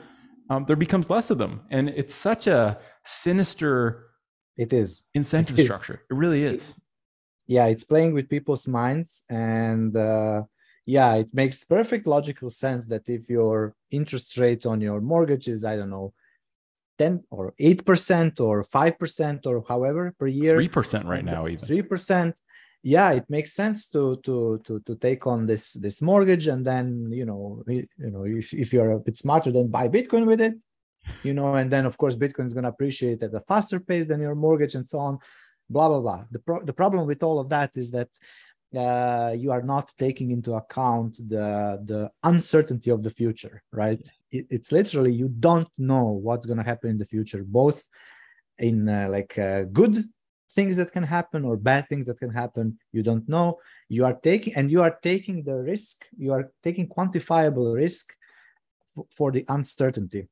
um, 0.49 0.65
there 0.65 0.75
becomes 0.75 1.09
less 1.09 1.29
of 1.29 1.37
them. 1.37 1.61
And 1.69 1.89
it's 1.89 2.15
such 2.15 2.47
a 2.47 2.79
sinister 3.03 4.05
it 4.57 4.73
is. 4.73 5.07
incentive 5.13 5.59
it 5.59 5.65
structure. 5.65 6.01
It 6.09 6.15
really 6.15 6.43
is. 6.43 6.69
It, 6.69 6.75
yeah 7.47 7.65
it's 7.67 7.83
playing 7.83 8.13
with 8.13 8.29
people's 8.29 8.67
minds 8.67 9.23
and 9.29 9.95
uh, 9.95 10.43
yeah 10.85 11.15
it 11.15 11.29
makes 11.33 11.63
perfect 11.63 12.05
logical 12.05 12.49
sense 12.49 12.85
that 12.87 13.09
if 13.09 13.29
your 13.29 13.73
interest 13.89 14.37
rate 14.37 14.65
on 14.65 14.81
your 14.81 15.01
mortgage 15.01 15.47
is 15.47 15.65
i 15.65 15.75
don't 15.75 15.89
know 15.89 16.13
10 16.97 17.23
or 17.29 17.53
8% 17.59 18.39
or 18.39 18.63
5% 18.63 19.45
or 19.45 19.63
however 19.67 20.15
per 20.17 20.25
year. 20.25 20.57
3% 20.57 21.05
right 21.05 21.23
now 21.23 21.47
even. 21.47 21.67
3% 21.67 22.33
yeah 22.83 23.11
it 23.11 23.25
makes 23.29 23.53
sense 23.53 23.89
to 23.89 24.17
to 24.23 24.61
to 24.65 24.79
to 24.81 24.95
take 24.95 25.25
on 25.27 25.45
this 25.45 25.73
this 25.73 26.01
mortgage 26.01 26.47
and 26.47 26.65
then 26.65 27.09
you 27.11 27.25
know 27.25 27.63
you 27.67 27.87
know 27.97 28.23
if, 28.23 28.53
if 28.53 28.71
you're 28.71 28.91
a 28.91 28.99
bit 28.99 29.17
smarter 29.17 29.51
then 29.51 29.67
buy 29.67 29.87
bitcoin 29.87 30.25
with 30.25 30.41
it 30.41 30.55
you 31.23 31.33
know 31.33 31.55
and 31.55 31.71
then 31.71 31.85
of 31.85 31.97
course 31.97 32.15
bitcoin 32.15 32.45
is 32.45 32.53
going 32.53 32.63
to 32.63 32.69
appreciate 32.69 33.21
at 33.23 33.33
a 33.33 33.41
faster 33.41 33.79
pace 33.79 34.05
than 34.05 34.21
your 34.21 34.35
mortgage 34.35 34.75
and 34.75 34.87
so 34.87 34.99
on 34.99 35.19
blah 35.69 35.87
blah 35.87 35.99
blah. 35.99 36.23
The, 36.31 36.39
pro- 36.39 36.63
the 36.63 36.73
problem 36.73 37.07
with 37.07 37.23
all 37.23 37.39
of 37.39 37.49
that 37.49 37.71
is 37.75 37.91
that 37.91 38.09
uh, 38.75 39.33
you 39.33 39.51
are 39.51 39.61
not 39.61 39.93
taking 39.97 40.31
into 40.31 40.53
account 40.53 41.17
the 41.17 41.81
the 41.85 42.11
uncertainty 42.23 42.89
of 42.89 43.01
the 43.03 43.09
future 43.09 43.63
right? 43.71 43.99
It, 44.31 44.47
it's 44.49 44.71
literally 44.71 45.13
you 45.13 45.29
don't 45.29 45.69
know 45.77 46.03
what's 46.03 46.45
going 46.45 46.57
to 46.57 46.63
happen 46.63 46.89
in 46.89 46.97
the 46.97 47.05
future 47.05 47.43
both 47.45 47.83
in 48.59 48.89
uh, 48.89 49.07
like 49.09 49.37
uh, 49.37 49.63
good 49.63 50.03
things 50.55 50.75
that 50.75 50.91
can 50.91 51.03
happen 51.03 51.45
or 51.45 51.57
bad 51.57 51.87
things 51.89 52.05
that 52.05 52.19
can 52.19 52.29
happen 52.29 52.77
you 52.91 53.03
don't 53.03 53.27
know. 53.27 53.59
You 53.89 54.05
are 54.05 54.13
taking 54.13 54.55
and 54.55 54.71
you 54.71 54.81
are 54.81 54.97
taking 55.01 55.43
the 55.43 55.55
risk 55.55 56.05
you 56.17 56.31
are 56.33 56.51
taking 56.63 56.87
quantifiable 56.87 57.75
risk 57.75 58.13
for 59.11 59.31
the 59.31 59.45
uncertainty 59.49 60.27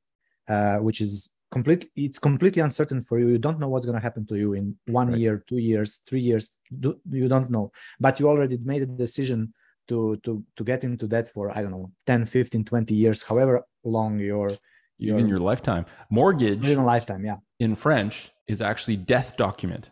uh, 0.48 0.78
which 0.78 1.02
is 1.02 1.34
completely 1.52 1.90
it's 1.96 2.20
completely 2.20 2.62
uncertain 2.62 3.02
for 3.02 3.20
you. 3.20 3.28
You 3.30 3.38
don't 3.38 3.60
know 3.60 3.70
what's 3.70 3.86
going 3.86 3.98
to 3.98 4.02
happen 4.02 4.26
to 4.28 4.36
you 4.36 4.54
in 4.54 4.76
one 4.88 5.10
right. 5.10 5.18
year 5.18 5.44
two 5.48 5.58
years 5.58 5.98
three 6.08 6.22
years. 6.22 6.58
Do, 6.80 7.00
you 7.10 7.28
don't 7.28 7.50
know. 7.50 7.72
But 8.00 8.20
you 8.20 8.28
already 8.28 8.58
made 8.58 8.82
a 8.82 8.88
decision 8.88 9.54
to 9.88 10.18
to 10.24 10.44
to 10.56 10.64
get 10.64 10.84
into 10.84 11.08
that 11.08 11.28
for 11.28 11.56
i 11.56 11.62
don't 11.62 11.72
know 11.72 11.92
10 12.08 12.26
15 12.26 12.66
20 12.66 12.96
years 12.96 13.24
however 13.24 13.64
long 13.84 14.20
your, 14.20 14.50
your 14.98 15.18
even 15.20 15.28
your 15.28 15.40
lifetime. 15.40 15.86
Mortgage 16.10 16.68
in 16.68 16.80
a 16.80 16.86
lifetime 16.86 17.24
yeah. 17.26 17.38
in 17.60 17.76
french 17.76 18.32
is 18.48 18.62
actually 18.62 18.98
death 18.98 19.38
document 19.38 19.90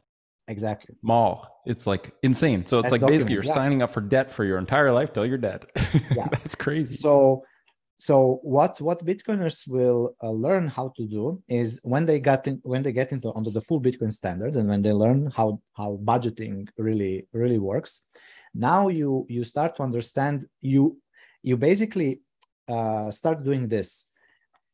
exactly. 0.47 0.95
Mort 1.01 1.47
it's 1.65 1.87
like 1.87 2.13
insane. 2.23 2.65
So 2.65 2.79
it's 2.79 2.91
like 2.91 3.01
document, 3.01 3.19
basically 3.19 3.33
you're 3.35 3.45
yeah. 3.45 3.53
signing 3.53 3.81
up 3.81 3.91
for 3.91 4.01
debt 4.01 4.31
for 4.31 4.43
your 4.43 4.57
entire 4.57 4.91
life 4.91 5.13
till 5.13 5.25
you're 5.25 5.37
dead. 5.37 5.65
Yeah. 6.15 6.27
That's 6.27 6.55
crazy. 6.55 6.93
So 6.93 7.43
so 7.97 8.39
what 8.43 8.81
what 8.81 9.05
bitcoiners 9.05 9.67
will 9.67 10.15
uh, 10.21 10.29
learn 10.29 10.67
how 10.67 10.91
to 10.97 11.07
do 11.07 11.41
is 11.47 11.79
when 11.83 12.05
they 12.05 12.19
get 12.19 12.47
in, 12.47 12.59
when 12.63 12.83
they 12.83 12.91
get 12.91 13.11
into 13.11 13.33
under 13.33 13.51
the 13.51 13.61
full 13.61 13.81
bitcoin 13.81 14.11
standard 14.11 14.55
and 14.55 14.67
when 14.67 14.81
they 14.81 14.91
learn 14.91 15.31
how 15.31 15.61
how 15.73 15.99
budgeting 16.03 16.67
really 16.77 17.27
really 17.31 17.59
works 17.59 18.07
now 18.53 18.87
you 18.87 19.25
you 19.29 19.43
start 19.43 19.75
to 19.77 19.83
understand 19.83 20.45
you 20.61 20.97
you 21.41 21.57
basically 21.57 22.21
uh, 22.67 23.11
start 23.11 23.43
doing 23.43 23.67
this. 23.67 24.11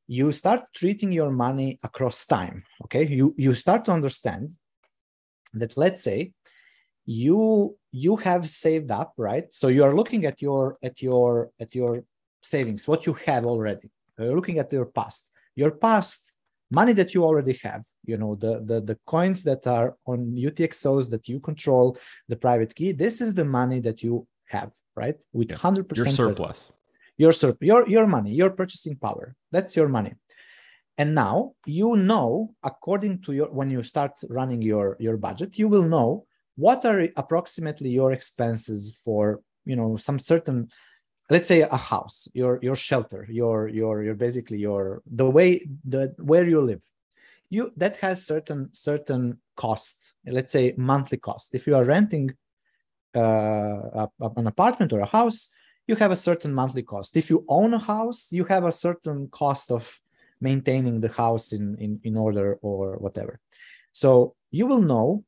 You 0.07 0.31
start 0.31 0.61
treating 0.73 1.11
your 1.11 1.31
money 1.31 1.79
across 1.83 2.25
time 2.25 2.63
okay? 2.85 3.05
You 3.05 3.35
you 3.37 3.53
start 3.53 3.85
to 3.85 3.91
understand 3.91 4.51
that 5.53 5.77
let's 5.77 6.01
say 6.01 6.33
you 7.05 7.75
you 7.91 8.17
have 8.17 8.47
saved 8.49 8.91
up 8.91 9.13
right 9.17 9.51
so 9.51 9.67
you 9.67 9.83
are 9.83 9.95
looking 9.95 10.25
at 10.25 10.41
your 10.41 10.77
at 10.83 11.01
your 11.01 11.49
at 11.59 11.73
your 11.73 12.03
savings, 12.41 12.87
what 12.87 13.05
you 13.05 13.13
have 13.25 13.45
already. 13.45 13.89
You're 14.17 14.35
looking 14.35 14.59
at 14.59 14.71
your 14.71 14.85
past, 14.85 15.31
your 15.55 15.71
past 15.71 16.33
money 16.71 16.93
that 16.93 17.13
you 17.13 17.23
already 17.23 17.57
have, 17.63 17.83
you 18.05 18.17
know, 18.17 18.35
the, 18.35 18.61
the, 18.65 18.81
the 18.81 18.97
coins 19.05 19.43
that 19.43 19.65
are 19.65 19.95
on 20.05 20.35
UTXOs 20.35 21.09
that 21.09 21.27
you 21.27 21.39
control, 21.39 21.97
the 22.27 22.35
private 22.35 22.75
key. 22.75 22.91
This 22.91 23.21
is 23.21 23.33
the 23.33 23.45
money 23.45 23.79
that 23.81 24.03
you 24.03 24.27
have, 24.47 24.71
right? 24.95 25.15
With 25.31 25.49
100% 25.49 25.95
your 25.95 26.05
surplus. 26.07 26.71
Your, 27.17 27.31
sur- 27.31 27.57
your, 27.61 27.87
your 27.89 28.07
money, 28.07 28.33
your 28.33 28.49
purchasing 28.49 28.95
power. 28.95 29.35
That's 29.51 29.75
your 29.75 29.89
money. 29.89 30.13
And 30.99 31.15
now 31.15 31.53
you 31.65 31.95
know, 31.95 32.53
according 32.61 33.21
to 33.21 33.31
your, 33.31 33.49
when 33.49 33.69
you 33.71 33.81
start 33.83 34.11
running 34.29 34.61
your, 34.61 34.97
your 34.99 35.15
budget, 35.15 35.57
you 35.57 35.69
will 35.69 35.83
know 35.83 36.25
what 36.57 36.83
are 36.83 37.07
approximately 37.15 37.89
your 37.89 38.11
expenses 38.11 38.99
for, 39.03 39.39
you 39.63 39.77
know, 39.77 39.95
some 39.95 40.19
certain 40.19 40.69
let's 41.29 41.47
say 41.47 41.61
a 41.61 41.77
house 41.77 42.27
your 42.33 42.59
your 42.61 42.75
shelter 42.75 43.27
your 43.29 43.67
your 43.67 44.03
your 44.03 44.15
basically 44.15 44.57
your 44.57 45.01
the 45.05 45.29
way 45.29 45.65
the 45.85 46.13
where 46.17 46.45
you 46.45 46.59
live. 46.59 46.81
You 47.49 47.71
that 47.77 47.97
has 47.97 48.25
certain 48.25 48.69
certain 48.73 49.39
cost 49.55 50.13
let's 50.25 50.51
say 50.51 50.73
monthly 50.77 51.17
cost 51.17 51.55
if 51.55 51.65
you 51.65 51.75
are 51.75 51.85
renting 51.85 52.33
uh, 53.15 53.19
a, 53.21 54.09
an 54.35 54.47
apartment 54.47 54.91
or 54.91 54.99
a 54.99 55.05
house 55.05 55.49
you 55.87 55.95
have 55.95 56.11
a 56.11 56.15
certain 56.15 56.53
monthly 56.53 56.83
cost. 56.83 57.15
If 57.15 57.29
you 57.29 57.45
own 57.47 57.73
a 57.73 57.79
house 57.79 58.31
you 58.31 58.43
have 58.45 58.65
a 58.65 58.71
certain 58.71 59.29
cost 59.29 59.71
of 59.71 59.99
maintaining 60.41 60.99
the 60.99 61.09
house 61.09 61.53
in 61.53 61.75
in, 61.77 61.99
in 62.03 62.17
order 62.17 62.57
or 62.61 62.97
whatever. 62.97 63.39
So 63.91 64.35
you 64.51 64.65
will 64.67 64.81
know 64.81 65.23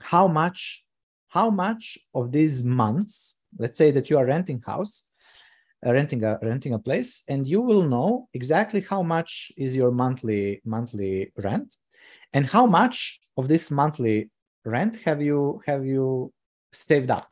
how 0.00 0.26
much 0.28 0.84
how 1.28 1.50
much 1.50 1.98
of 2.14 2.32
these 2.32 2.64
months 2.64 3.40
let's 3.58 3.78
say 3.78 3.90
that 3.90 4.10
you 4.10 4.18
are 4.18 4.26
renting 4.26 4.62
house 4.66 5.08
uh, 5.86 5.92
renting 5.92 6.24
a 6.24 6.38
renting 6.42 6.74
a 6.74 6.78
place 6.78 7.22
and 7.28 7.46
you 7.46 7.60
will 7.60 7.82
know 7.82 8.28
exactly 8.34 8.80
how 8.80 9.02
much 9.02 9.52
is 9.56 9.76
your 9.76 9.90
monthly 9.90 10.60
monthly 10.64 11.32
rent 11.36 11.76
and 12.32 12.46
how 12.46 12.66
much 12.66 13.20
of 13.36 13.48
this 13.48 13.70
monthly 13.70 14.30
rent 14.64 14.96
have 15.04 15.22
you 15.22 15.60
have 15.66 15.84
you 15.84 16.32
saved 16.72 17.10
up. 17.10 17.28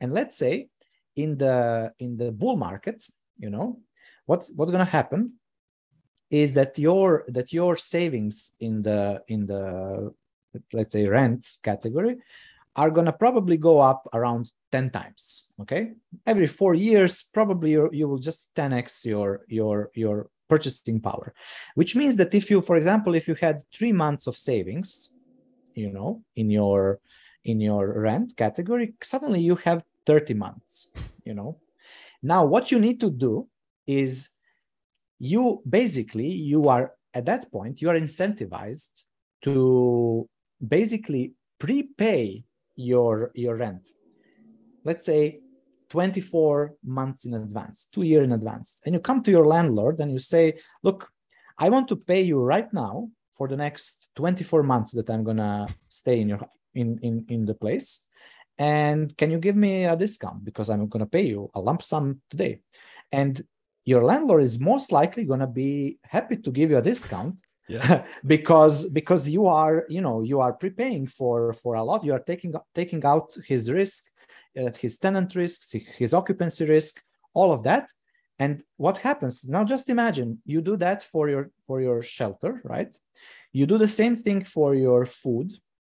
And 0.00 0.12
let's 0.12 0.36
say 0.36 0.68
in 1.16 1.38
the 1.38 1.92
in 1.98 2.16
the 2.16 2.32
bull 2.32 2.56
market 2.56 3.02
you 3.38 3.50
know 3.50 3.78
what's 4.26 4.52
what's 4.56 4.72
going 4.72 4.84
to 4.84 4.90
happen 4.90 5.34
is 6.42 6.52
that 6.52 6.78
your 6.78 7.24
that 7.28 7.52
your 7.52 7.76
savings 7.76 8.36
in 8.60 8.82
the 8.82 9.22
in 9.28 9.46
the 9.46 9.62
let's 10.72 10.92
say 10.92 11.06
rent 11.06 11.40
category 11.62 12.16
are 12.76 12.90
going 12.90 13.06
to 13.06 13.12
probably 13.24 13.56
go 13.56 13.78
up 13.78 14.08
around 14.12 14.50
10 14.72 14.90
times 14.90 15.52
okay? 15.60 15.92
Every 16.26 16.48
four 16.48 16.74
years 16.74 17.22
probably 17.32 17.72
you 18.00 18.06
will 18.08 18.18
just 18.18 18.40
10x 18.56 19.04
your 19.04 19.28
your 19.48 19.90
your 19.94 20.28
purchasing 20.48 21.00
power 21.00 21.32
which 21.74 21.96
means 21.96 22.16
that 22.16 22.34
if 22.34 22.50
you 22.50 22.60
for 22.60 22.76
example 22.76 23.14
if 23.14 23.28
you 23.28 23.36
had 23.46 23.62
three 23.76 23.92
months 23.92 24.26
of 24.26 24.36
savings 24.36 25.16
you 25.74 25.90
know 25.90 26.22
in 26.36 26.50
your 26.50 27.00
in 27.44 27.60
your 27.60 27.82
rent 28.08 28.36
category 28.36 28.94
suddenly 29.02 29.40
you 29.40 29.56
have 29.56 29.82
30 30.06 30.34
months 30.34 30.92
you 31.24 31.34
know? 31.34 31.58
Now 32.22 32.44
what 32.44 32.70
you 32.70 32.78
need 32.78 33.00
to 33.00 33.10
do 33.10 33.48
is 33.86 34.30
you 35.24 35.62
basically 35.68 36.28
you 36.28 36.68
are 36.68 36.92
at 37.14 37.24
that 37.24 37.50
point 37.50 37.80
you 37.80 37.88
are 37.88 37.98
incentivized 37.98 38.90
to 39.40 40.28
basically 40.76 41.32
prepay 41.58 42.44
your 42.76 43.30
your 43.34 43.56
rent. 43.56 43.88
Let's 44.84 45.06
say 45.06 45.40
24 45.88 46.74
months 46.84 47.24
in 47.24 47.34
advance 47.34 47.88
two 47.92 48.02
year 48.02 48.22
in 48.22 48.32
advance. 48.32 48.82
And 48.84 48.94
you 48.94 49.00
come 49.00 49.22
to 49.22 49.30
your 49.30 49.46
landlord 49.46 49.98
and 50.00 50.10
you 50.12 50.18
say 50.18 50.58
look 50.82 51.08
i 51.58 51.68
want 51.68 51.88
to 51.88 51.96
pay 51.96 52.20
you 52.20 52.38
right 52.40 52.70
now 52.72 53.08
for 53.30 53.48
the 53.48 53.56
next 53.56 54.10
24 54.16 54.62
months 54.62 54.92
that 54.92 55.08
i'm 55.08 55.24
gonna 55.24 55.66
stay 55.88 56.20
in 56.20 56.28
your 56.28 56.40
in 56.74 56.98
in, 57.02 57.24
in 57.28 57.46
the 57.46 57.54
place. 57.54 58.10
And 58.58 59.16
can 59.16 59.30
you 59.30 59.38
give 59.38 59.56
me 59.56 59.84
a 59.84 59.96
discount? 59.96 60.44
Because 60.44 60.68
i'm 60.68 60.86
gonna 60.88 61.06
pay 61.16 61.26
you 61.32 61.50
a 61.54 61.60
lump 61.60 61.80
sum 61.80 62.20
today. 62.28 62.60
And 63.10 63.42
your 63.84 64.04
landlord 64.04 64.42
is 64.42 64.58
most 64.58 64.92
likely 64.92 65.24
gonna 65.24 65.46
be 65.46 65.98
happy 66.04 66.36
to 66.36 66.50
give 66.50 66.70
you 66.70 66.78
a 66.78 66.82
discount 66.82 67.40
yeah. 67.68 68.04
because 68.26 68.90
because 68.90 69.28
you 69.28 69.46
are 69.46 69.86
you 69.88 70.00
know 70.00 70.22
you 70.22 70.40
are 70.40 70.52
prepaying 70.52 71.06
for 71.06 71.52
for 71.52 71.74
a 71.74 71.84
lot 71.84 72.04
you 72.04 72.12
are 72.12 72.24
taking 72.30 72.54
taking 72.74 73.04
out 73.04 73.34
his 73.46 73.70
risk 73.70 74.04
uh, 74.58 74.70
his 74.78 74.98
tenant 74.98 75.34
risks 75.34 75.72
his 75.72 76.12
occupancy 76.12 76.64
risk 76.66 77.02
all 77.32 77.52
of 77.52 77.62
that 77.62 77.88
and 78.38 78.62
what 78.76 78.98
happens 78.98 79.48
now 79.48 79.64
just 79.64 79.88
imagine 79.88 80.40
you 80.44 80.60
do 80.60 80.76
that 80.76 81.02
for 81.02 81.28
your 81.28 81.50
for 81.66 81.80
your 81.80 82.02
shelter 82.02 82.60
right 82.64 82.92
You 83.54 83.66
do 83.66 83.78
the 83.78 83.88
same 83.88 84.16
thing 84.16 84.42
for 84.44 84.74
your 84.74 85.06
food, 85.06 85.52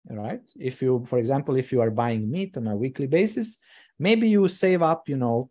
right? 0.08 0.40
If 0.58 0.80
you, 0.80 1.04
for 1.04 1.18
example, 1.18 1.56
if 1.56 1.72
you 1.72 1.82
are 1.82 1.90
buying 1.90 2.30
meat 2.30 2.56
on 2.56 2.66
a 2.66 2.74
weekly 2.74 3.06
basis, 3.06 3.62
maybe 3.98 4.28
you 4.28 4.48
save 4.48 4.82
up, 4.82 5.08
you 5.08 5.18
know, 5.18 5.50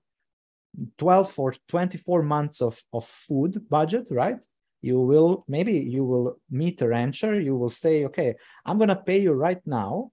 12 0.98 1.40
or 1.40 1.56
24 1.68 2.24
months 2.24 2.62
of, 2.62 2.82
of 2.94 3.06
food 3.06 3.70
budget, 3.70 4.08
right? 4.12 4.44
You 4.82 5.00
will, 5.02 5.44
maybe 5.48 5.74
you 5.74 6.06
will 6.06 6.38
meet 6.50 6.82
a 6.82 6.88
rancher, 6.88 7.40
you 7.40 7.56
will 7.56 7.70
say, 7.70 8.06
okay, 8.06 8.36
I'm 8.66 8.80
to 8.80 8.96
pay 8.96 9.20
you 9.20 9.34
right 9.34 9.62
now. 9.66 10.12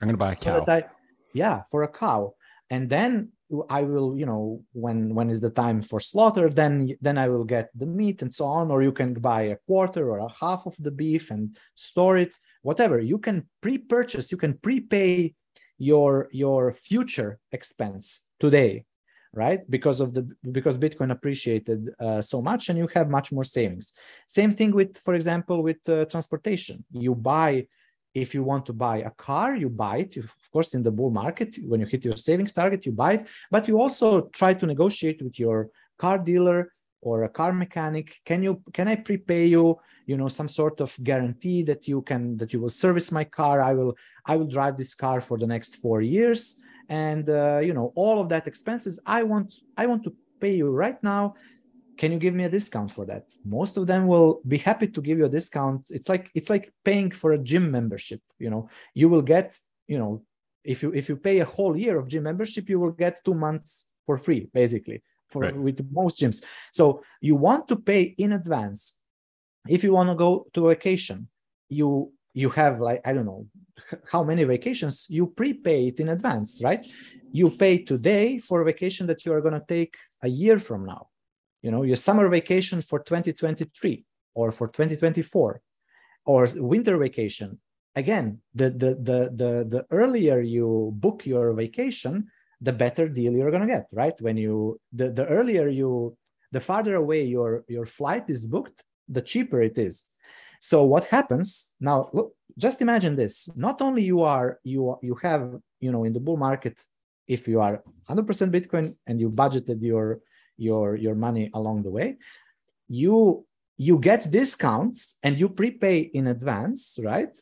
I'm 0.00 0.08
to 0.14 0.16
buy 0.16 0.30
a 0.30 0.34
so 0.34 0.64
cow. 0.64 0.72
I, 0.72 0.84
yeah, 1.32 1.62
for 1.70 1.82
a 1.82 1.88
cow. 1.88 2.34
And 2.70 2.88
then 2.88 3.32
I 3.68 3.82
will, 3.82 4.16
you 4.16 4.26
know, 4.26 4.62
when 4.72 5.14
when 5.14 5.30
is 5.30 5.40
the 5.40 5.50
time 5.50 5.82
for 5.82 6.00
slaughter, 6.00 6.48
then 6.48 6.96
then 7.00 7.18
I 7.18 7.28
will 7.28 7.44
get 7.44 7.70
the 7.74 7.86
meat 7.86 8.22
and 8.22 8.32
so 8.32 8.46
on. 8.46 8.70
Or 8.70 8.82
you 8.82 8.92
can 8.92 9.14
buy 9.14 9.42
a 9.42 9.56
quarter 9.66 10.10
or 10.10 10.18
a 10.18 10.32
half 10.40 10.66
of 10.66 10.74
the 10.78 10.90
beef 10.90 11.30
and 11.30 11.56
store 11.74 12.16
it, 12.16 12.32
whatever. 12.62 12.98
You 13.00 13.18
can 13.18 13.48
pre-purchase, 13.60 14.32
you 14.32 14.38
can 14.38 14.54
prepay 14.54 15.34
your 15.78 16.28
your 16.32 16.72
future 16.72 17.38
expense 17.52 18.30
today 18.40 18.84
right? 19.34 19.68
Because 19.68 20.00
of 20.00 20.14
the 20.14 20.22
because 20.52 20.76
bitcoin 20.76 21.10
appreciated 21.10 21.90
uh, 22.00 22.20
so 22.20 22.40
much 22.40 22.68
and 22.68 22.78
you 22.78 22.88
have 22.94 23.08
much 23.10 23.32
more 23.32 23.44
savings. 23.44 23.92
Same 24.26 24.54
thing 24.54 24.72
with 24.72 24.96
for 24.98 25.14
example 25.14 25.62
with 25.62 25.86
uh, 25.88 26.04
transportation. 26.06 26.84
You 26.92 27.14
buy 27.14 27.66
if 28.14 28.32
you 28.32 28.44
want 28.44 28.64
to 28.66 28.72
buy 28.72 28.98
a 28.98 29.10
car 29.10 29.56
you 29.56 29.68
buy 29.68 29.98
it. 29.98 30.16
Of 30.16 30.50
course 30.52 30.74
in 30.74 30.82
the 30.82 30.90
bull 30.90 31.10
market 31.10 31.56
when 31.62 31.80
you 31.80 31.86
hit 31.86 32.04
your 32.04 32.16
savings 32.16 32.52
target 32.52 32.86
you 32.86 32.92
buy 32.92 33.14
it. 33.14 33.26
But 33.50 33.68
you 33.68 33.80
also 33.80 34.22
try 34.40 34.54
to 34.54 34.66
negotiate 34.66 35.22
with 35.22 35.38
your 35.38 35.70
car 35.98 36.18
dealer 36.18 36.72
or 37.00 37.24
a 37.24 37.28
car 37.28 37.52
mechanic. 37.52 38.20
Can 38.24 38.42
you 38.42 38.62
can 38.72 38.88
i 38.88 38.96
prepay 38.96 39.46
you 39.46 39.78
you 40.06 40.16
know 40.16 40.28
some 40.28 40.48
sort 40.48 40.80
of 40.80 40.96
guarantee 41.02 41.62
that 41.64 41.88
you 41.88 42.02
can 42.02 42.36
that 42.36 42.52
you 42.52 42.60
will 42.60 42.70
service 42.84 43.10
my 43.10 43.24
car? 43.24 43.60
I 43.60 43.72
will 43.74 43.96
i 44.26 44.36
will 44.36 44.46
drive 44.56 44.76
this 44.76 44.94
car 44.94 45.20
for 45.20 45.36
the 45.38 45.46
next 45.46 45.76
four 45.76 46.00
years 46.00 46.60
and 46.88 47.28
uh, 47.30 47.60
you 47.62 47.72
know 47.72 47.92
all 47.94 48.20
of 48.20 48.28
that 48.28 48.46
expenses 48.46 49.00
i 49.06 49.22
want 49.22 49.54
i 49.76 49.86
want 49.86 50.02
to 50.04 50.12
pay 50.44 50.54
you 50.54 50.68
right 50.84 51.00
now. 51.02 51.34
Can 52.00 52.10
you 52.12 52.18
give 52.24 52.34
me 52.34 52.44
a 52.44 52.52
discount 52.58 52.90
for 52.96 53.04
that? 53.06 53.24
Most 53.58 53.76
of 53.78 53.86
them 53.90 54.02
will 54.12 54.32
be 54.54 54.58
happy 54.58 54.88
to 54.88 55.00
give 55.06 55.16
you 55.20 55.26
a 55.26 55.34
discount. 55.38 55.80
It's 55.96 56.08
like 56.12 56.24
it's 56.38 56.50
like 56.54 56.64
paying 56.84 57.10
for 57.20 57.30
a 57.32 57.42
gym 57.50 57.64
membership 57.76 58.20
you 58.44 58.50
know. 58.52 58.62
You 59.00 59.06
will 59.12 59.22
get 59.34 59.48
you 59.92 59.98
know 60.00 60.12
if 60.72 60.82
you 60.82 60.88
if 61.00 61.04
you 61.08 61.16
pay 61.28 61.36
a 61.40 61.50
whole 61.56 61.74
year 61.84 61.94
of 61.98 62.08
gym 62.12 62.24
membership 62.30 62.64
you 62.72 62.78
will 62.82 62.96
get 63.04 63.24
two 63.26 63.36
months 63.46 63.70
for 64.06 64.16
free 64.26 64.42
basically 64.60 64.98
for 65.32 65.40
right. 65.42 65.56
with 65.66 65.78
most 66.00 66.14
gyms. 66.20 66.38
So 66.78 66.84
you 67.28 67.36
want 67.48 67.62
to 67.70 67.76
pay 67.90 68.02
in 68.24 68.30
advance. 68.40 68.80
If 69.76 69.80
you 69.84 69.92
want 69.96 70.08
to 70.10 70.16
go 70.26 70.30
to 70.54 70.68
vacation 70.72 71.18
you 71.80 72.12
you 72.34 72.48
have 72.50 72.74
like 72.88 73.00
i 73.08 73.12
don't 73.14 73.28
know 73.30 73.46
how 74.10 74.22
many 74.22 74.44
vacations 74.44 75.06
you 75.08 75.26
prepay 75.26 75.88
it 75.88 76.00
in 76.00 76.08
advance 76.08 76.60
right? 76.62 76.86
You 77.32 77.50
pay 77.50 77.78
today 77.78 78.38
for 78.38 78.60
a 78.60 78.64
vacation 78.64 79.06
that 79.08 79.24
you 79.24 79.32
are 79.32 79.40
going 79.40 79.54
to 79.54 79.64
take 79.66 79.94
a 80.22 80.28
year 80.28 80.58
from 80.58 80.84
now. 80.84 81.08
You 81.62 81.70
know 81.70 81.82
your 81.82 81.96
summer 81.96 82.28
vacation 82.28 82.82
for 82.82 83.00
2023 83.00 84.04
or 84.34 84.52
for 84.52 84.68
2024 84.68 85.60
or 86.26 86.48
winter 86.56 86.96
vacation. 86.98 87.58
Again 87.96 88.40
the 88.54 88.70
the 88.70 88.90
the 89.08 89.18
the, 89.34 89.50
the 89.68 89.86
earlier 89.90 90.40
you 90.40 90.92
book 90.94 91.26
your 91.26 91.52
vacation 91.54 92.28
the 92.60 92.72
better 92.72 93.08
deal 93.08 93.32
you're 93.32 93.50
going 93.50 93.66
to 93.66 93.74
get 93.74 93.86
right? 93.92 94.14
When 94.20 94.36
you 94.36 94.80
the, 94.92 95.10
the 95.10 95.26
earlier 95.26 95.68
you 95.68 96.16
the 96.52 96.60
farther 96.60 96.94
away 96.94 97.24
your 97.24 97.64
your 97.68 97.86
flight 97.86 98.24
is 98.28 98.46
booked 98.46 98.84
the 99.08 99.22
cheaper 99.22 99.60
it 99.60 99.76
is 99.76 100.13
so 100.64 100.82
what 100.82 101.04
happens 101.04 101.74
now? 101.78 102.08
Look, 102.14 102.32
just 102.56 102.80
imagine 102.80 103.16
this. 103.16 103.54
Not 103.54 103.82
only 103.82 104.02
you 104.02 104.22
are 104.22 104.60
you 104.64 104.96
you 105.02 105.14
have 105.16 105.42
you 105.78 105.92
know 105.92 106.04
in 106.04 106.14
the 106.14 106.20
bull 106.20 106.38
market, 106.38 106.76
if 107.28 107.46
you 107.46 107.60
are 107.60 107.82
100% 108.08 108.50
Bitcoin 108.50 108.96
and 109.06 109.20
you 109.20 109.28
budgeted 109.30 109.82
your 109.82 110.20
your 110.56 110.96
your 110.96 111.14
money 111.14 111.50
along 111.52 111.82
the 111.82 111.90
way, 111.90 112.16
you 112.88 113.44
you 113.76 113.98
get 113.98 114.30
discounts 114.30 115.18
and 115.22 115.38
you 115.38 115.50
prepay 115.50 115.98
in 115.98 116.28
advance, 116.28 116.98
right? 117.04 117.36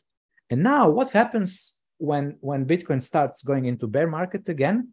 And 0.49 0.61
now 0.61 0.89
what 0.89 1.11
happens 1.11 1.81
when 1.99 2.35
when 2.41 2.65
Bitcoin 2.65 3.01
starts 3.01 3.41
going 3.41 3.65
into 3.71 3.87
bear 3.87 4.07
market 4.07 4.49
again? 4.49 4.89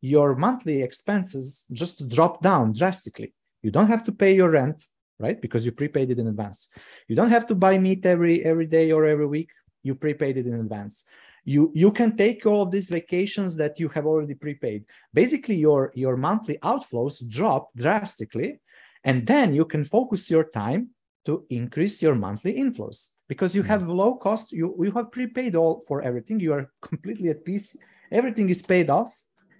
Your 0.00 0.34
monthly 0.34 0.82
expenses 0.82 1.66
just 1.72 2.08
drop 2.08 2.42
down 2.42 2.72
drastically. 2.72 3.32
You 3.62 3.70
don't 3.70 3.92
have 3.94 4.02
to 4.06 4.12
pay 4.12 4.34
your 4.34 4.50
rent 4.50 4.86
right? 5.20 5.40
Because 5.40 5.64
you 5.66 5.72
prepaid 5.72 6.10
it 6.10 6.18
in 6.18 6.26
advance. 6.26 6.74
You 7.06 7.14
don't 7.14 7.30
have 7.30 7.46
to 7.48 7.54
buy 7.54 7.78
meat 7.78 8.04
every 8.06 8.44
every 8.44 8.66
day 8.66 8.90
or 8.90 9.06
every 9.06 9.26
week. 9.26 9.50
You 9.82 9.94
prepaid 9.94 10.36
it 10.38 10.46
in 10.46 10.54
advance. 10.54 11.04
You 11.44 11.70
you 11.74 11.92
can 11.92 12.16
take 12.16 12.44
all 12.46 12.62
of 12.62 12.70
these 12.70 12.90
vacations 12.90 13.56
that 13.56 13.78
you 13.78 13.88
have 13.88 14.06
already 14.06 14.34
prepaid. 14.34 14.84
Basically, 15.14 15.56
your 15.56 15.92
your 15.94 16.16
monthly 16.16 16.58
outflows 16.62 17.26
drop 17.28 17.70
drastically, 17.76 18.60
and 19.04 19.26
then 19.26 19.54
you 19.54 19.64
can 19.64 19.84
focus 19.84 20.30
your 20.30 20.44
time 20.44 20.90
to 21.26 21.44
increase 21.50 22.02
your 22.02 22.14
monthly 22.14 22.54
inflows 22.54 23.10
because 23.28 23.54
you 23.54 23.62
hmm. 23.62 23.68
have 23.68 23.88
low 23.88 24.14
cost. 24.14 24.52
You 24.52 24.74
you 24.82 24.90
have 24.92 25.12
prepaid 25.12 25.54
all 25.54 25.82
for 25.86 26.02
everything. 26.02 26.40
You 26.40 26.52
are 26.54 26.70
completely 26.82 27.28
at 27.30 27.44
peace. 27.44 27.76
Everything 28.10 28.48
is 28.50 28.62
paid 28.62 28.90
off. 28.90 29.12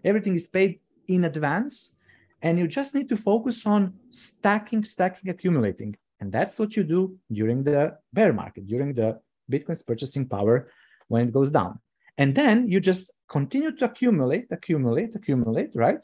Everything 0.04 0.34
is 0.34 0.46
paid 0.46 0.80
in 1.08 1.24
advance 1.24 1.96
and 2.42 2.58
you 2.58 2.66
just 2.66 2.94
need 2.94 3.08
to 3.08 3.16
focus 3.16 3.66
on 3.66 3.94
stacking, 4.10 4.84
stacking, 4.84 5.30
accumulating. 5.30 5.96
And 6.20 6.32
that's 6.32 6.58
what 6.58 6.76
you 6.76 6.84
do 6.84 7.16
during 7.30 7.64
the 7.64 7.96
bear 8.12 8.32
market, 8.32 8.66
during 8.66 8.94
the 8.94 9.20
Bitcoin's 9.50 9.82
purchasing 9.82 10.28
power 10.28 10.70
when 11.08 11.28
it 11.28 11.32
goes 11.32 11.50
down. 11.50 11.80
And 12.16 12.34
then 12.34 12.68
you 12.68 12.80
just 12.80 13.12
continue 13.28 13.74
to 13.76 13.84
accumulate, 13.86 14.46
accumulate, 14.50 15.14
accumulate, 15.14 15.70
right? 15.74 16.02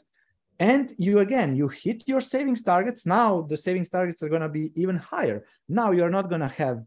And 0.59 0.93
you 0.97 1.19
again, 1.19 1.55
you 1.55 1.67
hit 1.67 2.03
your 2.07 2.19
savings 2.19 2.63
targets. 2.63 3.05
Now 3.05 3.41
the 3.41 3.57
savings 3.57 3.89
targets 3.89 4.23
are 4.23 4.29
going 4.29 4.41
to 4.41 4.49
be 4.49 4.71
even 4.75 4.97
higher. 4.97 5.45
Now 5.69 5.91
you're 5.91 6.09
not 6.09 6.29
going 6.29 6.41
to 6.41 6.47
have, 6.47 6.83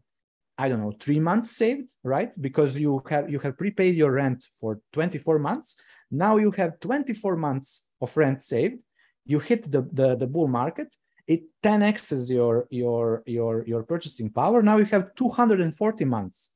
I 0.57 0.67
don't 0.67 0.81
know, 0.81 0.93
three 0.99 1.19
months 1.19 1.51
saved, 1.51 1.87
right? 2.03 2.31
Because 2.41 2.77
you 2.77 3.01
have 3.09 3.29
you 3.29 3.39
have 3.39 3.57
prepaid 3.57 3.95
your 3.95 4.11
rent 4.11 4.45
for 4.59 4.81
24 4.91 5.39
months. 5.39 5.79
Now 6.09 6.35
you 6.35 6.51
have 6.51 6.79
24 6.81 7.37
months 7.37 7.89
of 8.01 8.15
rent 8.17 8.41
saved 8.41 8.79
you 9.25 9.39
hit 9.39 9.71
the, 9.71 9.87
the, 9.91 10.15
the 10.15 10.27
bull 10.27 10.47
market, 10.47 10.95
it 11.27 11.43
10x's 11.63 12.31
your, 12.31 12.67
your, 12.69 13.23
your, 13.25 13.63
your 13.65 13.83
purchasing 13.83 14.29
power. 14.29 14.61
Now 14.61 14.77
you 14.77 14.85
have 14.85 15.15
240 15.15 16.05
months 16.05 16.51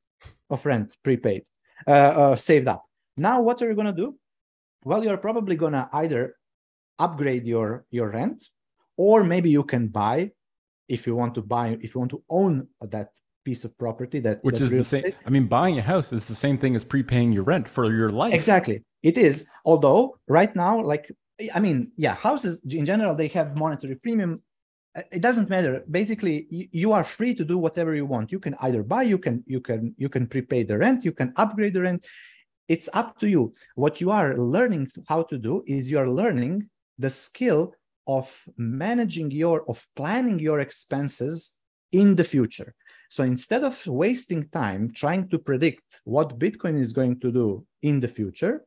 of 0.50 0.66
rent 0.66 0.98
prepaid, 1.04 1.44
uh, 1.88 1.92
uh, 1.92 2.36
saved 2.36 2.68
up. 2.68 2.84
Now, 3.18 3.42
what 3.42 3.62
are 3.62 3.70
you 3.70 3.76
going 3.76 3.88
to 3.88 3.94
do? 3.94 4.16
Well, 4.84 5.04
you're 5.04 5.18
probably 5.18 5.56
going 5.56 5.74
to 5.74 5.90
either 5.94 6.36
upgrade 7.00 7.46
your, 7.46 7.86
your 7.92 8.10
rent, 8.10 8.44
or 8.98 9.24
maybe 9.24 9.50
you 9.50 9.64
can 9.64 9.88
buy 9.88 10.32
if 10.88 11.08
you 11.08 11.16
want 11.16 11.34
to 11.36 11.42
buy, 11.42 11.78
if 11.82 11.96
you 11.96 12.00
want 12.00 12.12
to 12.12 12.24
own 12.30 12.68
that 12.82 13.10
piece 13.46 13.64
of 13.64 13.78
property 13.78 14.20
that 14.20 14.44
which 14.44 14.58
that 14.58 14.66
is 14.66 14.72
the 14.72 14.84
same 14.84 15.06
estate. 15.06 15.16
i 15.26 15.30
mean 15.30 15.46
buying 15.46 15.78
a 15.78 15.82
house 15.82 16.12
is 16.12 16.26
the 16.26 16.34
same 16.34 16.58
thing 16.58 16.76
as 16.76 16.84
prepaying 16.84 17.32
your 17.32 17.44
rent 17.44 17.70
for 17.70 17.94
your 17.94 18.10
life 18.10 18.34
exactly 18.34 18.84
it 19.04 19.20
is 19.20 19.48
although 19.66 20.18
right 20.28 20.56
now 20.56 20.82
like 20.82 21.12
I 21.54 21.60
mean, 21.60 21.92
yeah, 21.98 22.16
houses 22.16 22.64
in 22.64 22.86
general 22.86 23.16
they 23.16 23.28
have 23.30 23.58
monetary 23.58 23.96
premium. 23.96 24.42
Uh, 24.96 25.02
it 25.12 25.22
doesn't 25.22 25.50
matter. 25.50 25.84
Basically, 25.90 26.48
you, 26.50 26.92
are 26.94 27.04
free 27.04 27.36
to 27.36 27.44
do 27.44 27.58
whatever 27.58 27.94
you 27.96 28.06
want. 28.06 28.32
You 28.32 28.40
can 28.40 28.56
either 28.62 28.84
buy, 28.84 29.04
you 29.04 29.18
can 29.18 29.44
you 29.46 29.60
can 29.60 29.94
you 29.98 30.10
can 30.10 30.28
prepay 30.28 30.64
the 30.64 30.78
rent, 30.78 31.04
you 31.04 31.12
can 31.12 31.34
upgrade 31.36 31.74
the 31.74 31.82
rent. 31.82 32.06
It's 32.68 32.90
up 32.94 33.20
to 33.20 33.28
you. 33.28 33.54
What 33.76 34.00
you 34.02 34.12
are 34.12 34.38
learning 34.38 34.92
how 35.08 35.24
to 35.24 35.38
do 35.38 35.64
is 35.68 35.92
you 35.92 36.00
are 36.00 36.10
learning 36.10 36.70
the 36.98 37.10
skill 37.10 37.74
of 38.08 38.44
managing 38.58 39.32
your 39.32 39.70
of 39.70 39.86
planning 39.96 40.40
your 40.40 40.62
expenses 40.62 41.60
in 41.92 42.16
the 42.16 42.24
future. 42.24 42.74
So 43.10 43.24
instead 43.24 43.64
of 43.64 43.86
wasting 43.88 44.50
time 44.50 44.92
trying 44.94 45.30
to 45.30 45.38
predict 45.38 46.02
what 46.06 46.40
Bitcoin 46.40 46.78
is 46.78 46.94
going 46.94 47.20
to 47.20 47.32
do 47.32 47.66
in 47.82 48.00
the 48.00 48.08
future, 48.08 48.66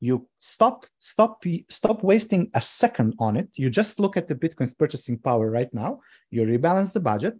you 0.00 0.28
stop 0.38 0.86
stop 0.98 1.42
stop 1.68 2.02
wasting 2.02 2.50
a 2.54 2.60
second 2.60 3.14
on 3.18 3.36
it. 3.36 3.48
You 3.54 3.70
just 3.70 3.98
look 3.98 4.16
at 4.16 4.28
the 4.28 4.34
bitcoin's 4.34 4.74
purchasing 4.74 5.18
power 5.18 5.50
right 5.50 5.72
now. 5.72 6.00
You 6.30 6.42
rebalance 6.42 6.92
the 6.92 7.00
budget 7.00 7.34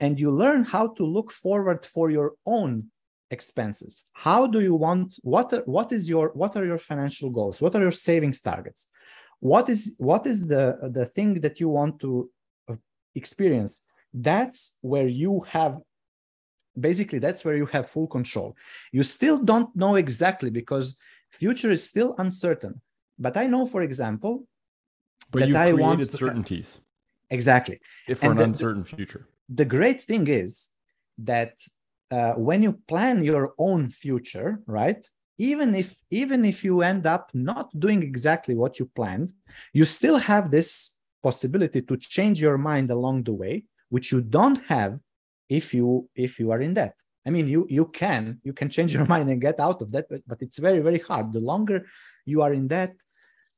and 0.00 0.18
you 0.18 0.30
learn 0.30 0.64
how 0.64 0.88
to 0.88 1.04
look 1.04 1.30
forward 1.30 1.86
for 1.86 2.10
your 2.10 2.32
own 2.44 2.90
expenses. 3.30 4.10
How 4.12 4.46
do 4.46 4.60
you 4.60 4.74
want 4.74 5.18
what 5.22 5.52
are, 5.52 5.62
what 5.64 5.92
is 5.92 6.08
your 6.08 6.32
what 6.34 6.56
are 6.56 6.64
your 6.64 6.78
financial 6.78 7.30
goals? 7.30 7.60
What 7.60 7.74
are 7.76 7.80
your 7.80 7.92
savings 7.92 8.40
targets? 8.40 8.88
What 9.40 9.68
is 9.68 9.94
what 9.98 10.26
is 10.26 10.48
the 10.48 10.64
the 10.92 11.06
thing 11.06 11.34
that 11.40 11.60
you 11.60 11.68
want 11.68 12.00
to 12.00 12.30
uh, 12.68 12.74
experience? 13.14 13.86
That's 14.12 14.78
where 14.82 15.06
you 15.06 15.40
have 15.48 15.78
basically 16.78 17.18
that's 17.18 17.44
where 17.44 17.56
you 17.56 17.66
have 17.66 17.88
full 17.88 18.06
control. 18.06 18.56
You 18.92 19.02
still 19.02 19.38
don't 19.38 19.74
know 19.76 19.96
exactly 19.96 20.50
because 20.50 20.96
future 21.32 21.70
is 21.70 21.82
still 21.82 22.14
uncertain 22.18 22.80
but 23.18 23.36
i 23.36 23.46
know 23.46 23.64
for 23.66 23.82
example 23.82 24.46
but 25.30 25.40
that 25.40 25.56
i 25.56 25.72
want 25.72 26.10
certainties 26.10 26.80
exactly 27.30 27.78
if 28.08 28.18
for 28.20 28.26
and 28.26 28.32
an 28.32 28.38
the, 28.38 28.44
uncertain 28.44 28.84
future 28.84 29.26
the 29.48 29.64
great 29.64 30.00
thing 30.00 30.26
is 30.28 30.68
that 31.18 31.54
uh, 32.12 32.34
when 32.34 32.62
you 32.62 32.72
plan 32.88 33.24
your 33.24 33.54
own 33.58 33.88
future, 33.88 34.60
right? 34.66 35.02
Even 35.38 35.74
if 35.74 35.96
even 36.10 36.44
if 36.44 36.62
you 36.62 36.82
end 36.82 37.06
up 37.06 37.30
not 37.32 37.68
doing 37.78 38.02
exactly 38.02 38.54
what 38.54 38.78
you 38.78 38.86
planned, 38.94 39.32
you 39.72 39.84
still 39.84 40.18
have 40.18 40.50
this 40.50 41.00
possibility 41.22 41.80
to 41.80 41.96
change 41.96 42.40
your 42.40 42.58
mind 42.58 42.90
along 42.90 43.22
the 43.24 43.32
way, 43.32 43.64
which 43.88 44.12
you 44.12 44.20
don't 44.20 44.60
have 44.66 45.00
if 45.48 45.72
you 45.72 46.08
if 46.14 46.38
you 46.38 46.50
are 46.52 46.60
in 46.60 46.74
debt. 46.74 46.94
I 47.26 47.30
mean, 47.30 47.48
you 47.48 47.66
you 47.68 47.86
can 47.86 48.40
you 48.42 48.52
can 48.52 48.68
change 48.68 48.92
your 48.94 49.06
mind 49.12 49.30
and 49.30 49.40
get 49.40 49.60
out 49.60 49.82
of 49.82 49.92
that, 49.92 50.06
but, 50.10 50.22
but 50.26 50.42
it's 50.42 50.58
very 50.58 50.80
very 50.80 50.98
hard. 50.98 51.32
The 51.32 51.40
longer 51.40 51.86
you 52.24 52.42
are 52.42 52.52
in 52.52 52.68
debt, 52.68 52.94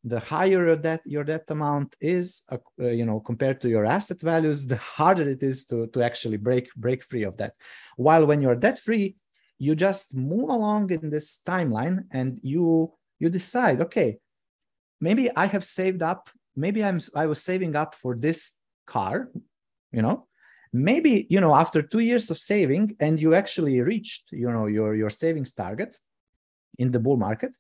the 0.04 0.20
higher 0.20 0.66
your 0.66 0.76
debt 0.76 1.00
your 1.06 1.24
debt 1.24 1.44
amount 1.48 1.96
is 2.00 2.42
uh, 2.52 2.58
uh, 2.78 2.88
you 2.88 3.06
know 3.06 3.20
compared 3.20 3.60
to 3.60 3.68
your 3.68 3.86
asset 3.86 4.20
values 4.20 4.66
the 4.66 4.76
harder 4.76 5.28
it 5.28 5.42
is 5.42 5.64
to 5.64 5.86
to 5.88 6.02
actually 6.02 6.36
break 6.36 6.72
break 6.76 7.02
free 7.02 7.24
of 7.24 7.36
that 7.38 7.54
while 7.96 8.26
when 8.26 8.42
you're 8.42 8.54
debt 8.54 8.78
free 8.78 9.16
you 9.58 9.74
just 9.74 10.14
move 10.14 10.50
along 10.50 10.90
in 10.90 11.08
this 11.08 11.40
timeline 11.46 12.04
and 12.10 12.38
you 12.42 12.92
you 13.18 13.30
decide 13.30 13.80
okay 13.80 14.18
maybe 15.00 15.34
i 15.36 15.46
have 15.46 15.64
saved 15.64 16.02
up 16.02 16.28
maybe 16.54 16.84
i'm 16.84 17.00
i 17.16 17.24
was 17.24 17.42
saving 17.42 17.74
up 17.74 17.94
for 17.94 18.14
this 18.14 18.58
car 18.86 19.30
you 19.90 20.02
know 20.02 20.26
maybe 20.74 21.26
you 21.30 21.40
know 21.40 21.54
after 21.54 21.80
2 21.80 22.00
years 22.00 22.30
of 22.30 22.38
saving 22.38 22.96
and 23.00 23.22
you 23.22 23.34
actually 23.34 23.80
reached 23.80 24.32
you 24.32 24.50
know 24.50 24.66
your 24.66 24.94
your 24.94 25.10
savings 25.10 25.52
target 25.54 25.96
in 26.78 26.90
the 26.90 26.98
bull 26.98 27.16
market 27.16 27.56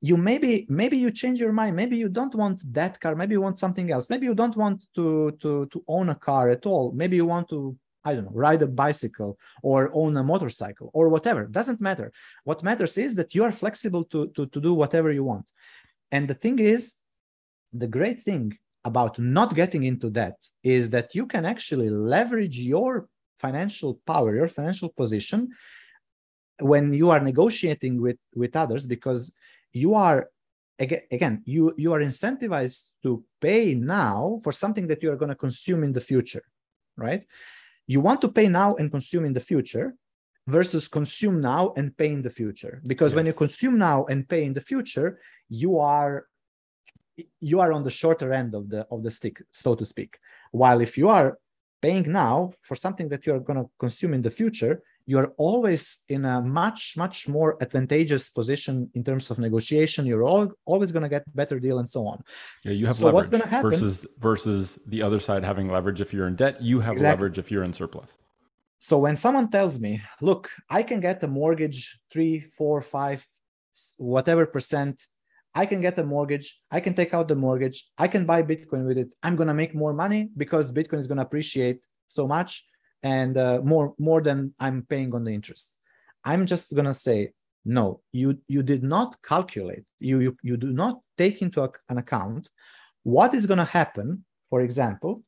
you 0.00 0.16
maybe 0.16 0.66
maybe 0.68 0.96
you 0.96 1.10
change 1.10 1.40
your 1.40 1.52
mind. 1.52 1.76
Maybe 1.76 1.96
you 1.96 2.08
don't 2.08 2.34
want 2.34 2.60
that 2.72 2.98
car. 3.00 3.14
Maybe 3.14 3.34
you 3.34 3.40
want 3.40 3.58
something 3.58 3.90
else. 3.90 4.08
Maybe 4.08 4.26
you 4.26 4.34
don't 4.34 4.56
want 4.56 4.86
to 4.94 5.32
to 5.42 5.66
to 5.66 5.84
own 5.86 6.08
a 6.08 6.14
car 6.14 6.48
at 6.48 6.64
all. 6.66 6.92
Maybe 6.92 7.16
you 7.16 7.26
want 7.26 7.48
to 7.50 7.76
i 8.02 8.14
don't 8.14 8.24
know 8.24 8.32
ride 8.32 8.62
a 8.62 8.66
bicycle 8.66 9.38
or 9.62 9.90
own 9.92 10.16
a 10.16 10.24
motorcycle 10.24 10.90
or 10.94 11.10
whatever. 11.10 11.44
Doesn't 11.44 11.80
matter. 11.80 12.12
What 12.44 12.62
matters 12.62 12.96
is 12.96 13.14
that 13.16 13.34
you 13.34 13.44
are 13.44 13.52
flexible 13.52 14.04
to 14.12 14.28
to, 14.34 14.46
to 14.46 14.60
do 14.60 14.72
whatever 14.72 15.10
you 15.12 15.24
want. 15.24 15.46
And 16.10 16.26
the 16.26 16.38
thing 16.44 16.58
is 16.58 16.82
the 17.72 17.86
great 17.86 18.20
thing 18.20 18.58
about 18.84 19.18
not 19.18 19.54
getting 19.54 19.84
into 19.84 20.10
debt 20.10 20.38
is 20.62 20.90
that 20.90 21.14
you 21.14 21.26
can 21.26 21.44
actually 21.44 21.90
leverage 21.90 22.58
your 22.58 23.08
financial 23.38 24.00
power 24.06 24.34
your 24.34 24.48
financial 24.48 24.90
position 24.90 25.48
when 26.60 26.92
you 26.92 27.10
are 27.10 27.20
negotiating 27.20 28.00
with 28.00 28.18
with 28.34 28.54
others 28.56 28.86
because 28.86 29.34
you 29.72 29.94
are 29.94 30.28
again 30.78 31.42
you 31.44 31.72
you 31.76 31.92
are 31.92 32.00
incentivized 32.00 32.90
to 33.02 33.24
pay 33.40 33.74
now 33.74 34.40
for 34.42 34.52
something 34.52 34.86
that 34.86 35.02
you 35.02 35.10
are 35.10 35.16
going 35.16 35.28
to 35.28 35.34
consume 35.34 35.84
in 35.84 35.92
the 35.92 36.00
future 36.00 36.42
right 36.96 37.24
you 37.86 38.00
want 38.00 38.20
to 38.20 38.28
pay 38.28 38.48
now 38.48 38.74
and 38.76 38.90
consume 38.90 39.24
in 39.24 39.32
the 39.32 39.40
future 39.40 39.94
versus 40.46 40.88
consume 40.88 41.40
now 41.40 41.72
and 41.76 41.96
pay 41.96 42.12
in 42.12 42.22
the 42.22 42.30
future 42.30 42.80
because 42.86 43.12
yes. 43.12 43.16
when 43.16 43.26
you 43.26 43.32
consume 43.32 43.78
now 43.78 44.04
and 44.06 44.28
pay 44.28 44.44
in 44.44 44.54
the 44.54 44.60
future 44.60 45.18
you 45.48 45.78
are 45.78 46.26
you 47.40 47.60
are 47.60 47.72
on 47.72 47.82
the 47.84 47.90
shorter 47.90 48.32
end 48.32 48.54
of 48.54 48.68
the 48.68 48.86
of 48.90 49.02
the 49.02 49.10
stick 49.10 49.36
so 49.52 49.74
to 49.74 49.84
speak. 49.84 50.18
While 50.52 50.80
if 50.80 50.96
you 50.98 51.08
are 51.08 51.38
paying 51.82 52.10
now 52.10 52.52
for 52.62 52.76
something 52.76 53.08
that 53.08 53.26
you 53.26 53.34
are 53.34 53.40
going 53.40 53.60
to 53.62 53.70
consume 53.78 54.12
in 54.14 54.22
the 54.22 54.30
future 54.30 54.82
you're 55.10 55.32
always 55.38 56.04
in 56.08 56.24
a 56.24 56.40
much 56.40 56.96
much 56.96 57.16
more 57.36 57.50
advantageous 57.60 58.24
position 58.30 58.74
in 58.94 59.02
terms 59.02 59.24
of 59.30 59.38
negotiation. 59.38 60.06
You're 60.06 60.22
all, 60.22 60.46
always 60.64 60.92
going 60.92 61.02
to 61.02 61.08
get 61.08 61.24
better 61.34 61.58
deal 61.58 61.78
and 61.82 61.88
so 61.88 62.06
on. 62.06 62.22
Yeah 62.64 62.72
you 62.80 62.86
have 62.86 62.94
so 62.94 63.06
leverage 63.06 63.16
what's 63.16 63.30
going 63.34 63.42
to 63.42 63.48
happen 63.48 63.70
versus 63.70 64.06
versus 64.18 64.78
the 64.86 65.00
other 65.06 65.20
side 65.26 65.42
having 65.44 65.66
leverage 65.76 66.00
if 66.00 66.12
you're 66.14 66.28
in 66.32 66.36
debt. 66.36 66.54
You 66.70 66.78
have 66.86 66.92
exactly. 66.92 67.10
leverage 67.14 67.38
if 67.42 67.50
you're 67.50 67.64
in 67.64 67.72
surplus. 67.72 68.10
So 68.78 68.94
when 68.98 69.16
someone 69.24 69.50
tells 69.50 69.74
me 69.80 69.92
look 70.28 70.44
i 70.78 70.82
can 70.88 71.00
get 71.00 71.16
a 71.28 71.30
mortgage 71.40 71.80
three 72.12 72.34
four 72.58 72.80
five 72.80 73.18
whatever 74.14 74.44
percent 74.46 74.94
I 75.54 75.66
can 75.66 75.80
get 75.80 75.98
a 75.98 76.04
mortgage. 76.04 76.60
I 76.70 76.80
can 76.80 76.94
take 76.94 77.12
out 77.12 77.28
the 77.28 77.34
mortgage. 77.34 77.90
I 77.98 78.08
can 78.08 78.24
buy 78.24 78.42
Bitcoin 78.42 78.86
with 78.86 78.98
it. 78.98 79.08
I'm 79.22 79.36
to 79.48 79.54
make 79.54 79.74
more 79.74 79.92
money 79.92 80.30
because 80.36 80.72
Bitcoin 80.72 80.98
is 80.98 81.06
to 81.18 81.22
appreciate 81.22 81.80
so 82.06 82.26
much 82.26 82.64
and 83.02 83.36
uh, 83.36 83.60
more 83.62 83.94
more 83.98 84.20
than 84.20 84.52
i'm 84.60 84.84
paying 84.88 85.14
on 85.14 85.24
the 85.24 85.32
interest 85.32 85.76
i'm 86.24 86.46
just 86.46 86.68
to 86.84 86.94
say 86.94 87.32
no 87.64 88.00
you 88.12 88.38
you 88.48 88.62
did 88.62 88.82
not 88.82 89.16
calculate 89.22 89.84
you 89.98 90.20
you, 90.20 90.36
you 90.42 90.56
do 90.56 90.70
not 90.70 91.00
take 91.16 91.42
into 91.42 91.62
an 91.88 91.98
account 91.98 92.50
what 93.02 93.34
is 93.34 93.46
to 93.58 93.64
happen 93.64 94.24
for 94.50 94.60
example 94.60 95.22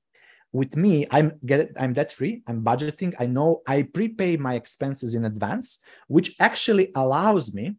with 0.52 0.76
me 0.76 1.06
i'm 1.10 1.32
get 1.46 1.70
i'm 1.78 1.92
debt 1.92 2.12
free 2.12 2.42
i'm 2.46 2.62
budgeting 2.62 3.14
i 3.18 3.26
know 3.26 3.62
i 3.66 3.82
prepay 3.82 4.36
my 4.36 4.54
expenses 4.54 5.14
in 5.14 5.24
advance 5.24 5.84
which 6.08 6.34
actually 6.40 6.90
allows 6.94 7.54
me 7.54 7.74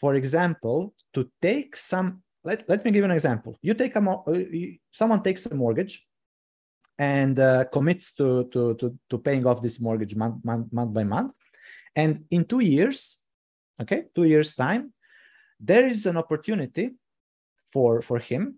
for 0.00 0.14
example 0.14 0.94
to 1.14 1.30
take 1.42 1.76
some 1.76 2.22
let, 2.44 2.68
let 2.68 2.84
me 2.84 2.90
give 2.90 3.00
you 3.00 3.04
an 3.04 3.10
example 3.10 3.58
you 3.62 3.74
take 3.74 3.94
a 3.96 4.10
uh, 4.10 4.44
someone 4.92 5.22
takes 5.22 5.46
a 5.46 5.54
mortgage 5.54 6.06
and 6.98 7.38
uh, 7.38 7.64
commits 7.66 8.12
to, 8.14 8.48
to, 8.52 8.74
to, 8.74 8.98
to, 9.08 9.18
paying 9.18 9.46
off 9.46 9.62
this 9.62 9.80
mortgage 9.80 10.16
month, 10.16 10.44
month, 10.44 10.72
month 10.72 10.92
by 10.92 11.04
month. 11.04 11.34
And 11.94 12.24
in 12.30 12.44
two 12.44 12.60
years, 12.60 13.24
okay, 13.80 14.04
two 14.14 14.24
years' 14.24 14.54
time, 14.54 14.92
there 15.60 15.86
is 15.86 16.06
an 16.06 16.16
opportunity 16.16 16.94
for, 17.72 18.02
for 18.02 18.18
him 18.18 18.56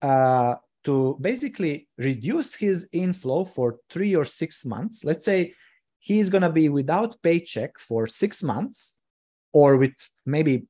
uh, 0.00 0.54
to 0.84 1.18
basically 1.20 1.88
reduce 1.98 2.56
his 2.56 2.88
inflow 2.92 3.44
for 3.44 3.78
three 3.90 4.16
or 4.16 4.24
six 4.24 4.64
months. 4.64 5.04
Let's 5.04 5.26
say 5.26 5.54
he's 5.98 6.30
going 6.30 6.42
to 6.42 6.50
be 6.50 6.70
without 6.70 7.20
paycheck 7.22 7.78
for 7.78 8.06
six 8.06 8.42
months 8.42 9.00
or 9.52 9.76
with 9.76 9.94
maybe 10.30 10.66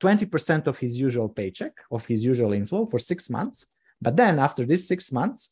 20% 0.00 0.66
of 0.66 0.78
his 0.78 0.98
usual 0.98 1.28
paycheck, 1.28 1.72
of 1.90 2.04
his 2.06 2.24
usual 2.24 2.52
inflow 2.52 2.86
for 2.86 2.98
six 2.98 3.30
months. 3.30 3.72
But 4.00 4.16
then 4.16 4.38
after 4.38 4.66
these 4.66 4.86
six 4.86 5.12
months, 5.12 5.50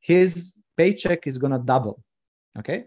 his 0.00 0.58
paycheck 0.76 1.26
is 1.26 1.38
going 1.38 1.52
to 1.52 1.58
double. 1.58 2.02
Okay. 2.58 2.86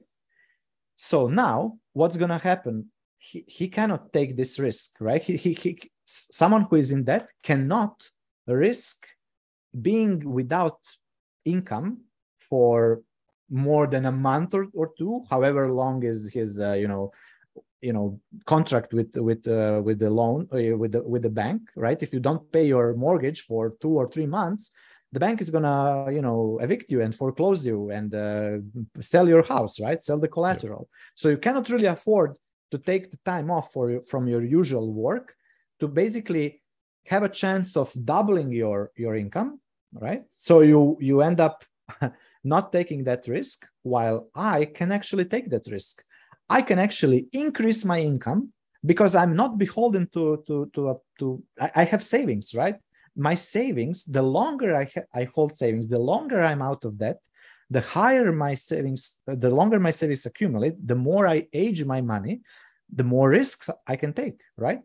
So 0.96 1.28
now 1.28 1.78
what's 1.94 2.18
going 2.18 2.30
to 2.30 2.38
happen? 2.38 2.92
He, 3.18 3.44
he 3.48 3.68
cannot 3.68 4.14
take 4.14 4.36
this 4.36 4.60
risk, 4.60 4.98
right? 5.00 5.22
He, 5.22 5.38
he, 5.38 5.54
he, 5.54 5.80
someone 6.06 6.68
who 6.70 6.76
is 6.76 6.92
in 6.92 7.04
debt 7.04 7.30
cannot 7.42 8.10
risk 8.46 9.08
being 9.82 10.32
without 10.32 10.80
income 11.46 12.02
for 12.50 13.02
more 13.50 13.88
than 13.88 14.06
a 14.06 14.12
month 14.12 14.54
or, 14.54 14.68
or 14.74 14.92
two, 14.98 15.24
however 15.30 15.72
long 15.72 16.04
is 16.04 16.30
his, 16.32 16.60
uh, 16.60 16.74
you 16.74 16.88
know, 16.88 17.12
you 17.82 17.94
know 17.94 18.20
contract 18.46 18.94
with 18.94 19.16
with 19.18 19.48
uh, 19.48 19.82
with 19.84 20.00
the 20.00 20.10
loan 20.10 20.48
uh, 20.54 20.78
with 20.78 20.92
the 20.94 21.02
with 21.04 21.24
the 21.24 21.30
bank 21.30 21.62
right? 21.76 22.02
If 22.02 22.14
you 22.14 22.20
don't 22.20 22.52
pay 22.52 22.66
your 22.66 22.94
mortgage 22.96 23.42
for 23.42 23.76
two 23.82 23.94
or 24.00 24.10
three 24.10 24.28
months 24.28 24.72
the 25.12 25.20
bank 25.20 25.40
is 25.42 25.50
gonna 25.50 26.12
you 26.12 26.22
know 26.22 26.60
evict 26.62 26.92
you 26.92 27.02
and 27.02 27.16
foreclose 27.16 27.66
you 27.66 27.90
and 27.92 28.14
uh, 28.14 28.58
sell 29.00 29.28
your 29.28 29.44
house 29.44 29.80
right? 29.80 30.04
Sell 30.04 30.20
the 30.20 30.28
collateral. 30.28 30.90
Yeah. 30.90 30.98
so 31.16 31.30
you 31.30 31.38
cannot 31.38 31.70
really 31.70 31.88
afford 31.88 32.36
to 32.72 32.78
take 32.78 33.12
the 33.12 33.20
time 33.26 33.50
off 33.50 33.72
for 33.72 34.02
from 34.08 34.28
your 34.28 34.44
usual 34.44 34.92
work 34.94 35.36
to 35.80 35.88
basically 35.88 36.62
have 37.06 37.24
a 37.24 37.30
chance 37.30 37.78
of 37.78 37.94
doubling 38.04 38.52
your 38.52 38.92
your 38.96 39.16
income 39.16 39.60
right? 39.94 40.24
So 40.32 40.62
you 40.62 40.98
you 41.00 41.22
end 41.22 41.40
up 41.40 41.64
not 42.44 42.72
taking 42.72 43.04
that 43.04 43.28
risk 43.28 43.68
while 43.84 44.30
i 44.36 44.66
can 44.66 44.92
actually 44.92 45.26
take 45.26 45.50
that 45.50 45.68
risk 45.68 46.04
i 46.50 46.62
can 46.62 46.80
actually 46.80 47.28
increase 47.34 47.86
my 47.86 48.00
income 48.00 48.52
because 48.86 49.16
i'm 49.16 49.36
not 49.36 49.58
beholden 49.58 50.08
to 50.14 50.44
to 50.48 50.70
to, 50.74 50.90
uh, 50.90 50.94
to 51.20 51.44
I, 51.60 51.72
I 51.76 51.84
have 51.86 52.04
savings 52.04 52.54
right 52.56 52.78
my 53.18 53.34
savings, 53.34 54.06
the 54.06 54.22
longer 54.22 54.76
I, 54.76 54.86
ha- 54.86 55.10
I 55.14 55.28
hold 55.34 55.56
savings, 55.56 55.90
the 55.90 56.00
longer 56.00 56.40
I'm 56.40 56.62
out 56.62 56.86
of 56.86 57.00
debt, 57.00 57.20
the 57.70 57.82
higher 57.82 58.32
my 58.32 58.54
savings, 58.54 59.22
the 59.26 59.50
longer 59.50 59.80
my 59.80 59.90
savings 59.92 60.26
accumulate, 60.26 60.76
the 60.88 60.96
more 60.96 61.28
I 61.28 61.48
age 61.52 61.84
my 61.84 62.00
money, 62.00 62.42
the 62.94 63.04
more 63.04 63.30
risks 63.30 63.70
I 63.88 63.96
can 63.98 64.14
take, 64.14 64.40
right? 64.56 64.82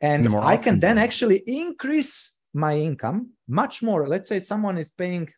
And 0.00 0.34
I 0.38 0.56
can 0.56 0.80
then 0.80 0.96
actually 0.98 1.42
increase 1.46 2.40
my 2.54 2.76
income 2.76 3.30
much 3.46 3.82
more. 3.82 4.08
Let's 4.08 4.28
say 4.28 4.38
someone 4.38 4.78
is 4.78 4.90
paying, 4.90 5.28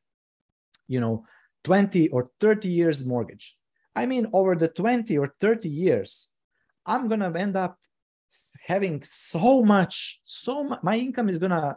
you 0.87 1.01
know, 1.01 1.27
20 1.65 2.09
or 2.09 2.31
30 2.41 2.69
years 2.69 3.05
mortgage. 3.05 3.57
I 3.95 4.07
mean, 4.07 4.29
over 4.33 4.55
the 4.55 4.69
20 4.69 5.19
or 5.19 5.35
30 5.41 5.69
years, 5.69 6.29
I'm 6.87 7.09
going 7.09 7.21
to 7.21 7.33
end 7.39 7.57
up 7.57 7.77
having 8.67 9.03
so 9.03 9.62
much, 9.62 10.21
so 10.23 10.65
much, 10.65 10.83
my 10.83 10.97
income 10.97 11.29
is 11.29 11.39
going 11.39 11.51
to 11.51 11.77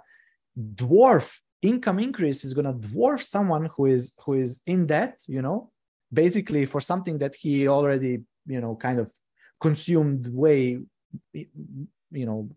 dwarf 0.58 1.40
income 1.64 1.98
increase 1.98 2.44
is 2.44 2.54
going 2.54 2.66
to 2.66 2.88
dwarf 2.88 3.24
someone 3.24 3.70
who 3.76 3.86
is 3.86 4.14
who 4.24 4.34
is 4.34 4.62
in 4.68 4.86
debt 4.86 5.20
you 5.28 5.42
know? 5.42 5.72
Basically 6.12 6.66
for 6.66 6.80
something 6.80 7.18
that 7.20 7.36
he 7.36 7.68
already 7.68 8.22
you 8.46 8.62
know 8.62 8.76
kind 8.76 9.00
of 9.00 9.12
consumed 9.60 10.28
way 10.28 10.80
you 11.34 12.26
know 12.30 12.50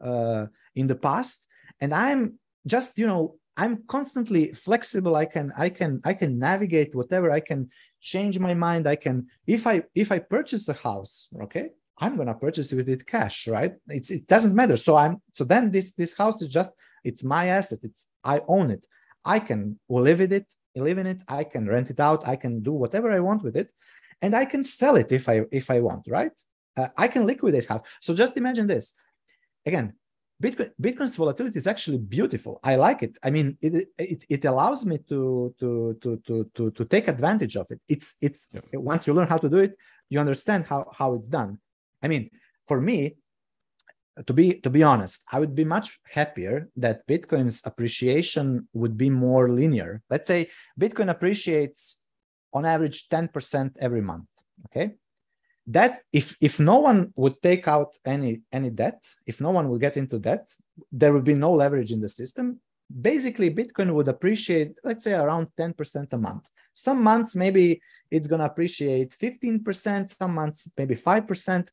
uh, 0.00 0.46
in 0.74 0.86
the 0.86 0.94
past. 0.94 1.46
And 1.80 1.92
i'm 1.92 2.38
just 2.66 2.96
you 2.96 3.06
know 3.06 3.36
i'm 3.56 3.82
constantly 3.86 4.52
flexible. 4.52 5.16
I 5.16 5.26
can 5.26 5.52
i 5.58 5.68
can 5.68 6.00
i 6.04 6.14
can 6.14 6.38
navigate 6.38 6.94
whatever 6.94 7.30
i 7.30 7.40
can 7.40 7.68
change 8.02 8.38
my 8.38 8.52
mind. 8.52 8.86
I 8.86 8.96
can 8.96 9.28
if 9.46 9.66
i 9.66 9.82
if 9.94 10.12
i 10.12 10.18
purchase 10.18 10.68
a 10.68 10.74
house 10.74 11.28
okay 11.44 11.70
i'm 11.98 12.16
going 12.16 12.28
to 12.28 12.34
purchase 12.34 12.72
it 12.72 12.76
with 12.76 12.88
it 12.88 13.06
cash 13.06 13.46
right? 13.46 13.74
It's, 13.88 14.10
it 14.10 14.26
doesn't 14.26 14.54
matter. 14.54 14.76
So 14.76 14.96
i'm 14.96 15.22
so 15.32 15.44
then 15.44 15.70
this 15.70 15.92
this 15.92 16.14
house 16.16 16.42
is 16.42 16.48
just 16.48 16.70
it's 17.04 17.24
my 17.24 17.46
asset. 17.46 17.80
It's 17.82 18.08
i 18.24 18.40
own 18.48 18.70
it. 18.70 18.84
I 19.24 19.38
can 19.38 19.78
live 19.88 20.20
in 20.20 20.32
it 20.32 20.46
live 20.74 20.96
in 20.96 21.06
it. 21.06 21.20
I 21.28 21.44
can 21.44 21.66
rent 21.68 21.90
it 21.90 22.00
out. 22.00 22.26
I 22.26 22.36
can 22.36 22.62
do 22.62 22.72
whatever 22.72 23.12
i 23.12 23.20
want 23.20 23.42
with 23.42 23.56
it. 23.56 23.68
And 24.20 24.34
i 24.34 24.44
can 24.44 24.62
sell 24.62 24.96
it 24.96 25.10
if 25.12 25.28
i 25.28 25.42
if 25.50 25.70
i 25.70 25.78
want 25.80 26.04
right? 26.08 26.36
Uh, 26.76 26.88
i 26.96 27.06
can 27.08 27.26
liquidate 27.26 27.66
house. 27.66 27.84
So 28.00 28.14
just 28.14 28.36
imagine 28.36 28.66
this. 28.66 28.94
Again 29.64 29.94
Bitcoin, 30.42 30.70
Bitcoin's 30.80 31.14
volatility 31.14 31.56
is 31.56 31.68
actually 31.68 31.98
beautiful. 31.98 32.58
I 32.64 32.74
like 32.74 33.04
it. 33.04 33.16
I 33.22 33.30
mean, 33.30 33.56
it, 33.60 33.88
it, 33.96 34.26
it 34.28 34.44
allows 34.44 34.84
me 34.84 34.98
to, 35.08 35.54
to, 35.60 35.96
to, 36.02 36.16
to, 36.26 36.50
to, 36.56 36.70
to 36.72 36.84
take 36.84 37.06
advantage 37.06 37.56
of 37.56 37.66
it. 37.70 37.80
It's, 37.88 38.16
it's 38.20 38.48
yeah. 38.52 38.60
once 38.72 39.06
you 39.06 39.14
learn 39.14 39.28
how 39.28 39.38
to 39.38 39.48
do 39.48 39.58
it, 39.58 39.78
you 40.10 40.18
understand 40.18 40.66
how, 40.66 40.90
how 40.92 41.14
it's 41.14 41.28
done. 41.28 41.58
I 42.02 42.08
mean, 42.08 42.28
for 42.66 42.80
me, 42.80 43.16
to 44.26 44.32
be, 44.32 44.60
to 44.60 44.68
be 44.68 44.82
honest, 44.82 45.22
I 45.30 45.38
would 45.38 45.54
be 45.54 45.64
much 45.64 46.00
happier 46.10 46.68
that 46.76 47.06
Bitcoin's 47.06 47.62
appreciation 47.64 48.68
would 48.72 48.98
be 48.98 49.10
more 49.10 49.48
linear. 49.48 50.02
Let's 50.10 50.26
say 50.26 50.50
Bitcoin 50.78 51.08
appreciates 51.08 52.04
on 52.52 52.66
average 52.66 53.08
10% 53.08 53.76
every 53.80 54.02
month. 54.02 54.26
Okay 54.66 54.96
that 55.66 56.00
if 56.12 56.36
if 56.40 56.58
no 56.58 56.78
one 56.78 57.12
would 57.14 57.40
take 57.40 57.68
out 57.68 57.96
any 58.04 58.42
any 58.52 58.70
debt 58.70 59.02
if 59.26 59.40
no 59.40 59.50
one 59.50 59.68
would 59.68 59.80
get 59.80 59.96
into 59.96 60.18
debt 60.18 60.48
there 60.90 61.12
would 61.12 61.24
be 61.24 61.34
no 61.34 61.52
leverage 61.52 61.92
in 61.92 62.00
the 62.00 62.08
system. 62.08 62.58
Basically 63.00 63.54
bitcoin 63.54 63.94
would 63.94 64.08
appreciate 64.08 64.74
let's 64.82 65.04
say 65.04 65.14
around 65.14 65.48
10% 65.56 66.12
a 66.12 66.18
month. 66.18 66.48
Some 66.74 67.02
months 67.02 67.36
maybe 67.36 67.80
it's 68.10 68.28
going 68.28 68.40
to 68.40 68.46
appreciate 68.46 69.16
15% 69.18 70.16
some 70.18 70.34
months 70.34 70.70
maybe 70.76 70.96
5% 70.96 71.68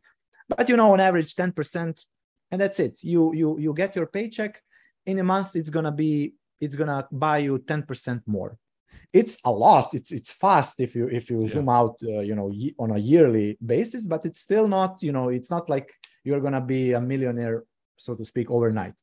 but 0.47 0.69
you 0.69 0.77
know 0.77 0.93
on 0.93 0.99
average 0.99 1.35
10% 1.35 2.03
and 2.51 2.61
that's 2.61 2.79
it. 2.79 3.03
You 3.03 3.33
you 3.33 3.59
you 3.59 3.73
get 3.73 3.95
your 3.95 4.07
paycheck. 4.07 4.61
In 5.05 5.17
a 5.19 5.23
month 5.23 5.55
it's 5.55 5.69
going 5.69 5.85
to 5.85 5.91
be 5.91 6.35
it's 6.61 6.75
going 6.75 6.87
to 6.89 7.07
buy 7.11 7.39
you 7.39 7.57
10% 7.59 8.21
more 8.27 8.57
it's 9.11 9.37
a 9.45 9.51
lot. 9.51 9.93
It's 9.93 10.11
it's 10.11 10.31
fast 10.31 10.79
if 10.79 10.95
you 10.95 11.07
if 11.07 11.29
you 11.29 11.41
yeah. 11.41 11.47
zoom 11.47 11.69
out 11.69 11.95
uh, 12.03 12.19
you 12.19 12.35
know 12.35 12.51
on 12.77 12.91
a 12.91 12.97
yearly 12.97 13.57
basis 13.65 14.05
but 14.05 14.25
it's 14.25 14.39
still 14.39 14.67
not 14.67 15.01
you 15.01 15.11
know 15.11 15.29
it's 15.29 15.49
not 15.49 15.69
like 15.69 15.91
you're 16.23 16.41
going 16.41 16.53
to 16.53 16.61
be 16.61 16.93
a 16.93 17.01
millionaire 17.01 17.63
so 17.97 18.15
to 18.15 18.23
speak 18.23 18.51
overnight 18.51 18.93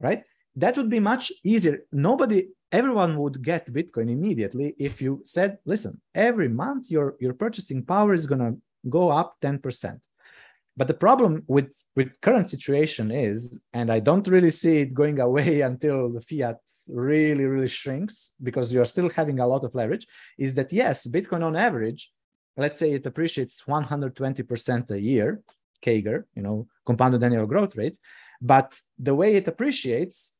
right? 0.00 0.22
That 0.56 0.76
would 0.76 0.90
be 0.90 1.00
much 1.00 1.32
easier. 1.42 1.80
Nobody 1.92 2.48
everyone 2.70 3.16
would 3.18 3.42
get 3.42 3.72
bitcoin 3.72 4.10
immediately 4.10 4.74
if 4.78 5.00
you 5.00 5.20
said 5.24 5.58
listen 5.64 6.00
every 6.12 6.48
month 6.48 6.90
your 6.90 7.14
your 7.20 7.32
purchasing 7.32 7.84
power 7.84 8.12
is 8.12 8.26
going 8.26 8.44
to 8.46 8.52
go 8.88 9.10
up 9.10 9.36
10% 9.40 10.00
but 10.76 10.88
the 10.88 10.94
problem 10.94 11.42
with 11.46 11.72
with 11.96 12.20
current 12.20 12.50
situation 12.50 13.10
is 13.10 13.64
and 13.72 13.90
i 13.90 14.00
don't 14.00 14.28
really 14.28 14.50
see 14.50 14.78
it 14.78 14.94
going 14.94 15.20
away 15.20 15.60
until 15.70 16.12
the 16.12 16.20
fiat 16.20 16.58
really 16.88 17.44
really 17.44 17.68
shrinks 17.68 18.34
because 18.42 18.72
you're 18.72 18.84
still 18.84 19.08
having 19.10 19.40
a 19.40 19.46
lot 19.46 19.64
of 19.64 19.74
leverage 19.74 20.06
is 20.38 20.54
that 20.54 20.72
yes 20.72 21.06
bitcoin 21.06 21.42
on 21.44 21.56
average 21.56 22.10
let's 22.56 22.78
say 22.78 22.92
it 22.92 23.06
appreciates 23.06 23.62
120% 23.66 24.90
a 24.90 25.00
year 25.00 25.42
CAGR 25.84 26.24
you 26.34 26.42
know 26.42 26.66
compounded 26.86 27.22
annual 27.22 27.46
growth 27.46 27.76
rate. 27.76 27.96
But 28.40 28.74
the 28.98 29.14
way 29.14 29.36
it 29.36 29.48
appreciates 29.48 30.36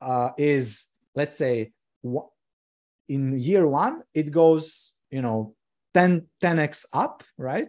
uh, 0.00 0.30
is 0.36 0.88
let's 1.14 1.38
say 1.38 1.72
in 3.08 3.38
year 3.38 3.66
one 3.66 4.02
it 4.14 4.30
goes 4.30 4.96
you 5.10 5.22
know 5.22 5.54
10 5.94 6.26
10x 6.42 6.86
up 6.92 7.22
right 7.36 7.68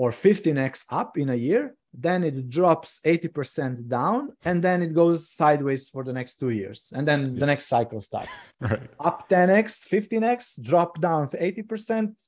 or 0.00 0.12
15x 0.12 0.86
up 0.90 1.18
in 1.18 1.28
a 1.28 1.34
year, 1.34 1.74
then 1.92 2.24
it 2.24 2.48
drops 2.48 3.00
80% 3.04 3.86
down 3.86 4.30
and 4.46 4.64
then 4.64 4.80
it 4.80 4.94
goes 4.94 5.28
sideways 5.28 5.90
for 5.90 6.02
the 6.04 6.12
next 6.14 6.38
two 6.40 6.48
years. 6.48 6.90
And 6.96 7.06
then 7.06 7.20
yeah. 7.34 7.40
the 7.40 7.46
next 7.52 7.66
cycle 7.66 8.00
starts. 8.00 8.54
Right. 8.60 8.88
Up 8.98 9.28
10x, 9.28 9.68
15x, 9.92 10.64
drop 10.64 10.98
down 11.02 11.28
80%, 11.28 12.18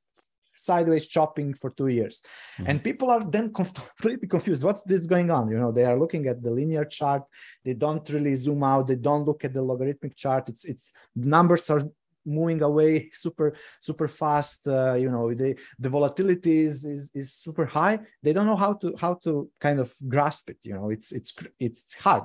sideways 0.54 1.06
chopping 1.06 1.54
for 1.54 1.70
two 1.70 1.88
years. 1.88 2.22
Mm-hmm. 2.58 2.68
And 2.68 2.84
people 2.84 3.08
are 3.10 3.24
then 3.24 3.50
completely 3.60 4.28
confused. 4.28 4.62
What's 4.62 4.82
this 4.82 5.06
going 5.06 5.30
on? 5.30 5.50
You 5.50 5.58
know, 5.58 5.72
they 5.72 5.86
are 5.86 5.98
looking 5.98 6.26
at 6.26 6.42
the 6.42 6.50
linear 6.50 6.84
chart. 6.84 7.22
They 7.64 7.72
don't 7.72 8.06
really 8.10 8.34
zoom 8.34 8.62
out. 8.64 8.88
They 8.88 8.96
don't 8.96 9.24
look 9.24 9.46
at 9.46 9.54
the 9.54 9.62
logarithmic 9.62 10.14
chart. 10.14 10.50
It's 10.50 10.66
it's 10.66 10.92
numbers 11.16 11.70
are 11.70 11.84
moving 12.24 12.62
away 12.62 13.10
super 13.12 13.54
super 13.80 14.08
fast 14.08 14.66
uh, 14.66 14.94
you 14.94 15.10
know 15.10 15.32
the 15.34 15.56
the 15.78 15.88
volatility 15.88 16.60
is, 16.60 16.84
is 16.84 17.10
is 17.14 17.34
super 17.34 17.66
high. 17.66 17.98
They 18.22 18.32
don't 18.32 18.46
know 18.46 18.56
how 18.56 18.74
to 18.74 18.94
how 19.00 19.14
to 19.24 19.50
kind 19.60 19.80
of 19.80 19.94
grasp 20.08 20.50
it 20.50 20.58
you 20.62 20.74
know 20.74 20.90
it's 20.90 21.12
it's 21.12 21.32
it's 21.58 21.94
hard. 21.94 22.24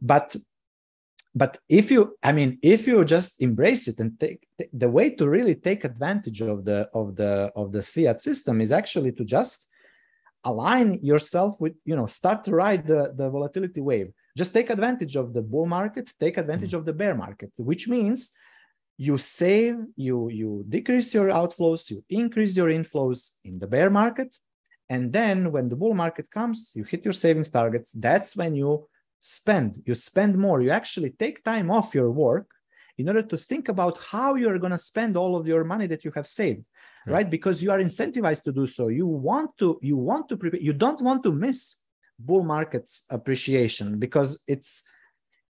But 0.00 0.36
but 1.34 1.58
if 1.68 1.90
you 1.90 2.16
i 2.22 2.32
mean 2.32 2.58
if 2.62 2.86
you 2.86 3.04
just 3.04 3.42
embrace 3.42 3.88
it 3.88 3.98
and 3.98 4.18
take 4.20 4.46
the 4.72 4.88
way 4.88 5.10
to 5.10 5.28
really 5.28 5.54
take 5.54 5.84
advantage 5.84 6.40
of 6.40 6.64
the 6.64 6.88
of 6.94 7.16
the 7.16 7.50
of 7.56 7.72
the 7.72 7.82
fiat 7.82 8.22
system 8.22 8.60
is 8.60 8.70
actually 8.70 9.12
to 9.12 9.24
just 9.24 9.68
align 10.44 10.98
yourself 11.02 11.60
with 11.60 11.74
you 11.84 11.96
know 11.96 12.06
start 12.06 12.44
to 12.44 12.52
ride 12.52 12.86
the 12.86 13.12
the 13.16 13.28
volatility 13.28 13.80
wave. 13.80 14.12
Just 14.36 14.52
take 14.52 14.70
advantage 14.70 15.16
of 15.16 15.32
the 15.32 15.42
bull 15.42 15.66
market 15.66 16.12
take 16.20 16.36
advantage 16.38 16.70
mm-hmm. 16.70 16.78
of 16.78 16.84
the 16.84 16.92
bear 16.92 17.14
market 17.14 17.50
which 17.56 17.88
means 17.88 18.36
you 18.96 19.18
save, 19.18 19.76
you, 19.96 20.28
you 20.30 20.64
decrease 20.68 21.12
your 21.14 21.28
outflows, 21.28 21.90
you 21.90 22.04
increase 22.08 22.56
your 22.56 22.68
inflows 22.68 23.36
in 23.44 23.58
the 23.58 23.66
bear 23.66 23.90
market. 23.90 24.36
And 24.88 25.12
then 25.12 25.50
when 25.50 25.68
the 25.68 25.76
bull 25.76 25.94
market 25.94 26.30
comes, 26.30 26.72
you 26.74 26.84
hit 26.84 27.04
your 27.04 27.12
savings 27.12 27.48
targets. 27.48 27.90
That's 27.92 28.36
when 28.36 28.54
you 28.54 28.88
spend, 29.18 29.82
you 29.86 29.94
spend 29.94 30.36
more. 30.36 30.60
You 30.60 30.70
actually 30.70 31.10
take 31.10 31.42
time 31.42 31.70
off 31.70 31.94
your 31.94 32.10
work 32.10 32.46
in 32.98 33.08
order 33.08 33.22
to 33.22 33.36
think 33.36 33.68
about 33.68 33.98
how 33.98 34.34
you're 34.34 34.58
going 34.58 34.72
to 34.72 34.78
spend 34.78 35.16
all 35.16 35.36
of 35.36 35.46
your 35.46 35.64
money 35.64 35.86
that 35.86 36.04
you 36.04 36.12
have 36.14 36.26
saved 36.26 36.64
right. 37.06 37.12
right 37.12 37.30
because 37.30 37.62
you 37.62 37.70
are 37.70 37.78
incentivized 37.78 38.44
to 38.44 38.52
do 38.52 38.66
so 38.66 38.88
you 38.88 39.06
want 39.06 39.50
to 39.58 39.78
you 39.82 39.96
want 39.96 40.28
to 40.28 40.36
prepare 40.36 40.60
you 40.60 40.72
don't 40.72 41.00
want 41.00 41.22
to 41.22 41.32
miss 41.32 41.76
bull 42.18 42.44
markets 42.44 43.04
appreciation 43.10 43.98
because 43.98 44.44
it's 44.46 44.84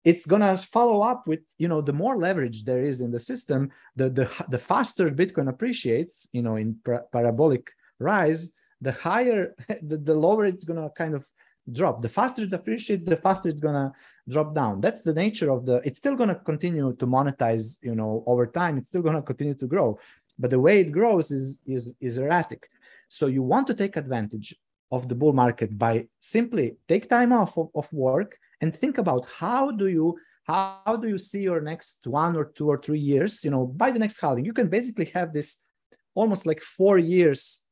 it's 0.04 0.26
gonna 0.26 0.56
follow 0.56 1.00
up 1.02 1.26
with 1.26 1.40
you 1.58 1.68
know 1.68 1.80
the 1.80 1.92
more 1.92 2.16
leverage 2.16 2.64
there 2.64 2.82
is 2.82 3.00
in 3.00 3.10
the 3.10 3.18
system 3.18 3.70
the 3.96 4.10
the, 4.10 4.30
the 4.48 4.58
faster 4.58 5.10
bitcoin 5.10 5.48
appreciates 5.48 6.28
you 6.32 6.42
know 6.42 6.56
in 6.56 6.76
par- 6.84 7.06
parabolic 7.12 7.70
rise 7.98 8.54
the 8.80 8.92
higher 8.92 9.54
the, 9.82 9.96
the 9.96 10.14
lower 10.14 10.44
it's 10.44 10.64
gonna 10.64 10.90
kind 10.90 11.14
of 11.14 11.26
drop. 11.70 12.02
The 12.02 12.08
faster 12.08 12.42
it 12.42 12.52
appreciates 12.52 13.04
the 13.04 13.16
faster 13.16 13.48
it's 13.48 13.60
gonna 13.60 13.92
drop 14.28 14.54
down. 14.54 14.80
That's 14.80 15.02
the 15.02 15.14
nature 15.14 15.50
of 15.50 15.64
the 15.64 15.76
it's 15.84 15.98
still 15.98 16.16
gonna 16.16 16.34
continue 16.34 16.94
to 16.96 17.06
monetize 17.06 17.82
you 17.82 17.94
know 17.94 18.24
over 18.26 18.46
time. 18.46 18.78
It's 18.78 18.88
still 18.88 19.02
gonna 19.02 19.22
continue 19.22 19.54
to 19.54 19.66
grow. 19.66 19.98
But 20.38 20.50
the 20.50 20.60
way 20.60 20.80
it 20.80 20.92
grows 20.92 21.30
is 21.30 21.60
is 21.66 21.92
is 22.00 22.18
erratic. 22.18 22.68
So 23.08 23.26
you 23.26 23.42
want 23.42 23.66
to 23.68 23.74
take 23.74 23.96
advantage 23.96 24.56
of 24.90 25.08
the 25.08 25.14
bull 25.14 25.32
market 25.32 25.78
by 25.78 26.08
simply 26.18 26.76
take 26.88 27.08
time 27.08 27.32
off 27.32 27.56
of, 27.56 27.68
of 27.74 27.90
work 27.92 28.38
and 28.62 28.74
think 28.74 28.96
about 28.96 29.26
how 29.38 29.70
do 29.70 29.88
you 29.88 30.16
how 30.44 30.96
do 31.00 31.08
you 31.08 31.18
see 31.18 31.42
your 31.42 31.60
next 31.60 32.06
one 32.06 32.34
or 32.36 32.46
two 32.56 32.68
or 32.68 32.78
three 32.78 32.98
years 32.98 33.44
you 33.44 33.50
know 33.50 33.66
by 33.66 33.90
the 33.90 33.98
next 33.98 34.20
halving. 34.20 34.44
You 34.44 34.54
can 34.54 34.68
basically 34.68 35.06
have 35.14 35.34
this 35.34 35.66
almost 36.14 36.46
like 36.46 36.62
four 36.62 36.98
years 36.98 37.66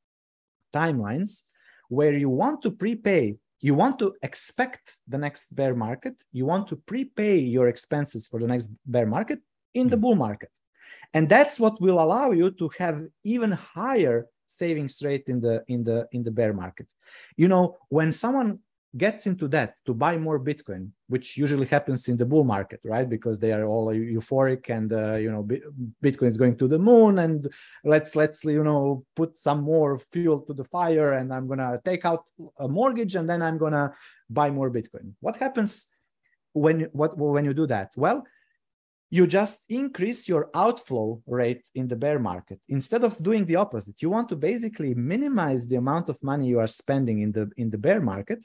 timelines 0.75 1.45
where 1.89 2.13
you 2.13 2.29
want 2.29 2.63
to 2.63 2.71
prepay 2.71 3.37
you 3.63 3.75
want 3.75 3.99
to 3.99 4.15
expect 4.23 4.97
the 5.09 5.19
next 5.19 5.55
bear 5.57 5.75
market 5.75 6.15
you 6.33 6.45
want 6.47 6.69
to 6.69 6.77
prepay 6.77 7.39
your 7.39 7.69
expenses 7.69 8.27
for 8.27 8.39
the 8.41 8.47
next 8.47 8.69
bear 8.87 9.07
market 9.07 9.41
in 9.75 9.89
the 9.89 9.97
hmm. 9.97 10.03
bull 10.03 10.15
market. 10.15 10.51
And 11.13 11.29
that's 11.29 11.59
what 11.59 11.81
will 11.81 12.01
allow 12.01 12.31
you 12.31 12.51
to 12.53 12.71
have 12.79 13.03
even 13.25 13.53
higher 13.53 14.27
savings 14.47 15.03
rate 15.03 15.25
in 15.27 15.41
the 15.41 15.65
in 15.69 15.85
the 15.85 16.07
in 16.13 16.23
the 16.23 16.31
bear 16.31 16.53
market. 16.53 16.87
You 17.37 17.49
know 17.49 17.79
when 17.89 18.13
someone 18.13 18.61
gets 18.97 19.27
into 19.27 19.47
that 19.47 19.75
to 19.87 19.95
buy 19.95 20.17
more 20.17 20.41
bitcoin 20.41 20.91
which 21.07 21.37
usually 21.37 21.67
happens 21.67 22.09
in 22.09 22.17
the 22.17 22.27
bull 22.27 22.45
market 22.45 22.81
right? 22.85 23.09
Because 23.09 23.39
they 23.39 23.53
are 23.53 23.65
all 23.65 23.87
euphoric 23.87 24.69
and 24.69 24.93
uh, 24.93 25.15
you 25.15 25.31
know 25.31 25.47
bitcoin 26.03 26.27
is 26.27 26.37
going 26.37 26.57
to 26.57 26.67
the 26.67 26.79
moon 26.79 27.21
and 27.21 27.47
let's 27.85 28.17
let's 28.17 28.45
you 28.45 28.65
know 28.65 29.05
put 29.15 29.37
some 29.37 29.63
more 29.63 29.99
fuel 29.99 30.41
to 30.41 30.53
the 30.53 30.65
fire 30.65 31.13
and 31.13 31.33
i'm 31.33 31.47
going 31.47 31.59
to 31.59 31.81
take 31.85 32.05
out 32.05 32.25
a 32.59 32.69
mortgage 32.69 33.15
and 33.15 33.29
then 33.31 33.43
i'm 33.43 33.59
going 33.59 33.73
to 33.73 33.93
buy 34.31 34.51
more 34.51 34.71
bitcoin. 34.71 35.13
What 35.21 35.37
happens 35.37 35.97
when 36.53 36.89
what 36.93 37.19
when 37.19 37.45
you 37.45 37.55
do 37.55 37.67
that? 37.67 37.91
Well 37.97 38.25
you 39.13 39.27
just 39.27 39.65
increase 39.69 40.29
your 40.29 40.49
outflow 40.55 41.21
rate 41.27 41.69
in 41.75 41.89
the 41.89 41.97
bear 41.97 42.21
market. 42.21 42.61
Instead 42.69 43.03
of 43.03 43.21
doing 43.21 43.45
the 43.45 43.57
opposite 43.57 44.01
you 44.01 44.11
want 44.11 44.29
to 44.29 44.37
basically 44.37 44.95
minimize 44.95 45.69
the 45.69 45.77
amount 45.77 46.09
of 46.09 46.23
money 46.23 46.47
you 46.47 46.61
are 46.61 46.69
spending 46.69 47.21
in 47.21 47.33
the 47.33 47.51
in 47.57 47.71
the 47.71 47.79
bear 47.79 48.01
market 48.01 48.45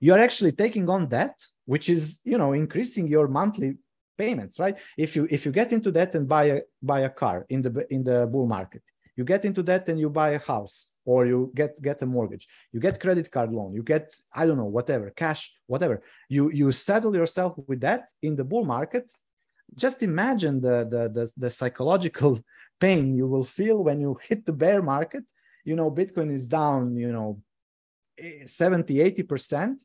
you 0.00 0.12
are 0.14 0.18
actually 0.18 0.52
taking 0.52 0.88
on 0.88 1.08
debt 1.08 1.36
which 1.64 1.88
is 1.88 2.20
you 2.24 2.38
know 2.38 2.52
increasing 2.52 3.06
your 3.08 3.28
monthly 3.28 3.76
payments 4.16 4.58
right? 4.58 4.76
If 4.96 5.14
you 5.16 5.26
if 5.30 5.44
you 5.44 5.52
get 5.52 5.72
into 5.72 5.90
debt 5.92 6.14
and 6.14 6.26
buy 6.26 6.44
a 6.44 6.60
buy 6.82 7.00
a 7.00 7.10
car 7.10 7.46
in 7.48 7.62
the 7.62 7.86
in 7.90 8.02
the 8.02 8.26
bull 8.26 8.46
market 8.46 8.82
you 9.16 9.24
get 9.24 9.44
into 9.44 9.62
debt 9.62 9.88
and 9.88 9.98
you 9.98 10.10
buy 10.10 10.30
a 10.30 10.38
house 10.38 10.96
or 11.04 11.26
you 11.26 11.50
get 11.54 11.80
get 11.80 12.02
a 12.02 12.06
mortgage 12.06 12.46
you 12.72 12.80
get 12.80 13.00
credit 13.00 13.30
card 13.30 13.50
loan 13.50 13.72
you 13.72 13.82
get 13.82 14.14
i 14.34 14.44
don't 14.46 14.58
know 14.58 14.72
whatever 14.78 15.10
cash 15.10 15.54
whatever 15.66 16.02
you 16.28 16.50
you 16.50 16.70
settle 16.70 17.14
yourself 17.14 17.54
with 17.66 17.80
that 17.80 18.08
in 18.22 18.36
the 18.36 18.44
bull 18.44 18.64
market. 18.64 19.10
Just 19.74 20.02
imagine 20.02 20.60
the 20.60 20.76
the 20.92 21.02
the, 21.16 21.32
the 21.36 21.50
psychological 21.50 22.40
pain 22.80 23.16
you 23.16 23.26
will 23.26 23.44
feel 23.44 23.82
when 23.82 24.00
you 24.00 24.18
hit 24.28 24.44
the 24.46 24.52
bear 24.52 24.82
market. 24.82 25.24
You 25.64 25.76
know 25.76 25.90
bitcoin 25.90 26.30
is 26.32 26.46
down 26.46 26.96
you 26.96 27.12
know 27.12 27.40
70 28.46 28.94
80% 28.94 29.76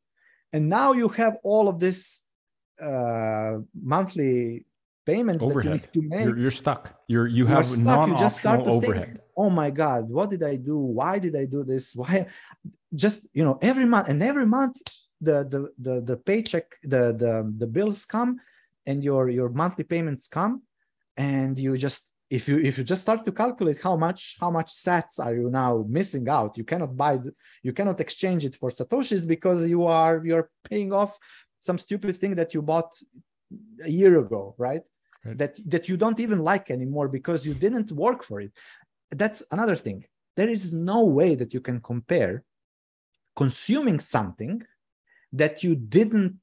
and 0.54 0.70
now 0.70 0.94
you 0.94 1.08
have 1.10 1.38
all 1.44 1.68
of 1.68 1.80
this 1.80 2.28
uh, 2.82 3.58
monthly 3.74 4.66
payments 5.06 5.44
overhead. 5.44 5.82
that 5.82 5.96
you 5.96 6.02
need 6.02 6.10
to 6.10 6.16
make. 6.16 6.26
You're, 6.26 6.38
you're 6.38 6.52
stuck. 6.52 6.96
You're 7.08 7.28
you 7.28 7.46
have 7.46 7.66
stuck. 7.66 7.84
non-optional 7.84 8.66
you 8.66 8.72
overhead. 8.72 9.08
Think, 9.08 9.20
oh 9.38 9.50
my 9.50 9.70
God, 9.70 10.10
what 10.10 10.30
did 10.30 10.44
I 10.44 10.56
do? 10.56 10.78
Why 10.78 11.20
did 11.20 11.36
I 11.36 11.46
do 11.46 11.64
this? 11.64 11.96
Why? 11.96 12.28
Just 12.94 13.28
you 13.34 13.44
know, 13.46 13.58
every 13.62 13.86
month 13.86 14.10
and 14.10 14.22
every 14.22 14.46
month 14.46 14.78
the 15.22 15.44
the 15.54 15.72
the, 15.78 16.02
the 16.02 16.18
paycheck, 16.18 16.66
the, 16.84 17.14
the 17.14 17.54
the 17.58 17.68
bills 17.68 18.06
come, 18.06 18.40
and 18.86 19.04
your 19.04 19.30
your 19.30 19.50
monthly 19.50 19.84
payments 19.84 20.28
come, 20.28 20.64
and 21.16 21.58
you 21.58 21.78
just 21.78 22.11
if 22.32 22.48
you 22.48 22.58
if 22.60 22.78
you 22.78 22.84
just 22.84 23.02
start 23.02 23.26
to 23.26 23.32
calculate 23.32 23.80
how 23.88 23.96
much 24.06 24.38
how 24.40 24.50
much 24.50 24.70
sats 24.86 25.20
are 25.26 25.36
you 25.36 25.50
now 25.50 25.86
missing 25.90 26.28
out 26.30 26.58
you 26.58 26.64
cannot 26.64 26.96
buy 26.96 27.18
the, 27.18 27.32
you 27.62 27.74
cannot 27.74 28.00
exchange 28.00 28.46
it 28.46 28.56
for 28.56 28.70
satoshis 28.70 29.28
because 29.28 29.70
you 29.70 29.86
are 29.86 30.16
you're 30.26 30.50
paying 30.64 30.94
off 30.94 31.20
some 31.60 31.78
stupid 31.78 32.16
thing 32.16 32.34
that 32.36 32.54
you 32.54 32.62
bought 32.62 32.92
a 33.84 33.92
year 34.00 34.18
ago 34.20 34.56
right? 34.58 34.84
right. 35.26 35.38
That 35.38 35.54
that 35.74 35.90
you 35.90 35.98
don't 35.98 36.22
even 36.26 36.40
like 36.52 36.72
anymore 36.72 37.10
because 37.10 37.46
you 37.46 37.54
didn't 37.54 37.92
work 37.92 38.24
for 38.24 38.40
it. 38.40 38.52
That's 39.22 39.44
another 39.52 39.76
thing. 39.76 40.06
There 40.38 40.52
is 40.58 40.72
no 40.72 41.00
way 41.04 41.36
that 41.36 41.54
you 41.54 41.60
can 41.60 41.82
compare 41.82 42.44
consuming 43.36 44.00
something 44.00 44.64
that 45.34 45.64
you 45.64 45.76
didn't 45.76 46.42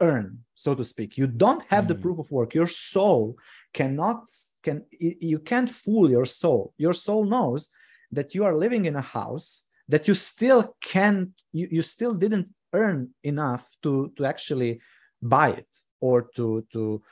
earn 0.00 0.44
so 0.54 0.74
to 0.74 0.84
speak. 0.84 1.16
You 1.16 1.26
don't 1.26 1.64
have 1.68 1.84
mm. 1.84 1.88
the 1.88 1.94
proof 1.94 2.18
of 2.18 2.30
work. 2.30 2.54
Your 2.54 2.66
soul 2.66 3.36
cannot 3.72 4.28
can 4.62 4.84
you 4.90 5.38
can't 5.38 5.70
fool 5.70 6.10
your 6.10 6.24
soul. 6.24 6.74
Your 6.76 6.92
soul 6.92 7.24
knows 7.24 7.70
that 8.12 8.34
you 8.34 8.44
are 8.44 8.54
living 8.54 8.84
in 8.84 8.96
a 8.96 9.00
house 9.00 9.68
that 9.88 10.06
you 10.08 10.14
still 10.14 10.76
can't 10.80 11.30
you, 11.52 11.68
you 11.70 11.82
still 11.82 12.14
didn't 12.14 12.48
earn 12.72 13.10
enough 13.22 13.64
to 13.82 14.12
to 14.16 14.24
actually 14.24 14.80
buy 15.22 15.50
it 15.50 15.68
or 16.00 16.22
to 16.34 16.64
to 16.72 17.02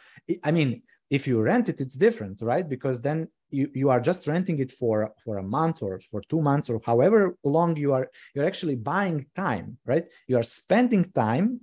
i 0.44 0.50
mean 0.50 0.82
if 1.10 1.26
you 1.26 1.40
rent 1.40 1.68
it 1.68 1.80
it's 1.80 1.94
different 1.94 2.40
right? 2.42 2.68
Because 2.68 3.00
then 3.00 3.28
you, 3.50 3.70
you 3.74 3.88
are 3.88 4.00
just 4.00 4.26
renting 4.26 4.58
it 4.58 4.70
for 4.70 5.12
for 5.24 5.38
a 5.38 5.42
month 5.42 5.82
or 5.82 6.00
for 6.10 6.20
two 6.28 6.42
months 6.42 6.68
or 6.68 6.80
however 6.84 7.36
long 7.44 7.76
you 7.76 7.92
are 7.92 8.10
you're 8.34 8.44
actually 8.44 8.76
buying 8.76 9.26
time 9.34 9.78
right? 9.86 10.04
You 10.26 10.36
are 10.36 10.42
spending 10.42 11.04
time 11.12 11.60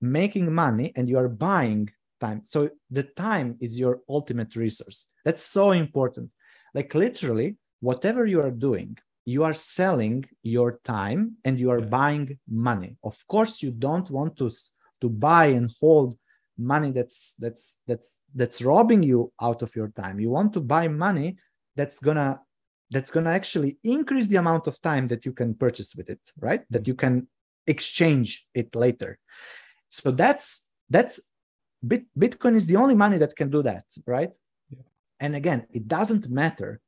making 0.00 0.52
money 0.52 0.92
and 0.96 1.08
you 1.08 1.18
are 1.18 1.28
buying 1.28 1.90
time. 2.20 2.42
So 2.44 2.70
the 2.90 3.04
time 3.04 3.56
is 3.60 3.78
your 3.78 4.00
ultimate 4.08 4.54
resource. 4.56 5.06
That's 5.24 5.44
so 5.44 5.72
important. 5.72 6.30
Like 6.74 6.94
literally 6.94 7.56
whatever 7.80 8.26
you 8.26 8.40
are 8.40 8.50
doing 8.50 8.98
you 9.24 9.44
are 9.44 9.54
selling 9.54 10.24
your 10.42 10.80
time 10.84 11.36
and 11.44 11.58
you 11.58 11.70
are 11.70 11.80
yeah. 11.80 11.86
buying 11.86 12.38
money. 12.48 12.96
Of 13.04 13.16
course 13.28 13.62
you 13.62 13.70
don't 13.70 14.10
want 14.10 14.36
to 14.38 14.50
to 15.00 15.08
buy 15.08 15.46
and 15.46 15.70
hold 15.80 16.16
money 16.58 16.90
that's 16.90 17.34
that's 17.38 17.80
that's 17.86 18.18
that's 18.34 18.60
robbing 18.60 19.02
you 19.02 19.32
out 19.40 19.62
of 19.62 19.74
your 19.76 19.88
time. 19.88 20.20
You 20.20 20.30
want 20.30 20.52
to 20.54 20.60
buy 20.60 20.88
money 20.88 21.36
that's 21.76 22.00
gonna 22.00 22.40
that's 22.90 23.10
gonna 23.10 23.30
actually 23.30 23.78
increase 23.84 24.26
the 24.26 24.36
amount 24.36 24.66
of 24.66 24.80
time 24.82 25.06
that 25.08 25.24
you 25.24 25.32
can 25.32 25.54
purchase 25.54 25.94
with 25.94 26.10
it 26.10 26.20
right? 26.38 26.62
That 26.70 26.86
you 26.86 26.94
can 26.94 27.28
exchange 27.66 28.46
it 28.54 28.74
later. 28.74 29.18
So 29.88 30.10
that's 30.10 30.70
that's 30.88 31.20
Bit, 31.86 32.06
bitcoin 32.18 32.54
is 32.56 32.66
the 32.66 32.76
only 32.76 32.94
money 32.94 33.18
that 33.18 33.34
can 33.34 33.48
do 33.50 33.62
that 33.62 33.84
right 34.06 34.30
yeah. 34.68 34.82
and 35.18 35.34
again 35.34 35.66
it 35.72 35.88
doesn't 35.88 36.28
matter 36.28 36.80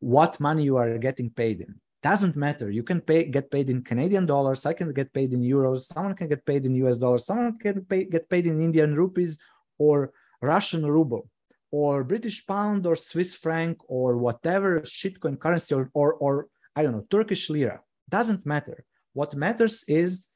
what 0.00 0.40
money 0.40 0.64
you 0.64 0.76
are 0.76 0.98
getting 0.98 1.30
paid 1.30 1.60
in. 1.60 1.74
Doesn't 2.02 2.34
matter. 2.34 2.70
You 2.70 2.82
can 2.82 3.02
pay 3.02 3.24
get 3.24 3.50
paid 3.50 3.68
in 3.68 3.82
Canadian 3.82 4.24
dollars. 4.24 4.64
I 4.64 4.72
can 4.72 4.92
get 4.94 5.12
paid 5.12 5.34
in 5.34 5.42
euros. 5.42 5.80
Someone 5.80 6.14
can 6.14 6.28
get 6.28 6.44
paid 6.46 6.64
in 6.64 6.74
US 6.86 6.96
dollars. 6.96 7.26
Someone 7.26 7.58
can 7.58 7.84
pay, 7.84 8.04
get 8.04 8.28
paid 8.28 8.46
in 8.46 8.60
Indian 8.60 8.94
rupees 8.94 9.38
or 9.78 10.12
Russian 10.40 10.86
ruble 10.86 11.28
or 11.70 12.02
British 12.02 12.46
pound 12.46 12.86
or 12.86 12.96
Swiss 12.96 13.36
franc 13.36 13.78
or 13.86 14.16
whatever 14.16 14.80
shitcoin 14.80 15.38
currency 15.38 15.74
or, 15.74 15.90
or, 15.94 16.14
or 16.14 16.48
I 16.74 16.82
don't 16.82 16.92
know, 16.92 17.06
Turkish 17.10 17.50
lira. 17.50 17.80
Doesn't 18.08 18.46
matter. 18.46 18.84
What 19.12 19.34
matters 19.34 19.84
is 19.86 20.28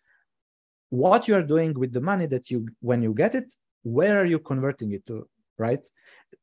what 0.91 1.27
you 1.27 1.35
are 1.35 1.43
doing 1.43 1.73
with 1.75 1.93
the 1.93 2.01
money 2.01 2.27
that 2.27 2.51
you, 2.51 2.69
when 2.81 3.03
you 3.03 3.15
get 3.15 3.35
it, 3.35 3.53
where 3.85 4.20
are 4.20 4.27
you 4.27 4.40
converting 4.40 4.93
it 4.93 5.06
to, 5.06 5.28
right? 5.59 5.85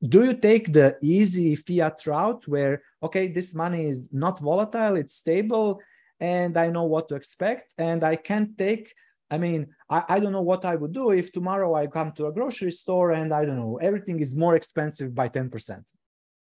do 0.07 0.23
you 0.23 0.33
take 0.33 0.73
the 0.73 0.97
easy 1.01 1.55
fiat 1.55 2.05
route 2.05 2.47
where 2.47 2.81
okay 3.03 3.27
this 3.27 3.53
money 3.53 3.85
is 3.85 4.09
not 4.11 4.39
volatile 4.39 4.95
it's 4.95 5.15
stable 5.15 5.79
and 6.19 6.57
i 6.57 6.67
know 6.67 6.83
what 6.83 7.07
to 7.09 7.15
expect 7.15 7.71
and 7.77 8.03
i 8.03 8.15
can't 8.15 8.57
take 8.57 8.93
i 9.29 9.37
mean 9.37 9.67
I, 9.89 10.03
I 10.09 10.19
don't 10.19 10.31
know 10.31 10.41
what 10.41 10.65
i 10.65 10.75
would 10.75 10.93
do 10.93 11.11
if 11.11 11.31
tomorrow 11.31 11.75
i 11.75 11.87
come 11.87 12.11
to 12.13 12.27
a 12.27 12.31
grocery 12.31 12.71
store 12.71 13.11
and 13.11 13.33
i 13.33 13.45
don't 13.45 13.57
know 13.57 13.79
everything 13.81 14.19
is 14.19 14.35
more 14.35 14.55
expensive 14.55 15.13
by 15.13 15.29
10% 15.29 15.83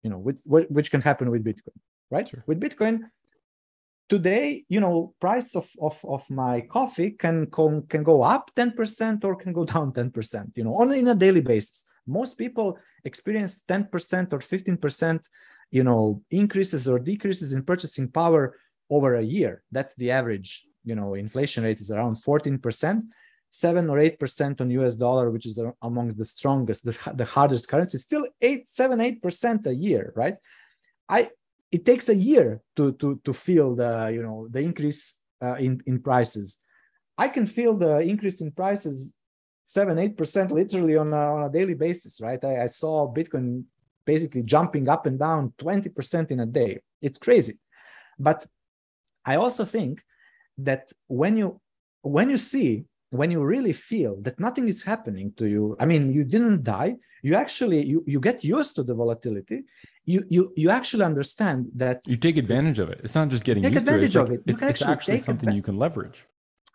you 0.04 0.10
know 0.10 0.18
which, 0.18 0.40
which 0.46 0.92
can 0.92 1.02
happen 1.02 1.30
with 1.30 1.44
bitcoin 1.44 1.78
right 2.10 2.28
sure. 2.28 2.44
with 2.48 2.60
bitcoin 2.60 3.00
today 4.10 4.64
you 4.70 4.80
know 4.80 5.14
price 5.20 5.56
of, 5.56 5.70
of, 5.82 6.00
of 6.04 6.30
my 6.30 6.62
coffee 6.62 7.12
can, 7.12 7.50
can 7.52 7.82
can 7.88 8.04
go 8.04 8.22
up 8.22 8.52
10% 8.56 9.24
or 9.24 9.36
can 9.36 9.54
go 9.54 9.66
down 9.74 9.92
10% 9.92 10.52
you 10.56 10.64
know 10.64 10.76
only 10.76 11.00
in 11.00 11.08
a 11.08 11.16
daily 11.16 11.42
basis. 11.42 11.86
Most 12.06 12.38
people 12.38 12.78
experience 13.06 13.64
10% 13.68 14.34
or 14.34 14.40
15% 14.40 15.24
you 15.72 15.84
know 15.84 16.22
increases 16.32 16.88
or 16.88 17.00
decreases 17.00 17.54
in 17.54 17.64
purchasing 17.64 18.10
power 18.12 18.58
over 18.90 19.16
a 19.16 19.24
year. 19.24 19.64
That's 19.72 19.96
the 19.96 20.12
average 20.12 20.68
you 20.84 20.96
know 20.96 21.14
inflation 21.14 21.64
rate 21.64 21.80
is 21.80 21.92
around 21.92 22.18
14% 22.18 23.02
7 23.50 23.88
or 23.88 23.98
8% 24.00 24.62
on 24.62 24.72
us 24.72 24.96
dollar 24.96 25.30
which 25.30 25.46
is 25.46 25.60
amongst 25.84 26.18
the 26.18 26.26
strongest 26.26 26.84
the, 26.86 27.14
the 27.14 27.26
hardest 27.26 27.70
currency 27.70 28.00
still 28.00 28.26
8 28.42 28.68
7 28.68 29.00
8% 29.00 29.68
a 29.68 29.76
year 29.76 30.12
right? 30.16 30.36
I 31.08 31.30
it 31.76 31.84
takes 31.86 32.08
a 32.10 32.16
year 32.16 32.62
to 32.78 32.84
to 32.94 33.08
to 33.26 33.34
feel 33.34 33.76
the 33.76 33.92
you 34.16 34.22
know 34.22 34.48
the 34.50 34.62
increase 34.70 35.02
uh, 35.46 35.58
in 35.66 35.82
in 35.90 35.96
prices 36.00 36.48
i 37.18 37.28
can 37.28 37.46
feel 37.46 37.74
the 37.76 37.94
increase 38.00 38.40
in 38.42 38.50
prices 38.52 38.96
seven, 39.66 39.98
eight 39.98 40.16
percent 40.18 40.52
literally 40.52 40.96
on 40.98 41.12
a, 41.14 41.24
on 41.36 41.44
a 41.44 41.50
daily 41.50 41.74
basis, 41.74 42.22
right? 42.22 42.44
I, 42.44 42.64
I 42.64 42.66
saw 42.68 43.12
Bitcoin 43.12 43.64
basically 44.06 44.44
jumping 44.44 44.90
up 44.90 45.06
and 45.06 45.18
down 45.18 45.54
20% 45.58 46.32
in 46.32 46.40
a 46.42 46.46
day. 46.46 46.82
It's 47.02 47.20
crazy. 47.20 47.56
But 48.20 48.46
I 49.26 49.36
also 49.38 49.66
think 49.66 50.02
that 50.58 50.92
when 51.08 51.38
you 51.38 51.60
when 52.02 52.30
you 52.30 52.38
see 52.38 52.86
when 53.10 53.32
you 53.32 53.42
really 53.42 53.74
feel 53.74 54.14
that 54.22 54.40
nothing 54.40 54.68
is 54.68 54.84
happening 54.84 55.34
to 55.40 55.46
you 55.48 55.76
i 55.80 55.86
mean 55.92 56.14
you 56.18 56.24
didn't 56.24 56.64
die 56.64 56.96
you 57.24 57.34
actually 57.34 57.84
you, 57.92 58.04
you 58.06 58.20
get 58.20 58.44
used 58.44 58.76
to 58.76 58.84
the 58.84 58.94
volatility 58.94 59.64
you 60.06 60.24
you 60.30 60.54
you 60.56 60.70
actually 60.70 61.06
understand 61.06 61.70
that 61.76 62.02
you 62.06 62.18
take 62.18 62.38
advantage 62.38 62.80
of 62.80 62.90
it. 62.90 63.00
It's 63.04 63.16
not 63.16 63.30
just 63.30 63.44
getting 63.44 63.64
used 63.64 63.86
to 63.86 63.94
it. 63.96 64.04
It's, 64.04 64.16
like, 64.16 64.30
it. 64.32 64.42
it's, 64.46 64.62
it's 64.62 64.82
actually 64.82 65.20
something 65.20 65.52
you 65.52 65.62
can 65.62 65.78
leverage. 65.78 66.26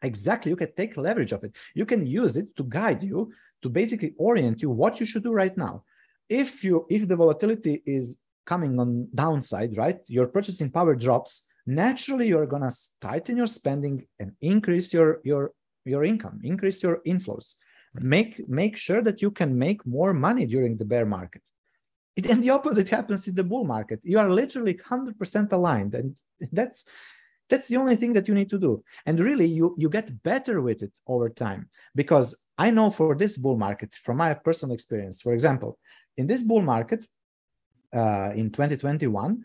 Exactly. 0.02 0.50
You 0.50 0.56
can 0.56 0.72
take 0.74 0.96
leverage 0.96 1.32
of 1.32 1.44
it. 1.44 1.52
You 1.74 1.84
can 1.84 2.06
use 2.06 2.36
it 2.36 2.56
to 2.56 2.64
guide 2.64 3.02
you 3.02 3.32
to 3.62 3.68
basically 3.68 4.14
orient 4.16 4.62
you 4.62 4.70
what 4.70 5.00
you 5.00 5.06
should 5.06 5.24
do 5.24 5.32
right 5.32 5.56
now. 5.56 5.84
If 6.28 6.64
you 6.64 6.86
if 6.88 7.08
the 7.08 7.16
volatility 7.16 7.82
is 7.84 8.18
coming 8.46 8.78
on 8.80 9.08
downside 9.14 9.76
right 9.76 10.00
your 10.06 10.26
purchasing 10.26 10.70
power 10.70 10.94
drops 10.94 11.32
naturally 11.66 12.26
you're 12.28 12.50
going 12.54 12.62
to 12.62 12.74
tighten 12.98 13.36
your 13.36 13.50
spending 13.58 13.96
and 14.20 14.32
increase 14.40 14.88
your 14.96 15.20
your 15.22 15.52
your 15.84 16.02
income 16.02 16.40
increase 16.42 16.82
your 16.82 16.96
inflows. 17.06 17.46
Make 18.16 18.48
make 18.60 18.74
sure 18.86 19.02
that 19.02 19.20
you 19.20 19.30
can 19.30 19.50
make 19.66 19.80
more 19.98 20.12
money 20.14 20.46
during 20.46 20.72
the 20.76 20.88
bear 20.92 21.06
market 21.18 21.44
it, 22.18 22.26
and 22.30 22.42
the 22.42 22.50
opposite 22.50 22.88
happens 22.88 23.28
in 23.28 23.34
the 23.34 23.44
bull 23.44 23.64
market. 23.64 24.00
You 24.02 24.18
are 24.18 24.30
literally 24.30 24.74
100% 24.74 25.52
aligned 25.52 25.94
and 25.94 26.16
that's 26.52 26.80
that's 27.50 27.68
the 27.68 27.76
only 27.76 27.96
thing 27.96 28.12
that 28.12 28.28
you 28.28 28.34
need 28.34 28.50
to 28.50 28.58
do. 28.58 28.84
And 29.06 29.18
really 29.18 29.46
you 29.46 29.74
you 29.78 29.88
get 29.88 30.22
better 30.22 30.60
with 30.60 30.82
it 30.82 30.92
over 31.06 31.28
time 31.30 31.68
because 31.94 32.28
i 32.64 32.70
know 32.70 32.90
for 32.90 33.14
this 33.14 33.34
bull 33.38 33.58
market 33.66 33.94
from 34.04 34.16
my 34.18 34.34
personal 34.34 34.74
experience 34.74 35.16
for 35.22 35.32
example 35.32 35.78
in 36.20 36.26
this 36.26 36.42
bull 36.42 36.64
market 36.74 37.02
uh, 38.00 38.30
in 38.34 38.50
2021 38.50 39.44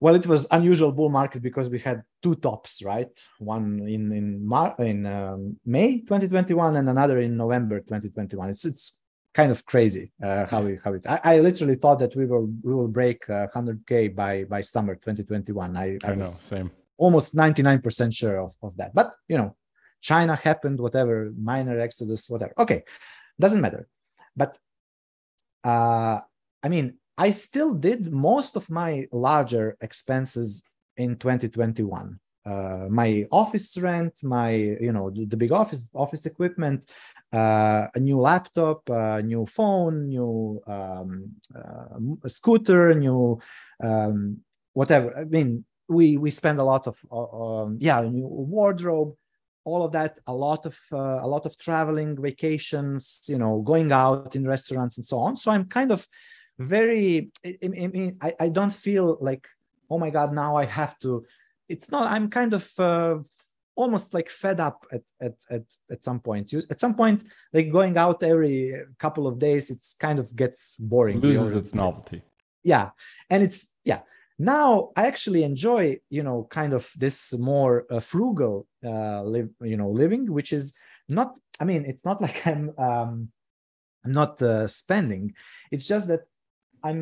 well 0.00 0.14
it 0.14 0.26
was 0.26 0.46
unusual 0.50 0.92
bull 0.92 1.10
market 1.10 1.42
because 1.42 1.68
we 1.68 1.78
had 1.78 2.02
two 2.22 2.34
tops 2.36 2.82
right? 2.82 3.12
One 3.38 3.66
in 3.96 4.12
in 4.12 4.26
Mar- 4.46 4.76
in 4.78 4.98
um, 5.06 5.58
may 5.66 5.98
2021 5.98 6.76
and 6.76 6.88
another 6.88 7.18
in 7.20 7.36
november 7.36 7.80
2021 7.80 8.50
it's 8.50 8.64
it's 8.64 8.99
kind 9.34 9.50
of 9.50 9.64
crazy 9.64 10.12
uh, 10.22 10.46
how 10.46 10.64
it 10.66 10.80
how 10.82 10.92
it. 10.92 11.06
I, 11.06 11.20
I, 11.24 11.38
literally 11.38 11.76
thought 11.76 12.00
that 12.00 12.16
we 12.16 12.26
will 12.26 12.46
we 12.62 12.74
will 12.74 12.88
break 12.88 13.28
uh, 13.30 13.46
100k 13.54 14.14
by 14.14 14.44
by 14.44 14.60
summer 14.60 14.94
2021. 14.94 15.76
I, 15.76 15.98
I, 16.02 16.10
I 16.10 16.14
know, 16.14 16.26
same. 16.26 16.70
Almost 16.96 17.34
99% 17.34 18.14
sure 18.14 18.40
of, 18.40 18.54
of 18.62 18.76
that. 18.76 18.94
But 18.94 19.14
you 19.28 19.38
know, 19.38 19.56
China 20.00 20.34
happened, 20.36 20.80
whatever, 20.80 21.32
miner 21.40 21.78
exodus, 21.78 22.28
whatever. 22.28 22.52
Okay, 22.58 22.82
doesn't 23.38 23.60
matter. 23.60 23.88
But 24.36 24.58
uh, 25.64 26.20
I 26.62 26.68
mean, 26.68 26.98
I 27.16 27.30
still 27.30 27.74
did 27.74 28.12
most 28.12 28.56
of 28.56 28.68
my 28.68 29.06
larger 29.12 29.76
expenses 29.80 30.64
in 30.96 31.16
2021 31.16 32.18
uh, 32.46 32.86
my 32.88 33.26
office 33.30 33.76
rent, 33.76 34.14
my 34.22 34.50
you 34.52 34.92
know 34.92 35.10
the, 35.10 35.26
the 35.26 35.36
big 35.36 35.52
office 35.52 35.86
office 35.94 36.26
equipment, 36.26 36.88
uh, 37.32 37.86
a 37.94 38.00
new 38.00 38.18
laptop, 38.18 38.88
a 38.88 39.22
new 39.22 39.46
phone, 39.46 40.08
new 40.08 40.60
um, 40.66 41.32
uh, 41.54 42.28
scooter, 42.28 42.94
new 42.94 43.40
um, 43.82 44.38
whatever. 44.72 45.16
I 45.16 45.24
mean, 45.24 45.64
we 45.88 46.16
we 46.16 46.30
spend 46.30 46.58
a 46.58 46.64
lot 46.64 46.86
of 46.86 46.98
uh, 47.10 47.62
um, 47.62 47.78
yeah, 47.80 48.00
new 48.00 48.26
wardrobe, 48.26 49.14
all 49.64 49.84
of 49.84 49.92
that. 49.92 50.18
A 50.26 50.34
lot 50.34 50.66
of 50.66 50.78
uh, 50.92 51.20
a 51.20 51.28
lot 51.28 51.46
of 51.46 51.56
traveling, 51.58 52.20
vacations, 52.20 53.22
you 53.28 53.38
know, 53.38 53.60
going 53.60 53.92
out 53.92 54.34
in 54.36 54.46
restaurants 54.46 54.98
and 54.98 55.06
so 55.06 55.18
on. 55.18 55.36
So 55.36 55.50
I'm 55.50 55.66
kind 55.66 55.92
of 55.92 56.06
very. 56.58 57.30
I, 57.44 57.58
I, 57.62 58.12
I, 58.20 58.34
I 58.40 58.48
don't 58.48 58.74
feel 58.74 59.18
like 59.20 59.46
oh 59.90 59.98
my 59.98 60.10
god 60.10 60.32
now 60.32 60.54
I 60.56 60.66
have 60.66 60.96
to 61.00 61.24
it's 61.70 61.90
not 61.90 62.10
i'm 62.10 62.28
kind 62.28 62.52
of 62.52 62.68
uh, 62.78 63.16
almost 63.80 64.14
like 64.14 64.28
fed 64.30 64.60
up 64.60 64.86
at, 64.92 65.02
at 65.20 65.34
at 65.50 65.62
at 65.90 66.04
some 66.04 66.20
point. 66.20 66.52
You, 66.52 66.62
at 66.70 66.80
some 66.80 66.94
point 66.94 67.24
like 67.52 67.70
going 67.70 67.96
out 67.96 68.22
every 68.22 68.74
couple 68.98 69.26
of 69.26 69.38
days 69.38 69.70
it's 69.70 69.94
kind 69.94 70.18
of 70.18 70.34
gets 70.36 70.76
boring. 70.78 71.18
It 71.18 71.22
loses 71.22 71.54
its 71.54 71.74
novelty. 71.74 72.22
Yeah. 72.62 72.90
And 73.30 73.42
it's 73.42 73.74
yeah. 73.84 74.00
Now 74.38 74.90
i 74.96 75.06
actually 75.06 75.42
enjoy 75.44 75.98
you 76.08 76.22
know 76.22 76.46
kind 76.50 76.72
of 76.72 76.90
this 76.96 77.18
more 77.38 77.86
uh, 77.90 78.00
frugal 78.00 78.66
uh 78.82 79.22
live 79.22 79.50
you 79.60 79.76
know 79.76 79.90
living 79.90 80.32
which 80.32 80.50
is 80.58 80.74
not 81.08 81.38
i 81.60 81.64
mean 81.66 81.84
it's 81.84 82.04
not 82.06 82.20
like 82.24 82.46
i'm 82.46 82.72
um 82.78 83.28
i'm 84.04 84.12
not 84.12 84.40
uh, 84.40 84.66
spending. 84.66 85.34
It's 85.70 85.86
just 85.86 86.08
that 86.08 86.22
i'm 86.82 87.00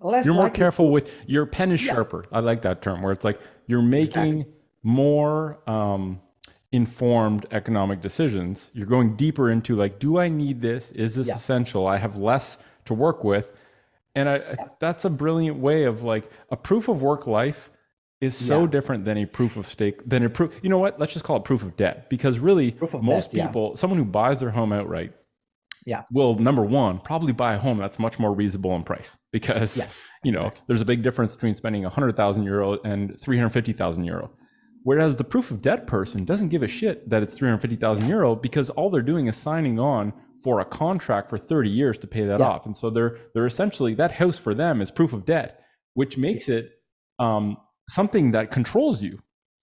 less 0.00 0.26
you're 0.26 0.34
more 0.34 0.50
careful 0.50 0.90
with 0.90 1.12
your 1.26 1.46
pen 1.46 1.72
is 1.72 1.84
yeah. 1.84 1.94
sharper. 1.94 2.24
I 2.32 2.40
like 2.40 2.62
that 2.62 2.82
term 2.82 3.02
where 3.02 3.12
it's 3.12 3.24
like 3.24 3.40
you're 3.66 3.82
making 3.82 4.40
exactly. 4.40 4.55
More 4.86 5.58
um, 5.68 6.20
informed 6.70 7.44
economic 7.50 8.00
decisions. 8.00 8.70
You're 8.72 8.86
going 8.86 9.16
deeper 9.16 9.50
into 9.50 9.74
like 9.74 9.98
do 9.98 10.18
i 10.18 10.28
need 10.28 10.62
this? 10.62 10.92
Is 10.92 11.16
this 11.16 11.26
yeah. 11.26 11.34
essential? 11.34 11.88
I 11.88 11.98
have 11.98 12.16
less 12.16 12.56
to 12.84 12.94
work 12.94 13.24
with. 13.24 13.54
And 14.14 14.28
I, 14.28 14.36
yeah. 14.36 14.54
that's 14.80 15.04
a 15.04 15.10
brilliant 15.10 15.58
way 15.58 15.84
of 15.84 16.04
like 16.04 16.30
a 16.50 16.56
proof 16.56 16.88
of 16.88 17.02
work 17.02 17.26
life 17.26 17.68
is 18.20 18.36
so 18.36 18.60
yeah. 18.60 18.66
different 18.68 19.04
than 19.04 19.18
a 19.18 19.26
proof 19.26 19.56
of 19.56 19.68
stake 19.68 20.08
than 20.08 20.24
a 20.24 20.30
proof 20.30 20.54
you 20.62 20.70
know 20.70 20.78
what? 20.78 21.00
Let's 21.00 21.12
just 21.12 21.24
call 21.24 21.36
it 21.38 21.44
proof 21.44 21.64
of 21.64 21.76
debt. 21.76 22.08
Because 22.08 22.38
really 22.38 22.76
most 23.02 23.32
debt, 23.32 23.48
people 23.48 23.76
someone 23.76 23.98
who 23.98 24.04
buys 24.04 24.38
their 24.38 24.50
home 24.50 24.72
outright 24.72 25.12
yeah. 25.84 26.02
will 26.12 26.36
number 26.36 26.62
one 26.62 27.00
probably 27.00 27.32
buy 27.32 27.54
a 27.54 27.58
home 27.58 27.78
that's 27.78 27.98
much 27.98 28.20
more 28.20 28.32
reasonable 28.32 28.76
in 28.76 28.84
price. 28.84 29.16
Because 29.32 29.76
yeah, 29.78 29.88
you 30.22 30.30
know 30.30 30.42
exactly. 30.42 30.62
there's 30.68 30.80
a 30.80 30.86
big 30.86 31.02
difference 31.02 31.34
between 31.34 31.56
spending 31.56 31.82
100000 31.82 32.44
euro 32.44 32.78
and 32.84 33.20
350000 33.20 34.04
euro 34.04 34.30
whereas 34.86 35.16
the 35.16 35.24
proof 35.24 35.50
of 35.50 35.60
debt 35.60 35.84
person 35.88 36.24
doesn't 36.24 36.48
give 36.48 36.62
a 36.62 36.68
shit 36.68 37.10
that 37.10 37.20
it's 37.20 37.34
350000 37.34 38.08
euro 38.08 38.36
because 38.36 38.70
all 38.70 38.88
they're 38.88 39.02
doing 39.02 39.26
is 39.26 39.36
signing 39.36 39.80
on 39.80 40.12
for 40.44 40.60
a 40.60 40.64
contract 40.64 41.28
for 41.28 41.38
30 41.38 41.68
years 41.68 41.98
to 41.98 42.06
pay 42.06 42.24
that 42.24 42.38
yeah. 42.38 42.46
off 42.46 42.66
and 42.66 42.76
so 42.76 42.88
they're 42.88 43.18
they're 43.34 43.48
essentially 43.48 43.94
that 43.94 44.12
house 44.12 44.38
for 44.38 44.54
them 44.54 44.80
is 44.80 44.92
proof 44.92 45.12
of 45.12 45.26
debt 45.26 45.60
which 45.94 46.16
makes 46.16 46.48
it 46.48 46.70
um, 47.18 47.56
something 47.88 48.30
that 48.30 48.52
controls 48.52 49.02
you 49.02 49.18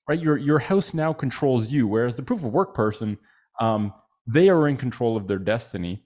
right 0.10 0.20
your 0.20 0.36
your 0.36 0.60
house 0.60 0.94
now 0.94 1.14
controls 1.14 1.72
you 1.72 1.88
whereas 1.88 2.18
the 2.18 2.24
proof 2.24 2.44
of 2.44 2.52
work 2.52 2.76
person 2.76 3.18
um, 3.62 3.94
they 4.28 4.50
are 4.50 4.68
in 4.68 4.76
control 4.76 5.16
of 5.16 5.28
their 5.28 5.40
destiny 5.40 6.04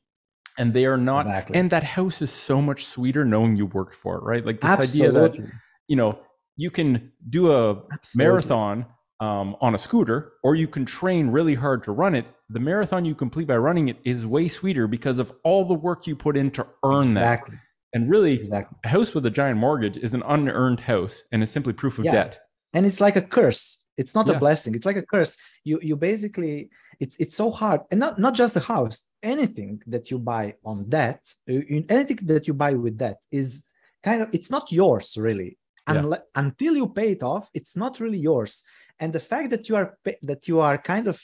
and 0.60 0.76
they 0.76 0.86
are 0.86 0.98
not 0.98 1.22
exactly. 1.22 1.58
and 1.58 1.72
that 1.72 1.84
house 1.84 2.22
is 2.22 2.30
so 2.30 2.62
much 2.62 2.86
sweeter 2.86 3.26
knowing 3.26 3.56
you 3.56 3.66
worked 3.66 3.96
for 3.96 4.18
it 4.18 4.24
right 4.24 4.46
like 4.46 4.62
this 4.62 4.70
Absolutely. 4.70 5.18
idea 5.18 5.42
that 5.44 5.52
you 5.88 5.96
know 5.96 6.20
you 6.56 6.70
can 6.70 7.12
do 7.28 7.52
a 7.52 7.82
Absolutely. 7.92 8.32
marathon 8.32 8.86
um, 9.20 9.56
on 9.62 9.74
a 9.74 9.78
scooter 9.78 10.34
or 10.44 10.56
you 10.56 10.68
can 10.68 10.86
train 10.86 11.30
really 11.30 11.56
hard 11.56 11.84
to 11.84 11.92
run 11.92 12.14
it 12.14 12.26
the 12.50 12.60
marathon 12.60 13.04
you 13.04 13.16
complete 13.16 13.48
by 13.48 13.58
running 13.58 13.90
it 13.90 13.98
is 14.06 14.26
way 14.26 14.48
sweeter 14.48 14.88
because 14.88 15.20
of 15.20 15.32
all 15.44 15.66
the 15.66 15.74
work 15.74 16.06
you 16.06 16.16
put 16.16 16.38
in 16.38 16.52
to 16.52 16.66
earn 16.84 17.10
exactly. 17.10 17.56
that 17.56 17.62
and 17.94 18.10
really 18.10 18.34
exactly. 18.34 18.78
a 18.86 18.90
house 18.90 19.14
with 19.14 19.26
a 19.26 19.30
giant 19.32 19.58
mortgage 19.58 19.98
is 19.98 20.14
an 20.14 20.24
unearned 20.28 20.82
house 20.82 21.24
and 21.32 21.42
is 21.42 21.50
simply 21.50 21.74
proof 21.74 21.98
of 21.98 22.06
yeah. 22.06 22.12
debt 22.12 22.40
and 22.74 22.86
it's 22.86 23.02
like 23.02 23.16
a 23.16 23.22
curse 23.22 23.86
it's 23.98 24.14
not 24.14 24.28
yeah. 24.28 24.34
a 24.34 24.40
blessing 24.40 24.76
it's 24.76 24.86
like 24.86 24.98
a 24.98 25.06
curse 25.06 25.38
you 25.64 25.80
you 25.82 25.96
basically 25.96 26.70
it's 27.00 27.16
it's 27.18 27.36
so 27.36 27.50
hard 27.50 27.82
and 27.92 28.00
not, 28.00 28.20
not 28.20 28.34
just 28.34 28.54
the 28.54 28.60
house 28.60 29.06
anything 29.24 29.82
that 29.88 30.12
you 30.12 30.20
buy 30.20 30.54
on 30.64 30.88
debt 30.90 31.26
anything 31.48 32.20
that 32.24 32.48
you 32.48 32.54
buy 32.54 32.74
with 32.74 32.98
debt 32.98 33.20
is 33.32 33.68
kind 34.04 34.22
of 34.22 34.30
it's 34.32 34.52
not 34.52 34.72
yours 34.72 35.18
really 35.18 35.58
yeah. 35.90 36.18
until 36.36 36.76
you 36.76 36.88
pay 36.88 37.12
it 37.12 37.24
off 37.24 37.50
it's 37.54 37.76
not 37.76 38.00
really 38.00 38.20
yours 38.20 38.64
and 39.00 39.14
the 39.14 39.20
fact 39.20 39.50
that 39.50 39.70
you 39.70 39.76
are 39.76 39.98
that 40.22 40.48
you 40.48 40.60
are 40.60 40.78
kind 40.78 41.08
of 41.08 41.22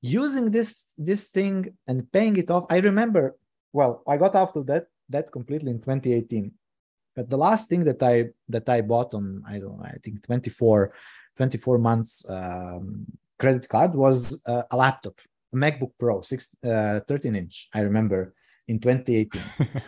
using 0.00 0.50
this 0.50 0.92
this 0.96 1.26
thing 1.26 1.76
and 1.86 2.10
paying 2.10 2.36
it 2.36 2.50
off 2.50 2.64
i 2.70 2.78
remember 2.78 3.36
well 3.72 4.02
i 4.08 4.16
got 4.16 4.34
out 4.34 4.56
of 4.56 4.66
that 4.66 4.86
that 5.08 5.30
completely 5.30 5.70
in 5.70 5.78
2018 5.78 6.52
but 7.14 7.28
the 7.28 7.36
last 7.36 7.68
thing 7.68 7.84
that 7.84 8.02
i 8.02 8.26
that 8.48 8.68
i 8.68 8.80
bought 8.80 9.12
on 9.14 9.42
i 9.46 9.58
don't 9.58 9.76
know 9.76 9.84
i 9.84 9.98
think 10.02 10.22
24 10.22 10.92
24 11.36 11.78
months 11.78 12.28
um, 12.30 13.06
credit 13.40 13.66
card 13.68 13.94
was 13.94 14.42
uh, 14.46 14.62
a 14.70 14.76
laptop, 14.76 15.18
a 15.52 15.56
MacBook 15.56 15.92
Pro, 15.98 16.20
six, 16.20 16.54
uh, 16.64 17.00
13 17.08 17.34
inch. 17.34 17.68
I 17.74 17.80
remember 17.80 18.34
in 18.68 18.78
2018, 18.78 19.42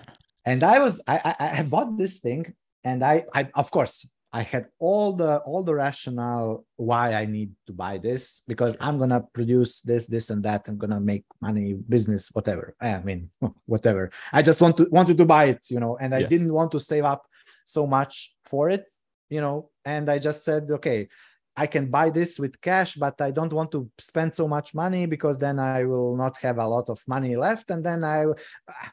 and 0.46 0.64
I 0.64 0.78
was 0.80 1.02
I, 1.06 1.36
I, 1.38 1.58
I 1.58 1.62
bought 1.62 1.96
this 1.98 2.18
thing, 2.18 2.54
and 2.82 3.04
I 3.04 3.24
I 3.34 3.48
of 3.54 3.70
course 3.70 4.10
I 4.34 4.42
had 4.42 4.68
all 4.78 5.12
the 5.12 5.38
all 5.38 5.62
the 5.62 5.74
rationale 5.74 6.64
why 6.76 7.12
I 7.12 7.26
need 7.26 7.52
to 7.66 7.72
buy 7.72 7.98
this 7.98 8.42
because 8.48 8.76
I'm 8.80 8.98
gonna 8.98 9.20
produce 9.34 9.82
this, 9.82 10.06
this, 10.06 10.30
and 10.30 10.42
that. 10.44 10.64
I'm 10.66 10.78
gonna 10.78 11.00
make 11.00 11.24
money, 11.42 11.74
business, 11.74 12.30
whatever. 12.32 12.74
I 12.80 12.98
mean, 13.00 13.28
whatever. 13.66 14.10
I 14.32 14.40
just 14.40 14.60
want 14.60 14.78
to 14.78 14.88
wanted 14.90 15.18
to 15.18 15.26
buy 15.26 15.44
it, 15.46 15.66
you 15.68 15.80
know, 15.80 15.98
and 16.00 16.14
I 16.14 16.20
yes. 16.20 16.30
didn't 16.30 16.52
want 16.52 16.72
to 16.72 16.80
save 16.80 17.04
up 17.04 17.26
so 17.66 17.86
much 17.86 18.34
for 18.46 18.70
it, 18.70 18.86
you 19.28 19.42
know. 19.42 19.68
And 19.84 20.10
I 20.10 20.18
just 20.18 20.44
said, 20.44 20.66
okay, 20.70 21.09
I 21.54 21.66
can 21.66 21.90
buy 21.90 22.09
this 22.09 22.38
with 22.38 22.59
cash, 22.62 22.94
but 22.94 23.20
I 23.20 23.32
don't 23.32 23.52
want 23.52 23.70
to 23.72 23.90
spend 23.98 24.34
so 24.34 24.48
much 24.48 24.74
money 24.74 25.04
because 25.04 25.36
then 25.36 25.59
I 25.59 25.84
will 25.84 26.16
not 26.16 26.38
have 26.38 26.56
a 26.56 26.66
lot 26.66 26.88
of 26.88 27.02
money 27.06 27.36
left. 27.36 27.70
And 27.70 27.84
then 27.84 28.02
I 28.02 28.24
ah, 28.24 28.92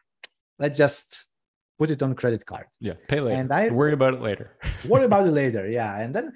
let's 0.57 0.77
just 0.77 1.28
put 1.79 1.89
it 1.89 2.03
on 2.03 2.13
credit 2.13 2.45
card. 2.45 2.67
Yeah, 2.79 2.97
pay 3.07 3.21
later. 3.21 3.37
And 3.39 3.51
I 3.51 3.69
worry 3.69 3.93
about 3.93 4.13
it 4.13 4.21
later. 4.21 4.57
worry 4.85 5.05
about 5.05 5.25
it 5.27 5.31
later. 5.31 5.67
Yeah. 5.79 5.97
And 5.97 6.13
then 6.13 6.33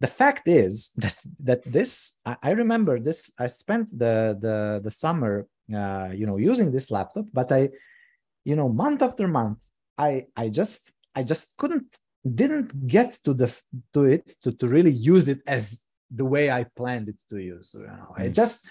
the 0.00 0.06
fact 0.06 0.48
is 0.48 0.90
that 1.02 1.16
that 1.48 1.62
this 1.64 2.18
I, 2.24 2.36
I 2.42 2.50
remember 2.52 2.98
this. 2.98 3.30
I 3.38 3.46
spent 3.46 3.86
the 4.02 4.36
the 4.44 4.80
the 4.82 4.90
summer 4.90 5.46
uh, 5.80 6.10
you 6.20 6.26
know 6.26 6.38
using 6.38 6.72
this 6.72 6.90
laptop, 6.90 7.26
but 7.32 7.52
I 7.52 7.70
you 8.44 8.56
know 8.56 8.68
month 8.68 9.02
after 9.02 9.28
month 9.28 9.60
I 9.98 10.26
I 10.36 10.48
just 10.48 10.92
I 11.14 11.22
just 11.22 11.56
couldn't 11.58 11.90
didn't 12.40 12.70
get 12.86 13.18
to 13.24 13.34
the 13.34 13.48
to 13.94 14.04
it 14.04 14.24
to, 14.42 14.52
to 14.52 14.66
really 14.66 14.92
use 14.92 15.28
it 15.28 15.40
as 15.46 15.84
the 16.10 16.24
way 16.24 16.50
I 16.50 16.64
planned 16.64 17.08
it 17.10 17.20
to 17.30 17.36
use. 17.38 17.74
You 17.74 17.86
know, 17.86 18.14
mm. 18.16 18.24
it 18.24 18.32
just 18.32 18.66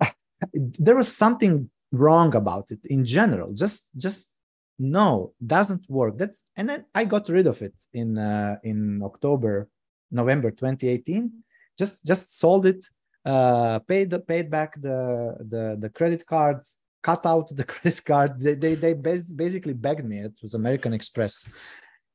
there 0.52 0.96
was 0.96 1.10
something 1.24 1.70
wrong 1.92 2.34
about 2.34 2.70
it 2.70 2.80
in 2.84 3.04
general. 3.04 3.52
Just 3.54 3.88
just 3.96 4.35
no, 4.78 5.32
doesn't 5.44 5.88
work. 5.88 6.18
That's 6.18 6.44
and 6.56 6.68
then 6.68 6.84
I 6.94 7.04
got 7.04 7.28
rid 7.28 7.46
of 7.46 7.62
it 7.62 7.74
in 7.92 8.18
uh, 8.18 8.56
in 8.62 9.02
October, 9.02 9.68
November 10.10 10.50
2018. 10.50 11.32
Just 11.78 12.06
just 12.06 12.38
sold 12.38 12.66
it, 12.66 12.84
uh, 13.24 13.78
paid 13.80 14.14
paid 14.26 14.50
back 14.50 14.80
the 14.80 15.36
the 15.40 15.76
the 15.78 15.90
credit 15.90 16.26
card, 16.26 16.60
cut 17.02 17.24
out 17.26 17.54
the 17.54 17.64
credit 17.72 18.04
card. 18.04 18.40
They 18.40 18.54
they, 18.54 18.74
they 18.74 18.94
basically 18.94 19.74
begged 19.74 20.04
me. 20.04 20.20
It 20.20 20.38
was 20.42 20.54
American 20.54 20.92
Express 20.92 21.50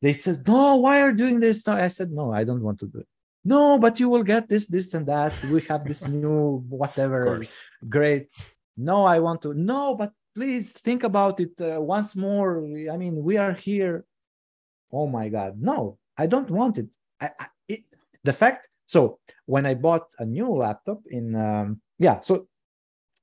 they 0.02 0.14
said, 0.14 0.48
No, 0.48 0.78
why 0.78 1.02
are 1.02 1.10
you 1.12 1.18
doing 1.18 1.40
this? 1.40 1.66
No, 1.66 1.74
I 1.74 1.88
said, 1.88 2.10
No, 2.12 2.34
I 2.34 2.44
don't 2.44 2.62
want 2.62 2.80
to 2.80 2.88
do 2.88 3.00
it. 3.00 3.08
No, 3.44 3.78
but 3.78 4.00
you 4.00 4.10
will 4.10 4.24
get 4.24 4.50
this, 4.50 4.68
this, 4.68 4.94
and 4.94 5.06
that. 5.08 5.34
We 5.44 5.62
have 5.62 5.86
this 5.86 6.08
new 6.08 6.64
whatever. 6.70 7.44
Great. 7.88 8.30
No, 8.78 9.06
I 9.06 9.20
want 9.20 9.42
to. 9.44 9.54
No, 9.54 9.96
but 9.96 10.12
please 10.36 10.72
think 10.72 11.04
about 11.04 11.40
it 11.40 11.60
uh, 11.62 11.80
once 11.82 12.16
more. 12.16 12.64
I 12.92 12.98
mean, 12.98 13.24
we 13.24 13.38
are 13.38 13.54
here. 13.54 14.06
Oh 14.92 15.08
my 15.08 15.30
God. 15.30 15.62
No, 15.62 15.98
I 16.18 16.28
don't 16.28 16.50
want 16.50 16.78
it. 16.78 16.88
I, 17.20 17.30
I 17.40 17.46
it, 17.68 17.82
the 18.24 18.34
fact, 18.34 18.70
so 18.86 19.20
when 19.46 19.66
I 19.66 19.74
bought 19.74 20.08
a 20.20 20.26
new 20.26 20.50
laptop 20.50 21.00
in, 21.10 21.36
um, 21.36 21.82
yeah, 21.98 22.20
so 22.20 22.48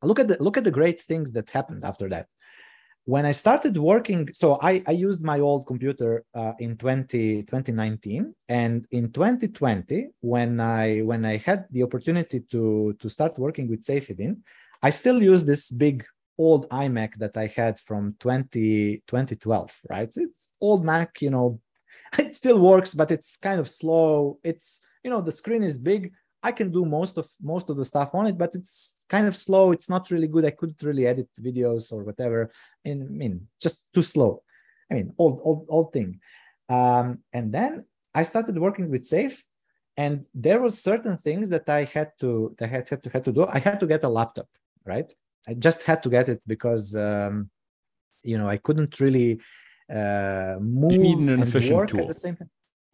look 0.02 0.18
at 0.18 0.28
the 0.28 0.43
look 0.43 0.56
at 0.56 0.64
the 0.64 0.70
great 0.70 1.01
things 1.01 1.30
that 1.32 1.51
happened 1.51 1.85
after 1.85 2.09
that 2.09 2.28
when 3.05 3.26
i 3.26 3.30
started 3.30 3.76
working 3.76 4.28
so 4.32 4.59
i, 4.62 4.82
I 4.86 4.93
used 4.93 5.24
my 5.24 5.40
old 5.40 5.66
computer 5.66 6.24
uh, 6.35 6.52
in 6.59 6.76
20, 6.76 7.43
2019 7.44 8.35
and 8.48 8.86
in 8.93 9.10
2020 9.12 10.09
when 10.20 10.60
i 10.60 11.01
when 11.01 11.24
i 11.24 11.36
had 11.36 11.64
the 11.70 11.82
opportunity 11.82 12.40
to 12.51 12.94
to 13.01 13.09
start 13.09 13.39
working 13.39 13.68
with 13.68 13.85
Saifedean 13.85 14.36
i 14.82 14.90
still 14.90 15.22
use 15.22 15.44
this 15.44 15.70
big 15.70 16.05
old 16.39 16.69
imac 16.70 17.15
that 17.19 17.36
i 17.36 17.47
had 17.47 17.78
from 17.78 18.15
20, 18.20 19.02
2012 19.06 19.81
right 19.90 20.12
it's 20.16 20.48
old 20.60 20.85
mac 20.85 21.20
you 21.20 21.31
know 21.31 21.60
it 22.19 22.35
still 22.35 22.59
works 22.59 22.94
but 22.94 23.10
it's 23.10 23.36
kind 23.36 23.60
of 23.60 23.69
slow 23.69 24.39
it's 24.43 24.81
you 25.02 25.10
know 25.10 25.20
the 25.20 25.32
screen 25.32 25.62
is 25.62 25.78
big 25.78 26.12
I 26.43 26.52
can 26.52 26.70
do 26.70 26.85
most 26.85 27.19
of 27.19 27.28
most 27.43 27.69
of 27.69 27.77
the 27.77 27.85
stuff 27.85 28.15
on 28.15 28.27
it, 28.27 28.39
but 28.39 28.55
it's 28.55 29.05
kind 29.09 29.27
of 29.27 29.35
slow. 29.35 29.73
It's 29.73 29.90
not 29.90 30.10
really 30.10 30.28
good. 30.28 30.44
I 30.44 30.51
couldn't 30.51 30.82
really 30.82 31.06
edit 31.06 31.28
videos 31.40 31.93
or 31.93 32.05
whatever. 32.05 32.52
In 32.85 33.02
I 33.02 33.10
mean, 33.10 33.48
just 33.60 33.93
too 33.93 34.02
slow. 34.02 34.43
I 34.90 34.94
mean, 34.94 35.12
old 35.19 35.40
old 35.43 35.66
old 35.69 35.93
thing. 35.93 36.20
Um, 36.69 37.20
and 37.32 37.52
then 37.52 37.86
I 38.15 38.23
started 38.23 38.59
working 38.59 38.89
with 38.90 39.09
Saif, 39.09 39.43
and 39.97 40.27
there 40.32 40.60
was 40.60 40.81
certain 40.81 41.16
things 41.16 41.48
that 41.51 41.69
I 41.69 41.85
had 41.85 42.12
to 42.20 42.55
that 42.59 42.66
I 42.66 42.69
had 42.69 42.86
to 42.86 43.10
had 43.10 43.24
to 43.24 43.32
do. 43.32 43.47
I 43.47 43.59
had 43.59 43.81
to 43.81 43.86
get 43.86 44.05
a 44.05 44.09
laptop, 44.09 44.48
right? 44.85 45.10
I 45.47 45.55
just 45.55 45.82
had 45.82 46.02
to 46.02 46.10
get 46.10 46.28
it 46.28 46.43
because 46.47 46.97
um, 46.97 47.51
you 48.23 48.39
know 48.39 48.48
I 48.48 48.56
couldn't 48.56 48.98
really 49.01 49.40
uh, 49.90 50.56
move 50.60 50.93
you 50.93 50.98
need 50.98 51.19
an 51.19 51.28
and 51.31 51.43
efficient 51.43 51.77
work 51.77 51.89
tool. 51.90 52.01
at 52.01 52.09
the 52.09 52.15
same 52.15 52.36
time. 52.36 52.51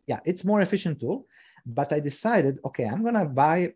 Yeah, 0.06 0.20
it's 0.24 0.44
more 0.44 0.60
efficient 0.60 1.00
tool 1.00 1.26
but 1.66 1.92
i 1.92 2.00
decided 2.00 2.58
okay 2.64 2.84
i'm 2.84 3.02
gonna 3.02 3.24
buy 3.24 3.72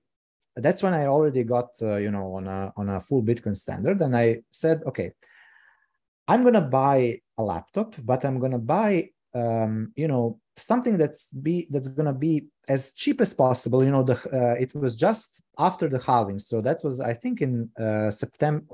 that's 0.56 0.82
when 0.82 0.92
i 0.92 1.06
already 1.06 1.42
got 1.44 1.68
uh, 1.82 1.96
you 1.96 2.10
know 2.10 2.34
on 2.34 2.46
a 2.46 2.72
on 2.76 2.88
a 2.90 3.00
full 3.00 3.22
bitcoin 3.22 3.56
standard 3.56 4.00
and 4.02 4.16
i 4.16 4.38
said 4.50 4.82
okay 4.86 5.12
i'm 6.26 6.44
gonna 6.44 6.60
buy 6.60 7.18
a 7.38 7.42
laptop 7.42 7.94
but 8.04 8.24
i'm 8.24 8.38
gonna 8.38 8.58
buy 8.58 9.08
um, 9.34 9.92
you 9.94 10.08
know 10.08 10.38
something 10.60 10.96
that's 10.96 11.32
be 11.32 11.66
that's 11.70 11.88
gonna 11.88 12.12
be 12.12 12.46
as 12.68 12.92
cheap 12.94 13.20
as 13.20 13.32
possible 13.34 13.84
you 13.84 13.90
know 13.90 14.02
the 14.02 14.16
uh, 14.32 14.54
it 14.58 14.74
was 14.74 14.96
just 14.96 15.42
after 15.58 15.88
the 15.88 16.00
halving. 16.00 16.38
So 16.38 16.60
that 16.60 16.82
was 16.84 17.00
i 17.00 17.14
think 17.14 17.40
in 17.40 17.70
uh, 17.78 18.10
september 18.10 18.64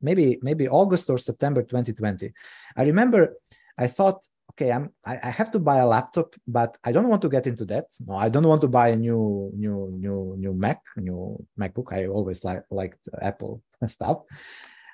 maybe 0.00 0.38
maybe 0.42 0.68
august 0.68 1.08
or 1.08 1.18
september 1.18 1.62
2020 1.62 2.32
i 2.76 2.82
remember 2.82 3.34
i 3.78 3.86
thought 3.86 4.20
okay 4.50 4.70
i'm 4.70 4.90
I, 5.04 5.18
I, 5.22 5.30
have 5.30 5.50
to 5.52 5.58
buy 5.58 5.78
a 5.78 5.86
laptop 5.86 6.34
but 6.46 6.76
i 6.84 6.92
don't 6.92 7.08
want 7.08 7.22
to 7.22 7.28
get 7.28 7.46
into 7.46 7.64
that 7.66 7.86
no 8.06 8.14
i 8.14 8.28
don't 8.28 8.46
want 8.46 8.60
to 8.62 8.68
buy 8.68 8.88
a 8.88 8.96
new 8.96 9.50
new 9.54 9.90
new 9.98 10.34
new 10.36 10.52
mac 10.52 10.82
new 10.96 11.44
macbook. 11.58 11.92
I 11.92 12.06
always 12.06 12.44
like 12.44 12.64
liked 12.70 13.08
apple 13.22 13.62
stuff. 13.86 14.18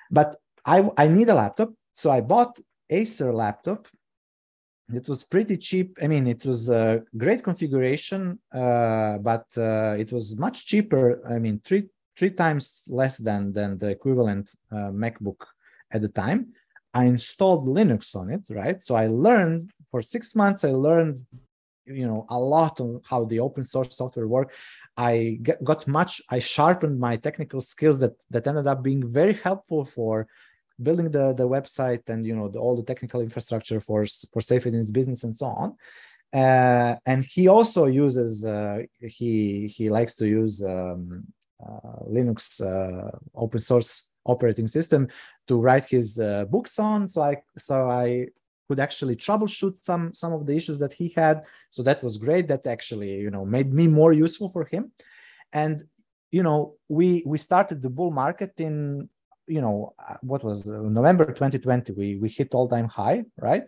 But 0.09 0.35
i 0.65 0.87
i 0.97 1.07
need 1.07 1.29
a 1.29 1.33
laptop 1.33 1.69
so 1.91 2.11
i 2.11 2.21
bought 2.21 2.59
acer 2.89 3.33
laptop 3.33 3.87
it 4.93 5.07
was 5.07 5.23
pretty 5.23 5.57
cheap 5.57 5.97
i 6.01 6.07
mean 6.07 6.27
it 6.27 6.45
was 6.45 6.69
a 6.69 7.01
great 7.17 7.43
configuration 7.43 8.39
uh, 8.53 9.17
but 9.17 9.45
uh, 9.57 9.95
it 9.97 10.11
was 10.11 10.37
much 10.37 10.65
cheaper 10.65 11.21
i 11.29 11.37
mean 11.37 11.59
three 11.63 11.87
three 12.17 12.31
times 12.31 12.87
less 12.89 13.17
than 13.17 13.53
than 13.53 13.77
the 13.77 13.89
equivalent 13.89 14.53
uh, 14.71 14.91
macbook 14.91 15.41
at 15.91 16.01
the 16.01 16.09
time 16.09 16.53
I 16.93 17.05
installed 17.05 17.67
Linux 17.67 18.15
on 18.15 18.29
it, 18.31 18.41
right? 18.49 18.81
So 18.81 18.95
I 18.95 19.07
learned 19.07 19.71
for 19.89 20.01
six 20.01 20.35
months, 20.35 20.63
I 20.63 20.71
learned, 20.71 21.25
you 21.85 22.05
know, 22.05 22.25
a 22.29 22.37
lot 22.37 22.81
on 22.81 23.01
how 23.09 23.25
the 23.25 23.39
open 23.39 23.63
source 23.63 23.95
software 23.95 24.27
work. 24.27 24.53
I 24.97 25.39
got 25.63 25.87
much, 25.87 26.21
I 26.29 26.39
sharpened 26.39 26.99
my 26.99 27.15
technical 27.15 27.61
skills 27.61 27.99
that 27.99 28.13
that 28.29 28.45
ended 28.45 28.67
up 28.67 28.83
being 28.83 29.07
very 29.07 29.33
helpful 29.33 29.85
for 29.85 30.27
building 30.83 31.09
the, 31.11 31.33
the 31.33 31.47
website 31.47 32.09
and 32.09 32.25
you 32.25 32.35
know 32.35 32.47
the, 32.49 32.59
all 32.59 32.75
the 32.75 32.83
technical 32.83 33.21
infrastructure 33.21 33.79
for 33.79 34.05
for 34.31 34.41
Saifedean's 34.41 34.91
business 34.91 35.23
and 35.23 35.37
so 35.37 35.47
on. 35.47 35.75
Uh, 36.33 36.95
and 37.05 37.25
he 37.25 37.47
also 37.47 37.85
uses 37.85 38.45
uh, 38.45 38.79
he 38.99 39.67
he 39.67 39.89
likes 39.89 40.15
to 40.15 40.25
use 40.27 40.63
um, 40.63 41.25
uh, 41.61 41.99
Linux 42.07 42.61
uh, 42.61 43.11
open 43.35 43.59
source 43.59 44.11
operating 44.25 44.67
system 44.67 45.07
to 45.47 45.59
write 45.59 45.85
his 45.85 46.19
uh, 46.19 46.45
books 46.45 46.79
on. 46.79 47.07
So 47.07 47.21
I 47.21 47.37
so 47.57 47.89
I 47.89 48.27
could 48.67 48.79
actually 48.79 49.17
troubleshoot 49.17 49.83
some 49.83 50.13
some 50.13 50.31
of 50.31 50.45
the 50.45 50.55
issues 50.55 50.79
that 50.79 50.93
he 50.93 51.09
had. 51.15 51.43
So 51.69 51.83
that 51.83 52.01
was 52.01 52.17
great. 52.17 52.47
That 52.47 52.65
actually 52.65 53.15
you 53.15 53.29
know 53.29 53.45
made 53.45 53.73
me 53.73 53.87
more 53.87 54.13
useful 54.13 54.49
for 54.49 54.65
him. 54.65 54.91
And 55.51 55.83
you 56.31 56.43
know 56.43 56.75
we 56.87 57.23
we 57.25 57.37
started 57.37 57.81
the 57.81 57.89
bull 57.89 58.11
market 58.11 58.53
in 58.57 59.09
you 59.55 59.61
know 59.61 59.93
what 60.21 60.43
was 60.43 60.67
November 60.67 61.25
2020. 61.25 61.93
We 61.93 62.07
we 62.21 62.29
hit 62.29 62.53
all 62.53 62.67
time 62.67 62.87
high, 62.87 63.23
right? 63.37 63.67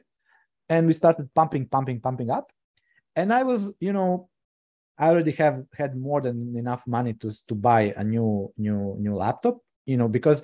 And 0.70 0.88
we 0.88 0.94
started 0.94 1.34
pumping, 1.34 1.68
pumping, 1.68 2.00
pumping 2.00 2.30
up. 2.38 2.46
And 3.16 3.34
I 3.34 3.44
was 3.44 3.62
you 3.80 3.94
know 3.94 4.30
I 4.98 5.10
already 5.10 5.32
have 5.44 5.58
had 5.76 5.96
more 5.98 6.22
than 6.22 6.56
enough 6.58 6.84
money 6.88 7.14
to 7.22 7.30
to 7.50 7.56
buy 7.56 7.94
a 7.98 8.04
new 8.04 8.52
new 8.58 8.96
new 9.00 9.16
laptop 9.16 9.58
you 9.86 9.98
know 9.98 10.08
because 10.08 10.44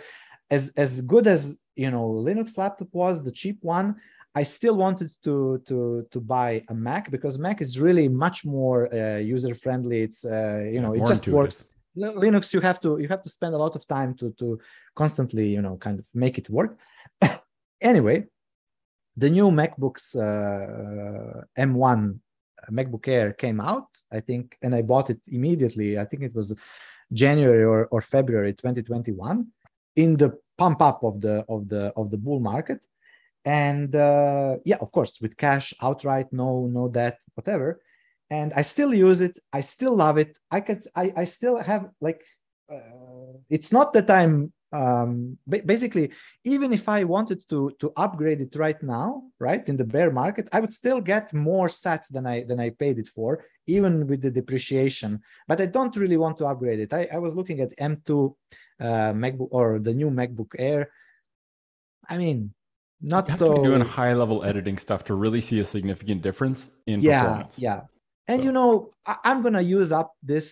as 0.50 0.72
as 0.76 1.02
good 1.02 1.28
as 1.28 1.60
you 1.76 1.92
know 1.92 2.06
linux 2.28 2.58
laptop 2.58 2.90
was 2.92 3.24
the 3.24 3.32
cheap 3.32 3.58
one 3.62 3.96
i 4.36 4.44
still 4.44 4.76
wanted 4.76 5.10
to 5.24 5.62
to 5.68 6.06
to 6.12 6.20
buy 6.20 6.64
a 6.70 6.74
mac 6.74 7.12
because 7.12 7.40
mac 7.40 7.62
is 7.62 7.80
really 7.80 8.08
much 8.08 8.46
more 8.46 8.94
uh, 8.94 9.18
user 9.18 9.54
friendly 9.56 10.02
it's 10.02 10.26
uh, 10.26 10.62
you 10.74 10.82
know 10.82 10.94
Yeah, 10.94 11.04
it 11.04 11.08
just 11.08 11.24
intuitive. 11.24 11.34
works 11.36 11.74
linux 12.00 12.54
you 12.54 12.62
have 12.62 12.80
to 12.80 12.98
you 12.98 13.08
have 13.08 13.24
to 13.24 13.30
spend 13.30 13.54
a 13.54 13.58
lot 13.58 13.76
of 13.76 13.88
time 13.88 14.14
to 14.16 14.32
to 14.40 14.60
constantly 14.96 15.48
you 15.48 15.62
know 15.62 15.78
kind 15.78 16.00
of 16.00 16.06
make 16.14 16.38
it 16.38 16.50
work. 16.50 16.78
Anyway 17.82 18.28
the 19.16 19.30
new 19.30 19.50
macbooks 19.52 20.16
uh, 20.16 21.42
m1 21.58 22.20
macbook 22.72 23.08
air 23.08 23.34
came 23.34 23.60
out 23.60 23.88
i 24.12 24.20
think 24.20 24.58
and 24.62 24.74
i 24.76 24.82
bought 24.82 25.10
it 25.10 25.22
immediately. 25.28 25.98
I 25.98 26.06
think 26.06 26.24
it 26.24 26.36
was 26.36 26.56
january 27.12 27.64
or, 27.64 27.86
or 27.88 28.02
february 28.02 28.54
2021 28.54 29.48
in 29.96 30.18
the 30.18 30.38
pump 30.58 30.82
up 30.82 31.04
of 31.04 31.22
the 31.22 31.46
of 31.50 31.68
the 31.70 31.94
of 31.96 32.12
the 32.12 32.18
bull 32.18 32.40
market. 32.40 32.86
And 33.46 33.96
uh, 33.96 34.58
yeah 34.66 34.78
of 34.82 34.92
course 34.92 35.20
with 35.22 35.38
cash 35.38 35.74
outright 35.82 36.28
no 36.32 36.68
no 36.68 36.88
debt 36.88 37.18
whatever 37.36 37.80
and 38.30 38.54
i 38.54 38.62
still 38.62 38.94
use 38.94 39.22
it. 39.22 39.40
I 39.52 39.62
still 39.62 39.96
love 39.96 40.18
it. 40.18 40.38
I 40.52 40.62
could 40.62 40.82
i, 40.96 41.14
I 41.18 41.24
still 41.26 41.58
have 41.58 41.90
like 42.02 42.24
uh, 42.72 43.34
it's 43.50 43.72
not 43.72 43.94
that 43.94 44.10
i'm 44.10 44.54
um 44.72 45.38
ba- 45.48 45.64
basically 45.66 46.12
even 46.44 46.72
if 46.72 46.88
i 46.88 47.04
wanted 47.04 47.40
to 47.50 47.72
to 47.80 47.92
upgrade 47.98 48.40
it 48.40 48.56
right 48.56 48.82
now 48.84 49.24
right 49.40 49.68
in 49.68 49.76
the 49.78 49.84
bear 49.84 50.12
market 50.12 50.48
i 50.54 50.60
would 50.60 50.72
still 50.72 51.02
get 51.02 51.34
more 51.34 51.68
sats 51.68 52.08
than 52.16 52.28
i 52.28 52.44
than 52.44 52.60
i 52.60 52.70
paid 52.70 53.00
it 53.00 53.08
for 53.08 53.44
even 53.66 54.08
with 54.08 54.22
the 54.22 54.32
depreciation. 54.32 55.22
But 55.48 55.62
i 55.62 55.66
don't 55.68 55.96
really 55.96 56.18
want 56.18 56.38
to 56.40 56.46
upgrade 56.46 56.80
it. 56.80 56.92
I, 56.94 57.08
I 57.14 57.18
was 57.18 57.36
looking 57.36 57.60
at 57.62 57.76
m2 57.78 58.36
uh, 58.80 59.14
macbook 59.14 59.50
or 59.52 59.80
the 59.80 59.94
new 59.94 60.10
macbook 60.10 60.52
air. 60.58 60.92
I 62.08 62.18
mean 62.18 62.54
not 63.02 63.28
You 63.28 63.32
have 63.32 63.40
so 63.40 63.48
to 63.48 63.54
be 63.54 63.60
doing 63.70 63.82
high 63.82 64.14
level 64.14 64.44
editing 64.44 64.78
stuff 64.78 65.04
to 65.06 65.14
really 65.16 65.42
see 65.42 65.60
a 65.60 65.66
significant 65.66 66.22
difference 66.22 66.70
in 66.86 67.02
yeah 67.02 67.22
performance. 67.22 67.58
yeah 67.58 67.82
and 68.30 68.38
So- 68.40 68.46
you 68.48 68.52
know 68.58 68.72
I, 69.12 69.16
i'm 69.28 69.40
gonna 69.46 69.66
use 69.78 69.92
up 70.02 70.10
this 70.34 70.48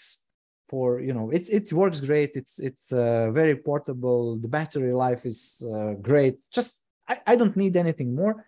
for 0.72 0.99
you 1.08 1.14
know 1.18 1.30
it, 1.38 1.44
it 1.49 1.72
works 1.82 1.99
great. 2.10 2.32
It's 2.41 2.60
it's 2.60 2.91
uh, 2.91 3.32
very 3.32 3.56
portable. 3.56 4.22
The 4.44 4.52
battery 4.58 4.94
life 5.06 5.24
is 5.26 5.40
uh, 5.74 5.94
great. 6.10 6.36
Just 6.58 6.72
I, 7.12 7.16
I 7.32 7.34
don't 7.40 7.56
need 7.56 7.76
anything 7.78 8.10
more. 8.22 8.45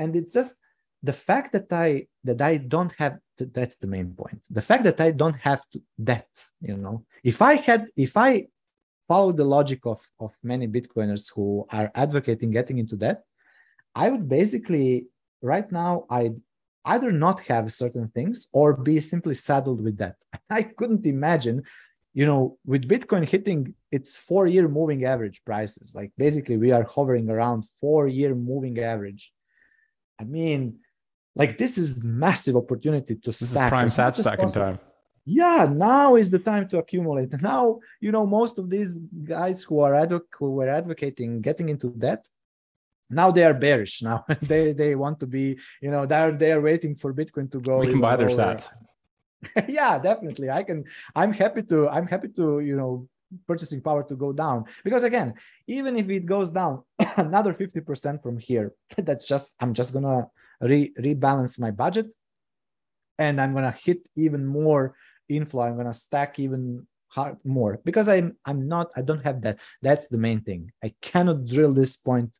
And 0.00 0.10
it's 0.16 0.34
just 0.34 0.56
the 1.02 1.14
fact 1.28 1.48
that 1.54 1.68
i 1.72 1.88
that 2.28 2.40
i 2.50 2.52
don't 2.74 2.92
have 3.02 3.14
th- 3.38 3.52
that's 3.56 3.76
the 3.82 3.86
main 3.96 4.08
point. 4.20 4.40
The 4.58 4.64
fact 4.68 4.82
that 4.84 5.00
i 5.00 5.10
don't 5.22 5.38
have 5.50 5.62
to, 5.72 5.78
debt 6.10 6.28
you 6.60 6.76
know. 6.76 6.96
If 7.32 7.40
i 7.40 7.54
had 7.68 7.82
if 7.96 8.12
i 8.16 8.30
follow 9.08 9.32
the 9.32 9.48
logic 9.56 9.80
of 9.92 10.00
of 10.24 10.30
many 10.52 10.66
bitcoiners 10.76 11.24
who 11.34 11.46
are 11.78 11.90
advocating 12.04 12.50
getting 12.58 12.78
into 12.82 12.96
debt 13.04 13.18
i 14.02 14.06
would 14.10 14.26
basically 14.28 15.06
right 15.52 15.68
now 15.82 15.92
i'd 16.18 16.36
either 16.84 17.12
not 17.12 17.40
have 17.40 17.72
certain 17.72 18.08
things 18.08 18.48
or 18.52 18.74
be 18.74 19.00
simply 19.00 19.34
saddled 19.34 19.82
with 19.82 19.98
that. 19.98 20.16
I 20.50 20.62
couldn't 20.62 21.06
imagine 21.06 21.62
you 22.12 22.26
know 22.26 22.58
with 22.66 22.88
bitcoin 22.88 23.28
hitting 23.28 23.74
its 23.92 24.16
four 24.16 24.46
year 24.48 24.66
moving 24.66 25.04
average 25.04 25.44
prices 25.44 25.94
like 25.94 26.10
basically 26.18 26.56
we 26.56 26.72
are 26.72 26.82
hovering 26.82 27.30
around 27.30 27.64
four 27.80 28.08
year 28.08 28.34
moving 28.34 28.78
average. 28.80 29.32
I 30.20 30.24
mean 30.24 30.78
like 31.36 31.58
this 31.58 31.78
is 31.78 32.04
massive 32.04 32.56
opportunity 32.56 33.14
to 33.14 33.30
This 33.30 33.42
is 33.42 33.50
stack 33.50 33.68
prime 33.70 33.88
sat 33.88 34.16
stacking 34.16 34.48
time. 34.48 34.78
yeah 35.24 35.68
now 35.70 36.16
is 36.16 36.30
the 36.30 36.40
time 36.40 36.68
to 36.70 36.78
accumulate. 36.78 37.30
Now 37.42 37.78
you 38.00 38.10
know 38.10 38.26
most 38.26 38.58
of 38.58 38.68
these 38.70 38.96
guys 39.36 39.62
who 39.62 39.80
are 39.80 39.94
who 40.38 40.50
were 40.58 40.68
advocating 40.68 41.40
getting 41.40 41.68
into 41.68 41.90
debt 41.90 42.26
now 43.10 43.30
they 43.30 43.44
are 43.44 43.54
bearish 43.54 44.02
now. 44.02 44.24
They 44.42 44.72
they 44.72 44.94
want 44.94 45.20
to 45.20 45.26
be 45.26 45.58
you 45.82 45.90
know 45.90 46.06
they're 46.06 46.32
they're 46.32 46.60
waiting 46.60 46.94
for 46.94 47.12
bitcoin 47.12 47.50
to 47.52 47.60
go 47.60 47.78
We 47.78 47.88
can 47.88 48.00
buy 48.00 48.16
their 48.16 48.30
sats. 48.30 48.68
yeah 49.68 49.98
definitely. 49.98 50.48
I 50.50 50.62
can 50.62 50.84
i'm 51.14 51.32
happy 51.32 51.62
to 51.64 51.88
i'm 51.88 52.06
happy 52.06 52.28
to 52.36 52.60
you 52.60 52.76
know 52.76 53.08
purchasing 53.46 53.80
power 53.80 54.02
to 54.04 54.14
go 54.14 54.32
down. 54.32 54.64
Because 54.84 55.04
again 55.04 55.34
even 55.66 55.96
if 55.96 56.08
it 56.08 56.26
goes 56.26 56.50
down 56.50 56.82
another 57.16 57.52
50% 57.52 58.22
from 58.22 58.38
here 58.38 58.72
that's 58.96 59.26
just 59.26 59.54
i'm 59.60 59.74
just 59.74 59.92
gonna 59.92 60.28
re- 60.60 60.92
rebalance 60.98 61.58
my 61.58 61.70
budget. 61.70 62.06
And 63.18 63.40
i'm 63.40 63.52
gonna 63.54 63.76
hit 63.86 64.08
even 64.16 64.46
more 64.46 64.94
inflow. 65.28 65.62
I'm 65.62 65.76
gonna 65.76 65.92
stack 65.92 66.38
even 66.38 66.86
hard, 67.08 67.36
more. 67.44 67.80
Because 67.84 68.08
i'm 68.08 68.36
i'm 68.44 68.68
not 68.68 68.90
i 68.96 69.02
don't 69.02 69.24
have 69.24 69.42
that. 69.42 69.58
That's 69.82 70.06
the 70.08 70.18
main 70.18 70.40
thing. 70.42 70.72
I 70.82 70.94
cannot 71.00 71.46
drill 71.46 71.72
this 71.72 71.96
point 71.96 72.32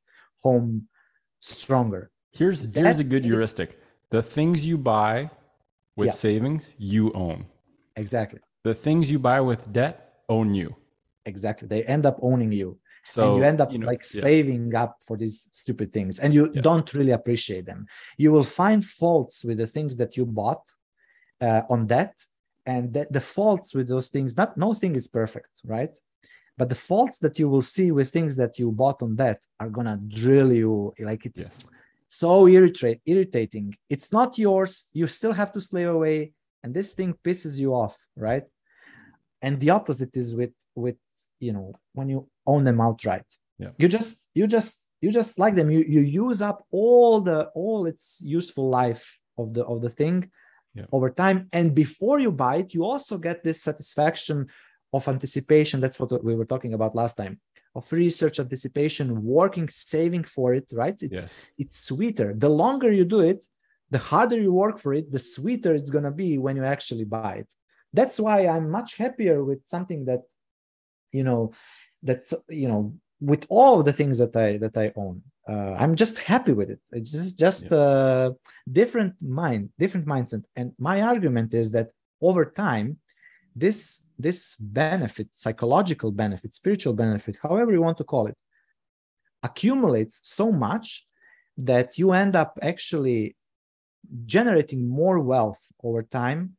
home 0.43 0.89
stronger. 1.41 2.11
Here's 2.33 2.61
here's 2.75 2.99
a 2.99 3.05
good 3.05 3.25
is, 3.25 3.31
heuristic. 3.31 3.79
The 4.11 4.23
things 4.23 4.65
you 4.65 4.79
buy 4.79 5.31
with 5.97 6.09
yeah. 6.09 6.13
savings 6.13 6.71
you 6.79 7.13
own. 7.13 7.47
Exactly. 7.97 8.41
The 8.65 8.75
things 8.75 9.11
you 9.11 9.19
buy 9.19 9.41
with 9.41 9.73
debt 9.73 10.23
own 10.29 10.55
you. 10.55 10.77
Exactly. 11.27 11.69
They 11.69 11.83
end 11.85 12.07
up 12.07 12.19
owning 12.23 12.53
you. 12.53 12.79
So 13.05 13.23
and 13.23 13.39
you 13.39 13.45
end 13.45 13.61
up 13.61 13.73
you 13.73 13.79
know, 13.79 13.87
like 13.87 14.05
saving 14.05 14.75
up 14.75 14.99
for 15.07 15.17
these 15.17 15.49
stupid 15.53 15.93
things. 15.93 16.19
And 16.19 16.35
you 16.35 16.51
yeah. 16.53 16.61
don't 16.61 16.93
really 16.93 17.13
appreciate 17.13 17.67
them. 17.67 17.87
You 18.19 18.31
will 18.33 18.45
find 18.45 18.85
faults 18.85 19.45
with 19.45 19.59
the 19.59 19.67
things 19.67 19.97
that 19.97 20.17
you 20.17 20.27
bought 20.27 20.65
uh, 21.41 21.63
on 21.71 21.87
debt. 21.87 22.15
And 22.67 22.93
the, 22.93 23.07
the 23.11 23.21
faults 23.21 23.75
with 23.75 23.89
those 23.89 24.09
things 24.09 24.37
not 24.37 24.57
no 24.57 24.75
thing 24.75 24.95
is 24.95 25.09
perfect 25.09 25.49
right 25.65 25.97
but 26.61 26.69
the 26.69 26.83
faults 26.91 27.17
that 27.21 27.39
you 27.39 27.49
will 27.49 27.63
see 27.63 27.91
with 27.91 28.11
things 28.11 28.37
that 28.37 28.59
you 28.59 28.71
bought 28.71 29.01
on 29.01 29.17
debt 29.17 29.41
are 29.59 29.71
gonna 29.71 29.99
drill 30.21 30.53
you 30.53 30.93
like 31.09 31.25
it's 31.25 31.45
yeah. 31.49 31.71
so 32.07 32.47
irritate, 32.47 33.01
irritating 33.07 33.75
it's 33.89 34.13
not 34.13 34.37
yours 34.37 34.73
you 34.93 35.07
still 35.07 35.33
have 35.33 35.51
to 35.55 35.61
slave 35.61 35.89
away 35.89 36.19
and 36.63 36.75
this 36.75 36.93
thing 36.93 37.15
pisses 37.25 37.59
you 37.59 37.71
off 37.75 37.97
right 38.15 38.45
and 39.41 39.59
the 39.63 39.71
opposite 39.71 40.15
is 40.23 40.35
with 40.35 40.53
with 40.75 40.99
you 41.47 41.53
know 41.57 41.73
when 41.95 42.11
you 42.11 42.29
own 42.47 42.63
them 42.65 42.79
outright 42.87 43.29
yeah. 43.59 43.73
you 43.79 43.89
just 43.89 44.29
you 44.35 44.47
just 44.47 44.87
you 45.01 45.11
just 45.11 45.39
like 45.39 45.55
them 45.55 45.71
you 45.71 45.81
you 45.95 46.01
use 46.01 46.43
up 46.43 46.59
all 46.71 47.23
the 47.23 47.39
all 47.61 47.87
its 47.87 48.21
useful 48.39 48.69
life 48.69 49.19
of 49.39 49.55
the 49.55 49.65
of 49.65 49.81
the 49.81 49.93
thing 50.01 50.31
yeah. 50.75 50.85
over 50.93 51.09
time 51.09 51.49
and 51.55 51.75
before 51.75 52.19
you 52.21 52.31
buy 52.31 52.57
it 52.57 52.75
you 52.75 52.85
also 52.85 53.17
get 53.17 53.43
this 53.43 53.63
satisfaction 53.63 54.47
of 54.93 55.07
anticipation 55.09 55.81
that's 55.81 55.99
what 56.01 56.25
we 56.25 56.35
were 56.35 56.45
talking 56.45 56.75
about 56.75 56.95
last 56.95 57.17
time 57.17 57.39
of 57.75 57.91
research 57.93 58.41
anticipation 58.41 59.23
working 59.23 59.69
saving 59.69 60.25
for 60.25 60.55
it 60.55 60.67
right? 60.73 60.97
It's 61.01 61.23
yes. 61.23 61.35
it's 61.59 61.81
sweeter. 61.81 62.35
The 62.37 62.49
longer 62.49 62.93
you 62.93 63.05
do 63.05 63.21
it 63.21 63.45
the 63.91 63.99
harder 63.99 64.41
you 64.41 64.53
work 64.53 64.79
for 64.79 64.95
it 64.95 65.11
the 65.11 65.19
sweeter 65.19 65.75
it's 65.75 65.91
going 65.91 66.05
to 66.05 66.11
be 66.11 66.39
when 66.39 66.57
you 66.57 66.65
actually 66.65 67.05
buy 67.05 67.35
it. 67.43 67.53
That's 67.93 68.21
why 68.21 68.47
i'm 68.47 68.71
much 68.71 68.97
happier 68.97 69.45
with 69.45 69.61
something 69.67 70.05
that 70.07 70.23
you 71.13 71.25
know 71.25 71.53
that's 72.03 72.33
you 72.49 72.69
know 72.69 72.95
with 73.21 73.47
all 73.51 73.83
the 73.83 73.93
things 73.93 74.19
that 74.19 74.35
i 74.37 74.57
that 74.59 74.77
i 74.77 74.93
own. 74.97 75.23
Uh, 75.49 75.75
i'm 75.83 75.97
just 75.97 76.19
happy 76.19 76.53
with 76.53 76.71
it. 76.71 76.81
It's 76.93 77.13
just 77.13 77.39
just 77.39 77.71
yeah. 77.71 77.79
a 77.79 78.31
different 78.71 79.15
mind 79.21 79.71
different 79.79 80.07
mindset. 80.07 80.45
And 80.57 80.73
my 80.79 81.03
argument 81.03 81.55
is 81.55 81.73
that 81.73 81.91
over 82.21 82.45
time 82.45 82.99
this 83.55 84.13
this 84.19 84.57
benefit 84.57 85.29
psychological 85.33 86.11
benefit 86.11 86.55
spiritual 86.55 86.93
benefit 86.93 87.37
however 87.43 87.73
you 87.73 87.81
want 87.81 87.99
to 87.99 88.05
call 88.05 88.27
it 88.27 88.37
accumulates 89.43 90.21
so 90.29 90.53
much 90.53 91.07
that 91.57 91.99
you 91.99 92.13
end 92.13 92.37
up 92.37 92.59
actually 92.63 93.37
generating 94.25 94.89
more 94.89 95.19
wealth 95.21 95.61
over 95.83 96.03
time 96.03 96.57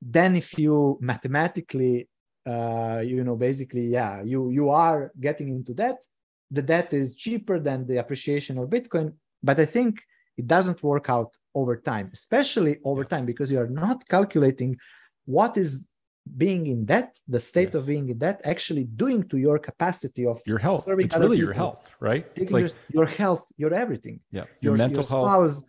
than 0.00 0.34
if 0.36 0.58
you 0.58 0.98
mathematically 1.00 2.08
uh, 2.46 3.00
you 3.04 3.22
know 3.22 3.36
basically 3.36 3.86
yeah 3.86 4.22
you 4.22 4.50
you 4.50 4.68
are 4.70 5.12
getting 5.20 5.48
into 5.48 5.72
debt. 5.72 6.02
The 6.50 6.62
debt 6.62 6.92
is 6.92 7.14
cheaper 7.14 7.58
than 7.58 7.86
the 7.86 7.96
appreciation 7.96 8.58
of 8.58 8.68
bitcoin 8.68 9.14
but 9.42 9.58
i 9.58 9.64
think 9.64 10.02
it 10.36 10.46
doesn't 10.46 10.82
work 10.82 11.08
out 11.08 11.34
over 11.54 11.76
time 11.76 12.10
especially 12.12 12.78
over 12.84 13.04
time 13.04 13.24
because 13.24 13.50
you 13.50 13.58
are 13.58 13.72
not 13.84 14.06
calculating 14.06 14.76
what 15.24 15.56
is 15.56 15.88
being 16.36 16.66
in 16.68 16.84
debt 16.84 17.18
the 17.26 17.38
state 17.38 17.70
yes. 17.72 17.74
of 17.74 17.86
being 17.86 18.08
in 18.08 18.18
debt 18.18 18.40
actually 18.44 18.84
doing 18.84 19.22
to 19.28 19.36
your 19.38 19.58
capacity 19.58 20.24
of 20.24 20.40
your 20.46 20.58
health. 20.58 20.86
it's 20.86 20.86
really 20.88 21.08
people, 21.08 21.34
your 21.34 21.52
health 21.52 21.90
right? 22.00 22.26
it's 22.36 22.52
like, 22.52 22.60
your, 22.62 22.70
your, 22.92 23.06
health 23.06 23.44
your 23.56 23.74
everything. 23.74 24.20
Yeah 24.30 24.44
your, 24.60 24.76
your 24.76 24.76
mental 24.76 24.96
your 24.96 25.02
spouse, 25.02 25.60
health 25.60 25.64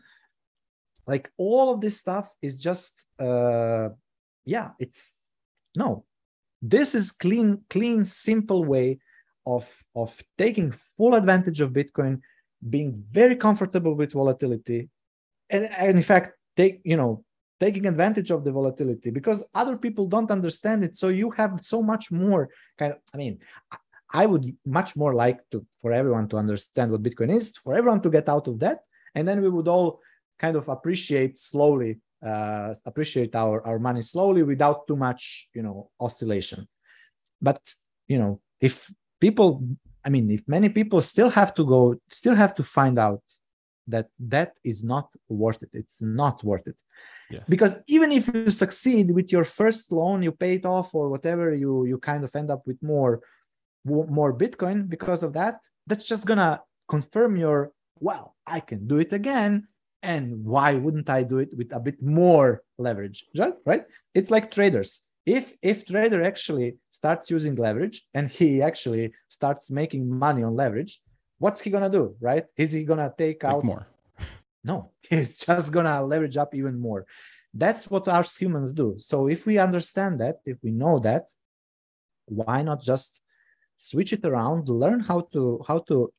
like 1.08 1.32
all 1.38 1.74
of 1.74 1.82
this 1.82 1.98
stuff 1.98 2.30
is 2.42 2.62
just 2.62 3.06
uh 3.20 3.90
yeah 4.46 4.72
it's 4.80 5.18
no. 5.76 6.06
This 6.62 6.96
is 6.96 7.12
clean 7.12 7.64
clean 7.70 8.04
simple 8.04 8.64
way 8.64 9.00
of 9.46 9.70
of 9.96 10.22
taking 10.38 10.72
full 10.98 11.16
advantage 11.16 11.60
of 11.62 11.72
bitcoin 11.72 12.22
being 12.70 13.04
very 13.12 13.36
comfortable 13.36 13.94
with 13.96 14.14
volatility 14.14 14.90
and, 15.50 15.70
and 15.74 15.98
in 15.98 16.04
fact 16.04 16.38
take 16.56 16.80
you 16.86 16.96
know 16.96 17.24
taking 17.64 17.86
advantage 17.86 18.30
of 18.36 18.44
the 18.44 18.52
volatility 18.60 19.10
because 19.20 19.40
other 19.62 19.78
people 19.86 20.06
don't 20.16 20.32
understand 20.38 20.80
it. 20.84 20.94
So 21.02 21.08
you 21.22 21.28
have 21.40 21.52
so 21.74 21.80
much 21.92 22.06
more 22.12 22.44
kind 22.80 22.92
of 22.94 22.98
i 23.14 23.18
mean 23.22 23.34
i 24.22 24.24
would 24.32 24.46
much 24.80 24.90
more 25.02 25.14
like 25.24 25.40
to 25.52 25.58
for 25.82 25.92
everyone 26.00 26.28
to 26.32 26.38
understand 26.44 26.88
what 26.92 27.06
bitcoin 27.08 27.32
is 27.40 27.46
for 27.64 27.72
everyone 27.80 28.02
to 28.04 28.10
get 28.18 28.28
out 28.34 28.46
of 28.52 28.56
that. 28.64 28.78
And 29.16 29.24
then 29.28 29.38
we 29.46 29.50
would 29.56 29.70
all 29.76 29.90
kind 30.44 30.56
of 30.62 30.66
appreciate 30.76 31.34
slowly 31.52 31.92
uh, 32.32 32.74
appreciate 32.92 33.34
our, 33.44 33.58
our 33.70 33.80
money 33.88 34.02
slowly 34.14 34.44
without 34.54 34.80
too 34.88 35.00
much 35.08 35.22
you 35.58 35.64
know 35.66 35.78
oscillation. 36.06 36.62
But 37.48 37.62
you 38.12 38.18
know 38.22 38.34
if 38.68 38.76
people 39.26 39.48
i 40.06 40.10
mean 40.14 40.26
if 40.38 40.44
many 40.58 40.70
people 40.80 41.00
still 41.14 41.32
have 41.40 41.52
to 41.58 41.64
go 41.74 41.82
still 42.22 42.38
have 42.44 42.54
to 42.60 42.64
find 42.78 42.98
out 43.08 43.24
that 43.94 44.08
that 44.36 44.52
is 44.72 44.80
not 44.94 45.08
worth 45.44 45.62
it 45.66 45.72
it's 45.82 46.00
not 46.02 46.38
worth 46.50 46.68
it 46.72 46.78
yes. 47.34 47.44
because 47.54 47.74
even 47.88 48.12
if 48.12 48.24
you 48.34 48.52
succeed 48.52 49.12
with 49.18 49.32
your 49.32 49.46
first 49.60 49.92
loan 49.92 50.24
you 50.24 50.32
pay 50.32 50.54
it 50.60 50.66
off 50.66 50.94
or 50.94 51.10
whatever 51.10 51.54
you 51.54 51.86
you 51.86 51.98
kind 51.98 52.24
of 52.24 52.36
end 52.36 52.50
up 52.50 52.62
with 52.66 52.80
more 52.82 53.22
more 54.20 54.32
bitcoin 54.44 54.88
because 54.96 55.22
of 55.24 55.32
that 55.34 55.56
that's 55.88 56.08
just 56.08 56.26
gonna 56.26 56.62
confirm 56.88 57.36
your 57.36 57.72
well 58.00 58.26
i 58.48 58.60
can 58.60 58.88
do 58.88 58.98
it 59.06 59.12
again 59.12 59.68
and 60.02 60.24
why 60.54 60.70
wouldn't 60.74 61.10
i 61.10 61.22
do 61.24 61.38
it 61.40 61.50
with 61.58 61.72
a 61.74 61.80
bit 61.80 62.02
more 62.02 62.62
leverage? 62.78 63.26
Right? 63.66 63.84
It's 64.14 64.30
like 64.30 64.52
traders. 64.52 65.02
If 65.26 65.54
if 65.62 65.86
trader 65.86 66.22
actually 66.22 66.78
starts 66.90 67.32
using 67.32 67.56
leverage 67.56 68.06
and 68.14 68.30
he 68.30 68.62
actually 68.62 69.14
starts 69.30 69.72
making 69.72 70.10
money 70.10 70.44
on 70.44 70.56
leverage 70.56 71.02
what's 71.40 71.62
he 71.62 71.70
gonna 71.70 71.90
do 71.90 72.16
right? 72.20 72.46
Is 72.58 72.74
he 72.74 72.84
gonna 72.84 73.14
take 73.18 73.44
out 73.46 73.64
more 73.64 73.88
no 74.64 74.92
it's 75.12 75.46
just 75.46 75.72
gonna 75.72 76.04
leverage 76.04 76.38
up 76.38 76.54
even 76.56 76.80
more 76.80 77.06
that's 77.54 77.90
what 77.90 78.08
us 78.08 78.38
humans 78.38 78.72
do 78.74 78.96
so 78.98 79.28
if 79.28 79.46
we 79.46 79.58
understand 79.58 80.20
that 80.20 80.38
if 80.46 80.58
we 80.64 80.72
know 80.72 81.00
that 81.00 81.24
why 82.26 82.62
not 82.62 82.82
just 82.82 83.22
switch 83.76 84.14
it 84.14 84.26
around 84.26 84.68
learn 84.70 85.00
how 85.00 85.22
to 85.34 85.64
how 85.68 85.80
to 85.80 86.12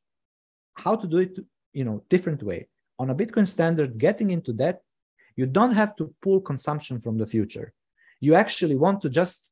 how 0.75 0.95
to 0.95 1.07
do 1.07 1.17
it 1.17 1.37
you 1.73 1.83
know 1.83 2.03
different 2.09 2.41
way 2.43 2.67
on 2.99 3.09
a 3.09 3.15
Bitcoin 3.15 3.47
standard, 3.47 3.97
getting 3.97 4.31
into 4.31 4.53
that, 4.53 4.81
you 5.35 5.45
don't 5.45 5.73
have 5.73 5.95
to 5.97 6.13
pull 6.21 6.39
consumption 6.39 6.99
from 6.99 7.17
the 7.17 7.25
future. 7.25 7.73
You 8.19 8.35
actually 8.35 8.75
want 8.75 9.01
to 9.01 9.09
just 9.09 9.49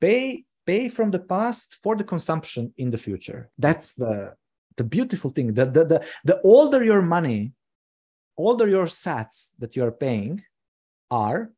pay 0.00 0.44
pay 0.66 0.88
from 0.88 1.10
the 1.10 1.18
past 1.18 1.76
for 1.82 1.96
the 1.96 2.04
consumption 2.04 2.72
in 2.76 2.90
the 2.90 2.98
future. 2.98 3.50
That's 3.58 3.94
the 3.94 4.34
the 4.76 4.84
beautiful 4.84 5.30
thing. 5.30 5.54
The 5.54 5.66
the 5.66 5.84
the, 5.84 6.04
the 6.24 6.40
older 6.42 6.82
your 6.82 7.02
money, 7.02 7.52
older 8.46 8.68
your 8.68 8.86
sats 8.86 9.36
that 9.60 9.76
you 9.76 9.82
are 9.84 9.96
paying 10.06 10.42
are, 11.10 11.50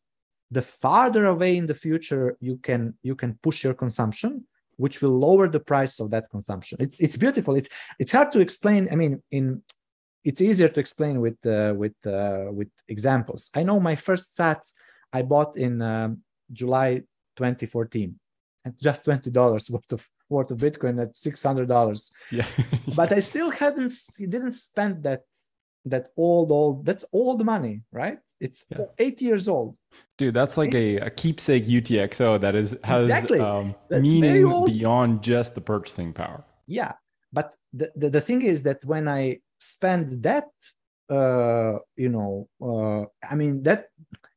the 0.51 0.63
farther 0.63 1.25
away 1.27 1.57
in 1.57 1.67
the 1.67 1.79
future 1.87 2.37
you 2.41 2.57
can 2.67 2.95
you 3.03 3.15
can 3.15 3.39
push 3.47 3.65
your 3.65 3.75
consumption 3.75 4.33
which 4.77 5.01
will 5.01 5.17
lower 5.27 5.47
the 5.49 5.65
price 5.73 6.01
of 6.03 6.11
that 6.11 6.29
consumption 6.35 6.77
it's 6.85 6.99
it's 7.01 7.17
beautiful 7.17 7.55
it's 7.61 7.71
it's 7.99 8.13
hard 8.13 8.31
to 8.33 8.41
explain 8.47 8.89
i 8.93 8.95
mean 9.03 9.23
in 9.31 9.63
it's 10.25 10.41
easier 10.41 10.69
to 10.69 10.81
explain 10.81 11.21
with 11.21 11.45
uh, 11.47 11.75
with 11.77 11.95
uh, 12.07 12.47
with 12.51 12.71
examples. 12.89 13.51
I 13.55 13.63
know 13.63 13.81
my 13.81 13.97
first 13.97 14.37
Sats 14.37 14.75
I 15.13 15.23
bought 15.23 15.57
in 15.57 15.83
um, 15.83 16.23
July 16.53 17.03
2014 17.37 18.19
and 18.65 18.75
just 18.81 19.05
twenty 19.05 19.31
dollars 19.31 19.71
worth 19.71 19.93
of 19.93 20.09
worth 20.29 20.51
of 20.51 20.59
Bitcoin 20.59 21.03
at 21.03 21.17
six 21.17 21.43
hundred 21.43 21.69
dollars. 21.69 22.13
Yeah, 22.31 22.47
but 22.97 23.13
I 23.13 23.19
still 23.19 23.51
hadn't 23.51 23.93
didn't 24.19 24.53
spend 24.53 25.03
that 25.03 25.23
that 25.85 26.11
old 26.17 26.51
old 26.51 26.87
that's 26.87 27.05
old 27.13 27.45
money, 27.45 27.83
right? 27.93 28.19
It's 28.41 28.65
yeah. 28.71 28.87
eight 28.99 29.21
years 29.23 29.49
old. 29.49 29.77
Dude, 30.19 30.35
that's 30.35 30.57
like 30.57 30.75
a, 30.75 30.97
a 30.99 31.11
keepsake 31.11 31.65
UTXO 31.65 32.41
that 32.41 32.55
is 32.55 32.77
has 32.85 33.01
exactly. 33.01 33.41
um, 33.41 33.75
meaning 33.91 34.67
beyond 34.67 35.23
just 35.23 35.55
the 35.55 35.61
purchasing 35.61 36.13
power. 36.13 36.45
Yeah, 36.67 36.93
but 37.33 37.55
the, 37.73 37.93
the, 37.97 38.11
the 38.11 38.21
thing 38.21 38.43
is 38.43 38.63
that 38.65 38.85
when 38.85 39.09
I 39.09 39.41
spend 39.59 40.23
that 40.23 40.49
uh, 41.09 41.79
you 41.97 42.09
know 42.09 42.49
uh, 42.61 43.05
i 43.31 43.35
mean 43.35 43.63
that 43.63 43.89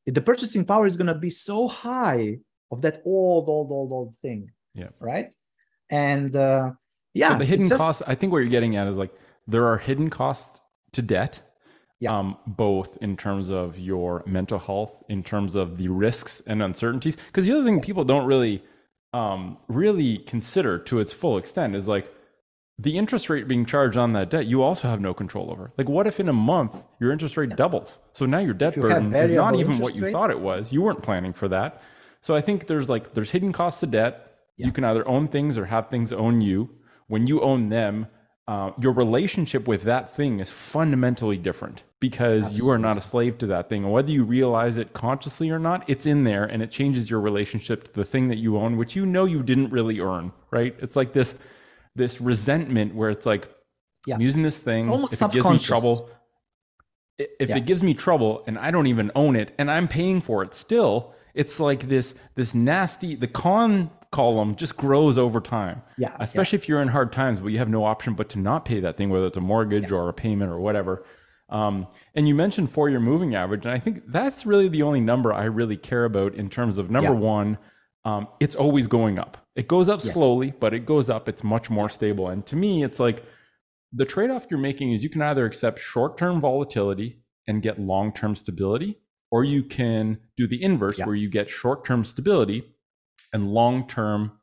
the 0.06 0.22
purchasing 0.22 0.66
power 0.66 0.86
is 0.86 0.98
going 0.98 1.08
to 1.08 1.16
be 1.16 1.30
so 1.30 1.68
high 1.68 2.38
of 2.72 2.82
that 2.82 3.02
old 3.06 3.50
old 3.50 3.72
old 3.72 3.92
old 3.92 4.16
thing 4.22 4.52
Yeah. 4.76 4.90
Right. 5.00 5.32
And 5.90 6.36
uh, 6.36 6.72
yeah, 7.14 7.32
so 7.32 7.38
the 7.40 7.46
hidden 7.46 7.68
just, 7.70 7.80
costs. 7.80 8.04
I 8.06 8.16
think 8.16 8.32
what 8.32 8.40
you're 8.40 8.50
getting 8.50 8.76
at 8.76 8.88
is 8.88 8.98
like 8.98 9.14
there 9.48 9.66
are 9.68 9.78
hidden 9.78 10.10
costs 10.10 10.60
to 10.96 11.02
debt. 11.02 11.42
Yeah. 12.02 12.18
Um, 12.18 12.38
both 12.46 12.98
in 13.02 13.16
terms 13.16 13.50
of 13.50 13.80
your 13.80 14.22
mental 14.26 14.60
health, 14.60 15.02
in 15.08 15.24
terms 15.24 15.56
of 15.56 15.78
the 15.78 15.88
risks 15.88 16.42
and 16.46 16.62
uncertainties. 16.62 17.16
Because 17.16 17.46
the 17.46 17.54
other 17.54 17.64
thing 17.64 17.80
people 17.80 18.04
don't 18.04 18.26
really, 18.26 18.62
um, 19.14 19.58
really 19.70 20.18
consider 20.18 20.78
to 20.80 21.00
its 21.00 21.14
full 21.14 21.38
extent 21.38 21.74
is 21.74 21.88
like 21.88 22.12
the 22.78 22.98
interest 22.98 23.30
rate 23.30 23.48
being 23.48 23.66
charged 23.66 23.98
on 23.98 24.12
that 24.14 24.30
debt. 24.30 24.46
You 24.46 24.62
also 24.62 24.90
have 24.90 25.00
no 25.00 25.14
control 25.14 25.50
over. 25.50 25.72
Like, 25.78 25.88
what 25.88 26.06
if 26.06 26.20
in 26.20 26.28
a 26.28 26.34
month 26.34 26.84
your 27.00 27.12
interest 27.14 27.38
rate 27.38 27.56
doubles? 27.56 28.00
So 28.12 28.26
now 28.26 28.40
your 28.40 28.54
debt 28.54 28.76
you 28.76 28.82
burden 28.82 29.16
is 29.16 29.32
not 29.32 29.56
even 29.56 29.80
what 29.80 29.96
you 29.96 30.04
rate- 30.04 30.12
thought 30.12 30.32
it 30.32 30.42
was. 30.42 30.74
You 30.74 30.82
weren't 30.82 31.02
planning 31.02 31.32
for 31.32 31.48
that. 31.48 31.82
So 32.20 32.36
I 32.36 32.42
think 32.42 32.68
there's 32.68 32.90
like 32.90 33.14
there's 33.14 33.32
hidden 33.32 33.54
costs 33.54 33.80
to 33.80 33.88
debt. 33.88 34.34
Yeah. 34.58 34.68
You 34.68 34.74
can 34.74 34.84
either 34.84 35.08
own 35.08 35.30
things 35.30 35.58
or 35.58 35.66
have 35.66 35.90
things 35.90 36.12
own 36.12 36.42
you. 36.42 36.70
When 37.08 37.28
you 37.28 37.40
own 37.42 37.70
them, 37.70 38.08
uh, 38.48 38.72
your 38.80 38.94
relationship 38.94 39.68
with 39.68 39.84
that 39.84 40.16
thing 40.16 40.40
is 40.40 40.50
fundamentally 40.52 41.38
different 41.38 41.82
because 42.00 42.54
you 42.54 42.70
are 42.70 42.78
not 42.78 42.96
a 42.98 43.02
slave 43.02 43.40
to 43.40 43.48
that 43.48 43.70
thing. 43.70 43.84
And 43.84 43.92
whether 43.92 44.12
you 44.12 44.24
realize 44.24 44.78
it 44.78 44.94
consciously 44.94 45.50
or 45.50 45.58
not, 45.58 45.84
it's 45.90 46.06
in 46.06 46.26
there 46.26 46.44
and 46.44 46.62
it 46.62 46.70
changes 46.70 47.10
your 47.10 47.20
relationship 47.20 47.86
to 47.86 47.94
the 47.94 48.06
thing 48.06 48.28
that 48.28 48.38
you 48.38 48.58
own, 48.58 48.78
which 48.78 48.96
you 48.96 49.04
know 49.06 49.26
you 49.26 49.42
didn't 49.42 49.72
really 49.72 50.00
earn, 50.00 50.32
right? 50.52 50.76
It's 50.80 50.96
like 50.96 51.14
this 51.14 51.34
this 51.96 52.22
resentment 52.22 52.94
where 52.94 53.10
it's 53.10 53.26
like 53.26 53.50
Yeah. 54.06 54.16
I'm 54.16 54.22
using 54.22 54.44
this 54.44 54.60
thing. 54.60 54.88
If 55.06 55.14
it 55.14 55.32
gives 55.32 55.46
me 55.46 55.58
trouble, 55.68 56.10
if 57.18 57.50
Yeah. 57.50 57.58
it 57.58 57.66
gives 57.66 57.82
me 57.82 57.94
trouble 57.96 58.44
and 58.46 58.60
I 58.60 58.70
don't 58.70 58.88
even 58.88 59.10
own 59.16 59.36
it 59.36 59.56
and 59.58 59.72
I'm 59.72 59.88
paying 59.88 60.22
for 60.22 60.44
it 60.44 60.54
still, 60.54 61.14
it's 61.34 61.60
like 61.60 61.88
this 61.90 62.14
this 62.36 62.54
nasty 62.54 63.16
the 63.16 63.28
con 63.28 63.90
column 64.16 64.56
just 64.56 64.78
grows 64.78 65.18
over 65.18 65.40
time. 65.42 65.82
Yeah, 65.98 66.16
Especially 66.20 66.58
if 66.58 66.70
you're 66.70 66.82
in 66.82 66.88
hard 66.88 67.12
times, 67.12 67.42
but 67.42 67.48
you 67.50 67.58
have 67.60 67.70
no 67.70 67.84
option 67.84 68.14
but 68.14 68.30
to 68.30 68.40
not 68.40 68.64
pay 68.66 68.80
that 68.80 68.96
thing, 68.98 69.10
whether 69.10 69.26
it's 69.28 69.38
a 69.38 69.42
mortgage 69.42 69.92
or 69.92 70.08
a 70.10 70.14
payment 70.14 70.50
or 70.52 70.60
whatever. 70.60 71.04
Um, 71.50 71.88
and 72.16 72.28
you 72.28 72.34
mentioned 72.34 72.72
four 72.72 72.90
year 72.90 73.00
moving 73.00 73.36
average, 73.36 73.66
and 73.66 73.74
I 73.74 73.80
think 73.80 74.04
that's 74.08 74.46
really 74.46 74.68
the 74.70 74.82
only 74.84 75.02
number 75.02 75.34
I 75.34 75.44
really 75.44 75.78
care 75.78 76.06
about 76.06 76.34
in 76.34 76.50
terms 76.50 76.78
of 76.78 76.90
number 76.90 77.12
Yeah. 77.14 77.20
one, 77.38 77.58
um, 78.06 78.28
it's 78.40 78.56
always 78.56 78.88
going 78.88 79.20
up. 79.20 79.38
It 79.56 79.68
goes 79.68 79.90
up 79.90 80.02
Yes. 80.04 80.14
slowly, 80.14 80.54
but 80.60 80.74
it 80.74 80.86
goes 80.86 81.10
up. 81.10 81.28
It's 81.28 81.44
much 81.44 81.70
more 81.70 81.90
stable. 81.90 82.30
And 82.30 82.46
to 82.48 82.56
me, 82.56 82.84
it's 82.84 83.00
like 83.00 83.24
the 83.92 84.06
trade 84.06 84.30
off 84.32 84.48
you're 84.50 84.60
making 84.60 84.92
is 84.94 85.04
you 85.04 85.10
can 85.10 85.22
either 85.22 85.46
accept 85.46 85.80
short 85.80 86.18
term 86.18 86.40
volatility 86.40 87.20
and 87.48 87.62
get 87.62 87.80
long 87.80 88.12
term 88.14 88.36
stability, 88.36 88.98
or 89.30 89.44
you 89.44 89.62
can 89.64 90.18
do 90.38 90.48
the 90.48 90.64
inverse 90.64 91.00
Yeah. 91.00 91.06
where 91.06 91.16
you 91.16 91.30
get 91.30 91.50
short 91.50 91.84
term 91.86 92.04
stability 92.06 92.72
and 93.34 93.47
long 93.47 93.88
term 93.88 94.39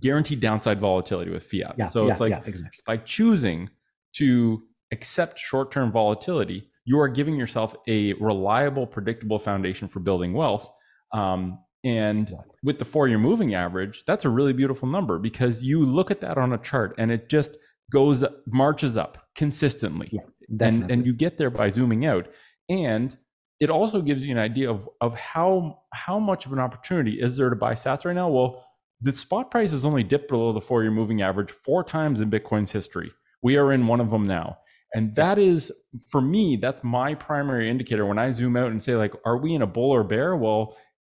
guaranteed 0.00 0.40
downside 0.40 0.80
volatility 0.80 1.30
with 1.30 1.44
fiat. 1.44 1.74
yeah, 1.78 1.88
so 1.88 2.06
yeah, 2.06 2.12
it's 2.12 2.20
like 2.20 2.30
yeah, 2.30 2.42
exactly. 2.46 2.82
by 2.86 2.96
choosing 2.96 3.70
to 4.16 4.62
accept 4.92 5.38
short 5.38 5.70
term 5.70 5.92
volatility, 5.92 6.70
you 6.84 6.98
are 7.00 7.08
giving 7.08 7.36
yourself 7.36 7.74
a 7.88 8.12
reliable, 8.14 8.86
predictable 8.86 9.38
foundation 9.38 9.88
for 9.88 10.00
building 10.00 10.32
wealth. 10.32 10.70
Um, 11.12 11.58
and 11.84 12.22
Exactly. 12.22 12.54
with 12.62 12.78
the 12.78 12.84
four 12.84 13.08
year 13.08 13.18
moving 13.18 13.54
average, 13.54 14.04
that's 14.06 14.24
a 14.24 14.30
really 14.30 14.52
beautiful 14.52 14.88
number 14.88 15.18
because 15.18 15.62
you 15.62 15.84
look 15.84 16.10
at 16.10 16.20
that 16.22 16.38
on 16.38 16.52
a 16.52 16.58
chart 16.58 16.94
and 16.98 17.12
it 17.12 17.28
just 17.28 17.56
goes, 17.92 18.24
marches 18.46 18.96
up 18.96 19.18
consistently. 19.36 20.08
Yeah, 20.10 20.66
and, 20.66 20.90
and 20.90 21.06
you 21.06 21.12
get 21.12 21.36
there 21.38 21.50
by 21.50 21.70
zooming 21.70 22.06
out. 22.06 22.26
And 22.68 23.16
it 23.64 23.70
also 23.70 24.02
gives 24.02 24.26
you 24.26 24.32
an 24.32 24.38
idea 24.38 24.70
of, 24.70 24.88
of 25.00 25.16
how, 25.16 25.80
how 25.94 26.18
much 26.18 26.44
of 26.44 26.52
an 26.52 26.58
opportunity 26.58 27.18
is 27.18 27.38
there 27.38 27.48
to 27.48 27.56
buy 27.56 27.72
sats 27.72 28.04
right 28.04 28.14
now? 28.14 28.28
Well, 28.28 28.62
the 29.00 29.12
spot 29.12 29.50
price 29.50 29.70
has 29.70 29.86
only 29.86 30.04
dipped 30.04 30.28
below 30.28 30.52
the 30.52 30.60
four 30.60 30.82
year 30.82 30.90
moving 30.90 31.22
average 31.22 31.50
four 31.50 31.82
times 31.82 32.20
in 32.20 32.30
Bitcoin's 32.30 32.72
history. 32.72 33.10
We 33.42 33.56
are 33.56 33.72
in 33.72 33.86
one 33.86 34.00
of 34.00 34.10
them 34.10 34.26
now. 34.26 34.58
And 34.94 35.14
that 35.14 35.38
is, 35.38 35.72
for 36.10 36.20
me, 36.20 36.56
that's 36.60 36.84
my 36.84 37.14
primary 37.14 37.70
indicator 37.70 38.04
when 38.06 38.18
I 38.18 38.30
zoom 38.30 38.54
out 38.56 38.70
and 38.70 38.82
say, 38.82 38.94
like, 38.96 39.14
are 39.24 39.38
we 39.38 39.54
in 39.54 39.62
a 39.62 39.66
bull 39.66 39.90
or 39.90 40.04
bear? 40.04 40.36
Well, 40.36 40.76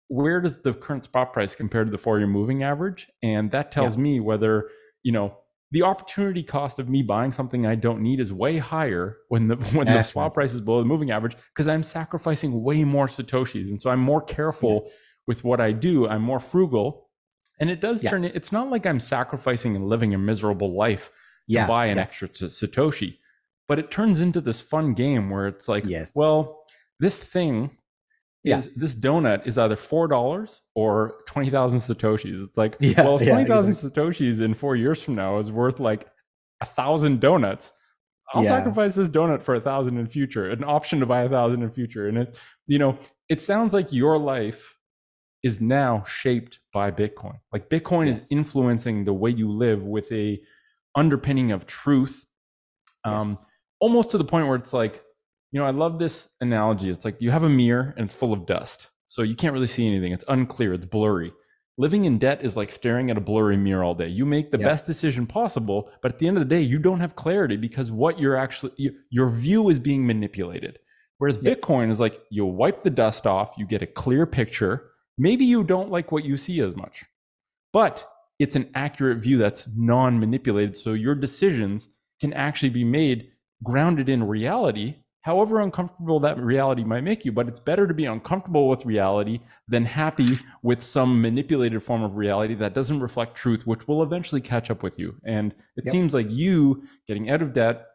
where 0.08 0.40
does 0.40 0.62
the 0.62 0.72
current 0.72 1.04
spot 1.04 1.32
price 1.32 1.56
compare 1.56 1.84
to 1.84 1.90
the 1.90 1.98
four 1.98 2.18
year 2.18 2.28
moving 2.28 2.62
average? 2.62 3.08
And 3.24 3.50
that 3.50 3.72
tells 3.72 3.96
me 3.96 4.20
whether, 4.20 4.68
you 5.02 5.12
know, 5.12 5.36
the 5.72 5.82
opportunity 5.82 6.42
cost 6.42 6.78
of 6.78 6.88
me 6.88 7.02
buying 7.02 7.32
something 7.32 7.66
I 7.66 7.74
don't 7.74 8.00
need 8.00 8.20
is 8.20 8.32
way 8.32 8.58
higher 8.58 9.16
when 9.28 9.48
the 9.48 9.56
when 9.76 9.86
the 9.86 9.94
That's 9.94 10.10
spot 10.10 10.24
right. 10.24 10.34
price 10.34 10.52
is 10.54 10.60
below 10.60 10.78
the 10.78 10.84
moving 10.86 11.10
average 11.10 11.36
because 11.54 11.66
I'm 11.66 11.82
sacrificing 11.82 12.62
way 12.62 12.84
more 12.84 13.06
satoshis, 13.08 13.68
and 13.68 13.80
so 13.80 13.90
I'm 13.90 14.00
more 14.00 14.22
careful 14.22 14.90
with 15.26 15.42
what 15.44 15.60
I 15.60 15.72
do. 15.72 16.06
I'm 16.06 16.22
more 16.22 16.40
frugal, 16.40 17.08
and 17.58 17.68
it 17.70 17.80
does 17.80 18.02
Yeah. 18.02 18.10
turn. 18.10 18.24
It's 18.24 18.52
not 18.52 18.70
like 18.70 18.86
I'm 18.86 19.00
sacrificing 19.00 19.74
and 19.74 19.88
living 19.88 20.14
a 20.14 20.18
miserable 20.18 20.76
life 20.76 21.10
yeah, 21.48 21.62
to 21.62 21.68
buy 21.68 21.86
an 21.86 21.96
yeah. 21.96 22.02
extra 22.02 22.28
satoshi, 22.28 23.18
but 23.66 23.78
it 23.78 23.90
turns 23.90 24.20
into 24.20 24.40
this 24.40 24.60
fun 24.60 24.94
game 24.94 25.30
where 25.30 25.46
it's 25.48 25.68
like, 25.68 25.84
Yes. 25.86 26.12
well, 26.14 26.62
this 27.00 27.20
thing 27.20 27.76
Yeah. 28.46 28.58
is 28.60 28.70
this 28.76 28.94
donut 28.94 29.46
is 29.46 29.58
either 29.58 29.76
four 29.76 30.08
dollars 30.08 30.62
or 30.74 31.16
twenty 31.26 31.50
thousand 31.50 31.80
satoshis. 31.80 32.44
It's 32.48 32.56
like, 32.56 32.76
Yeah, 32.80 33.04
well, 33.04 33.16
if 33.16 33.22
yeah, 33.22 33.32
twenty 33.32 33.46
thousand 33.48 33.74
satoshis 33.74 34.40
in 34.40 34.54
four 34.54 34.76
years 34.76 35.02
from 35.02 35.14
now 35.16 35.38
is 35.38 35.50
worth 35.52 35.80
like 35.80 36.06
a 36.60 36.66
thousand 36.66 37.20
donuts. 37.20 37.72
I'll 38.34 38.42
Yeah. 38.44 38.56
sacrifice 38.56 38.94
this 38.96 39.08
donut 39.08 39.42
for 39.42 39.54
a 39.54 39.60
thousand 39.60 39.98
in 39.98 40.06
future, 40.06 40.48
an 40.50 40.64
option 40.64 41.00
to 41.00 41.06
buy 41.06 41.22
a 41.22 41.28
thousand 41.28 41.62
in 41.62 41.70
future. 41.70 42.08
And 42.08 42.18
it, 42.18 42.38
you 42.66 42.78
know, 42.78 42.98
it 43.28 43.40
sounds 43.42 43.72
like 43.72 43.92
your 43.92 44.18
life 44.18 44.76
is 45.42 45.60
now 45.60 46.02
shaped 46.08 46.58
by 46.72 46.90
Bitcoin. 46.90 47.38
Like 47.52 47.68
Bitcoin 47.70 48.08
is 48.08 48.32
influencing 48.32 49.04
the 49.04 49.12
way 49.12 49.30
you 49.30 49.48
live 49.50 49.82
with 49.84 50.10
a 50.10 50.40
underpinning 50.96 51.52
of 51.52 51.66
truth. 51.66 52.24
Um, 53.04 53.28
Yes. 53.28 53.46
almost 53.80 54.10
to 54.10 54.18
the 54.18 54.24
point 54.24 54.48
where 54.48 54.56
it's 54.56 54.72
like, 54.72 55.02
you 55.52 55.60
know, 55.60 55.66
I 55.66 55.70
love 55.70 55.98
this 55.98 56.28
analogy. 56.40 56.90
It's 56.90 57.04
like 57.04 57.16
you 57.20 57.30
have 57.30 57.42
a 57.42 57.48
mirror 57.48 57.94
and 57.96 58.06
it's 58.06 58.14
full 58.14 58.32
of 58.32 58.46
dust. 58.46 58.88
So 59.06 59.22
you 59.22 59.36
can't 59.36 59.52
really 59.52 59.66
see 59.66 59.86
anything. 59.86 60.12
It's 60.12 60.24
unclear, 60.28 60.74
it's 60.74 60.86
blurry. 60.86 61.32
Living 61.78 62.06
in 62.06 62.18
debt 62.18 62.40
is 62.42 62.56
like 62.56 62.72
staring 62.72 63.10
at 63.10 63.18
a 63.18 63.20
blurry 63.20 63.56
mirror 63.56 63.84
all 63.84 63.94
day. 63.94 64.08
You 64.08 64.24
make 64.24 64.50
the 64.50 64.58
best 64.58 64.86
decision 64.86 65.26
possible, 65.26 65.90
but 66.00 66.12
at 66.12 66.18
the 66.18 66.26
end 66.26 66.38
of 66.38 66.40
the 66.40 66.48
day, 66.48 66.62
you 66.62 66.78
don't 66.78 67.00
have 67.00 67.16
clarity 67.16 67.56
because 67.56 67.92
what 67.92 68.18
you're 68.18 68.36
actually, 68.36 68.72
you, 68.76 68.94
your 69.10 69.28
view 69.28 69.68
is 69.68 69.78
being 69.78 70.06
manipulated. 70.06 70.78
Whereas. 71.18 71.36
Bitcoin 71.36 71.90
is 71.90 72.00
like 72.00 72.20
you 72.30 72.46
wipe 72.46 72.82
the 72.82 72.90
dust 72.90 73.26
off, 73.26 73.54
you 73.56 73.66
get 73.66 73.82
a 73.82 73.86
clear 73.86 74.26
picture. 74.26 74.90
Maybe 75.18 75.44
you 75.44 75.64
don't 75.64 75.90
like 75.90 76.12
what 76.12 76.24
you 76.24 76.36
see 76.36 76.60
as 76.60 76.76
much, 76.76 77.04
but 77.72 78.08
it's 78.38 78.56
an 78.56 78.70
accurate 78.74 79.18
view 79.18 79.38
that's 79.38 79.66
non 79.74 80.20
manipulated. 80.20 80.76
So 80.76 80.92
your 80.92 81.14
decisions 81.14 81.88
can 82.20 82.32
actually 82.32 82.70
be 82.70 82.84
made 82.84 83.30
grounded 83.62 84.08
in 84.08 84.24
reality, 84.24 84.96
however 85.26 85.60
uncomfortable 85.60 86.20
that 86.20 86.38
reality 86.38 86.84
might 86.84 87.00
make 87.02 87.24
you. 87.24 87.32
But 87.32 87.48
it's 87.48 87.58
better 87.58 87.88
to 87.88 87.92
be 87.92 88.04
uncomfortable 88.04 88.68
with 88.68 88.86
reality 88.86 89.40
than 89.66 89.84
happy 89.84 90.38
with 90.62 90.84
some 90.84 91.20
manipulated 91.20 91.82
form 91.82 92.04
of 92.04 92.14
reality 92.14 92.54
that 92.54 92.74
doesn't 92.74 93.00
reflect 93.00 93.34
truth, 93.34 93.66
which 93.66 93.88
will 93.88 94.04
eventually 94.04 94.40
catch 94.40 94.70
up 94.70 94.84
with 94.84 95.00
you. 95.00 95.16
And 95.24 95.52
it 95.76 95.84
Yep. 95.86 95.90
seems 95.90 96.14
like 96.14 96.28
you 96.30 96.84
getting 97.08 97.28
out 97.28 97.42
of 97.42 97.52
debt, 97.52 97.86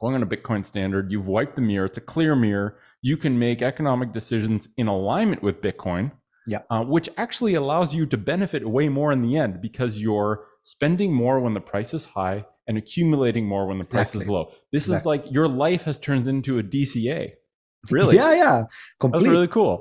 going 0.00 0.16
on 0.16 0.24
a 0.24 0.26
Bitcoin 0.26 0.66
standard, 0.66 1.12
you've 1.12 1.28
wiped 1.28 1.54
the 1.54 1.62
mirror, 1.62 1.86
it's 1.86 1.98
a 1.98 2.00
clear 2.00 2.34
mirror. 2.34 2.76
You 3.00 3.16
can 3.16 3.38
make 3.38 3.62
economic 3.62 4.12
decisions 4.12 4.68
in 4.76 4.88
alignment 4.88 5.40
with 5.40 5.62
Bitcoin. 5.62 6.10
Yeah. 6.48 6.62
Uh, 6.68 6.82
which 6.82 7.08
actually 7.16 7.54
allows 7.54 7.94
you 7.94 8.04
to 8.06 8.16
benefit 8.16 8.68
way 8.68 8.88
more 8.88 9.12
in 9.12 9.22
the 9.22 9.36
end 9.38 9.60
because 9.60 10.00
you're 10.00 10.44
spending 10.62 11.12
more 11.12 11.40
when 11.40 11.54
the 11.54 11.60
price 11.60 11.92
is 11.94 12.04
high 12.04 12.44
and 12.68 12.78
accumulating 12.78 13.46
more 13.46 13.66
when 13.66 13.78
the 13.78 13.84
price 13.84 14.14
is 14.14 14.28
low. 14.28 14.52
This 14.72 14.88
is 14.88 15.04
like 15.04 15.24
your 15.30 15.48
life 15.48 15.82
has 15.82 15.98
turned 15.98 16.26
into 16.28 16.58
a 16.58 16.62
DCA. 16.62 17.32
Really? 17.90 18.14
Yeah, 18.14 18.32
yeah. 18.34 18.62
That's 19.00 19.24
really 19.24 19.48
cool. 19.48 19.76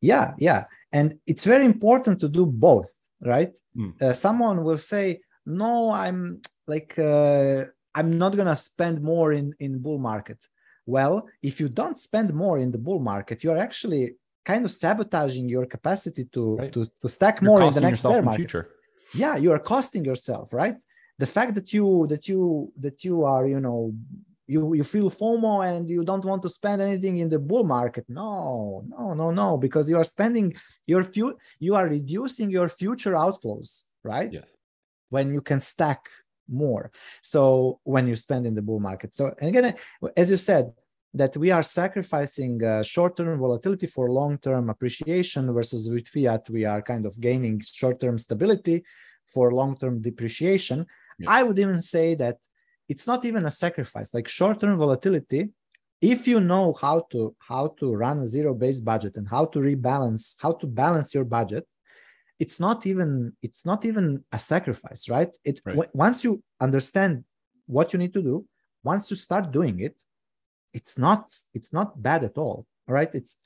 yeah 0.00 0.26
yeah 0.48 0.64
and 0.98 1.06
it's 1.30 1.44
very 1.44 1.66
important 1.74 2.16
to 2.22 2.28
do 2.38 2.44
both 2.68 2.90
right 3.32 3.52
Mm. 3.80 3.92
uh, 4.02 4.12
someone 4.26 4.56
will 4.66 4.82
say 4.92 5.04
no 5.64 5.72
i'm 6.02 6.20
like 6.72 6.90
uh, 7.10 7.58
i'm 7.98 8.10
not 8.22 8.32
gonna 8.38 8.56
spend 8.70 8.96
more 9.12 9.28
in 9.40 9.46
in 9.64 9.72
bull 9.84 10.00
market 10.12 10.40
well 10.96 11.14
if 11.50 11.54
you 11.60 11.68
don't 11.80 11.98
spend 12.08 12.28
more 12.44 12.56
in 12.64 12.68
the 12.74 12.82
bull 12.86 13.00
market 13.12 13.36
you're 13.44 13.62
actually 13.68 14.04
kind 14.50 14.62
of 14.66 14.72
sabotaging 14.84 15.46
your 15.54 15.66
capacity 15.76 16.24
to 16.34 16.42
Right. 16.60 16.72
to, 16.74 16.80
to 17.02 17.06
stack 17.16 17.34
You're 17.40 17.50
more 17.50 17.62
in 17.68 17.72
the 17.78 17.84
next 17.88 18.02
bear 18.02 18.22
market 18.22 18.40
future. 18.42 18.64
Yeah 19.14 19.36
you 19.36 19.52
are 19.52 19.58
costing 19.58 20.04
yourself 20.04 20.52
right? 20.52 20.76
The 21.18 21.26
fact 21.26 21.54
that 21.54 21.72
you 21.72 22.06
that 22.08 22.28
you 22.28 22.72
that 22.80 23.04
you 23.04 23.24
are 23.24 23.46
you 23.46 23.60
know 23.60 23.94
you 24.46 24.74
you 24.74 24.84
feel 24.84 25.10
fomo 25.10 25.66
and 25.66 25.88
you 25.88 26.04
don't 26.04 26.24
want 26.24 26.42
to 26.42 26.48
spend 26.48 26.82
anything 26.82 27.18
in 27.18 27.28
the 27.28 27.38
bull 27.38 27.64
market. 27.64 28.04
No 28.08 28.84
no 28.88 29.14
no 29.14 29.30
no 29.30 29.56
because 29.56 29.88
you 29.88 29.96
are 29.96 30.04
spending 30.04 30.54
your 30.86 31.04
few 31.04 31.36
you 31.58 31.74
are 31.74 31.86
reducing 31.88 32.50
your 32.50 32.68
future 32.68 33.12
outflows 33.12 33.84
right? 34.04 34.32
Yes. 34.32 34.50
when 35.10 35.32
you 35.32 35.40
can 35.40 35.60
stack 35.60 36.08
more. 36.48 36.90
So 37.22 37.78
when 37.84 38.08
you 38.08 38.16
spend 38.16 38.46
in 38.46 38.54
the 38.54 38.62
bull 38.62 38.80
market. 38.80 39.14
So 39.14 39.34
and 39.38 39.48
again 39.50 39.76
as 40.16 40.30
you 40.30 40.36
said 40.36 40.72
that 41.14 41.36
we 41.36 41.50
are 41.50 41.62
sacrificing 41.62 42.62
uh, 42.64 42.82
short-term 42.82 43.38
volatility 43.38 43.86
for 43.86 44.10
long-term 44.10 44.70
appreciation 44.70 45.52
versus 45.52 45.90
with 45.90 46.08
fiat 46.08 46.48
we 46.48 46.64
are 46.64 46.80
kind 46.80 47.04
of 47.04 47.20
gaining 47.20 47.60
short-term 47.60 48.16
stability 48.16 48.82
for 49.28 49.52
long-term 49.52 50.00
depreciation. 50.00 50.86
Yeah. 51.18 51.30
I 51.30 51.42
would 51.42 51.58
even 51.58 51.76
say 51.76 52.14
that 52.16 52.38
it's 52.88 53.06
not 53.06 53.24
even 53.24 53.44
a 53.46 53.50
sacrifice. 53.50 54.14
Like 54.14 54.28
short-term 54.28 54.76
volatility, 54.78 55.50
if 56.00 56.26
you 56.26 56.40
know 56.40 56.74
how 56.80 57.06
to 57.12 57.34
how 57.38 57.68
to 57.78 57.94
run 57.94 58.18
a 58.18 58.26
zero-based 58.26 58.84
budget 58.84 59.16
and 59.16 59.28
how 59.28 59.44
to 59.46 59.58
rebalance, 59.58 60.36
how 60.40 60.52
to 60.52 60.66
balance 60.66 61.14
your 61.14 61.24
budget, 61.24 61.66
it's 62.38 62.58
not 62.58 62.86
even 62.86 63.32
it's 63.42 63.64
not 63.64 63.84
even 63.84 64.24
a 64.32 64.38
sacrifice, 64.38 65.08
right? 65.08 65.32
It 65.44 65.60
right. 65.64 65.76
W- 65.76 65.90
once 65.92 66.24
you 66.24 66.42
understand 66.60 67.24
what 67.66 67.92
you 67.92 67.98
need 67.98 68.14
to 68.14 68.22
do, 68.22 68.44
once 68.82 69.10
you 69.10 69.16
start 69.16 69.52
doing 69.52 69.80
it, 69.80 69.94
it's 70.72 70.98
not 70.98 71.32
it's 71.54 71.72
not 71.72 72.02
bad 72.02 72.24
at 72.24 72.36
all. 72.36 72.66
All 72.88 72.94
right, 72.94 73.12
it's 73.14 73.38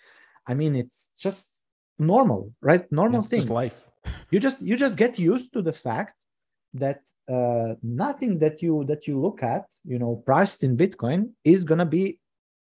I 0.46 0.54
mean 0.54 0.76
it's 0.76 1.10
just 1.18 1.52
normal, 1.98 2.52
right? 2.60 2.90
Normal 2.90 3.22
yeah, 3.22 3.28
thing. 3.28 3.48
Life. 3.48 3.82
you 4.30 4.38
just 4.40 4.62
you 4.62 4.76
just 4.76 4.96
get 4.96 5.18
used 5.18 5.52
to 5.54 5.62
the 5.62 5.72
fact 5.72 6.16
that 6.74 7.00
uh, 7.28 7.74
nothing 7.82 8.38
that 8.38 8.62
you 8.62 8.84
that 8.84 9.06
you 9.06 9.20
look 9.20 9.42
at, 9.42 9.64
you 9.84 9.98
know, 9.98 10.22
priced 10.26 10.62
in 10.62 10.76
Bitcoin 10.76 11.30
is 11.44 11.64
gonna 11.64 11.86
be 11.86 12.18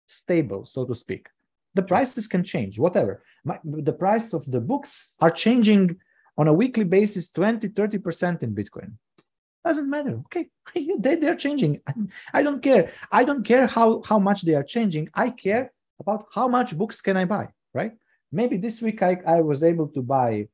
stable, 0.08 0.66
so 0.66 0.86
to 0.86 0.96
speak. 0.96 1.28
The 1.74 1.84
prices 1.84 2.28
can 2.28 2.44
change, 2.44 2.80
whatever. 2.80 3.22
My, 3.44 3.60
the 3.64 3.94
price 3.94 4.34
of 4.34 4.50
the 4.50 4.62
books 4.62 5.16
are 5.22 5.30
changing 5.30 5.98
on 6.38 6.48
a 6.48 6.54
weekly 6.54 6.84
basis 6.84 7.32
20 7.32 7.70
30% 7.70 8.44
in 8.44 8.54
bitcoin 8.54 8.94
doesn't 9.68 9.90
matter. 9.90 10.22
Okay. 10.28 10.46
They, 11.04 11.16
they're 11.16 11.36
changing. 11.36 11.82
I 12.34 12.44
don't 12.44 12.62
care. 12.62 12.92
I 13.12 13.24
don't 13.24 13.44
care 13.44 13.68
how 13.68 14.02
how 14.10 14.20
much 14.20 14.40
they 14.42 14.56
are 14.60 14.68
changing. 14.76 15.10
I 15.14 15.30
care 15.30 15.72
about 16.00 16.26
how 16.36 16.48
much 16.48 16.78
books 16.78 17.02
can 17.02 17.18
i 17.18 17.26
buy 17.26 17.48
right? 17.78 17.94
Maybe 18.32 18.58
this 18.58 18.82
week 18.82 19.02
I, 19.02 19.18
I 19.26 19.42
was 19.42 19.64
able 19.64 19.88
to 19.90 20.02
buy 20.02 20.48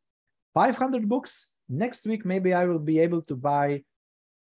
500 0.53 1.09
books. 1.09 1.55
Next 1.69 2.05
week 2.05 2.25
maybe 2.25 2.53
i 2.53 2.65
will 2.65 2.83
be 2.91 2.99
able 2.99 3.21
to 3.29 3.35
buy 3.35 3.83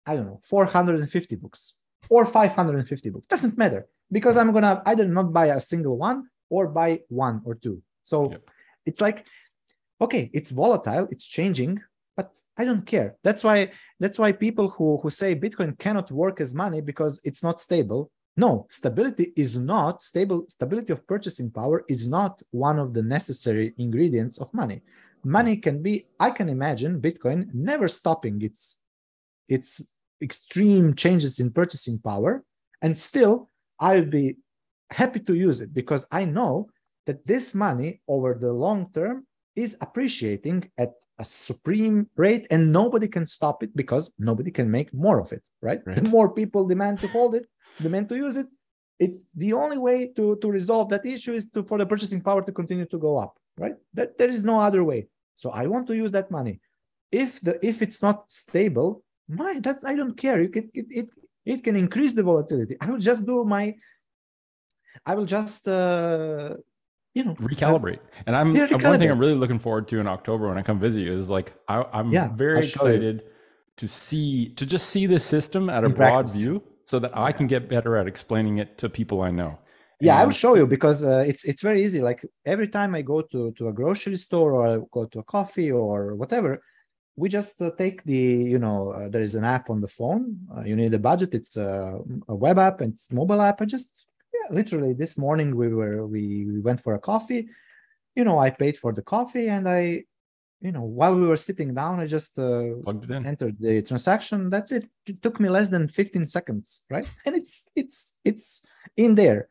i 0.08 0.16
don't 0.16 0.26
know 0.26 0.40
450 0.42 1.36
books 1.36 1.74
or 2.08 2.24
550 2.26 3.10
books. 3.10 3.26
Doesn't 3.26 3.56
matter 3.58 3.86
because 4.10 4.36
i'm 4.36 4.52
gonna 4.52 4.82
either 4.86 5.06
not 5.06 5.32
buy 5.32 5.46
a 5.46 5.60
single 5.60 5.96
one 5.98 6.28
or 6.48 6.66
buy 6.66 7.00
one 7.08 7.42
or 7.44 7.54
two. 7.54 7.76
So 8.02 8.30
yep. 8.30 8.42
it's 8.86 9.00
like 9.00 9.26
okay 10.00 10.30
it's 10.32 10.50
volatile. 10.50 11.06
It's 11.10 11.26
changing 11.26 11.80
but 12.16 12.36
i 12.56 12.64
don't 12.64 12.86
care 12.86 13.16
that's 13.22 13.42
why 13.44 13.70
that's 14.00 14.18
why 14.18 14.32
people 14.32 14.68
who 14.68 14.98
who 15.02 15.10
say 15.10 15.34
bitcoin 15.34 15.78
cannot 15.78 16.10
work 16.10 16.40
as 16.40 16.54
money 16.54 16.80
because 16.80 17.20
it's 17.24 17.42
not 17.42 17.60
stable 17.60 18.10
no, 18.36 18.66
stability 18.70 19.32
is 19.36 19.56
not 19.58 20.02
stable. 20.02 20.46
Stability 20.48 20.92
of 20.92 21.06
purchasing 21.06 21.50
power 21.50 21.84
is 21.88 22.08
not 22.08 22.40
one 22.50 22.78
of 22.78 22.94
the 22.94 23.02
necessary 23.02 23.74
ingredients 23.76 24.38
of 24.38 24.52
money. 24.54 24.80
Money 25.22 25.56
can 25.56 25.82
be, 25.82 26.06
I 26.18 26.30
can 26.30 26.48
imagine 26.48 27.00
Bitcoin 27.00 27.52
never 27.52 27.88
stopping 27.88 28.40
its, 28.42 28.78
its 29.48 29.86
extreme 30.22 30.94
changes 30.94 31.40
in 31.40 31.52
purchasing 31.52 31.98
power. 31.98 32.42
And 32.80 32.98
still, 32.98 33.48
I'll 33.78 34.06
be 34.06 34.38
happy 34.90 35.20
to 35.20 35.34
use 35.34 35.60
it 35.60 35.74
because 35.74 36.06
I 36.10 36.24
know 36.24 36.68
that 37.06 37.26
this 37.26 37.54
money 37.54 38.00
over 38.08 38.34
the 38.40 38.52
long 38.52 38.90
term 38.94 39.26
is 39.54 39.76
appreciating 39.80 40.70
at 40.78 40.92
a 41.22 41.24
supreme 41.48 41.98
rate 42.24 42.46
and 42.52 42.62
nobody 42.80 43.08
can 43.16 43.24
stop 43.36 43.56
it 43.64 43.72
because 43.82 44.04
nobody 44.30 44.50
can 44.58 44.68
make 44.76 44.88
more 45.06 45.18
of 45.24 45.28
it, 45.36 45.42
right? 45.68 45.80
right. 45.86 45.96
The 45.98 46.08
more 46.16 46.28
people 46.40 46.62
demand 46.74 46.96
to 47.02 47.08
hold 47.16 47.32
it, 47.38 47.44
demand 47.86 48.08
to 48.10 48.16
use 48.26 48.36
it, 48.42 48.48
it 49.04 49.12
the 49.44 49.52
only 49.62 49.78
way 49.86 49.98
to, 50.16 50.24
to 50.42 50.46
resolve 50.58 50.86
that 50.90 51.04
issue 51.16 51.34
is 51.38 51.44
to 51.54 51.58
for 51.68 51.76
the 51.78 51.86
purchasing 51.92 52.22
power 52.28 52.42
to 52.42 52.52
continue 52.60 52.88
to 52.94 52.98
go 53.06 53.12
up, 53.24 53.32
right? 53.64 53.76
That 53.94 54.18
there 54.18 54.32
is 54.36 54.42
no 54.52 54.56
other 54.66 54.82
way. 54.90 55.00
So 55.42 55.46
I 55.50 55.64
want 55.72 55.84
to 55.88 55.94
use 56.02 56.12
that 56.18 56.28
money. 56.38 56.54
If 57.22 57.30
the 57.46 57.54
if 57.70 57.76
it's 57.84 58.00
not 58.06 58.30
stable, 58.42 58.90
my 59.28 59.52
that 59.66 59.78
I 59.92 59.94
don't 60.00 60.16
care. 60.24 60.38
You 60.44 60.50
can 60.56 60.70
it, 60.80 60.86
it 61.00 61.08
it 61.54 61.60
can 61.66 61.76
increase 61.84 62.12
the 62.18 62.24
volatility. 62.30 62.74
I 62.84 62.86
will 62.90 63.02
just 63.10 63.22
do 63.32 63.36
my 63.56 63.64
I 65.10 65.12
will 65.16 65.28
just 65.38 65.62
uh 65.68 66.54
you 67.14 67.24
know 67.24 67.34
recalibrate. 67.34 68.00
And 68.26 68.36
I'm 68.36 68.54
yeah, 68.54 68.72
one 68.72 68.98
thing 68.98 69.10
I'm 69.10 69.18
really 69.18 69.34
looking 69.34 69.58
forward 69.58 69.88
to 69.88 70.00
in 70.00 70.06
October 70.06 70.48
when 70.48 70.58
I 70.58 70.62
come 70.62 70.78
visit 70.78 71.00
you 71.00 71.16
is 71.16 71.28
like 71.28 71.54
I, 71.68 71.84
am 71.92 72.12
yeah, 72.12 72.28
very 72.34 72.58
excited 72.58 73.24
to 73.76 73.88
see 73.88 74.50
to 74.54 74.66
just 74.66 74.88
see 74.88 75.06
the 75.06 75.20
system 75.20 75.68
at 75.68 75.84
a 75.84 75.86
in 75.86 75.92
broad 75.92 76.12
practice. 76.12 76.36
view 76.36 76.62
so 76.84 76.98
that 76.98 77.16
I 77.16 77.32
can 77.32 77.46
get 77.46 77.68
better 77.68 77.96
at 77.96 78.06
explaining 78.06 78.58
it 78.58 78.78
to 78.78 78.88
people 78.88 79.20
I 79.22 79.30
know. 79.30 79.58
Yeah, 80.00 80.18
I 80.20 80.24
will 80.24 80.32
show 80.32 80.56
you 80.56 80.66
because 80.66 81.04
uh, 81.04 81.24
it's 81.26 81.44
it's 81.44 81.62
very 81.62 81.84
easy. 81.84 82.00
Like 82.00 82.24
every 82.44 82.66
time 82.66 82.94
I 82.94 83.02
go 83.02 83.22
to 83.22 83.52
to 83.52 83.68
a 83.68 83.72
grocery 83.72 84.16
store 84.16 84.52
or 84.54 84.66
I 84.66 84.78
go 84.90 85.04
to 85.04 85.20
a 85.20 85.22
coffee 85.22 85.70
or 85.70 86.16
whatever, 86.16 86.60
we 87.14 87.28
just 87.28 87.62
uh, 87.62 87.70
take 87.78 88.02
the 88.02 88.14
you 88.54 88.58
know 88.58 88.90
uh, 88.90 89.08
there 89.08 89.22
is 89.22 89.36
an 89.36 89.44
app 89.44 89.70
on 89.70 89.80
the 89.80 89.86
phone. 89.86 90.38
Uh, 90.54 90.62
you 90.62 90.74
need 90.74 90.92
a 90.94 90.98
budget. 90.98 91.34
It's 91.34 91.56
a, 91.56 92.00
a, 92.28 92.34
web 92.34 92.58
app 92.58 92.80
and 92.80 92.94
it's 92.94 93.12
mobile 93.12 93.40
app. 93.40 93.60
i 93.62 93.64
just 93.64 94.01
literally 94.50 94.92
this 94.92 95.16
morning 95.16 95.56
we 95.56 95.68
were 95.68 96.06
we, 96.06 96.46
we 96.46 96.60
went 96.60 96.80
for 96.80 96.94
a 96.94 96.98
coffee. 96.98 97.48
You 98.14 98.24
know, 98.24 98.38
I 98.38 98.50
paid 98.50 98.76
for 98.76 98.92
the 98.92 99.02
coffee 99.02 99.48
and 99.48 99.68
I 99.68 100.04
you 100.62 100.70
know, 100.70 100.82
while 100.82 101.14
we 101.14 101.26
were 101.26 101.36
sitting 101.36 101.74
down, 101.74 101.98
I 101.98 102.06
just 102.06 102.38
uh, 102.38 102.76
entered 103.10 103.56
the 103.58 103.82
transaction. 103.82 104.48
That's 104.48 104.70
it. 104.70 104.88
It 105.06 105.20
took 105.20 105.40
me 105.40 105.48
less 105.48 105.68
than 105.68 105.88
15 105.88 106.24
seconds, 106.24 106.86
right? 106.88 107.06
And 107.26 107.34
it's 107.34 107.68
it's 107.74 108.20
it's 108.24 108.64
in 108.96 109.16
there, 109.16 109.48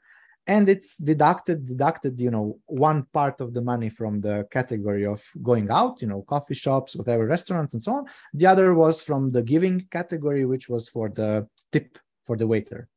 and 0.48 0.70
it's 0.70 0.98
deducted 0.98 1.68
deducted. 1.68 2.20
You 2.20 2.32
know, 2.32 2.60
one 2.66 3.08
part 3.12 3.42
of 3.42 3.54
the 3.54 3.62
money 3.62 3.90
from 3.90 4.22
the 4.22 4.48
category 4.52 5.06
of 5.06 5.22
going 5.44 5.70
out, 5.70 6.02
you 6.02 6.08
know, 6.08 6.22
coffee 6.22 6.56
shops, 6.56 6.96
whatever, 6.96 7.26
restaurants, 7.28 7.74
and 7.74 7.84
so 7.84 7.94
on. 7.96 8.06
The 8.34 8.46
other 8.46 8.74
was 8.74 9.02
from 9.02 9.32
the 9.32 9.44
giving 9.44 9.88
category, 9.92 10.46
which 10.46 10.70
was 10.70 10.88
for 10.88 11.10
the 11.10 11.46
tip 11.74 12.00
for 12.26 12.38
the 12.38 12.48
waiter, 12.48 12.88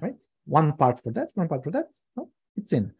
right? 0.00 0.16
One 0.48 0.72
part 0.72 1.02
for 1.02 1.12
that, 1.12 1.28
one 1.34 1.48
part 1.48 1.62
for 1.62 1.70
that. 1.70 1.88
Oh, 2.16 2.28
it's 2.56 2.72
in. 2.72 2.92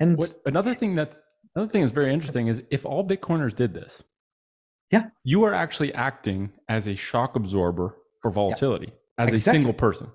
And 0.00 0.16
what, 0.16 0.34
another 0.46 0.74
thing 0.74 0.94
that's 0.94 1.20
Another 1.56 1.72
thing 1.72 1.80
that's 1.80 1.92
very 1.92 2.12
interesting 2.12 2.48
is 2.48 2.62
if 2.70 2.84
all 2.84 3.02
Bitcoiners 3.02 3.56
did 3.56 3.72
this, 3.72 4.02
yeah, 4.92 5.06
you 5.24 5.42
are 5.44 5.54
actually 5.54 5.92
acting 5.94 6.52
as 6.68 6.86
a 6.86 6.94
shock 6.94 7.34
absorber 7.34 7.96
for 8.20 8.30
volatility 8.30 8.88
yeah. 8.88 9.24
as 9.24 9.32
exactly. 9.32 9.50
a 9.50 9.54
single 9.54 9.72
person. 9.72 10.08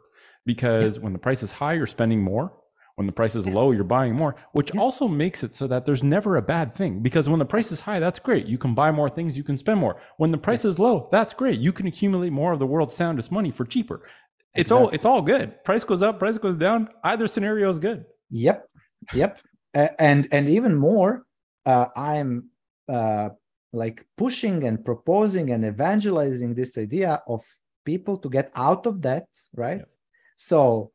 Because 0.45 0.97
yeah. 0.97 1.03
when 1.03 1.13
the 1.13 1.19
price 1.19 1.41
is 1.41 1.51
high, 1.51 1.73
you're 1.73 1.87
spending 1.87 2.21
more. 2.21 2.53
When 2.95 3.07
the 3.07 3.13
price 3.13 3.35
is 3.35 3.47
yes. 3.47 3.55
low, 3.55 3.71
you're 3.71 3.83
buying 3.83 4.13
more, 4.13 4.35
which 4.51 4.71
yes. 4.71 4.83
also 4.83 5.07
makes 5.07 5.43
it 5.43 5.55
so 5.55 5.65
that 5.65 5.87
there's 5.87 6.03
never 6.03 6.35
a 6.35 6.41
bad 6.43 6.75
thing. 6.75 7.01
Because 7.01 7.27
when 7.27 7.39
the 7.39 7.45
price 7.45 7.71
is 7.71 7.79
high, 7.79 7.99
that's 7.99 8.19
great. 8.19 8.45
You 8.45 8.59
can 8.59 8.75
buy 8.75 8.91
more 8.91 9.09
things, 9.09 9.35
you 9.35 9.43
can 9.43 9.57
spend 9.57 9.79
more. 9.79 9.99
When 10.17 10.29
the 10.29 10.37
price 10.37 10.63
yes. 10.63 10.73
is 10.73 10.79
low, 10.79 11.09
that's 11.11 11.33
great. 11.33 11.59
You 11.59 11.73
can 11.73 11.87
accumulate 11.87 12.31
more 12.31 12.53
of 12.53 12.59
the 12.59 12.67
world's 12.67 12.93
soundest 12.93 13.31
money 13.31 13.49
for 13.49 13.65
cheaper. 13.65 14.03
It's 14.53 14.71
exactly. 14.71 14.85
all 14.85 14.89
it's 14.89 15.05
all 15.05 15.21
good. 15.21 15.63
Price 15.63 15.83
goes 15.83 16.01
up, 16.01 16.19
price 16.19 16.37
goes 16.37 16.57
down. 16.57 16.89
Either 17.03 17.27
scenario 17.27 17.69
is 17.69 17.79
good. 17.79 18.05
Yep, 18.31 18.67
yep. 19.13 19.39
uh, 19.73 19.87
and 19.97 20.27
and 20.31 20.49
even 20.49 20.75
more, 20.75 21.25
uh, 21.65 21.87
I'm 21.95 22.49
uh, 22.89 23.29
like 23.71 24.05
pushing 24.17 24.65
and 24.65 24.83
proposing 24.83 25.51
and 25.51 25.63
evangelizing 25.63 26.53
this 26.53 26.77
idea 26.77 27.21
of 27.27 27.41
people 27.85 28.17
to 28.17 28.29
get 28.29 28.51
out 28.55 28.85
of 28.85 29.01
debt, 29.01 29.27
right? 29.55 29.79
Yeah. 29.79 29.93
So 30.35 30.91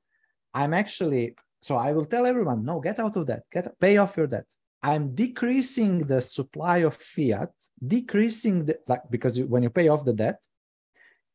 I'm 0.52 0.74
actually, 0.74 1.34
so 1.60 1.76
I 1.76 1.92
will 1.92 2.04
tell 2.04 2.26
everyone, 2.26 2.64
no, 2.64 2.80
get 2.80 2.98
out 2.98 3.16
of 3.16 3.26
debt, 3.26 3.44
get 3.52 3.78
pay 3.80 3.96
off 3.96 4.16
your 4.16 4.26
debt. 4.26 4.46
I'm 4.82 5.14
decreasing 5.14 6.00
the 6.00 6.20
supply 6.20 6.78
of 6.78 6.94
fiat, 6.94 7.50
decreasing 7.84 8.66
the 8.66 8.78
like 8.86 9.02
because 9.10 9.38
you, 9.38 9.46
when 9.46 9.62
you 9.62 9.70
pay 9.70 9.88
off 9.88 10.04
the 10.04 10.12
debt, 10.12 10.40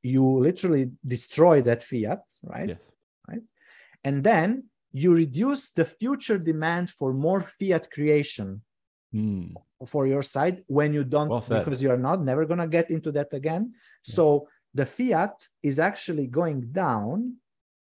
you 0.03 0.23
literally 0.40 0.91
destroy 1.06 1.61
that 1.61 1.84
fiat, 1.84 2.22
right? 2.44 2.69
Yes. 2.69 2.90
Right. 3.28 3.41
And 4.03 4.23
then 4.23 4.65
you 4.94 5.14
reduce 5.14 5.72
the 5.72 5.86
future 5.86 6.38
demand 6.38 6.90
for 6.90 7.14
more 7.14 7.41
fiat 7.60 7.90
creation 7.91 8.61
mm. 9.14 9.53
for 9.88 10.07
your 10.07 10.23
side 10.23 10.64
when 10.68 10.94
you 10.94 11.03
don't 11.03 11.30
well 11.30 11.41
because 11.64 11.82
you 11.82 11.90
are 11.90 11.98
not 11.98 12.22
never 12.22 12.45
going 12.45 12.60
to 12.60 12.68
get 12.68 12.91
into 12.91 13.11
that 13.11 13.34
again 13.34 13.72
yeah. 13.73 14.14
so 14.15 14.48
the 14.73 14.86
fiat 14.86 15.34
is 15.64 15.80
actually 15.80 16.28
going 16.28 16.61
down 16.72 17.36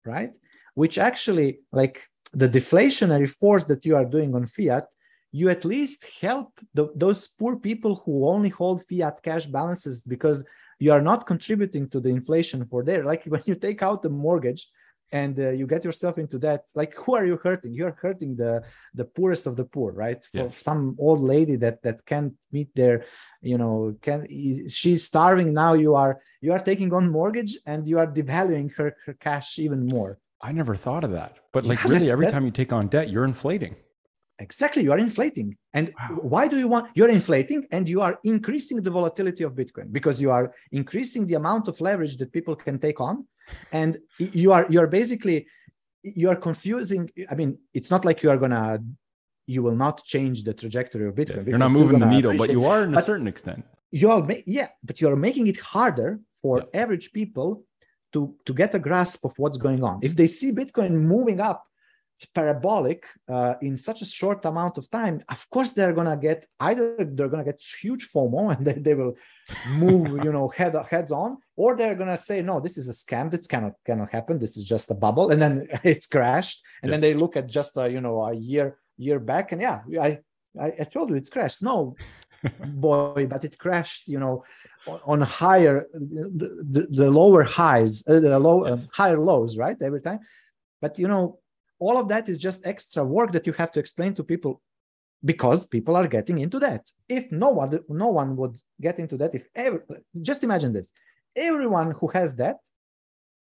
right 0.05 0.37
which 0.75 0.99
actually 0.99 1.61
like 1.73 2.07
the 2.33 2.49
deflationary 2.49 3.29
force 3.29 3.65
that 3.65 3.85
you 3.85 3.97
are 3.97 4.05
doing 4.05 4.35
on 4.35 4.47
fiat 4.47 4.85
you 5.33 5.51
at 5.51 5.65
least 5.65 6.07
help 6.21 6.59
the, 6.75 6.89
those 6.95 7.29
poor 7.29 7.57
people 7.57 8.03
who 8.05 8.27
only 8.29 8.49
hold 8.49 8.85
fiat 8.87 9.23
cash 9.23 9.47
balances 9.47 10.03
because 10.03 10.45
you 10.79 10.93
are 10.93 11.03
not 11.03 11.27
contributing 11.27 11.89
to 11.91 12.01
the 12.01 12.09
inflation 12.09 12.65
for 12.67 12.83
there. 12.85 13.05
Like 13.05 13.25
when 13.25 13.43
you 13.47 13.55
take 13.55 13.83
out 13.83 14.03
the 14.03 14.11
mortgage 14.11 14.69
and 15.11 15.39
uh, 15.41 15.51
you 15.51 15.67
get 15.67 15.85
yourself 15.85 16.19
into 16.19 16.39
that 16.39 16.65
like 16.75 16.95
who 16.95 17.15
are 17.15 17.25
you 17.25 17.39
hurting? 17.43 17.73
You're 17.73 17.97
hurting 18.01 18.37
the 18.37 18.63
the 18.95 19.05
poorest 19.05 19.47
of 19.47 19.57
the 19.57 19.65
poor 19.65 19.93
right? 19.93 20.23
For 20.25 20.39
yeah. 20.39 20.51
some 20.51 20.97
old 20.99 21.21
lady 21.21 21.57
that 21.57 21.83
that 21.83 22.05
can't 22.05 22.35
meet 22.53 22.75
their 22.75 23.05
you 23.41 23.59
know 23.59 23.97
can 24.03 24.27
she's 24.69 25.05
starving. 25.05 25.55
Now 25.55 25.75
you 25.75 25.95
are 25.95 26.21
you 26.41 26.53
are 26.53 26.59
taking 26.59 26.93
on 26.93 27.11
mortgage 27.11 27.59
and 27.67 27.87
you 27.87 27.99
are 27.99 28.07
devaluing 28.07 28.75
her, 28.77 28.97
her 29.07 29.15
cash 29.15 29.59
even 29.59 29.87
more. 29.87 30.19
I 30.41 30.53
never 30.53 30.77
thought 30.77 31.05
of 31.05 31.13
that. 31.13 31.39
But 31.53 31.65
like 31.65 31.83
yeah, 31.83 31.91
really 31.91 32.11
every 32.11 32.27
time 32.27 32.45
you 32.45 32.51
take 32.51 32.73
on 32.73 32.89
debt 32.89 33.09
you're 33.09 33.25
inflating 33.25 33.77
exactly 34.39 34.83
you 34.83 34.93
are 34.93 34.99
inflating 34.99 35.57
and 35.75 35.93
Wow. 35.99 36.19
why 36.35 36.45
do 36.49 36.57
you 36.59 36.69
want 36.69 36.85
you're 36.95 37.09
inflating 37.21 37.67
and 37.73 37.89
you 37.89 38.01
are 38.01 38.19
increasing 38.25 38.79
the 38.83 38.91
volatility 38.91 39.43
of 39.45 39.53
bitcoin 39.55 39.93
because 39.99 40.21
you 40.21 40.31
are 40.31 40.47
increasing 40.73 41.27
the 41.27 41.35
amount 41.35 41.69
of 41.69 41.81
leverage 41.81 42.17
that 42.19 42.33
people 42.33 42.55
can 42.55 42.79
take 42.79 43.01
on 43.01 43.27
and 43.73 43.99
you 44.19 44.53
are 44.53 44.65
you 44.71 44.79
are 44.81 44.87
basically 44.87 45.47
you 46.21 46.29
are 46.33 46.37
confusing 46.49 47.11
i 47.31 47.35
mean 47.35 47.51
it's 47.75 47.91
not 47.91 48.05
like 48.05 48.23
you 48.23 48.31
are 48.31 48.37
gonna 48.45 48.79
you 49.55 49.61
will 49.63 49.79
not 49.87 49.97
change 50.05 50.45
the 50.45 50.55
trajectory 50.55 51.07
of 51.09 51.15
bitcoin 51.15 51.47
You're 51.49 51.59
not 51.67 51.73
moving 51.73 51.99
the 51.99 52.07
needle, 52.07 52.35
but 52.37 52.51
you 52.51 52.65
are 52.67 52.85
in 52.85 52.95
a 52.95 53.03
certain 53.03 53.27
extent. 53.35 53.65
you 53.91 54.11
are 54.13 54.21
yeah 54.47 54.69
but 54.89 55.01
you're 55.01 55.17
making 55.29 55.47
it 55.53 55.59
harder 55.75 56.11
for 56.43 56.55
Yeah. 56.59 56.83
average 56.83 57.07
people 57.21 57.49
to 58.13 58.21
to 58.47 58.53
get 58.63 58.71
a 58.81 58.81
grasp 58.89 59.21
of 59.29 59.33
what's 59.43 59.59
going 59.67 59.83
on 59.91 59.97
if 60.09 60.13
they 60.21 60.29
see 60.39 60.51
bitcoin 60.61 60.93
moving 61.15 61.41
up 61.51 61.59
parabolic 62.35 63.05
uh, 63.29 63.55
in 63.63 63.77
such 63.77 64.03
a 64.03 64.05
short 64.05 64.45
amount 64.45 64.77
of 64.79 64.91
time 64.91 65.17
of 65.29 65.49
course 65.51 65.71
they're 65.71 65.93
gonna 65.93 66.17
get 66.17 66.47
either 66.61 66.97
they're 67.15 67.29
gonna 67.29 67.45
get 67.45 67.61
huge 67.83 68.09
fomo 68.13 68.43
and 68.57 68.67
then 68.67 68.83
they 68.83 68.95
will 68.95 69.15
move 69.65 70.23
you 70.25 70.33
know 70.33 70.49
head 70.49 70.75
heads 70.91 71.13
on 71.13 71.31
or 71.57 71.77
they're 71.77 71.95
gonna 71.95 72.17
say 72.17 72.43
no 72.43 72.61
this 72.61 72.77
is 72.81 72.89
a 72.89 72.93
scam. 72.93 73.31
This 73.31 73.47
cannot 73.47 73.75
cannot 73.87 74.11
happen. 74.11 74.39
This 74.39 74.57
is 74.57 74.65
just 74.65 74.91
a 74.91 74.95
bubble. 74.95 75.31
And 75.33 75.41
then 75.43 75.55
it's 75.93 76.07
crashed. 76.07 76.59
And 76.83 76.89
Yeah. 76.89 76.93
then 76.93 77.01
they 77.01 77.15
look 77.15 77.35
at 77.37 77.47
just 77.59 77.77
a 77.77 77.89
you 77.95 78.01
know 78.01 78.17
a 78.25 78.35
year 78.35 78.67
year 79.07 79.19
back 79.21 79.53
and 79.53 79.61
yeah 79.67 79.79
i 80.09 80.11
i, 80.65 80.69
I 80.83 80.85
told 80.95 81.11
you 81.11 81.17
it's 81.17 81.31
crashed. 81.31 81.63
No 81.63 81.97
boy 82.87 83.27
but 83.33 83.45
it 83.45 83.59
crashed 83.59 84.03
you 84.09 84.21
know 84.21 84.45
on- 85.13 85.21
higher 85.23 85.87
the, 85.93 86.49
the, 86.75 86.83
the 87.01 87.11
lower 87.21 87.43
highs 87.43 88.07
uh, 88.09 88.21
the 88.21 88.39
low 88.39 88.65
uh, 88.65 88.77
Yes. 88.77 88.89
higher 89.01 89.21
lows 89.31 89.57
right 89.65 89.77
every 89.89 90.01
time. 90.09 90.21
But 90.83 90.99
you 90.99 91.09
know 91.09 91.25
all 91.79 91.97
of 91.97 92.09
that 92.09 92.29
is 92.29 92.39
just 92.39 92.67
extra 92.67 93.05
work 93.05 93.33
that 93.33 93.47
you 93.47 93.53
have 93.55 93.73
to 93.73 93.81
explain 93.81 94.15
to 94.15 94.25
people 94.25 94.61
because 95.25 95.67
people 95.67 95.97
are 95.97 96.07
getting 96.07 96.39
into 96.39 96.59
that. 96.61 96.87
If 97.09 97.31
no 97.33 97.51
one 97.51 97.81
no 97.89 98.09
one 98.09 98.37
would 98.37 98.57
get 98.81 98.99
into 98.99 99.17
that 99.19 99.35
if 99.35 99.47
ever 99.55 99.85
just 100.21 100.45
imagine 100.45 100.73
this. 100.73 100.93
Everyone 101.37 101.93
who 101.93 102.09
has 102.09 102.37
that 102.37 102.59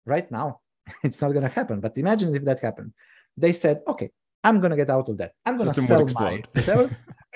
right 0.05 0.29
now 0.31 0.59
it's 1.03 1.21
not 1.21 1.31
going 1.31 1.43
to 1.43 1.49
happen 1.49 1.79
but 1.79 1.97
imagine 1.97 2.35
if 2.35 2.43
that 2.45 2.59
happened. 2.59 2.93
They 3.37 3.53
said 3.53 3.81
okay 3.87 4.11
i'm 4.43 4.61
going 4.61 4.71
to 4.71 4.77
get 4.77 4.89
out 4.89 5.09
of 5.09 5.17
that. 5.17 5.33
I'm 5.45 5.57
going 5.57 5.71
to 5.71 5.81
sell 5.81 5.99
my 5.99 6.03
explode. 6.03 6.47
whatever 6.53 6.97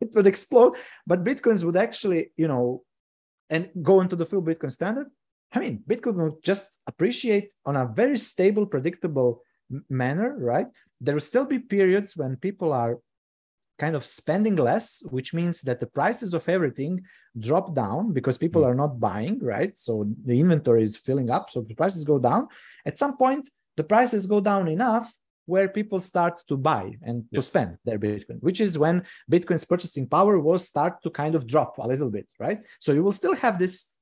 it 0.00 0.10
would 0.14 0.26
explode. 0.26 0.76
But 1.06 1.24
bitcoins 1.24 1.64
would 1.64 1.76
actually 1.76 2.32
you 2.36 2.48
know 2.48 2.84
and 3.50 3.70
go 3.82 4.00
into 4.00 4.16
the 4.16 4.26
full 4.26 4.42
bitcoin 4.42 4.72
standard. 4.72 5.08
I 5.52 5.58
mean 5.60 5.82
bitcoin 5.88 6.16
will 6.16 6.38
just 6.42 6.80
appreciate 6.86 7.52
on 7.66 7.76
a 7.76 7.86
very 7.86 8.16
stable 8.16 8.66
predictable 8.66 9.42
manner 9.88 10.36
right? 10.38 10.66
There 11.00 11.14
will 11.14 11.20
still 11.20 11.46
be 11.46 11.58
periods 11.58 12.16
when 12.16 12.36
people 12.36 12.72
are 12.72 12.98
kind 13.78 13.96
of 13.96 14.06
spending 14.06 14.54
less 14.56 15.02
which 15.10 15.34
means 15.34 15.60
that 15.62 15.80
the 15.80 15.86
prices 15.86 16.32
of 16.32 16.48
everything 16.48 17.02
drop 17.38 17.74
down 17.74 18.12
because 18.12 18.38
people 18.38 18.62
Mm. 18.62 18.66
are 18.68 18.74
not 18.82 19.00
buying 19.00 19.38
right? 19.40 19.76
So 19.76 19.92
the 20.24 20.38
inventory 20.38 20.82
is 20.82 20.96
filling 20.96 21.28
up 21.30 21.50
so 21.50 21.60
the 21.62 21.74
prices 21.74 22.04
go 22.04 22.18
down. 22.18 22.48
At 22.86 22.98
some 22.98 23.16
point 23.16 23.50
the 23.76 23.84
prices 23.84 24.26
go 24.26 24.40
down 24.40 24.68
enough 24.68 25.12
where 25.46 25.68
people 25.68 26.00
start 26.00 26.40
to 26.48 26.56
buy 26.56 26.84
and 27.02 27.24
to 27.34 27.42
spend 27.42 27.76
their 27.84 27.98
bitcoin 27.98 28.38
which 28.40 28.60
is 28.60 28.78
when 28.78 29.02
bitcoin's 29.30 29.64
purchasing 29.64 30.06
power 30.08 30.38
will 30.38 30.56
start 30.56 31.02
to 31.02 31.10
kind 31.10 31.34
of 31.34 31.46
drop 31.46 31.76
a 31.78 31.86
little 31.92 32.10
bit 32.10 32.26
right? 32.38 32.60
So 32.78 32.92
you 32.92 33.02
will 33.02 33.12
still 33.20 33.34
have 33.34 33.58
this 33.58 33.93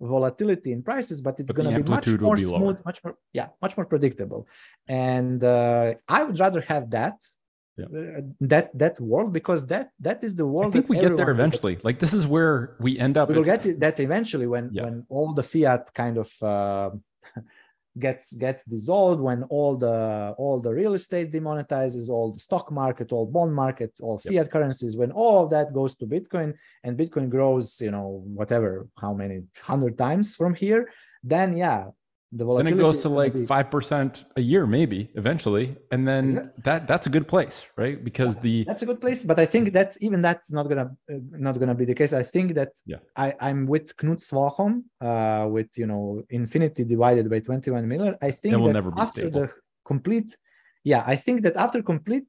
volatility 0.00 0.70
in 0.72 0.82
prices 0.82 1.20
but 1.20 1.34
it's 1.40 1.52
going 1.52 1.68
to 1.70 1.82
be 1.82 1.90
much 1.90 2.06
more 2.06 2.36
be 2.36 2.44
lower. 2.46 2.58
smooth 2.58 2.78
much 2.84 2.98
more 3.04 3.14
yeah 3.32 3.48
much 3.60 3.76
more 3.76 3.86
predictable 3.86 4.46
and 4.88 5.42
uh, 5.44 5.94
i 6.08 6.22
would 6.24 6.38
rather 6.44 6.60
have 6.72 6.84
that 6.98 7.16
Yeah. 7.78 7.86
uh, 7.98 8.22
that 8.52 8.66
that 8.82 8.94
world 9.10 9.30
because 9.38 9.60
that 9.72 9.86
that 10.08 10.18
is 10.26 10.32
the 10.40 10.48
world. 10.54 10.70
I 10.70 10.74
think 10.76 10.88
we 10.94 10.98
get 11.06 11.14
there 11.20 11.30
eventually. 11.38 11.74
Like 11.88 11.98
this 12.04 12.12
is 12.18 12.22
where 12.34 12.54
we 12.86 12.90
end 13.06 13.14
up. 13.18 13.24
we 13.30 13.34
will 13.38 13.46
It's- 13.48 13.66
get 13.66 13.78
that 13.84 13.96
eventually 14.08 14.46
when 14.54 14.64
Yeah. 14.76 14.82
when 14.86 14.94
all 15.14 15.28
the 15.40 15.46
fiat 15.52 15.82
kind 16.02 16.16
of 16.24 16.28
uh, 16.54 16.90
gets 17.98 18.34
gets 18.34 18.64
dissolved 18.64 19.20
when 19.20 19.42
all 19.44 19.76
the 19.76 19.96
all 20.38 20.60
the 20.60 20.72
real 20.72 20.94
estate 20.94 21.32
demonetizes 21.32 22.08
all 22.08 22.32
the 22.32 22.38
stock 22.48 22.66
market 22.70 23.12
all 23.12 23.26
bond 23.26 23.52
market 23.54 23.92
all 24.00 24.20
Yep. 24.24 24.32
fiat 24.32 24.50
currencies 24.54 24.96
when 24.96 25.10
all 25.12 25.36
of 25.44 25.50
that 25.50 25.72
goes 25.72 25.94
to 25.96 26.04
bitcoin 26.06 26.54
and 26.84 26.98
bitcoin 26.98 27.28
grows 27.36 27.80
you 27.80 27.90
know 27.90 28.08
whatever 28.40 28.86
how 29.04 29.12
many 29.14 29.42
hundred 29.70 29.94
times 29.98 30.36
from 30.40 30.54
here 30.54 30.82
then 31.22 31.56
yeah 31.56 31.82
the 32.30 32.44
then 32.44 32.66
it 32.66 32.76
goes 32.76 33.00
to 33.02 33.08
like 33.08 33.34
five 33.46 33.70
percent 33.70 34.24
a 34.36 34.40
year, 34.40 34.66
maybe 34.66 35.10
eventually, 35.14 35.76
and 35.90 36.06
then 36.06 36.24
Exact- 36.28 36.64
that 36.64 36.86
that's 36.86 37.06
a 37.06 37.10
good 37.10 37.26
place, 37.26 37.64
right? 37.76 38.02
Because 38.04 38.36
the 38.36 38.64
that's 38.64 38.82
a 38.82 38.86
good 38.86 39.00
place 39.00 39.24
but 39.24 39.38
i 39.38 39.46
think 39.46 39.72
that's 39.72 40.02
even 40.02 40.20
that's 40.20 40.52
not 40.52 40.68
gonna 40.68 40.88
uh, 41.12 41.14
not 41.46 41.58
gonna 41.60 41.74
be 41.74 41.84
the 41.84 41.94
case 41.94 42.12
i 42.12 42.22
think 42.34 42.54
that 42.54 42.70
Yeah. 42.92 42.98
i 43.16 43.34
i'm 43.46 43.66
with 43.66 43.86
Knut 43.96 44.20
Svanholm 44.28 44.74
uh 45.00 45.46
with 45.56 45.70
you 45.80 45.86
know 45.86 46.22
infinity 46.30 46.84
divided 46.84 47.24
by 47.30 47.40
21 47.40 47.86
million 47.88 48.16
i 48.20 48.30
think 48.30 48.54
that 48.66 48.76
after 49.04 49.20
stable. 49.20 49.40
the 49.40 49.50
complete 49.84 50.36
yeah 50.84 51.02
i 51.06 51.16
think 51.16 51.42
that 51.42 51.56
after 51.56 51.82
complete 51.82 52.28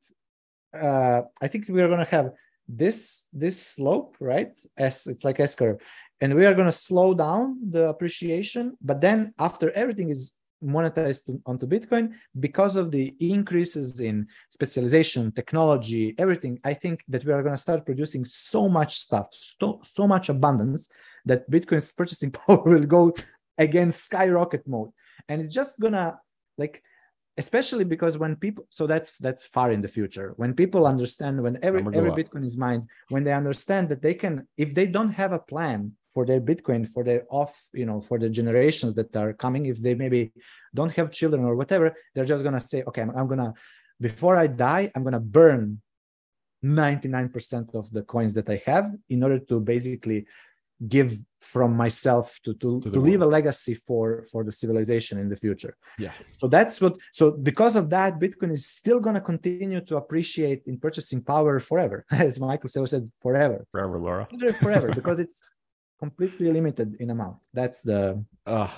uh 0.73 1.21
i 1.41 1.47
think 1.47 1.61
we 1.69 1.81
are 1.81 1.89
gonna 1.93 2.11
have 2.17 2.31
this 2.67 3.27
this 3.33 3.57
slope 3.73 4.15
right 4.19 4.53
as 4.77 5.07
it's 5.07 5.23
like 5.27 5.39
s 5.39 5.55
curve 5.55 5.77
and 6.21 6.35
we 6.35 6.45
are 6.45 6.53
going 6.53 6.65
to 6.65 6.71
slow 6.71 7.13
down 7.13 7.57
the 7.71 7.89
appreciation 7.89 8.77
but 8.81 9.01
then 9.01 9.33
after 9.39 9.71
everything 9.71 10.09
is 10.09 10.33
monetized 10.63 11.25
to- 11.25 11.41
onto 11.45 11.65
bitcoin 11.65 12.11
because 12.39 12.75
of 12.75 12.91
the 12.91 13.15
increases 13.19 14.01
in 14.01 14.27
specialization 14.49 15.31
technology 15.31 16.15
everything 16.17 16.59
i 16.65 16.73
think 16.73 17.01
that 17.07 17.23
we 17.23 17.31
are 17.31 17.41
going 17.41 17.55
to 17.55 17.65
start 17.67 17.85
producing 17.85 18.25
so 18.25 18.67
much 18.67 18.97
stuff 18.97 19.27
so, 19.31 19.79
so 19.83 20.05
much 20.05 20.27
abundance 20.27 20.91
that 21.25 21.49
bitcoin's 21.49 21.91
purchasing 21.99 22.31
power 22.31 22.61
will 22.63 22.85
go 22.85 23.13
again 23.59 23.91
skyrocket 23.91 24.67
mode. 24.67 24.89
And 25.27 25.41
it's 25.41 25.53
just 25.53 25.79
gonna 25.79 26.19
like 26.57 26.81
especially 27.37 27.85
because 27.85 28.17
when 28.17 28.35
people 28.35 28.65
so 28.69 28.87
that's 28.87 29.17
that's 29.17 29.45
far 29.47 29.71
in 29.71 29.81
the 29.81 29.87
future. 29.87 30.33
When 30.37 30.53
people 30.53 30.87
understand 30.87 31.41
when 31.43 31.59
every 31.61 31.81
every 31.93 32.11
bitcoin 32.11 32.43
is 32.43 32.57
mined 32.57 32.87
when 33.09 33.23
they 33.23 33.33
understand 33.33 33.89
that 33.89 34.01
they 34.01 34.15
can 34.15 34.47
if 34.57 34.73
they 34.73 34.87
don't 34.87 35.11
have 35.11 35.33
a 35.33 35.39
plan 35.39 35.93
for 36.13 36.25
their 36.25 36.41
bitcoin 36.41 36.87
for 36.87 37.03
their 37.03 37.23
off 37.29 37.67
you 37.73 37.85
know 37.85 38.01
for 38.01 38.17
the 38.19 38.29
generations 38.29 38.93
that 38.95 39.15
are 39.15 39.33
coming. 39.33 39.65
If 39.65 39.81
they 39.81 39.95
maybe 39.95 40.31
don't 40.73 40.91
have 40.93 41.11
children 41.11 41.43
or 41.43 41.55
whatever 41.55 41.95
they're 42.13 42.25
just 42.25 42.43
gonna 42.43 42.59
say 42.59 42.83
okay 42.87 43.01
i'm, 43.01 43.11
I'm 43.11 43.27
gonna 43.27 43.53
before 43.99 44.35
i 44.35 44.47
die 44.47 44.91
i'm 44.95 45.03
gonna 45.03 45.19
burn 45.19 45.81
99% 46.63 47.73
of 47.73 47.89
the 47.91 48.01
coins 48.03 48.33
that 48.33 48.49
i 48.49 48.61
have 48.65 48.91
in 49.09 49.23
order 49.23 49.39
to 49.39 49.59
basically 49.59 50.25
give 50.87 51.17
from 51.41 51.75
myself 51.75 52.37
to 52.43 52.53
to, 52.55 52.81
To 52.81 52.91
to, 52.91 52.99
leave 52.99 53.21
a 53.21 53.25
legacy 53.25 53.73
for 53.73 54.25
for 54.31 54.43
the 54.43 54.51
civilization 54.51 55.17
in 55.17 55.29
the 55.29 55.35
future. 55.35 55.73
Yeah, 55.97 56.11
so 56.33 56.47
that's 56.47 56.79
what 56.81 56.97
so 57.11 57.31
because 57.31 57.75
of 57.75 57.89
that 57.89 58.19
bitcoin 58.19 58.51
is 58.51 58.65
still 58.67 58.99
going 58.99 59.15
to 59.15 59.21
continue 59.21 59.81
to 59.89 59.97
appreciate 59.97 60.63
in 60.67 60.77
purchasing 60.79 61.21
power 61.23 61.59
forever. 61.59 62.05
As 62.11 62.39
michael 62.39 62.69
said 62.69 63.11
forever. 63.21 63.65
Forever, 63.71 63.99
Laura. 63.99 64.27
Forever 64.59 64.93
because 64.93 65.19
it's 65.19 65.49
completely 65.99 66.51
limited 66.51 66.95
in 67.01 67.09
amount 67.09 67.37
that's 67.53 67.81
the 67.81 68.23
Ugh, 68.47 68.71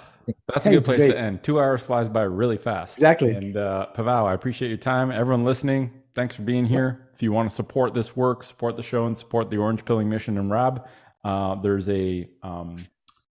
that's 0.54 0.66
a 0.66 0.70
good 0.70 0.84
place 0.84 1.00
great. 1.00 1.12
to 1.12 1.18
end. 1.18 1.44
Two 1.44 1.60
hours 1.60 1.82
flies 1.84 2.10
by 2.10 2.24
really 2.24 2.58
fast. 2.58 2.98
Exactly. 2.98 3.34
And 3.34 3.56
uh, 3.56 3.88
Pavao, 3.96 4.28
I 4.28 4.34
appreciate 4.34 4.68
your 4.68 4.78
time. 4.78 5.12
Everyone 5.12 5.46
listening, 5.46 5.92
thanks 6.14 6.36
for 6.36 6.42
being 6.42 6.66
here. 6.66 7.08
If 7.14 7.24
you 7.24 7.32
want 7.32 7.50
to 7.50 7.56
support 7.56 7.94
this 7.94 8.16
work, 8.16 8.44
support 8.44 8.76
the 8.76 8.84
show, 8.84 9.06
and 9.06 9.18
support 9.18 9.50
the 9.50 9.58
Orange 9.58 9.86
Pilling 9.86 10.10
Mission 10.10 10.38
and 10.38 10.52
Rab, 10.52 10.86
uh, 11.24 11.56
there's 11.56 11.88
a 11.88 12.30
um, 12.44 12.86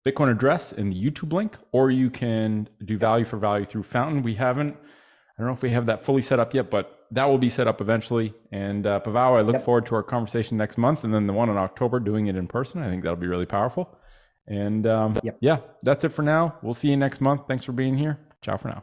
Bitcoin 0.06 0.30
address 0.30 0.72
in 0.72 0.90
the 0.90 0.96
YouTube 0.96 1.32
link, 1.32 1.56
or 1.72 1.90
you 1.90 2.10
can 2.10 2.68
do 2.84 2.98
value 2.98 3.24
for 3.24 3.36
value 3.36 3.64
through 3.64 3.84
Fountain. 3.84 4.22
We 4.22 4.34
haven't, 4.34 4.76
I 4.76 5.42
don't 5.42 5.46
know 5.46 5.54
if 5.54 5.62
we 5.62 5.70
have 5.70 5.86
that 5.86 6.04
fully 6.04 6.22
set 6.22 6.40
up 6.40 6.52
yet, 6.52 6.70
but 6.70 7.03
that 7.14 7.24
will 7.26 7.38
be 7.38 7.48
set 7.48 7.66
up 7.66 7.80
eventually. 7.80 8.34
And 8.52 8.86
uh, 8.86 9.00
Pavao, 9.04 9.38
I 9.38 9.42
look 9.42 9.54
Yep. 9.54 9.64
forward 9.64 9.86
to 9.86 9.94
our 9.94 10.02
conversation 10.02 10.56
next 10.56 10.76
month, 10.78 11.04
and 11.04 11.12
then 11.14 11.26
the 11.26 11.32
one 11.32 11.48
in 11.48 11.56
October, 11.56 12.00
doing 12.00 12.26
it 12.26 12.36
in 12.36 12.46
person. 12.46 12.82
I 12.82 12.88
think 12.90 13.02
that'll 13.02 13.16
be 13.16 13.26
really 13.26 13.46
powerful. 13.46 13.96
And 14.46 14.86
um, 14.86 15.16
Yep. 15.22 15.36
yeah, 15.40 15.58
that's 15.82 16.04
it 16.04 16.12
for 16.12 16.22
now. 16.22 16.56
We'll 16.62 16.74
see 16.74 16.88
you 16.90 16.96
next 16.96 17.20
month. 17.20 17.42
Thanks 17.48 17.64
for 17.64 17.72
being 17.72 17.96
here. 17.96 18.18
Ciao 18.42 18.56
for 18.56 18.68
now. 18.68 18.82